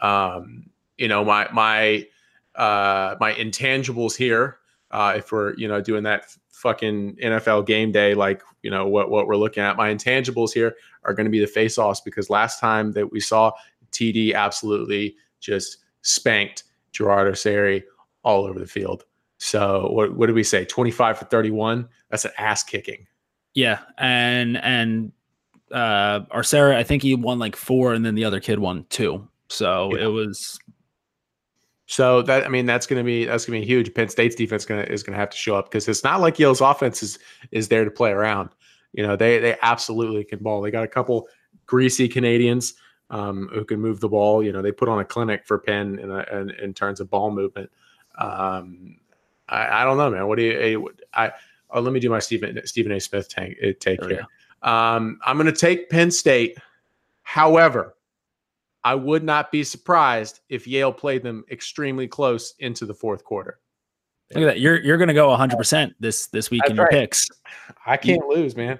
Um, 0.00 0.70
you 0.96 1.08
know, 1.08 1.24
my, 1.24 1.48
my, 1.52 2.06
uh, 2.54 3.16
my 3.20 3.32
intangibles 3.34 4.16
here, 4.16 4.58
uh, 4.90 5.14
if 5.16 5.30
we're, 5.30 5.54
you 5.56 5.68
know, 5.68 5.80
doing 5.80 6.02
that 6.04 6.34
fucking 6.58 7.16
NFL 7.16 7.66
game 7.66 7.92
day, 7.92 8.14
like, 8.14 8.42
you 8.62 8.70
know, 8.70 8.86
what, 8.86 9.10
what 9.10 9.26
we're 9.26 9.36
looking 9.36 9.62
at, 9.62 9.76
my 9.76 9.94
intangibles 9.94 10.52
here 10.52 10.74
are 11.04 11.14
going 11.14 11.24
to 11.24 11.30
be 11.30 11.40
the 11.40 11.46
face 11.46 11.78
offs 11.78 12.00
because 12.00 12.28
last 12.28 12.60
time 12.60 12.92
that 12.92 13.12
we 13.12 13.20
saw 13.20 13.52
TD 13.92 14.34
absolutely 14.34 15.16
just 15.40 15.78
spanked 16.02 16.64
Gerard 16.92 17.32
Arceri 17.32 17.82
all 18.22 18.44
over 18.44 18.58
the 18.58 18.66
field. 18.66 19.04
So 19.38 19.88
what 19.92 20.16
what 20.16 20.26
did 20.26 20.34
we 20.34 20.42
say? 20.42 20.64
25 20.64 21.18
for 21.18 21.24
31. 21.26 21.88
That's 22.10 22.24
an 22.24 22.32
ass 22.38 22.64
kicking. 22.64 23.06
Yeah. 23.54 23.78
And 23.96 24.56
and 24.58 25.12
uh 25.70 26.20
Arceri, 26.34 26.74
I 26.74 26.82
think 26.82 27.02
he 27.02 27.14
won 27.14 27.38
like 27.38 27.54
four 27.54 27.92
and 27.92 28.04
then 28.04 28.16
the 28.16 28.24
other 28.24 28.40
kid 28.40 28.58
won 28.58 28.84
two. 28.90 29.26
So 29.48 29.94
yeah. 29.94 30.04
it 30.04 30.06
was 30.08 30.58
so 31.90 32.20
that 32.20 32.44
I 32.44 32.48
mean 32.48 32.66
that's 32.66 32.86
going 32.86 33.00
to 33.00 33.04
be 33.04 33.24
that's 33.24 33.46
going 33.46 33.58
to 33.58 33.66
be 33.66 33.66
huge. 33.66 33.92
Penn 33.94 34.10
State's 34.10 34.34
defense 34.34 34.66
gonna, 34.66 34.82
is 34.82 35.02
going 35.02 35.14
to 35.14 35.18
have 35.18 35.30
to 35.30 35.36
show 35.36 35.56
up 35.56 35.70
because 35.70 35.88
it's 35.88 36.04
not 36.04 36.20
like 36.20 36.38
Yale's 36.38 36.60
offense 36.60 37.02
is 37.02 37.18
is 37.50 37.68
there 37.68 37.84
to 37.84 37.90
play 37.90 38.10
around. 38.10 38.50
You 38.92 39.06
know 39.06 39.16
they 39.16 39.38
they 39.38 39.56
absolutely 39.62 40.22
can 40.22 40.38
ball. 40.40 40.60
They 40.60 40.70
got 40.70 40.84
a 40.84 40.88
couple 40.88 41.28
greasy 41.66 42.06
Canadians 42.06 42.74
um, 43.08 43.48
who 43.54 43.64
can 43.64 43.80
move 43.80 44.00
the 44.00 44.08
ball. 44.08 44.42
You 44.42 44.52
know, 44.52 44.60
they 44.60 44.70
put 44.70 44.90
on 44.90 44.98
a 44.98 45.04
clinic 45.04 45.46
for 45.46 45.58
Penn 45.58 45.98
in, 45.98 46.10
a, 46.10 46.24
in, 46.30 46.50
in 46.62 46.74
terms 46.74 47.00
of 47.00 47.08
ball 47.08 47.30
movement. 47.30 47.70
Um, 48.18 48.98
I, 49.48 49.80
I, 49.80 49.84
don't 49.84 49.96
know, 49.96 50.10
man. 50.10 50.26
What 50.26 50.36
do 50.36 50.42
you? 50.42 50.90
I 51.14 51.32
oh, 51.70 51.80
let 51.80 51.94
me 51.94 52.00
do 52.00 52.10
my 52.10 52.18
Stephen 52.18 52.60
Stephen 52.66 52.92
A. 52.92 53.00
Smith 53.00 53.30
tank, 53.30 53.56
uh, 53.62 53.68
take 53.80 54.04
here. 54.04 54.26
Um, 54.62 55.20
I'm 55.24 55.38
going 55.38 55.46
to 55.46 55.58
take 55.58 55.88
Penn 55.88 56.10
State. 56.10 56.58
However, 57.22 57.94
I 58.84 58.94
would 58.94 59.24
not 59.24 59.50
be 59.50 59.64
surprised 59.64 60.40
if 60.48 60.66
Yale 60.66 60.92
played 60.92 61.22
them 61.22 61.44
extremely 61.50 62.06
close 62.06 62.54
into 62.58 62.86
the 62.86 62.94
fourth 62.94 63.24
quarter. 63.24 63.58
Look 64.34 64.42
at 64.42 64.46
that. 64.46 64.60
You're 64.60 64.80
you're 64.80 64.98
going 64.98 65.08
to 65.08 65.14
go 65.14 65.30
100 65.30 65.56
percent 65.56 65.94
this 66.00 66.26
this 66.28 66.50
week 66.50 66.62
That's 66.62 66.70
in 66.70 66.76
your 66.76 66.84
right. 66.84 66.92
picks. 66.92 67.26
I 67.86 67.96
can't 67.96 68.22
you, 68.22 68.28
lose, 68.28 68.56
man. 68.56 68.78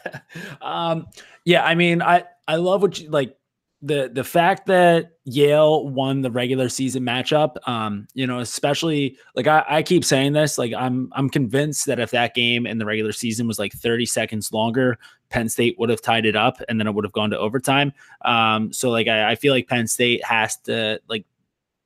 um, 0.62 1.06
yeah, 1.44 1.64
I 1.64 1.74
mean, 1.74 2.00
I 2.02 2.24
I 2.46 2.56
love 2.56 2.82
what 2.82 2.98
you 2.98 3.10
like 3.10 3.36
the 3.80 4.10
the 4.12 4.24
fact 4.24 4.66
that 4.66 5.12
Yale 5.24 5.88
won 5.88 6.22
the 6.22 6.30
regular 6.30 6.68
season 6.68 7.04
matchup, 7.04 7.56
um, 7.68 8.08
you 8.12 8.26
know, 8.26 8.40
especially 8.40 9.16
like 9.36 9.46
I, 9.46 9.64
I 9.68 9.82
keep 9.82 10.04
saying 10.04 10.32
this, 10.32 10.58
like 10.58 10.72
I'm 10.74 11.12
I'm 11.14 11.30
convinced 11.30 11.86
that 11.86 12.00
if 12.00 12.10
that 12.10 12.34
game 12.34 12.66
in 12.66 12.78
the 12.78 12.84
regular 12.84 13.12
season 13.12 13.46
was 13.46 13.58
like 13.58 13.72
30 13.72 14.06
seconds 14.06 14.52
longer, 14.52 14.98
Penn 15.30 15.48
State 15.48 15.78
would 15.78 15.90
have 15.90 16.02
tied 16.02 16.26
it 16.26 16.34
up 16.34 16.60
and 16.68 16.80
then 16.80 16.88
it 16.88 16.94
would 16.94 17.04
have 17.04 17.12
gone 17.12 17.30
to 17.30 17.38
overtime. 17.38 17.92
Um, 18.22 18.72
so 18.72 18.90
like 18.90 19.06
I, 19.06 19.30
I 19.30 19.34
feel 19.36 19.52
like 19.52 19.68
Penn 19.68 19.86
State 19.86 20.24
has 20.24 20.56
to 20.62 21.00
like 21.08 21.24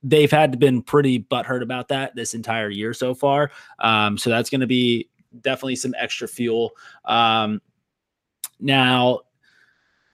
they've 0.03 0.31
had 0.31 0.53
to 0.53 0.59
been 0.59 0.83
pretty 0.83 1.21
butthurt 1.21 1.63
about 1.63 1.89
that 1.89 2.15
this 2.17 2.33
entire 2.33 2.71
year 2.71 2.95
so 2.95 3.15
far. 3.15 3.51
Um, 3.81 4.17
so 4.17 4.31
that's 4.31 4.49
going 4.49 4.63
to 4.63 4.67
be 4.67 5.11
definitely 5.43 5.77
some 5.77 5.95
extra 5.99 6.27
fuel. 6.27 6.71
Um, 7.05 7.61
now 8.61 9.21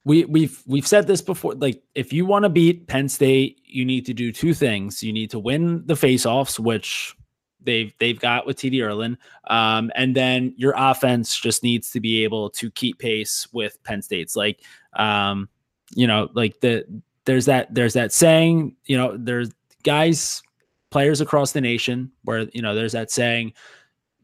we 0.08 0.24
we've 0.24 0.62
we've 0.66 0.86
said 0.86 1.06
this 1.06 1.20
before 1.20 1.54
like 1.56 1.82
if 1.94 2.14
you 2.14 2.24
want 2.24 2.44
to 2.44 2.48
beat 2.48 2.86
Penn 2.86 3.10
State 3.10 3.60
you 3.66 3.84
need 3.84 4.06
to 4.06 4.14
do 4.14 4.32
two 4.32 4.54
things. 4.54 5.02
You 5.02 5.12
need 5.12 5.30
to 5.30 5.38
win 5.38 5.86
the 5.86 5.94
faceoffs 5.94 6.58
which 6.58 7.14
they've 7.60 7.92
they've 8.00 8.18
got 8.18 8.46
with 8.46 8.56
TD 8.56 8.76
Ierlan 8.76 9.18
um, 9.50 9.92
and 9.94 10.16
then 10.16 10.54
your 10.56 10.72
offense 10.74 11.38
just 11.38 11.62
needs 11.62 11.90
to 11.90 12.00
be 12.00 12.24
able 12.24 12.48
to 12.50 12.70
keep 12.70 12.98
pace 12.98 13.46
with 13.52 13.82
Penn 13.84 14.00
State's 14.00 14.34
like 14.34 14.62
um, 14.94 15.46
you 15.94 16.06
know 16.06 16.30
like 16.32 16.58
the 16.60 16.86
there's 17.26 17.44
that 17.44 17.74
there's 17.74 17.92
that 17.92 18.10
saying 18.10 18.76
you 18.86 18.96
know 18.96 19.14
there's 19.14 19.50
guys 19.82 20.42
players 20.90 21.20
across 21.20 21.52
the 21.52 21.60
nation 21.60 22.10
where 22.24 22.48
you 22.54 22.62
know 22.62 22.74
there's 22.74 22.92
that 22.92 23.10
saying 23.10 23.52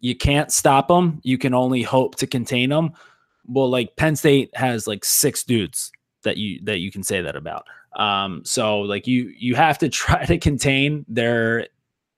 you 0.00 0.16
can't 0.16 0.50
stop 0.50 0.88
them 0.88 1.20
you 1.22 1.36
can 1.36 1.52
only 1.52 1.82
hope 1.82 2.14
to 2.14 2.26
contain 2.26 2.70
them 2.70 2.94
well, 3.46 3.68
like 3.68 3.96
Penn 3.96 4.16
State 4.16 4.50
has 4.56 4.86
like 4.86 5.04
six 5.04 5.44
dudes 5.44 5.92
that 6.22 6.36
you 6.36 6.60
that 6.64 6.78
you 6.78 6.90
can 6.90 7.02
say 7.02 7.20
that 7.20 7.36
about. 7.36 7.66
Um, 7.96 8.42
so 8.44 8.80
like 8.80 9.06
you 9.06 9.32
you 9.36 9.54
have 9.54 9.78
to 9.78 9.88
try 9.90 10.24
to 10.24 10.38
contain 10.38 11.04
their 11.08 11.68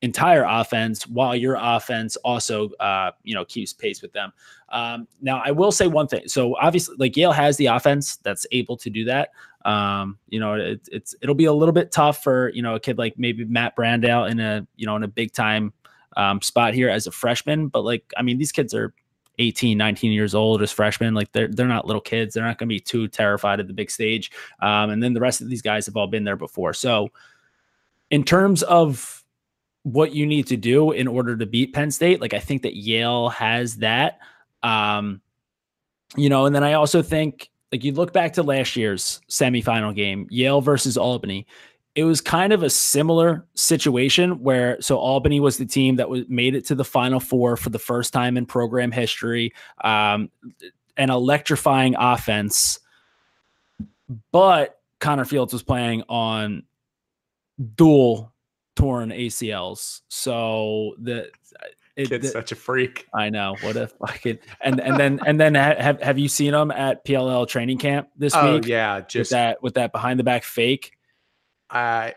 entire 0.02 0.44
offense 0.44 1.06
while 1.06 1.34
your 1.34 1.56
offense 1.58 2.16
also 2.16 2.68
uh 2.80 3.10
you 3.22 3.34
know 3.34 3.44
keeps 3.44 3.72
pace 3.72 4.02
with 4.02 4.12
them. 4.12 4.32
Um, 4.68 5.08
now 5.20 5.42
I 5.44 5.50
will 5.50 5.72
say 5.72 5.86
one 5.86 6.06
thing. 6.06 6.28
So 6.28 6.56
obviously 6.56 6.96
like 6.98 7.16
Yale 7.16 7.32
has 7.32 7.56
the 7.56 7.66
offense 7.66 8.16
that's 8.16 8.46
able 8.52 8.76
to 8.78 8.90
do 8.90 9.04
that. 9.04 9.30
Um, 9.64 10.18
you 10.28 10.38
know, 10.38 10.54
it, 10.54 10.88
it's 10.92 11.14
it'll 11.20 11.34
be 11.34 11.46
a 11.46 11.52
little 11.52 11.72
bit 11.72 11.90
tough 11.90 12.22
for 12.22 12.50
you 12.50 12.62
know 12.62 12.76
a 12.76 12.80
kid 12.80 12.98
like 12.98 13.18
maybe 13.18 13.44
Matt 13.44 13.76
Brandau 13.76 14.30
in 14.30 14.38
a 14.38 14.66
you 14.76 14.86
know 14.86 14.96
in 14.96 15.02
a 15.02 15.08
big 15.08 15.32
time 15.32 15.72
um, 16.16 16.40
spot 16.40 16.74
here 16.74 16.88
as 16.88 17.06
a 17.06 17.10
freshman. 17.10 17.68
But 17.68 17.82
like 17.82 18.12
I 18.16 18.22
mean, 18.22 18.38
these 18.38 18.52
kids 18.52 18.74
are 18.74 18.94
18, 19.38 19.76
19 19.76 20.12
years 20.12 20.34
old 20.34 20.62
as 20.62 20.72
freshmen. 20.72 21.14
Like 21.14 21.30
they're 21.32 21.48
they're 21.48 21.66
not 21.66 21.86
little 21.86 22.00
kids. 22.00 22.34
They're 22.34 22.44
not 22.44 22.58
going 22.58 22.68
to 22.68 22.74
be 22.74 22.80
too 22.80 23.08
terrified 23.08 23.60
of 23.60 23.66
the 23.66 23.72
big 23.72 23.90
stage. 23.90 24.30
Um, 24.60 24.90
and 24.90 25.02
then 25.02 25.14
the 25.14 25.20
rest 25.20 25.40
of 25.40 25.48
these 25.48 25.62
guys 25.62 25.86
have 25.86 25.96
all 25.96 26.06
been 26.06 26.24
there 26.24 26.36
before. 26.36 26.72
So 26.72 27.10
in 28.10 28.24
terms 28.24 28.62
of 28.62 29.24
what 29.82 30.14
you 30.14 30.26
need 30.26 30.46
to 30.48 30.56
do 30.56 30.90
in 30.90 31.06
order 31.06 31.36
to 31.36 31.46
beat 31.46 31.72
Penn 31.72 31.90
State, 31.90 32.20
like 32.20 32.34
I 32.34 32.40
think 32.40 32.62
that 32.62 32.76
Yale 32.76 33.28
has 33.30 33.76
that. 33.76 34.18
Um, 34.62 35.20
you 36.16 36.28
know, 36.28 36.46
and 36.46 36.54
then 36.54 36.64
I 36.64 36.74
also 36.74 37.02
think 37.02 37.50
like 37.72 37.84
you 37.84 37.92
look 37.92 38.12
back 38.12 38.32
to 38.34 38.42
last 38.42 38.76
year's 38.76 39.20
semifinal 39.28 39.94
game, 39.94 40.26
Yale 40.30 40.60
versus 40.60 40.96
Albany 40.96 41.46
it 41.96 42.04
was 42.04 42.20
kind 42.20 42.52
of 42.52 42.62
a 42.62 42.68
similar 42.68 43.46
situation 43.54 44.42
where 44.42 44.80
so 44.82 44.98
Albany 44.98 45.40
was 45.40 45.56
the 45.56 45.64
team 45.64 45.96
that 45.96 46.10
was 46.10 46.24
made 46.28 46.54
it 46.54 46.66
to 46.66 46.74
the 46.74 46.84
Final 46.84 47.18
Four 47.18 47.56
for 47.56 47.70
the 47.70 47.78
first 47.78 48.12
time 48.12 48.36
in 48.36 48.44
program 48.44 48.92
history, 48.92 49.54
um, 49.82 50.30
an 50.98 51.08
electrifying 51.08 51.96
offense, 51.98 52.80
but 54.30 54.78
Connor 55.00 55.24
Fields 55.24 55.54
was 55.54 55.62
playing 55.62 56.02
on 56.10 56.64
dual 57.74 58.30
torn 58.76 59.08
ACLs, 59.08 60.02
so 60.08 60.94
the. 61.00 61.30
It, 61.96 62.10
Kid's 62.10 62.26
the, 62.26 62.32
such 62.32 62.52
a 62.52 62.56
freak. 62.56 63.06
I 63.14 63.30
know. 63.30 63.56
What 63.62 63.76
if 63.76 63.94
I 64.02 64.18
could? 64.18 64.40
And 64.60 64.82
and 64.82 65.00
then 65.00 65.18
and 65.24 65.40
then 65.40 65.54
have 65.54 66.02
have 66.02 66.18
you 66.18 66.28
seen 66.28 66.52
him 66.52 66.70
at 66.70 67.06
PLL 67.06 67.48
training 67.48 67.78
camp 67.78 68.10
this 68.18 68.34
oh, 68.36 68.56
week? 68.56 68.66
Yeah, 68.66 69.00
just 69.00 69.16
with 69.16 69.30
that 69.30 69.62
with 69.62 69.74
that 69.74 69.92
behind 69.92 70.20
the 70.20 70.24
back 70.24 70.44
fake 70.44 70.95
uh, 71.70 72.10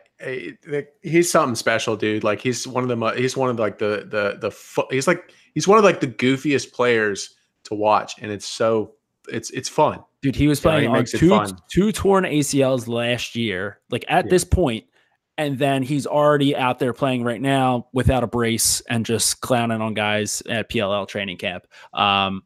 he's 1.01 1.31
something 1.31 1.55
special, 1.55 1.95
dude. 1.95 2.23
Like 2.23 2.41
he's 2.41 2.67
one 2.67 2.89
of 2.89 2.89
the 2.89 3.11
he's 3.15 3.35
one 3.35 3.49
of 3.49 3.57
the, 3.57 3.61
like 3.61 3.77
the 3.79 4.07
the 4.09 4.49
the 4.49 4.85
he's 4.91 5.07
like 5.07 5.31
he's 5.53 5.67
one 5.67 5.77
of 5.77 5.83
like 5.83 5.99
the 5.99 6.07
goofiest 6.07 6.71
players 6.73 7.35
to 7.65 7.75
watch, 7.75 8.15
and 8.21 8.31
it's 8.31 8.45
so 8.45 8.93
it's 9.27 9.49
it's 9.51 9.69
fun, 9.69 10.03
dude. 10.21 10.35
He 10.35 10.47
was 10.47 10.59
playing 10.59 10.83
you 10.83 10.89
know, 10.89 10.99
on 10.99 11.05
two 11.05 11.45
two 11.71 11.91
torn 11.91 12.25
ACLs 12.25 12.87
last 12.87 13.35
year, 13.35 13.79
like 13.89 14.05
at 14.07 14.25
yeah. 14.25 14.29
this 14.29 14.43
point, 14.43 14.85
and 15.37 15.57
then 15.57 15.81
he's 15.81 16.05
already 16.05 16.55
out 16.55 16.79
there 16.79 16.93
playing 16.93 17.23
right 17.23 17.41
now 17.41 17.87
without 17.93 18.23
a 18.23 18.27
brace 18.27 18.81
and 18.89 19.05
just 19.05 19.41
clowning 19.41 19.81
on 19.81 19.93
guys 19.93 20.43
at 20.49 20.69
PLL 20.69 21.07
training 21.07 21.37
camp. 21.37 21.65
Um, 21.93 22.43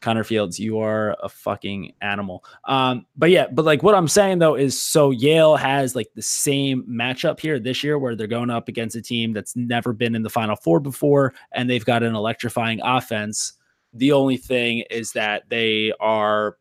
Connor 0.00 0.24
Fields, 0.24 0.60
you 0.60 0.78
are 0.78 1.16
a 1.22 1.28
fucking 1.28 1.92
animal. 2.00 2.44
Um, 2.64 3.06
but 3.16 3.30
yeah, 3.30 3.46
but 3.50 3.64
like 3.64 3.82
what 3.82 3.94
I'm 3.94 4.08
saying 4.08 4.38
though 4.38 4.54
is 4.54 4.80
so 4.80 5.10
Yale 5.10 5.56
has 5.56 5.96
like 5.96 6.10
the 6.14 6.22
same 6.22 6.84
matchup 6.84 7.40
here 7.40 7.58
this 7.58 7.82
year 7.82 7.98
where 7.98 8.14
they're 8.14 8.26
going 8.26 8.50
up 8.50 8.68
against 8.68 8.96
a 8.96 9.02
team 9.02 9.32
that's 9.32 9.56
never 9.56 9.92
been 9.92 10.14
in 10.14 10.22
the 10.22 10.30
final 10.30 10.56
four 10.56 10.78
before 10.78 11.34
and 11.52 11.68
they've 11.68 11.84
got 11.84 12.02
an 12.02 12.14
electrifying 12.14 12.80
offense. 12.82 13.54
The 13.92 14.12
only 14.12 14.36
thing 14.36 14.84
is 14.90 15.12
that 15.12 15.48
they 15.48 15.92
are 15.98 16.58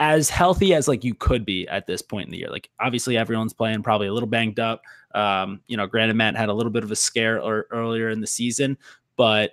as 0.00 0.30
healthy 0.30 0.74
as 0.74 0.88
like 0.88 1.04
you 1.04 1.14
could 1.14 1.44
be 1.44 1.68
at 1.68 1.86
this 1.86 2.02
point 2.02 2.26
in 2.26 2.32
the 2.32 2.38
year. 2.38 2.50
Like 2.50 2.68
obviously 2.80 3.16
everyone's 3.16 3.52
playing 3.52 3.82
probably 3.82 4.08
a 4.08 4.12
little 4.12 4.28
banged 4.28 4.58
up. 4.58 4.82
Um, 5.14 5.60
you 5.68 5.76
know, 5.76 5.86
granted 5.86 6.14
Matt 6.14 6.36
had 6.36 6.48
a 6.48 6.54
little 6.54 6.72
bit 6.72 6.82
of 6.82 6.90
a 6.90 6.96
scare 6.96 7.40
or, 7.40 7.66
earlier 7.70 8.08
in 8.08 8.20
the 8.20 8.26
season, 8.26 8.76
but 9.16 9.52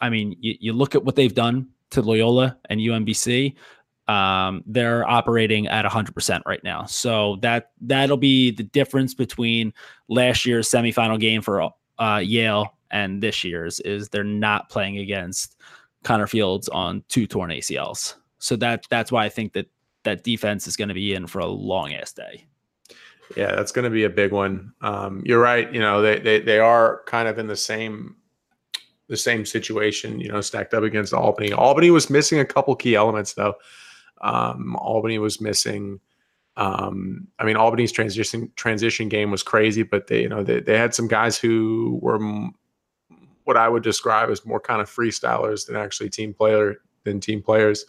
I 0.00 0.08
mean, 0.08 0.36
you, 0.40 0.54
you 0.60 0.72
look 0.72 0.94
at 0.94 1.04
what 1.04 1.16
they've 1.16 1.34
done 1.34 1.68
to 1.90 2.02
Loyola 2.02 2.56
and 2.68 2.80
UMBC, 2.80 3.54
um, 4.08 4.62
they're 4.66 5.08
operating 5.08 5.66
at 5.66 5.84
100% 5.84 6.40
right 6.46 6.62
now. 6.62 6.84
So 6.84 7.36
that 7.42 7.70
that'll 7.80 8.16
be 8.16 8.50
the 8.50 8.62
difference 8.62 9.14
between 9.14 9.72
last 10.08 10.46
year's 10.46 10.70
semifinal 10.70 11.18
game 11.18 11.42
for 11.42 11.70
uh, 11.98 12.20
Yale 12.22 12.76
and 12.90 13.22
this 13.22 13.42
year's 13.42 13.80
is 13.80 14.08
they're 14.08 14.24
not 14.24 14.68
playing 14.68 14.98
against 14.98 15.56
Connor 16.04 16.26
Fields 16.26 16.68
on 16.68 17.02
two 17.08 17.26
torn 17.26 17.50
ACLs. 17.50 18.14
So 18.38 18.54
that 18.56 18.86
that's 18.90 19.10
why 19.10 19.24
I 19.24 19.28
think 19.28 19.52
that 19.54 19.66
that 20.04 20.22
defense 20.22 20.68
is 20.68 20.76
going 20.76 20.88
to 20.88 20.94
be 20.94 21.14
in 21.14 21.26
for 21.26 21.40
a 21.40 21.46
long 21.46 21.92
ass 21.92 22.12
day. 22.12 22.46
Yeah, 23.36 23.56
that's 23.56 23.72
going 23.72 23.84
to 23.84 23.90
be 23.90 24.04
a 24.04 24.10
big 24.10 24.30
one. 24.30 24.72
Um, 24.82 25.20
you're 25.26 25.40
right. 25.40 25.72
You 25.72 25.80
know, 25.80 26.00
they, 26.00 26.20
they 26.20 26.40
they 26.40 26.58
are 26.60 27.02
kind 27.06 27.26
of 27.26 27.38
in 27.38 27.48
the 27.48 27.56
same 27.56 28.16
the 29.08 29.16
same 29.16 29.44
situation, 29.46 30.20
you 30.20 30.28
know, 30.28 30.40
stacked 30.40 30.74
up 30.74 30.82
against 30.82 31.12
Albany. 31.12 31.52
Albany 31.52 31.90
was 31.90 32.10
missing 32.10 32.40
a 32.40 32.44
couple 32.44 32.74
key 32.74 32.94
elements 32.94 33.34
though. 33.34 33.54
Um, 34.20 34.76
Albany 34.76 35.18
was 35.18 35.40
missing. 35.40 36.00
Um, 36.56 37.28
I 37.38 37.44
mean, 37.44 37.56
Albany's 37.56 37.92
transition 37.92 38.50
transition 38.56 39.08
game 39.08 39.30
was 39.30 39.42
crazy, 39.42 39.82
but 39.82 40.06
they, 40.06 40.22
you 40.22 40.28
know, 40.28 40.42
they, 40.42 40.60
they 40.60 40.78
had 40.78 40.94
some 40.94 41.06
guys 41.06 41.38
who 41.38 41.98
were 42.02 42.16
m- 42.16 42.54
what 43.44 43.56
I 43.56 43.68
would 43.68 43.82
describe 43.82 44.30
as 44.30 44.44
more 44.44 44.60
kind 44.60 44.80
of 44.80 44.90
freestylers 44.90 45.66
than 45.66 45.76
actually 45.76 46.10
team 46.10 46.34
player 46.34 46.76
than 47.04 47.20
team 47.20 47.42
players. 47.42 47.84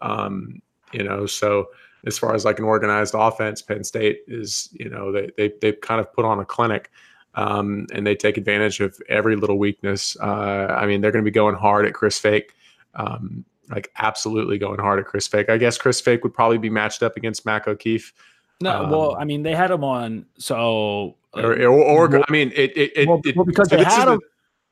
Um, 0.00 0.60
you 0.92 1.02
know, 1.02 1.26
so 1.26 1.66
as 2.06 2.18
far 2.18 2.34
as 2.34 2.44
like 2.44 2.58
an 2.58 2.64
organized 2.64 3.14
offense, 3.16 3.62
Penn 3.62 3.84
State 3.84 4.20
is, 4.28 4.68
you 4.72 4.88
know, 4.88 5.10
they 5.12 5.30
they 5.36 5.52
they've 5.60 5.80
kind 5.80 6.00
of 6.00 6.12
put 6.12 6.24
on 6.24 6.40
a 6.40 6.44
clinic 6.44 6.90
um, 7.34 7.86
and 7.92 8.06
they 8.06 8.14
take 8.14 8.36
advantage 8.36 8.80
of 8.80 9.00
every 9.08 9.36
little 9.36 9.58
weakness. 9.58 10.16
Uh, 10.20 10.76
I 10.78 10.86
mean, 10.86 11.00
they're 11.00 11.12
going 11.12 11.24
to 11.24 11.30
be 11.30 11.34
going 11.34 11.54
hard 11.54 11.86
at 11.86 11.94
Chris 11.94 12.18
Fake, 12.18 12.54
um, 12.94 13.44
like 13.70 13.90
absolutely 13.96 14.58
going 14.58 14.78
hard 14.78 14.98
at 14.98 15.06
Chris 15.06 15.26
Fake. 15.26 15.48
I 15.48 15.56
guess 15.56 15.78
Chris 15.78 16.00
Fake 16.00 16.22
would 16.24 16.34
probably 16.34 16.58
be 16.58 16.70
matched 16.70 17.02
up 17.02 17.16
against 17.16 17.46
Mac 17.46 17.68
O'Keefe. 17.68 18.12
No, 18.60 18.84
um, 18.84 18.90
well, 18.90 19.16
I 19.18 19.24
mean, 19.24 19.42
they 19.42 19.54
had 19.54 19.70
him 19.70 19.84
on, 19.84 20.26
so 20.36 21.16
uh, 21.36 21.42
or, 21.42 21.66
or, 21.66 22.08
or 22.08 22.24
I 22.28 22.32
mean, 22.32 22.52
it, 22.54 22.76
it, 22.76 23.08
well, 23.08 23.20
it, 23.24 23.36
well 23.36 23.46
because 23.46 23.68
they 23.68 23.82
had 23.82 24.08
him, 24.08 24.20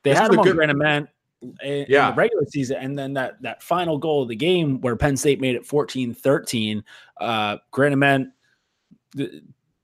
they 0.03 0.15
had 0.15 0.33
him 0.33 0.41
on 0.41 0.45
good, 0.45 0.57
Granite 0.57 1.09
in, 1.63 1.87
yeah. 1.89 2.09
in 2.09 2.15
the 2.15 2.17
regular 2.17 2.45
season. 2.47 2.77
And 2.79 2.99
then 2.99 3.15
that 3.15 3.41
that 3.43 3.63
final 3.63 3.99
goal 3.99 4.23
of 4.23 4.29
the 4.29 4.37
game 4.37 4.81
where 4.81 4.97
Penn 4.97 5.17
State 5.17 5.41
made 5.41 5.55
it 5.55 5.65
14 5.65 6.15
13, 6.15 6.85
uh, 7.21 7.59
Granite 7.71 8.29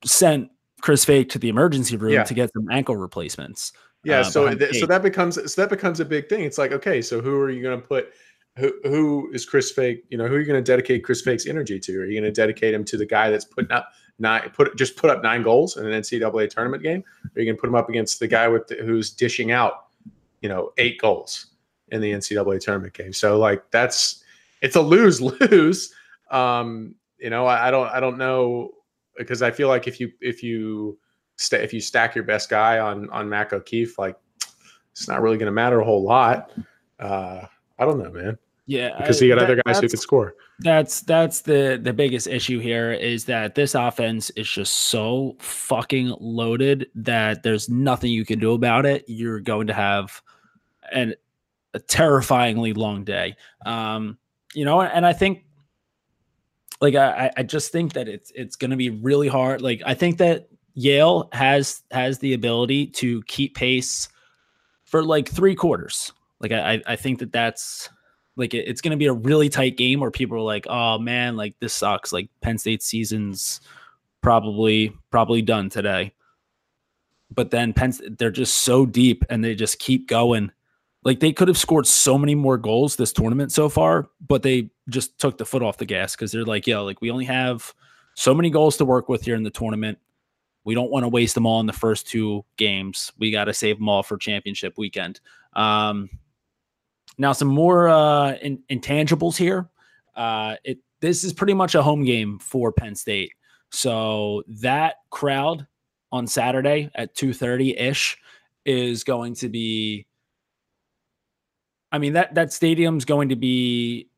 sent 0.04 0.50
Chris 0.84 1.02
Fake 1.02 1.30
to 1.30 1.38
the 1.38 1.48
emergency 1.48 1.96
room 1.96 2.12
Yeah. 2.12 2.24
to 2.24 2.34
get 2.34 2.52
some 2.52 2.70
ankle 2.70 2.94
replacements. 2.94 3.72
Yeah, 4.04 4.18
uh, 4.20 4.24
so 4.24 4.54
th- 4.54 4.78
so 4.78 4.84
that 4.84 5.02
becomes 5.02 5.36
so 5.50 5.62
that 5.62 5.70
becomes 5.70 5.98
a 5.98 6.04
big 6.04 6.28
thing. 6.28 6.44
It's 6.44 6.58
like, 6.58 6.72
okay, 6.72 7.00
so 7.00 7.22
who 7.22 7.40
are 7.40 7.48
you 7.48 7.62
going 7.62 7.80
to 7.80 7.86
put? 7.86 8.12
Who 8.58 8.70
who 8.82 9.30
is 9.32 9.46
Chris 9.46 9.70
Fake? 9.72 10.04
You 10.10 10.18
know, 10.18 10.28
who 10.28 10.34
are 10.34 10.40
you 10.40 10.44
going 10.44 10.62
to 10.62 10.72
dedicate 10.72 11.02
Chris 11.02 11.22
Fake's 11.22 11.46
energy 11.46 11.80
to? 11.80 12.00
Are 12.00 12.04
you 12.04 12.20
going 12.20 12.30
to 12.30 12.38
dedicate 12.38 12.74
him 12.74 12.84
to 12.84 12.98
the 12.98 13.06
guy 13.06 13.30
that's 13.30 13.46
putting 13.46 13.72
up 13.72 13.92
nine 14.18 14.50
put 14.50 14.76
just 14.76 14.98
put 14.98 15.08
up 15.08 15.22
nine 15.22 15.42
goals 15.42 15.78
in 15.78 15.86
an 15.86 16.02
NCAA 16.02 16.50
tournament 16.50 16.82
game? 16.82 17.00
Or 17.00 17.30
are 17.34 17.40
you 17.40 17.46
going 17.46 17.56
to 17.56 17.60
put 17.62 17.68
him 17.68 17.76
up 17.76 17.88
against 17.88 18.20
the 18.20 18.28
guy 18.28 18.46
with 18.46 18.66
the, 18.66 18.74
who's 18.74 19.10
dishing 19.10 19.52
out, 19.52 19.86
you 20.42 20.50
know, 20.50 20.72
eight 20.76 21.00
goals 21.00 21.46
in 21.88 22.02
the 22.02 22.12
NCAA 22.12 22.60
tournament 22.60 22.92
game? 22.92 23.14
So 23.14 23.38
like 23.38 23.70
that's 23.70 24.22
it's 24.60 24.76
a 24.76 24.82
lose 24.82 25.22
lose. 25.22 25.94
Um, 26.30 26.94
you 27.16 27.30
know, 27.30 27.46
I, 27.46 27.68
I 27.68 27.70
don't 27.70 27.88
I 27.88 28.00
don't 28.00 28.18
know 28.18 28.72
because 29.16 29.42
I 29.42 29.50
feel 29.50 29.68
like 29.68 29.86
if 29.86 30.00
you 30.00 30.12
if 30.20 30.42
you 30.42 30.98
sta 31.36 31.56
if 31.56 31.72
you 31.72 31.80
stack 31.80 32.14
your 32.14 32.24
best 32.24 32.48
guy 32.48 32.78
on 32.78 33.08
on 33.10 33.28
Mac 33.28 33.52
O'Keefe, 33.52 33.98
like 33.98 34.16
it's 34.92 35.08
not 35.08 35.22
really 35.22 35.36
going 35.36 35.46
to 35.46 35.52
matter 35.52 35.80
a 35.80 35.84
whole 35.84 36.02
lot. 36.02 36.52
Uh, 37.00 37.46
I 37.78 37.84
don't 37.84 37.98
know, 37.98 38.10
man, 38.10 38.38
Yeah, 38.66 38.96
because 38.96 39.20
you 39.20 39.28
got 39.28 39.40
that- 39.40 39.50
other 39.50 39.62
guys 39.66 39.80
who 39.80 39.88
can 39.88 39.98
score. 39.98 40.34
That's 40.60 41.00
that's 41.00 41.40
the 41.40 41.80
the 41.82 41.92
biggest 41.92 42.28
issue 42.28 42.60
here 42.60 42.92
is 42.92 43.24
that 43.24 43.56
this 43.56 43.74
offense 43.74 44.30
is 44.30 44.48
just 44.48 44.72
so 44.72 45.34
fucking 45.40 46.14
loaded 46.20 46.86
that 46.94 47.42
there's 47.42 47.68
nothing 47.68 48.12
you 48.12 48.24
can 48.24 48.38
do 48.38 48.52
about 48.52 48.86
it. 48.86 49.04
You're 49.08 49.40
going 49.40 49.66
to 49.66 49.72
have 49.74 50.22
an 50.92 51.14
a 51.74 51.80
terrifyingly 51.80 52.72
long 52.72 53.02
day. 53.02 53.34
Um, 53.66 54.16
you 54.54 54.64
know, 54.64 54.80
and 54.80 55.04
I 55.04 55.12
think 55.12 55.43
like 56.84 56.94
I, 56.94 57.30
I 57.36 57.42
just 57.42 57.72
think 57.72 57.94
that 57.94 58.08
it's 58.08 58.30
it's 58.34 58.56
gonna 58.56 58.76
be 58.76 58.90
really 58.90 59.28
hard. 59.28 59.62
Like 59.62 59.82
I 59.86 59.94
think 59.94 60.18
that 60.18 60.48
Yale 60.74 61.28
has 61.32 61.82
has 61.90 62.18
the 62.18 62.34
ability 62.34 62.86
to 62.88 63.22
keep 63.22 63.54
pace 63.56 64.08
for 64.84 65.02
like 65.02 65.28
three 65.28 65.54
quarters. 65.54 66.12
Like 66.40 66.52
I 66.52 66.74
I- 66.74 66.82
I 66.88 66.96
think 66.96 67.18
that 67.20 67.32
that's 67.32 67.88
like 68.36 68.52
it- 68.54 68.68
it's 68.68 68.80
going 68.80 68.90
to 68.90 68.96
be 68.96 69.06
a 69.06 69.12
really 69.12 69.48
tight 69.48 69.76
game 69.76 70.00
where 70.00 70.10
people 70.10 70.36
are 70.36 70.40
like, 70.40 70.66
"Oh 70.68 70.98
man, 70.98 71.36
like 71.36 71.54
this 71.60 71.72
sucks." 71.72 72.12
Like 72.12 72.28
Penn 72.42 72.58
State 72.58 72.82
season's 72.82 73.60
probably 74.20 74.92
probably 75.10 75.40
done 75.42 75.68
today. 75.70 76.12
But 77.34 77.50
then 77.50 77.72
Penn 77.72 77.92
they're 78.18 78.30
just 78.30 78.54
so 78.60 78.84
deep 78.86 79.24
and 79.30 79.42
they 79.44 79.54
just 79.54 79.78
keep 79.78 80.08
going. 80.08 80.50
Like 81.04 81.20
they 81.20 81.32
could 81.32 81.48
have 81.48 81.58
scored 81.58 81.86
so 81.86 82.18
many 82.18 82.34
more 82.34 82.58
goals 82.58 82.96
this 82.96 83.12
tournament 83.12 83.52
so 83.52 83.68
far, 83.68 84.08
but 84.26 84.42
they 84.42 84.70
just 84.88 85.18
took 85.18 85.38
the 85.38 85.46
foot 85.46 85.62
off 85.62 85.78
the 85.78 85.86
gas 85.86 86.14
because 86.14 86.32
they're 86.32 86.44
like, 86.44 86.66
"Yo, 86.66 86.84
like 86.84 87.00
we 87.00 87.10
only 87.10 87.24
have 87.24 87.72
so 88.14 88.34
many 88.34 88.50
goals 88.50 88.76
to 88.76 88.84
work 88.84 89.08
with 89.08 89.24
here 89.24 89.36
in 89.36 89.42
the 89.42 89.50
tournament. 89.50 89.98
We 90.64 90.74
don't 90.74 90.90
want 90.90 91.04
to 91.04 91.08
waste 91.08 91.34
them 91.34 91.46
all 91.46 91.60
in 91.60 91.66
the 91.66 91.72
first 91.72 92.06
two 92.06 92.44
games. 92.56 93.12
We 93.18 93.30
got 93.30 93.44
to 93.44 93.54
save 93.54 93.78
them 93.78 93.88
all 93.88 94.02
for 94.02 94.16
championship 94.16 94.74
weekend." 94.76 95.20
Um, 95.54 96.10
now, 97.18 97.32
some 97.32 97.48
more 97.48 97.88
uh, 97.88 98.32
in, 98.34 98.62
intangibles 98.70 99.36
here. 99.36 99.68
Uh, 100.16 100.56
it 100.64 100.78
this 101.00 101.24
is 101.24 101.32
pretty 101.32 101.54
much 101.54 101.74
a 101.74 101.82
home 101.82 102.04
game 102.04 102.38
for 102.38 102.72
Penn 102.72 102.94
State. 102.94 103.32
So 103.70 104.42
that 104.48 104.96
crowd 105.10 105.66
on 106.12 106.26
Saturday 106.26 106.90
at 106.94 107.14
two 107.14 107.32
thirty 107.32 107.76
ish 107.76 108.18
is 108.64 109.04
going 109.04 109.34
to 109.36 109.48
be. 109.48 110.06
I 111.92 111.98
mean 111.98 112.14
that 112.14 112.34
that 112.34 112.52
stadium's 112.52 113.04
going 113.04 113.28
to 113.28 113.36
be 113.36 114.08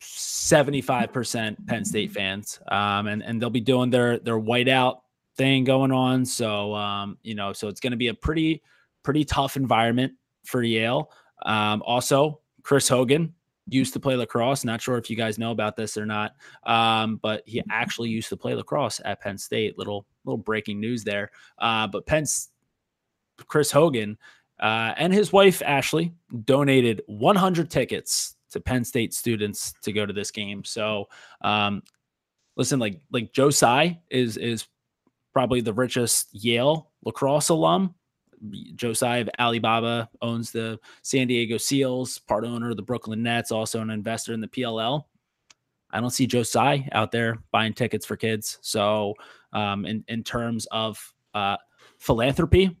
seventy 0.00 0.80
five 0.80 1.12
percent 1.12 1.64
Penn 1.66 1.84
State 1.84 2.12
fans, 2.12 2.60
um, 2.68 3.06
and 3.06 3.22
and 3.22 3.40
they'll 3.40 3.50
be 3.50 3.60
doing 3.60 3.90
their 3.90 4.18
their 4.18 4.38
whiteout 4.38 5.00
thing 5.36 5.64
going 5.64 5.92
on. 5.92 6.24
So 6.24 6.74
um, 6.74 7.18
you 7.22 7.34
know, 7.34 7.52
so 7.52 7.68
it's 7.68 7.80
going 7.80 7.92
to 7.92 7.96
be 7.96 8.08
a 8.08 8.14
pretty 8.14 8.62
pretty 9.02 9.24
tough 9.24 9.56
environment 9.56 10.12
for 10.44 10.62
Yale. 10.62 11.10
Um, 11.44 11.82
also, 11.86 12.40
Chris 12.62 12.88
Hogan 12.88 13.32
used 13.68 13.92
to 13.92 14.00
play 14.00 14.16
lacrosse. 14.16 14.64
Not 14.64 14.80
sure 14.80 14.96
if 14.96 15.10
you 15.10 15.16
guys 15.16 15.38
know 15.38 15.50
about 15.50 15.76
this 15.76 15.96
or 15.96 16.06
not, 16.06 16.34
um, 16.64 17.16
but 17.22 17.42
he 17.46 17.62
actually 17.70 18.10
used 18.10 18.28
to 18.28 18.36
play 18.36 18.54
lacrosse 18.54 19.00
at 19.04 19.20
Penn 19.20 19.38
State. 19.38 19.78
Little 19.78 20.06
little 20.24 20.38
breaking 20.38 20.80
news 20.80 21.04
there. 21.04 21.30
Uh, 21.58 21.86
but 21.86 22.06
Penn's 22.06 22.50
Chris 23.46 23.70
Hogan 23.70 24.16
uh, 24.60 24.94
and 24.96 25.12
his 25.12 25.32
wife 25.32 25.62
Ashley 25.62 26.12
donated 26.44 27.02
100 27.06 27.70
tickets 27.70 28.35
to 28.56 28.62
Penn 28.62 28.84
State 28.84 29.14
students 29.14 29.74
to 29.82 29.92
go 29.92 30.04
to 30.04 30.12
this 30.12 30.30
game. 30.30 30.64
So, 30.64 31.06
um, 31.42 31.82
listen, 32.56 32.78
like 32.78 33.00
like 33.12 33.32
Joe 33.32 33.50
Tsai 33.50 34.00
is 34.10 34.36
is 34.36 34.66
probably 35.32 35.60
the 35.60 35.72
richest 35.72 36.28
Yale 36.32 36.90
lacrosse 37.04 37.50
alum. 37.50 37.94
Joe 38.74 38.92
Tsai 38.92 39.18
of 39.18 39.30
Alibaba 39.38 40.08
owns 40.20 40.50
the 40.50 40.78
San 41.02 41.26
Diego 41.26 41.56
Seals, 41.56 42.18
part 42.18 42.44
owner 42.44 42.70
of 42.70 42.76
the 42.76 42.82
Brooklyn 42.82 43.22
Nets, 43.22 43.50
also 43.50 43.80
an 43.80 43.90
investor 43.90 44.34
in 44.34 44.40
the 44.40 44.48
PLL. 44.48 45.04
I 45.90 46.00
don't 46.00 46.10
see 46.10 46.26
Joe 46.26 46.42
Tsai 46.42 46.88
out 46.92 47.12
there 47.12 47.38
buying 47.52 47.72
tickets 47.72 48.04
for 48.04 48.16
kids. 48.16 48.58
So, 48.60 49.14
um, 49.52 49.86
in 49.86 50.04
in 50.08 50.22
terms 50.24 50.66
of 50.70 51.14
uh, 51.34 51.56
philanthropy, 51.98 52.76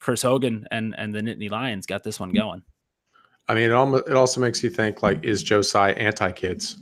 Chris 0.00 0.22
Hogan 0.22 0.66
and 0.70 0.94
and 0.98 1.14
the 1.14 1.20
Nittany 1.20 1.50
Lions 1.50 1.86
got 1.86 2.02
this 2.02 2.20
one 2.20 2.32
going. 2.32 2.62
I 3.48 3.54
mean, 3.54 3.64
it 3.64 3.72
almost 3.72 4.08
it 4.08 4.14
also 4.14 4.40
makes 4.40 4.62
you 4.62 4.70
think 4.70 5.02
like, 5.02 5.22
is 5.24 5.42
Joe 5.42 5.62
Tsai 5.62 5.92
anti 5.92 6.32
kids? 6.32 6.76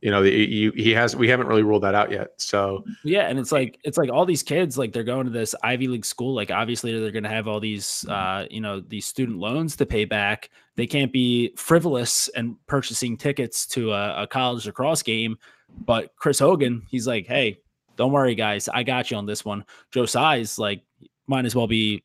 You 0.00 0.10
know, 0.10 0.22
the, 0.22 0.30
you, 0.30 0.72
he 0.72 0.90
has. 0.90 1.14
We 1.14 1.28
haven't 1.28 1.46
really 1.46 1.62
ruled 1.62 1.84
that 1.84 1.94
out 1.94 2.10
yet. 2.10 2.30
So 2.38 2.84
Yeah, 3.04 3.28
and 3.28 3.38
it's 3.38 3.52
like 3.52 3.78
it's 3.84 3.96
like 3.96 4.10
all 4.10 4.26
these 4.26 4.42
kids 4.42 4.76
like 4.76 4.92
they're 4.92 5.04
going 5.04 5.26
to 5.26 5.32
this 5.32 5.54
Ivy 5.62 5.86
League 5.86 6.04
school. 6.04 6.34
Like 6.34 6.50
obviously 6.50 6.98
they're 6.98 7.12
going 7.12 7.22
to 7.22 7.28
have 7.28 7.46
all 7.46 7.60
these 7.60 8.04
uh 8.08 8.46
you 8.50 8.60
know 8.60 8.80
these 8.80 9.06
student 9.06 9.38
loans 9.38 9.76
to 9.76 9.86
pay 9.86 10.04
back. 10.04 10.50
They 10.74 10.88
can't 10.88 11.12
be 11.12 11.52
frivolous 11.56 12.28
and 12.28 12.56
purchasing 12.66 13.16
tickets 13.16 13.64
to 13.68 13.92
a, 13.92 14.22
a 14.22 14.26
college 14.26 14.66
lacrosse 14.66 15.02
game. 15.02 15.36
But 15.84 16.14
Chris 16.16 16.40
Hogan, 16.40 16.82
he's 16.90 17.06
like, 17.06 17.26
hey, 17.26 17.60
don't 17.96 18.12
worry, 18.12 18.34
guys, 18.34 18.68
I 18.68 18.82
got 18.82 19.10
you 19.10 19.16
on 19.16 19.26
this 19.26 19.44
one. 19.44 19.64
Joe 19.92 20.06
Tsai 20.06 20.44
like 20.58 20.82
might 21.28 21.44
as 21.44 21.54
well 21.54 21.68
be 21.68 22.02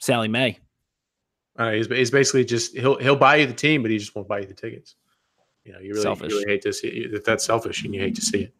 Sally 0.00 0.28
Uh, 1.58 1.72
he's, 1.72 1.88
he's 1.88 2.10
basically 2.10 2.44
just 2.44 2.76
he'll 2.76 2.96
he'll 2.98 3.16
buy 3.16 3.36
you 3.36 3.46
the 3.46 3.52
team, 3.52 3.82
but 3.82 3.90
he 3.90 3.98
just 3.98 4.14
won't 4.14 4.28
buy 4.28 4.38
you 4.38 4.46
the 4.46 4.54
tickets. 4.54 4.94
You 5.64 5.72
know, 5.74 5.80
you 5.80 5.92
really, 5.92 6.08
you 6.08 6.26
really 6.28 6.50
hate 6.50 6.62
to 6.62 6.72
see 6.72 6.88
it. 6.88 7.24
That's 7.24 7.44
selfish, 7.44 7.84
and 7.84 7.94
you 7.94 8.00
hate 8.00 8.14
to 8.14 8.22
see 8.22 8.44
it. 8.44 8.54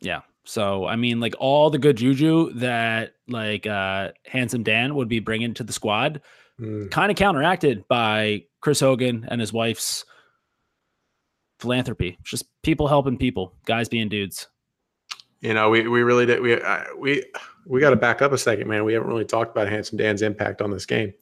Yeah. 0.00 0.20
So 0.44 0.84
I 0.86 0.96
mean, 0.96 1.20
like 1.20 1.34
all 1.38 1.70
the 1.70 1.78
good 1.78 1.96
juju 1.96 2.52
that 2.54 3.14
like 3.28 3.66
uh 3.66 4.10
handsome 4.26 4.62
Dan 4.62 4.94
would 4.96 5.08
be 5.08 5.20
bringing 5.20 5.54
to 5.54 5.64
the 5.64 5.72
squad, 5.72 6.20
Mm. 6.60 6.88
kind 6.90 7.10
of 7.10 7.16
counteracted 7.16 7.86
by 7.88 8.44
Chris 8.60 8.78
Hogan 8.78 9.26
and 9.28 9.40
his 9.40 9.52
wife's 9.52 10.04
philanthropy. 11.58 12.18
Just 12.22 12.44
people 12.62 12.86
helping 12.88 13.16
people, 13.16 13.54
guys 13.66 13.88
being 13.88 14.08
dudes. 14.08 14.48
You 15.40 15.52
know, 15.54 15.68
we 15.70 15.88
we 15.88 16.02
really 16.02 16.26
did. 16.26 16.40
We 16.40 16.60
uh, 16.60 16.84
we 16.98 17.24
we 17.66 17.80
got 17.80 17.90
to 17.90 17.96
back 17.96 18.22
up 18.22 18.32
a 18.32 18.38
second, 18.38 18.68
man. 18.68 18.84
We 18.84 18.92
haven't 18.92 19.08
really 19.08 19.24
talked 19.24 19.50
about 19.50 19.68
Handsome 19.68 19.98
Dan's 19.98 20.22
impact 20.22 20.62
on 20.62 20.70
this 20.70 20.86
game. 20.86 21.12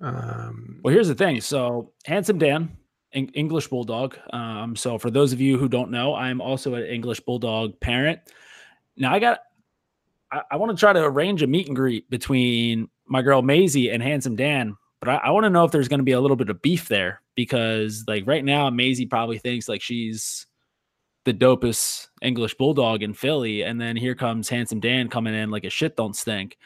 Um, 0.00 0.80
Well, 0.82 0.92
here's 0.94 1.08
the 1.08 1.14
thing. 1.14 1.40
So, 1.40 1.92
handsome 2.04 2.38
Dan, 2.38 2.76
Eng- 3.12 3.30
English 3.34 3.68
Bulldog. 3.68 4.16
Um, 4.32 4.76
so, 4.76 4.98
for 4.98 5.10
those 5.10 5.32
of 5.32 5.40
you 5.40 5.58
who 5.58 5.68
don't 5.68 5.90
know, 5.90 6.14
I'm 6.14 6.40
also 6.40 6.74
an 6.74 6.84
English 6.84 7.20
Bulldog 7.20 7.78
parent. 7.80 8.20
Now, 8.96 9.12
I 9.12 9.18
got, 9.18 9.40
I, 10.30 10.42
I 10.52 10.56
want 10.56 10.70
to 10.70 10.78
try 10.78 10.92
to 10.92 11.04
arrange 11.04 11.42
a 11.42 11.46
meet 11.46 11.66
and 11.66 11.76
greet 11.76 12.08
between 12.10 12.88
my 13.06 13.22
girl 13.22 13.42
Maisie 13.42 13.90
and 13.90 14.02
Handsome 14.02 14.36
Dan, 14.36 14.76
but 15.00 15.08
I, 15.08 15.16
I 15.16 15.30
want 15.30 15.44
to 15.44 15.50
know 15.50 15.64
if 15.64 15.72
there's 15.72 15.88
going 15.88 16.00
to 16.00 16.04
be 16.04 16.12
a 16.12 16.20
little 16.20 16.36
bit 16.36 16.50
of 16.50 16.62
beef 16.62 16.88
there 16.88 17.22
because, 17.34 18.04
like, 18.06 18.26
right 18.26 18.44
now, 18.44 18.70
Maisie 18.70 19.06
probably 19.06 19.38
thinks 19.38 19.68
like 19.68 19.82
she's 19.82 20.46
the 21.24 21.34
dopest 21.34 22.08
English 22.22 22.54
Bulldog 22.54 23.02
in 23.02 23.14
Philly, 23.14 23.62
and 23.62 23.80
then 23.80 23.96
here 23.96 24.14
comes 24.14 24.48
Handsome 24.48 24.80
Dan 24.80 25.08
coming 25.08 25.34
in 25.34 25.50
like 25.50 25.64
a 25.64 25.70
shit 25.70 25.96
don't 25.96 26.16
stink. 26.16 26.56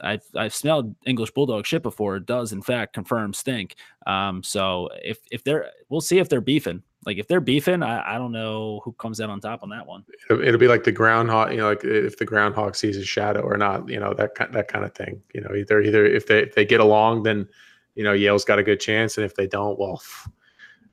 I've 0.00 0.24
I've 0.34 0.54
smelled 0.54 0.94
English 1.06 1.30
Bulldog 1.32 1.66
shit 1.66 1.82
before. 1.82 2.16
It 2.16 2.26
does 2.26 2.52
in 2.52 2.62
fact 2.62 2.92
confirm 2.92 3.32
stink. 3.32 3.76
Um, 4.06 4.42
so 4.42 4.88
if 5.02 5.18
if 5.30 5.44
they're 5.44 5.70
we'll 5.88 6.00
see 6.00 6.18
if 6.18 6.28
they're 6.28 6.40
beefing. 6.40 6.82
Like 7.06 7.16
if 7.16 7.26
they're 7.28 7.40
beefing, 7.40 7.82
I, 7.82 8.16
I 8.16 8.18
don't 8.18 8.32
know 8.32 8.82
who 8.84 8.92
comes 8.92 9.22
out 9.22 9.30
on 9.30 9.40
top 9.40 9.62
on 9.62 9.70
that 9.70 9.86
one. 9.86 10.04
it'll, 10.28 10.42
it'll 10.44 10.60
be 10.60 10.68
like 10.68 10.84
the 10.84 10.92
groundhog, 10.92 11.50
you 11.50 11.56
know, 11.56 11.70
like 11.70 11.82
if 11.82 12.18
the 12.18 12.26
groundhog 12.26 12.76
sees 12.76 12.94
his 12.94 13.08
shadow 13.08 13.40
or 13.40 13.56
not, 13.56 13.88
you 13.88 13.98
know, 13.98 14.12
that 14.14 14.34
kind 14.34 14.52
that 14.52 14.68
kind 14.68 14.84
of 14.84 14.94
thing. 14.94 15.22
You 15.32 15.40
know, 15.40 15.54
either 15.54 15.80
either 15.80 16.04
if 16.04 16.26
they 16.26 16.40
if 16.40 16.54
they 16.54 16.66
get 16.66 16.80
along, 16.80 17.22
then 17.22 17.48
you 17.94 18.04
know 18.04 18.12
Yale's 18.12 18.44
got 18.44 18.58
a 18.58 18.62
good 18.62 18.80
chance, 18.80 19.16
and 19.16 19.24
if 19.24 19.34
they 19.34 19.46
don't, 19.46 19.78
well, 19.78 20.02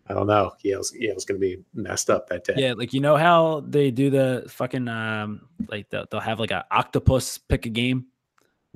I 0.08 0.14
don't 0.14 0.28
know. 0.28 0.54
Yale's 0.62 0.94
Yale's 0.94 1.26
going 1.26 1.40
to 1.40 1.46
be 1.46 1.62
messed 1.74 2.10
up 2.10 2.30
that 2.30 2.46
day. 2.46 2.54
Yeah, 2.56 2.74
like 2.74 2.94
you 2.94 3.02
know 3.02 3.18
how 3.18 3.66
they 3.68 3.92
do 3.92 4.10
the 4.10 4.46
fucking 4.48 4.88
um 4.88 5.42
like 5.68 5.90
they'll, 5.90 6.06
they'll 6.10 6.22
have 6.22 6.40
like 6.40 6.52
an 6.52 6.64
octopus 6.72 7.38
pick 7.38 7.66
a 7.66 7.70
game. 7.70 8.06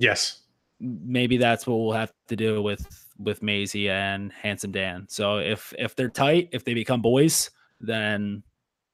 Yes. 0.02 0.40
Maybe 0.80 1.36
that's 1.36 1.64
what 1.64 1.76
we'll 1.76 1.92
have 1.92 2.12
to 2.26 2.34
do 2.34 2.60
with 2.60 3.06
with 3.18 3.40
Maisie 3.40 3.88
and 3.88 4.32
Handsome 4.32 4.72
Dan. 4.72 5.06
So 5.08 5.38
if 5.38 5.72
if 5.78 5.94
they're 5.94 6.10
tight, 6.10 6.48
if 6.50 6.64
they 6.64 6.74
become 6.74 7.00
boys, 7.00 7.50
then 7.80 8.42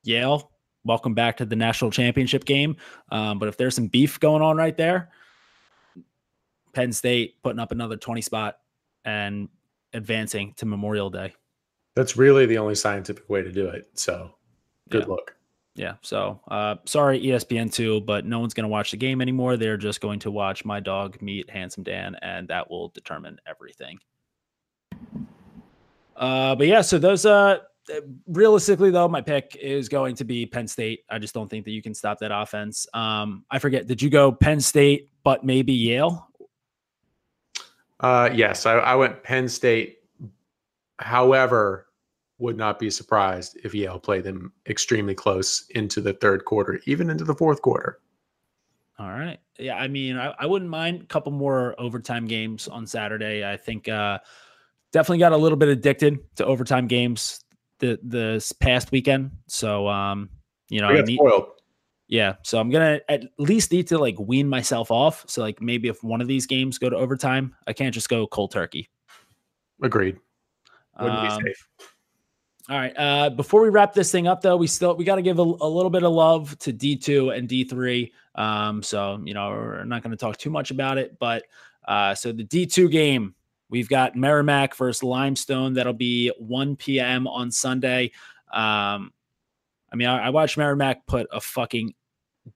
Yale 0.02 0.51
welcome 0.85 1.14
back 1.14 1.39
to 1.39 1.47
the 1.47 1.56
national 1.56 1.90
championship 1.90 2.44
game. 2.44 2.76
Um, 3.10 3.39
but 3.39 3.48
if 3.48 3.56
there's 3.56 3.74
some 3.74 3.86
beef 3.86 4.20
going 4.20 4.43
on 4.43 4.59
right 4.59 4.76
there, 4.76 5.10
Penn 6.74 6.93
State 6.93 7.43
putting 7.43 7.59
up 7.59 7.72
another 7.72 7.97
20 7.97 8.20
spot 8.20 8.59
and 9.05 9.48
advancing 9.94 10.52
to 10.59 10.66
Memorial 10.66 11.09
Day. 11.09 11.35
That's 11.94 12.16
really 12.18 12.44
the 12.44 12.59
only 12.59 12.74
scientific 12.74 13.28
way 13.30 13.43
to 13.43 13.51
do 13.51 13.66
it. 13.66 13.89
So 13.94 14.35
good 14.90 15.02
Yeah. 15.05 15.09
luck. 15.09 15.35
Yeah. 15.79 15.95
So 16.03 16.41
uh, 16.49 16.75
sorry, 16.87 17.21
ESPN 17.21 17.73
two, 17.73 18.01
but 18.01 18.27
no 18.27 18.41
one's 18.41 18.53
going 18.53 18.65
to 18.65 18.69
watch 18.69 18.91
the 18.91 18.97
game 18.97 19.21
anymore. 19.21 19.57
They're 19.57 19.77
just 19.77 20.01
going 20.01 20.19
to 20.21 20.31
watch 20.31 20.65
my 20.65 20.81
dog 20.81 21.23
meet 21.23 21.49
Handsome 21.49 21.85
Dan, 21.85 22.17
and 22.21 22.49
that 22.49 22.69
will 22.69 22.89
determine 22.89 23.39
everything. 23.47 24.01
Uh, 26.17 26.57
but 26.57 26.67
yeah, 26.67 26.81
so 26.81 26.99
those 26.99 27.25
uh, 27.25 27.59
realistically 28.27 28.91
though, 28.91 29.07
my 29.07 29.21
pick 29.21 29.57
is 29.61 29.89
going 29.89 30.17
to 30.17 30.25
be 30.25 30.45
Penn 30.47 30.67
State. 30.67 31.05
I 31.09 31.21
just 31.21 31.33
don't 31.33 31.49
think 31.49 31.65
that 31.65 31.71
you 31.71 31.81
can 31.81 31.95
stop 31.95 32.19
that 32.19 32.33
offense. 32.35 32.89
Um, 32.93 33.45
I 33.49 33.61
forget. 33.61 33.87
Did 33.87 34.03
you 34.03 34.11
go 34.11 34.33
Penn 34.33 34.61
State, 34.61 35.11
but 35.23 35.45
maybe 35.45 35.73
Yale? 35.73 36.29
Uh, 38.01 38.31
yes, 38.35 38.67
I, 38.67 38.73
I 38.79 38.97
went 38.97 39.23
Penn 39.23 39.49
State. 39.49 39.99
However, 40.99 41.87
would 42.39 42.56
not 42.56 42.78
be 42.78 42.89
surprised 42.90 43.59
if 43.65 43.74
Yale 43.74 43.98
played 43.98 44.24
them 44.24 44.52
extremely 44.69 45.15
close 45.15 45.66
into 45.70 46.01
the 46.01 46.12
third 46.15 46.44
quarter, 46.44 46.81
even 46.86 47.10
into 47.10 47.24
the 47.24 47.35
fourth 47.35 47.62
quarter. 47.62 47.98
All 48.98 49.10
right. 49.10 49.39
Yeah, 49.59 49.77
I 49.77 49.89
mean, 49.89 50.16
I, 50.16 50.35
I 50.39 50.47
wouldn't 50.47 50.70
mind 50.70 51.02
a 51.02 51.06
couple 51.06 51.32
more 51.32 51.74
overtime 51.78 52.27
games 52.27 52.69
on 52.69 52.86
Saturday. 52.86 53.44
I 53.44 53.56
think 53.56 53.89
uh 53.89 54.19
definitely 54.93 55.19
got 55.19 55.32
a 55.32 55.36
little 55.36 55.59
bit 55.59 55.69
addicted 55.69 56.19
to 56.36 56.44
overtime 56.47 56.86
games 56.86 57.44
the 57.78 57.98
this 58.02 58.52
past 58.52 58.90
weekend. 58.90 59.31
So 59.47 59.86
um, 59.89 60.31
you 60.69 60.81
know, 60.81 60.89
I 60.89 61.01
need, 61.02 61.16
spoiled. 61.16 61.47
yeah. 62.09 62.35
So 62.43 62.59
I'm 62.59 62.70
gonna 62.70 63.01
at 63.09 63.24
least 63.39 63.70
need 63.73 63.86
to 63.89 63.98
like 63.98 64.16
wean 64.19 64.48
myself 64.48 64.90
off. 64.90 65.24
So 65.28 65.43
like 65.43 65.60
maybe 65.60 65.89
if 65.89 66.02
one 66.02 66.20
of 66.20 66.27
these 66.28 66.47
games 66.47 66.78
go 66.78 66.90
to 66.90 66.97
overtime, 66.97 67.55
I 67.66 67.73
can't 67.73 67.94
just 67.94 68.09
go 68.09 68.27
cold 68.27 68.51
turkey. 68.52 68.90
Agreed. 69.82 70.19
Wouldn't 70.98 71.19
Um, 71.19 71.39
be 71.39 71.44
safe. 71.48 71.69
All 72.69 72.77
right. 72.77 72.93
Uh, 72.99 73.31
before 73.31 73.62
we 73.62 73.70
wrap 73.70 73.95
this 73.95 74.12
thing 74.12 74.27
up, 74.27 74.43
though, 74.43 74.57
we 74.57 74.66
still 74.66 74.95
we 74.95 75.05
got 75.05 75.16
to 75.16 75.23
give 75.23 75.39
a, 75.39 75.43
a 75.43 75.69
little 75.69 75.89
bit 75.89 76.03
of 76.03 76.12
love 76.12 76.59
to 76.59 76.73
D 76.73 76.97
two 76.97 77.31
and 77.31 77.49
D 77.49 77.65
three. 77.65 78.12
Um, 78.35 78.82
so 78.82 79.20
you 79.24 79.32
know 79.32 79.49
we're 79.49 79.85
not 79.85 80.03
going 80.03 80.11
to 80.11 80.19
talk 80.19 80.36
too 80.36 80.51
much 80.51 80.70
about 80.70 80.99
it, 80.99 81.19
but 81.19 81.45
uh, 81.86 82.15
so 82.15 82.31
the 82.31 82.45
D 82.45 82.66
two 82.66 82.90
game 82.90 83.35
we've 83.70 83.89
got 83.89 84.16
Merrimack 84.16 84.77
versus 84.77 85.03
Limestone. 85.03 85.73
That'll 85.73 85.95
be 85.95 86.31
one 86.39 86.77
p.m. 86.77 87.27
on 87.27 87.51
Sunday. 87.51 88.12
Um, 88.53 89.12
I 89.90 89.97
mean, 89.97 90.09
I, 90.09 90.27
I 90.27 90.31
watched 90.31 90.59
Merrimack 90.59 91.07
put 91.07 91.27
a 91.32 91.40
fucking 91.40 91.95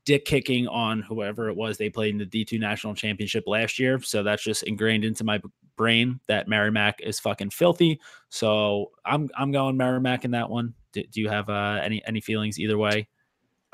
dick 0.04 0.26
kicking 0.26 0.68
on 0.68 1.00
whoever 1.00 1.48
it 1.48 1.56
was 1.56 1.78
they 1.78 1.88
played 1.88 2.14
in 2.14 2.18
the 2.18 2.26
D2 2.26 2.58
national 2.58 2.94
championship 2.94 3.44
last 3.46 3.78
year. 3.78 4.00
So 4.00 4.22
that's 4.22 4.42
just 4.42 4.62
ingrained 4.64 5.04
into 5.04 5.24
my 5.24 5.40
brain 5.76 6.20
that 6.28 6.48
Merrimack 6.48 7.00
is 7.00 7.20
fucking 7.20 7.50
filthy. 7.50 8.00
So 8.28 8.90
I'm 9.04 9.28
I'm 9.36 9.52
going 9.52 9.76
Merrimack 9.76 10.24
in 10.24 10.32
that 10.32 10.50
one. 10.50 10.74
Do, 10.92 11.02
do 11.02 11.20
you 11.20 11.28
have 11.28 11.48
uh, 11.48 11.80
any 11.82 12.02
any 12.06 12.20
feelings 12.20 12.58
either 12.58 12.78
way? 12.78 13.08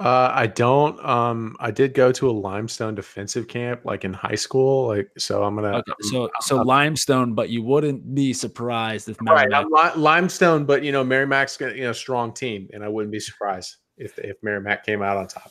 Uh, 0.01 0.31
I 0.33 0.47
don't. 0.47 1.05
Um, 1.05 1.57
I 1.59 1.73
did 1.73 1.93
go 1.93 2.13
to 2.13 2.31
a 2.31 2.33
limestone 2.33 2.95
defensive 2.95 3.49
camp, 3.49 3.85
like 3.85 4.05
in 4.05 4.13
high 4.13 4.37
school. 4.37 4.87
Like, 4.87 5.11
so 5.19 5.43
I'm 5.43 5.57
gonna. 5.57 5.79
Okay, 5.79 5.93
so 6.03 6.31
so 6.41 6.63
limestone, 6.63 7.35
but 7.35 7.49
you 7.49 7.63
wouldn't 7.63 8.15
be 8.15 8.33
surprised 8.33 9.09
if 9.09 9.17
right, 9.23 9.49
Merrimack. 9.49 9.67
I'm 9.67 9.97
li- 9.97 10.01
limestone, 10.01 10.65
but 10.65 10.85
you 10.85 10.93
know, 10.93 11.03
Merrimack's 11.03 11.57
got 11.57 11.75
you 11.75 11.83
know 11.83 11.93
strong 11.93 12.33
team, 12.33 12.69
and 12.73 12.85
I 12.85 12.89
wouldn't 12.89 13.11
be 13.11 13.19
surprised 13.19 13.77
if 13.97 14.17
if 14.21 14.37
Merrimack 14.41 14.87
came 14.87 15.03
out 15.03 15.17
on 15.17 15.27
top. 15.27 15.51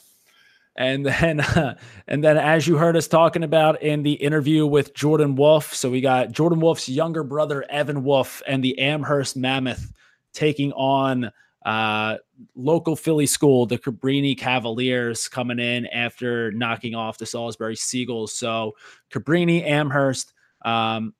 And 0.78 1.06
then, 1.06 1.42
and 2.08 2.24
then, 2.24 2.38
as 2.38 2.68
you 2.68 2.78
heard 2.78 2.96
us 2.96 3.08
talking 3.08 3.44
about 3.44 3.82
in 3.82 4.04
the 4.04 4.14
interview 4.14 4.66
with 4.66 4.94
Jordan 4.94 5.36
Wolf, 5.36 5.74
so 5.74 5.90
we 5.90 6.02
got 6.02 6.32
Jordan 6.32 6.60
Wolf's 6.60 6.88
younger 6.88 7.24
brother 7.24 7.66
Evan 7.70 8.04
Wolf 8.04 8.42
and 8.48 8.64
the 8.64 8.78
Amherst 8.80 9.36
Mammoth 9.36 9.92
taking 10.34 10.72
on 10.74 11.32
uh, 11.66 12.18
local 12.56 12.96
Philly 12.96 13.26
school, 13.26 13.66
the 13.66 13.78
Cabrini 13.78 14.38
Cavaliers, 14.38 15.28
coming 15.28 15.60
in 15.60 15.88
after 15.88 16.52
knocking 16.52 16.96
off 16.96 17.18
the 17.18 17.26
Salisbury 17.26 17.76
Seagulls. 17.76 18.34
So 18.34 18.74
Cabrini, 19.12 19.66
Amherst. 19.66 20.34
Um, 20.64 21.14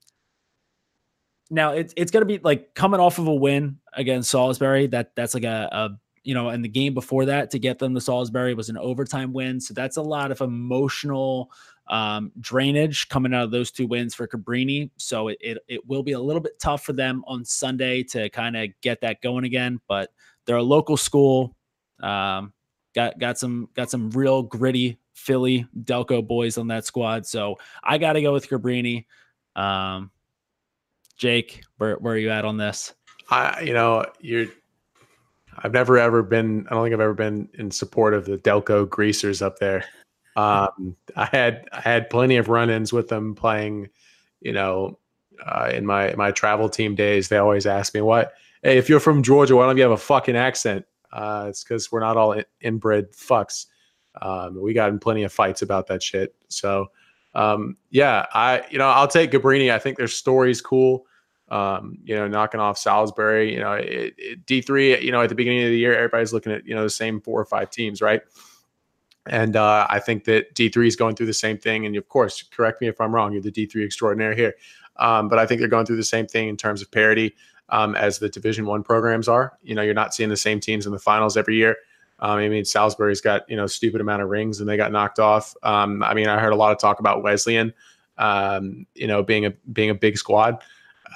now 1.50 1.72
it's 1.72 1.94
it's 1.98 2.12
gonna 2.12 2.26
be 2.26 2.40
like 2.40 2.76
coming 2.76 3.00
off 3.00 3.20
of 3.20 3.28
a 3.28 3.34
win 3.34 3.80
against 3.94 4.30
Salisbury. 4.30 4.88
That 4.88 5.16
that's 5.16 5.34
like 5.34 5.46
a, 5.46 5.70
a 5.72 5.90
you 6.28 6.34
know, 6.34 6.50
and 6.50 6.62
the 6.62 6.68
game 6.68 6.94
before 6.94 7.24
that 7.24 7.50
to 7.52 7.58
get 7.58 7.80
them 7.80 7.96
to 7.96 8.02
Salisbury 8.02 8.54
was 8.54 8.68
an 8.68 8.78
overtime 8.78 9.32
win. 9.32 9.62
So 9.62 9.74
that's 9.74 9.96
a 9.96 10.02
lot 10.02 10.30
of 10.30 10.42
emotional 10.42 11.50
um, 11.88 12.34
drainage 12.42 13.08
coming 13.08 13.34
out 13.34 13.46
of 13.46 13.52
those 13.52 13.72
two 13.72 13.88
wins 13.88 14.14
for 14.14 14.28
Cabrini. 14.28 14.90
So 14.98 15.30
it, 15.30 15.38
it, 15.40 15.58
it 15.70 15.88
will 15.88 16.04
be 16.04 16.12
a 16.12 16.20
little 16.20 16.42
bit 16.42 16.60
tough 16.60 16.84
for 16.84 16.92
them 16.92 17.24
on 17.28 17.46
Sunday 17.46 18.04
to 18.04 18.30
kind 18.32 18.58
of 18.58 18.68
get 18.82 19.00
that 19.02 19.22
going 19.22 19.46
again. 19.46 19.80
But 19.88 20.10
they're 20.46 20.58
a 20.58 20.64
local 20.64 20.98
school. 20.98 21.56
Um, 22.02 22.52
got 22.94 23.18
got 23.18 23.38
some 23.38 23.70
got 23.74 23.90
some 23.90 24.10
real 24.10 24.44
gritty 24.44 25.00
Philly 25.14 25.66
Delco 25.82 26.28
boys 26.28 26.58
on 26.58 26.68
that 26.68 26.86
squad. 26.86 27.26
So 27.26 27.56
I 27.82 27.98
got 27.98 28.14
to 28.14 28.22
go 28.22 28.34
with 28.34 28.50
Cabrini. 28.50 29.06
Um, 29.56 30.12
Jake, 31.16 31.62
where 31.78 31.96
where 31.96 32.16
are 32.16 32.18
you 32.18 32.32
at 32.32 32.44
on 32.44 32.58
this? 32.58 32.94
I, 33.30 33.62
you 33.62 33.74
know, 33.74 34.06
you're. 34.20 34.48
I've 35.60 35.74
never 35.74 35.98
ever 35.98 36.24
been. 36.24 36.68
I 36.68 36.74
don't 36.74 36.84
think 36.84 36.94
I've 36.94 37.02
ever 37.02 37.14
been 37.14 37.50
in 37.56 37.72
support 37.72 38.14
of 38.14 38.26
the 38.26 38.38
Delco 38.38 38.88
greasers 38.88 39.42
up 39.42 39.60
there. 39.60 39.86
Um, 40.36 40.96
I 41.16 41.26
had 41.26 41.68
I 41.72 41.82
had 41.82 42.10
plenty 42.12 42.38
of 42.38 42.48
run-ins 42.48 42.94
with 42.94 43.08
them 43.08 43.34
playing. 43.34 43.90
You 44.40 44.54
know, 44.54 45.00
uh, 45.44 45.72
in 45.74 45.86
my 45.86 46.14
my 46.16 46.32
travel 46.32 46.70
team 46.70 46.94
days, 46.94 47.30
they 47.30 47.38
always 47.38 47.66
ask 47.66 47.94
me, 47.94 48.02
"What? 48.02 48.34
Hey, 48.62 48.78
if 48.78 48.88
you're 48.88 49.00
from 49.00 49.24
Georgia, 49.24 49.56
why 49.56 49.66
don't 49.66 49.78
you 49.78 49.84
have 49.84 49.92
a 49.92 49.98
fucking 49.98 50.36
accent?" 50.36 50.86
Uh, 51.12 51.48
it's 51.50 51.64
because 51.64 51.92
we're 51.92 52.02
not 52.02 52.18
all 52.18 52.34
in- 52.34 52.46
inbred 52.62 53.12
fucks. 53.14 53.66
Um, 54.22 54.62
we 54.62 54.74
got 54.74 54.90
in 54.90 55.00
plenty 55.00 55.24
of 55.24 55.34
fights 55.34 55.62
about 55.62 55.88
that 55.88 56.04
shit. 56.04 56.36
So, 56.50 56.92
um, 57.34 57.78
yeah, 57.90 58.28
I 58.34 58.64
you 58.70 58.78
know 58.78 58.88
I'll 58.88 59.08
take 59.08 59.32
Cabrini. 59.32 59.72
I 59.72 59.80
think 59.80 59.98
their 59.98 60.08
story's 60.08 60.62
cool 60.62 61.08
um, 61.50 61.98
you 62.04 62.16
know, 62.16 62.28
knocking 62.28 62.60
off 62.60 62.78
Salisbury. 62.78 63.54
You 63.54 63.60
know, 63.60 63.74
it, 63.74 64.14
it, 64.18 64.46
D3, 64.46 65.02
you 65.02 65.12
know, 65.12 65.22
at 65.22 65.30
the 65.30 65.36
beginning 65.36 65.64
of 65.64 65.70
the 65.70 65.78
year, 65.78 65.96
everybody's 65.96 66.34
looking 66.34 66.52
at, 66.52 66.66
you 66.66 66.76
know, 66.76 66.84
the 66.84 66.90
same 66.90 67.22
four 67.22 67.40
or 67.40 67.46
five 67.46 67.70
teams, 67.70 68.02
right? 68.02 68.22
And 69.30 69.56
uh, 69.56 69.88
I 69.90 70.00
think 70.00 70.24
that 70.26 70.54
D3 70.56 70.88
is 70.88 70.96
going 70.96 71.16
through 71.16 71.26
the 71.26 71.34
same 71.34 71.58
thing. 71.58 71.86
And 71.86 71.96
of 71.96 72.08
course, 72.08 72.44
correct 72.44 72.82
me 72.82 72.88
if 72.88 73.00
I'm 73.02 73.14
wrong, 73.14 73.34
you're 73.34 73.42
the 73.42 73.52
D3 73.52 73.84
extraordinaire 73.86 74.34
here. 74.34 74.56
Um, 74.98 75.28
but 75.30 75.38
I 75.38 75.46
think 75.46 75.60
they're 75.60 75.68
going 75.68 75.86
through 75.86 75.98
the 75.98 76.04
same 76.04 76.28
thing 76.28 76.48
in 76.48 76.58
terms 76.58 76.82
of 76.82 76.92
parity 76.92 77.36
um, 77.70 77.96
as 77.96 78.20
the 78.20 78.30
Division 78.30 78.66
One 78.66 78.84
programs 78.84 79.28
are. 79.28 79.58
You 79.62 79.76
know, 79.76 79.82
you're 79.82 79.94
not 79.94 80.14
seeing 80.14 80.30
the 80.30 80.38
same 80.38 80.60
teams 80.60 80.86
in 80.86 80.92
the 80.92 81.00
finals 81.00 81.38
every 81.38 81.56
year. 81.56 81.76
Um, 82.20 82.40
I 82.40 82.50
mean, 82.50 82.66
Salisbury's 82.66 83.22
got 83.22 83.48
you 83.50 83.56
know 83.56 83.68
stupid 83.68 84.02
amount 84.02 84.24
of 84.24 84.30
rings, 84.30 84.60
and 84.60 84.68
they 84.68 84.78
got 84.78 84.92
knocked 84.92 85.20
off. 85.20 85.56
Um, 85.64 86.02
I 86.02 86.14
mean, 86.14 86.28
I 86.28 86.40
heard 86.40 86.54
a 86.54 86.56
lot 86.56 86.72
of 86.72 86.80
talk 86.80 87.00
about 87.00 87.22
Wesleyan, 87.22 87.74
um, 88.18 88.88
you 88.96 89.06
know, 89.06 89.22
being 89.22 89.46
a 89.46 89.52
being 89.72 89.92
a 89.92 89.96
big 89.96 90.18
squad. 90.18 90.64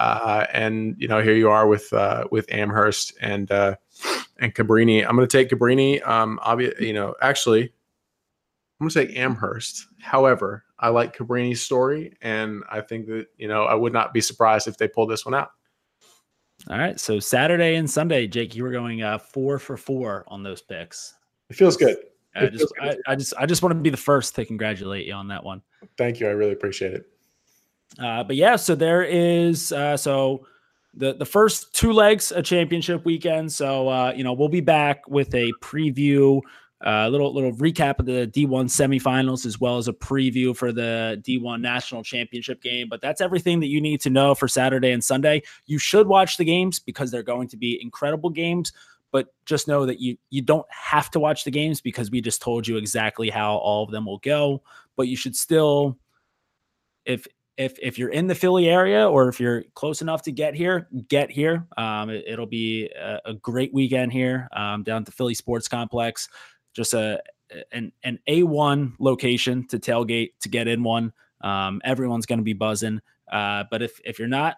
Uh, 0.02 0.46
and 0.52 0.96
you 0.98 1.06
know, 1.06 1.22
here 1.22 1.36
you 1.36 1.48
are 1.48 1.68
with 1.68 1.92
uh, 1.92 2.24
with 2.32 2.52
Amherst 2.52 3.16
and 3.20 3.52
uh, 3.52 3.76
and 4.40 4.52
Cabrini. 4.52 5.06
I'm 5.06 5.14
going 5.14 5.28
to 5.28 5.38
take 5.38 5.48
Cabrini. 5.48 6.04
Um, 6.04 6.40
obvi- 6.44 6.78
you 6.80 6.92
know, 6.92 7.14
actually, 7.22 7.62
I'm 7.62 8.88
going 8.88 8.90
to 8.90 9.06
take 9.06 9.16
Amherst. 9.16 9.86
However, 10.00 10.64
I 10.80 10.88
like 10.88 11.16
Cabrini's 11.16 11.62
story, 11.62 12.16
and 12.20 12.64
I 12.68 12.80
think 12.80 13.06
that 13.06 13.28
you 13.36 13.46
know 13.46 13.62
I 13.62 13.74
would 13.74 13.92
not 13.92 14.12
be 14.12 14.20
surprised 14.20 14.66
if 14.66 14.76
they 14.76 14.88
pull 14.88 15.06
this 15.06 15.24
one 15.24 15.34
out. 15.34 15.52
All 16.68 16.78
right. 16.78 16.98
So 16.98 17.20
Saturday 17.20 17.76
and 17.76 17.88
Sunday, 17.88 18.26
Jake, 18.26 18.56
you 18.56 18.64
were 18.64 18.72
going 18.72 19.02
uh, 19.02 19.18
four 19.18 19.60
for 19.60 19.76
four 19.76 20.24
on 20.26 20.42
those 20.42 20.62
picks. 20.62 21.14
It 21.48 21.54
feels 21.54 21.76
good. 21.76 21.96
I 22.34 22.46
just, 22.46 22.72
I. 22.80 22.96
I 23.06 23.14
just, 23.14 23.34
I 23.38 23.46
just 23.46 23.62
want 23.62 23.72
to 23.72 23.80
be 23.80 23.90
the 23.90 23.96
first 23.96 24.34
to 24.34 24.44
congratulate 24.44 25.06
you 25.06 25.12
on 25.12 25.28
that 25.28 25.44
one. 25.44 25.62
Thank 25.96 26.18
you. 26.18 26.26
I 26.26 26.30
really 26.30 26.52
appreciate 26.52 26.92
it. 26.92 27.11
Uh, 27.98 28.24
but 28.24 28.36
yeah, 28.36 28.56
so 28.56 28.74
there 28.74 29.02
is, 29.02 29.72
uh, 29.72 29.96
so 29.96 30.46
the 30.94 31.14
the 31.14 31.24
first 31.24 31.74
two 31.74 31.92
legs 31.92 32.32
a 32.32 32.42
championship 32.42 33.04
weekend. 33.04 33.52
So 33.52 33.88
uh, 33.88 34.12
you 34.14 34.24
know 34.24 34.32
we'll 34.32 34.48
be 34.48 34.60
back 34.60 35.08
with 35.08 35.34
a 35.34 35.50
preview, 35.62 36.40
a 36.82 36.90
uh, 36.90 37.08
little 37.08 37.32
little 37.32 37.52
recap 37.52 37.98
of 37.98 38.06
the 38.06 38.26
D1 38.26 38.66
semifinals 38.66 39.46
as 39.46 39.60
well 39.60 39.78
as 39.78 39.88
a 39.88 39.92
preview 39.92 40.56
for 40.56 40.72
the 40.72 41.22
D1 41.26 41.60
national 41.60 42.02
championship 42.02 42.62
game. 42.62 42.88
But 42.88 43.00
that's 43.00 43.20
everything 43.20 43.60
that 43.60 43.68
you 43.68 43.80
need 43.80 44.00
to 44.02 44.10
know 44.10 44.34
for 44.34 44.48
Saturday 44.48 44.92
and 44.92 45.02
Sunday. 45.02 45.42
You 45.66 45.78
should 45.78 46.06
watch 46.06 46.36
the 46.36 46.44
games 46.44 46.78
because 46.78 47.10
they're 47.10 47.22
going 47.22 47.48
to 47.48 47.56
be 47.56 47.80
incredible 47.80 48.30
games. 48.30 48.72
But 49.12 49.28
just 49.44 49.68
know 49.68 49.84
that 49.86 50.00
you 50.00 50.16
you 50.30 50.42
don't 50.42 50.66
have 50.70 51.10
to 51.12 51.20
watch 51.20 51.44
the 51.44 51.50
games 51.50 51.80
because 51.80 52.10
we 52.10 52.20
just 52.20 52.42
told 52.42 52.66
you 52.66 52.76
exactly 52.76 53.30
how 53.30 53.56
all 53.56 53.84
of 53.84 53.90
them 53.90 54.06
will 54.06 54.18
go. 54.18 54.62
But 54.96 55.08
you 55.08 55.16
should 55.16 55.36
still, 55.36 55.98
if 57.04 57.26
if 57.64 57.78
if 57.80 57.98
you're 57.98 58.10
in 58.10 58.26
the 58.26 58.34
Philly 58.34 58.68
area 58.68 59.08
or 59.08 59.28
if 59.28 59.40
you're 59.40 59.64
close 59.74 60.02
enough 60.02 60.22
to 60.22 60.32
get 60.32 60.54
here, 60.54 60.88
get 61.08 61.30
here. 61.30 61.66
Um, 61.76 62.10
it, 62.10 62.38
will 62.38 62.46
be 62.46 62.90
a, 62.98 63.20
a, 63.26 63.34
great 63.34 63.72
weekend 63.72 64.12
here 64.12 64.48
um, 64.54 64.82
down 64.82 65.02
at 65.02 65.06
the 65.06 65.12
Philly 65.12 65.34
Sports 65.34 65.68
Complex. 65.68 66.28
just 66.74 66.94
a 66.94 67.22
an 67.72 67.92
an 68.02 68.18
A1 68.28 68.94
location 68.98 69.66
to 69.68 69.78
tailgate 69.78 70.30
to 70.40 70.48
get 70.48 70.68
in 70.68 70.82
one. 70.82 71.12
Um, 71.42 71.80
everyone's 71.84 72.26
going 72.26 72.38
to 72.38 72.44
be 72.44 72.52
buzzing. 72.52 73.00
Uh, 73.30 73.64
but 73.70 73.82
if 73.82 74.00
if 74.04 74.18
you're 74.18 74.28
not, 74.28 74.56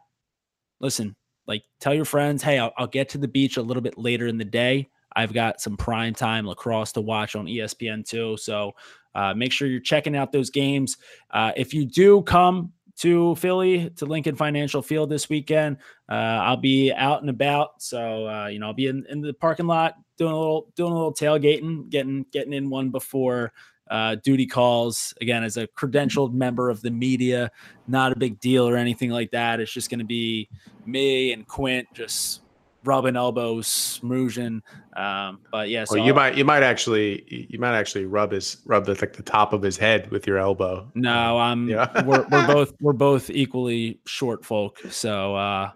listen, 0.81 1.17
like 1.47 1.65
tell 1.81 1.95
your 1.95 2.05
friends, 2.05 2.43
hey, 2.43 2.59
I'll, 2.59 2.73
I'll 2.77 2.87
get 2.87 3.09
to 3.11 3.19
the 3.19 3.29
beach 3.29 3.57
a 3.57 3.63
little 3.63 3.83
bit 3.83 3.99
later 3.99 4.27
in 4.27 4.39
the 4.39 4.45
day. 4.45 4.89
I've 5.17 5.33
got 5.33 5.61
some 5.61 5.77
prime 5.77 6.15
time 6.15 6.47
lacrosse 6.47 6.93
to 6.93 7.01
watch 7.01 7.37
on 7.37 7.47
ESPN 7.47 8.07
too. 8.07 8.37
So 8.37 8.73
uh, 9.15 9.33
make 9.35 9.53
sure 9.53 9.69
you're 9.69 9.81
checking 9.81 10.17
out 10.17 10.33
those 10.33 10.51
games. 10.51 10.97
Uh, 11.31 11.53
if 11.57 11.73
you 11.73 11.85
do 11.85 12.23
come 12.23 12.73
to 12.97 13.35
Philly 13.37 13.91
to 13.97 14.07
Lincoln 14.07 14.37
Financial 14.37 14.83
Field 14.83 15.11
this 15.11 15.29
weekend, 15.29 15.79
uh, 16.11 16.15
I'll 16.15 16.57
be 16.57 16.93
out 16.93 17.21
and 17.21 17.31
about. 17.31 17.83
So 17.83 18.29
uh, 18.29 18.47
you 18.47 18.59
know, 18.59 18.67
I'll 18.67 18.75
be 18.75 18.87
in, 18.87 19.05
in 19.09 19.21
the 19.21 19.33
parking 19.33 19.67
lot 19.67 19.95
doing 20.17 20.33
a 20.33 20.39
little 20.39 20.73
doing 20.77 20.93
a 20.93 20.95
little 20.95 21.15
tailgating, 21.15 21.89
getting 21.91 22.25
getting 22.33 22.53
in 22.53 22.71
one 22.71 22.91
before 22.91 23.53
uh, 23.91 24.17
duty 24.17 24.47
calls. 24.47 25.15
Again, 25.21 25.45
as 25.45 25.57
a 25.57 25.67
credentialed 25.67 26.33
member 26.33 26.71
of 26.71 26.81
the 26.83 26.91
media, 26.91 27.51
not 27.87 28.13
a 28.13 28.17
big 28.17 28.41
deal 28.41 28.69
or 28.69 28.77
anything 28.77 29.11
like 29.11 29.31
that. 29.33 29.61
It's 29.61 29.73
just 29.73 29.91
going 29.91 29.99
to 29.99 30.05
be 30.05 30.49
me 30.87 31.33
and 31.33 31.47
Quint 31.47 31.89
just 31.95 32.41
rubbing 32.85 33.17
elbows, 33.17 33.67
smoozing. 33.67 34.61
Um, 34.97 35.41
but 35.51 35.69
yeah, 35.69 35.85
so 35.85 35.97
well, 35.97 36.07
you 36.07 36.15
might 36.15 36.37
you 36.37 36.45
might 36.45 36.63
actually 36.63 37.25
you 37.51 37.59
might 37.59 37.77
actually 37.77 38.07
rub 38.07 38.33
his 38.33 38.59
rub 38.65 38.87
the 38.87 38.95
like 38.95 39.15
the 39.15 39.23
top 39.23 39.53
of 39.53 39.63
his 39.63 39.77
head 39.77 40.11
with 40.11 40.27
your 40.27 40.39
elbow. 40.39 40.91
No, 40.95 41.39
I'm 41.39 41.69
yeah. 41.69 42.03
we're 42.05 42.27
we're 42.31 42.47
both 42.55 42.73
we're 42.81 42.93
both 42.93 43.31
equally 43.31 44.01
short 44.07 44.45
folk. 44.45 44.81
So 44.91 45.35
uh 45.37 45.73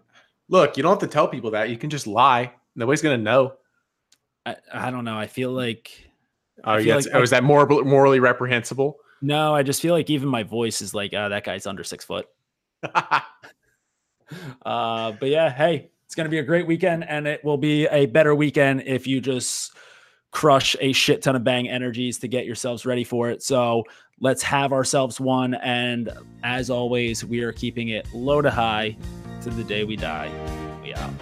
look, 0.48 0.76
you 0.76 0.82
don't 0.82 0.92
have 0.92 1.08
to 1.08 1.12
tell 1.12 1.28
people 1.28 1.50
that. 1.52 1.70
You 1.70 1.76
can 1.76 1.90
just 1.90 2.06
lie. 2.06 2.52
Nobody's 2.76 3.02
gonna 3.02 3.18
know. 3.18 3.54
I, 4.46 4.56
I 4.72 4.90
don't 4.90 5.04
know. 5.04 5.18
I 5.18 5.26
feel 5.26 5.50
like 5.50 6.08
Oh 6.64 6.76
yeah, 6.76 6.96
like, 6.96 7.06
oh, 7.14 7.22
is 7.22 7.30
that 7.30 7.44
more 7.44 7.66
morally 7.66 8.20
reprehensible? 8.20 8.98
No, 9.20 9.54
I 9.54 9.62
just 9.62 9.80
feel 9.80 9.94
like 9.94 10.10
even 10.10 10.28
my 10.28 10.42
voice 10.42 10.80
is 10.80 10.94
like, 10.94 11.12
uh, 11.12 11.28
that 11.28 11.44
guy's 11.44 11.66
under 11.66 11.84
six 11.84 12.04
foot. 12.04 12.26
uh, 12.94 13.22
but 14.64 15.28
yeah, 15.28 15.50
hey, 15.50 15.90
it's 16.08 16.14
going 16.14 16.24
to 16.24 16.30
be 16.30 16.38
a 16.38 16.42
great 16.42 16.66
weekend, 16.66 17.06
and 17.06 17.26
it 17.26 17.44
will 17.44 17.58
be 17.58 17.86
a 17.88 18.06
better 18.06 18.34
weekend 18.34 18.82
if 18.86 19.06
you 19.06 19.20
just 19.20 19.76
crush 20.30 20.74
a 20.80 20.90
shit 20.94 21.20
ton 21.20 21.36
of 21.36 21.44
bang 21.44 21.68
energies 21.68 22.16
to 22.20 22.28
get 22.28 22.46
yourselves 22.46 22.86
ready 22.86 23.04
for 23.04 23.28
it. 23.28 23.42
So 23.42 23.84
let's 24.18 24.42
have 24.42 24.72
ourselves 24.72 25.20
one. 25.20 25.52
And 25.56 26.10
as 26.42 26.70
always, 26.70 27.26
we 27.26 27.42
are 27.42 27.52
keeping 27.52 27.90
it 27.90 28.08
low 28.14 28.40
to 28.40 28.50
high 28.50 28.96
to 29.42 29.50
the 29.50 29.64
day 29.64 29.84
we 29.84 29.96
die. 29.96 30.30
We 30.82 30.94
out. 30.94 31.12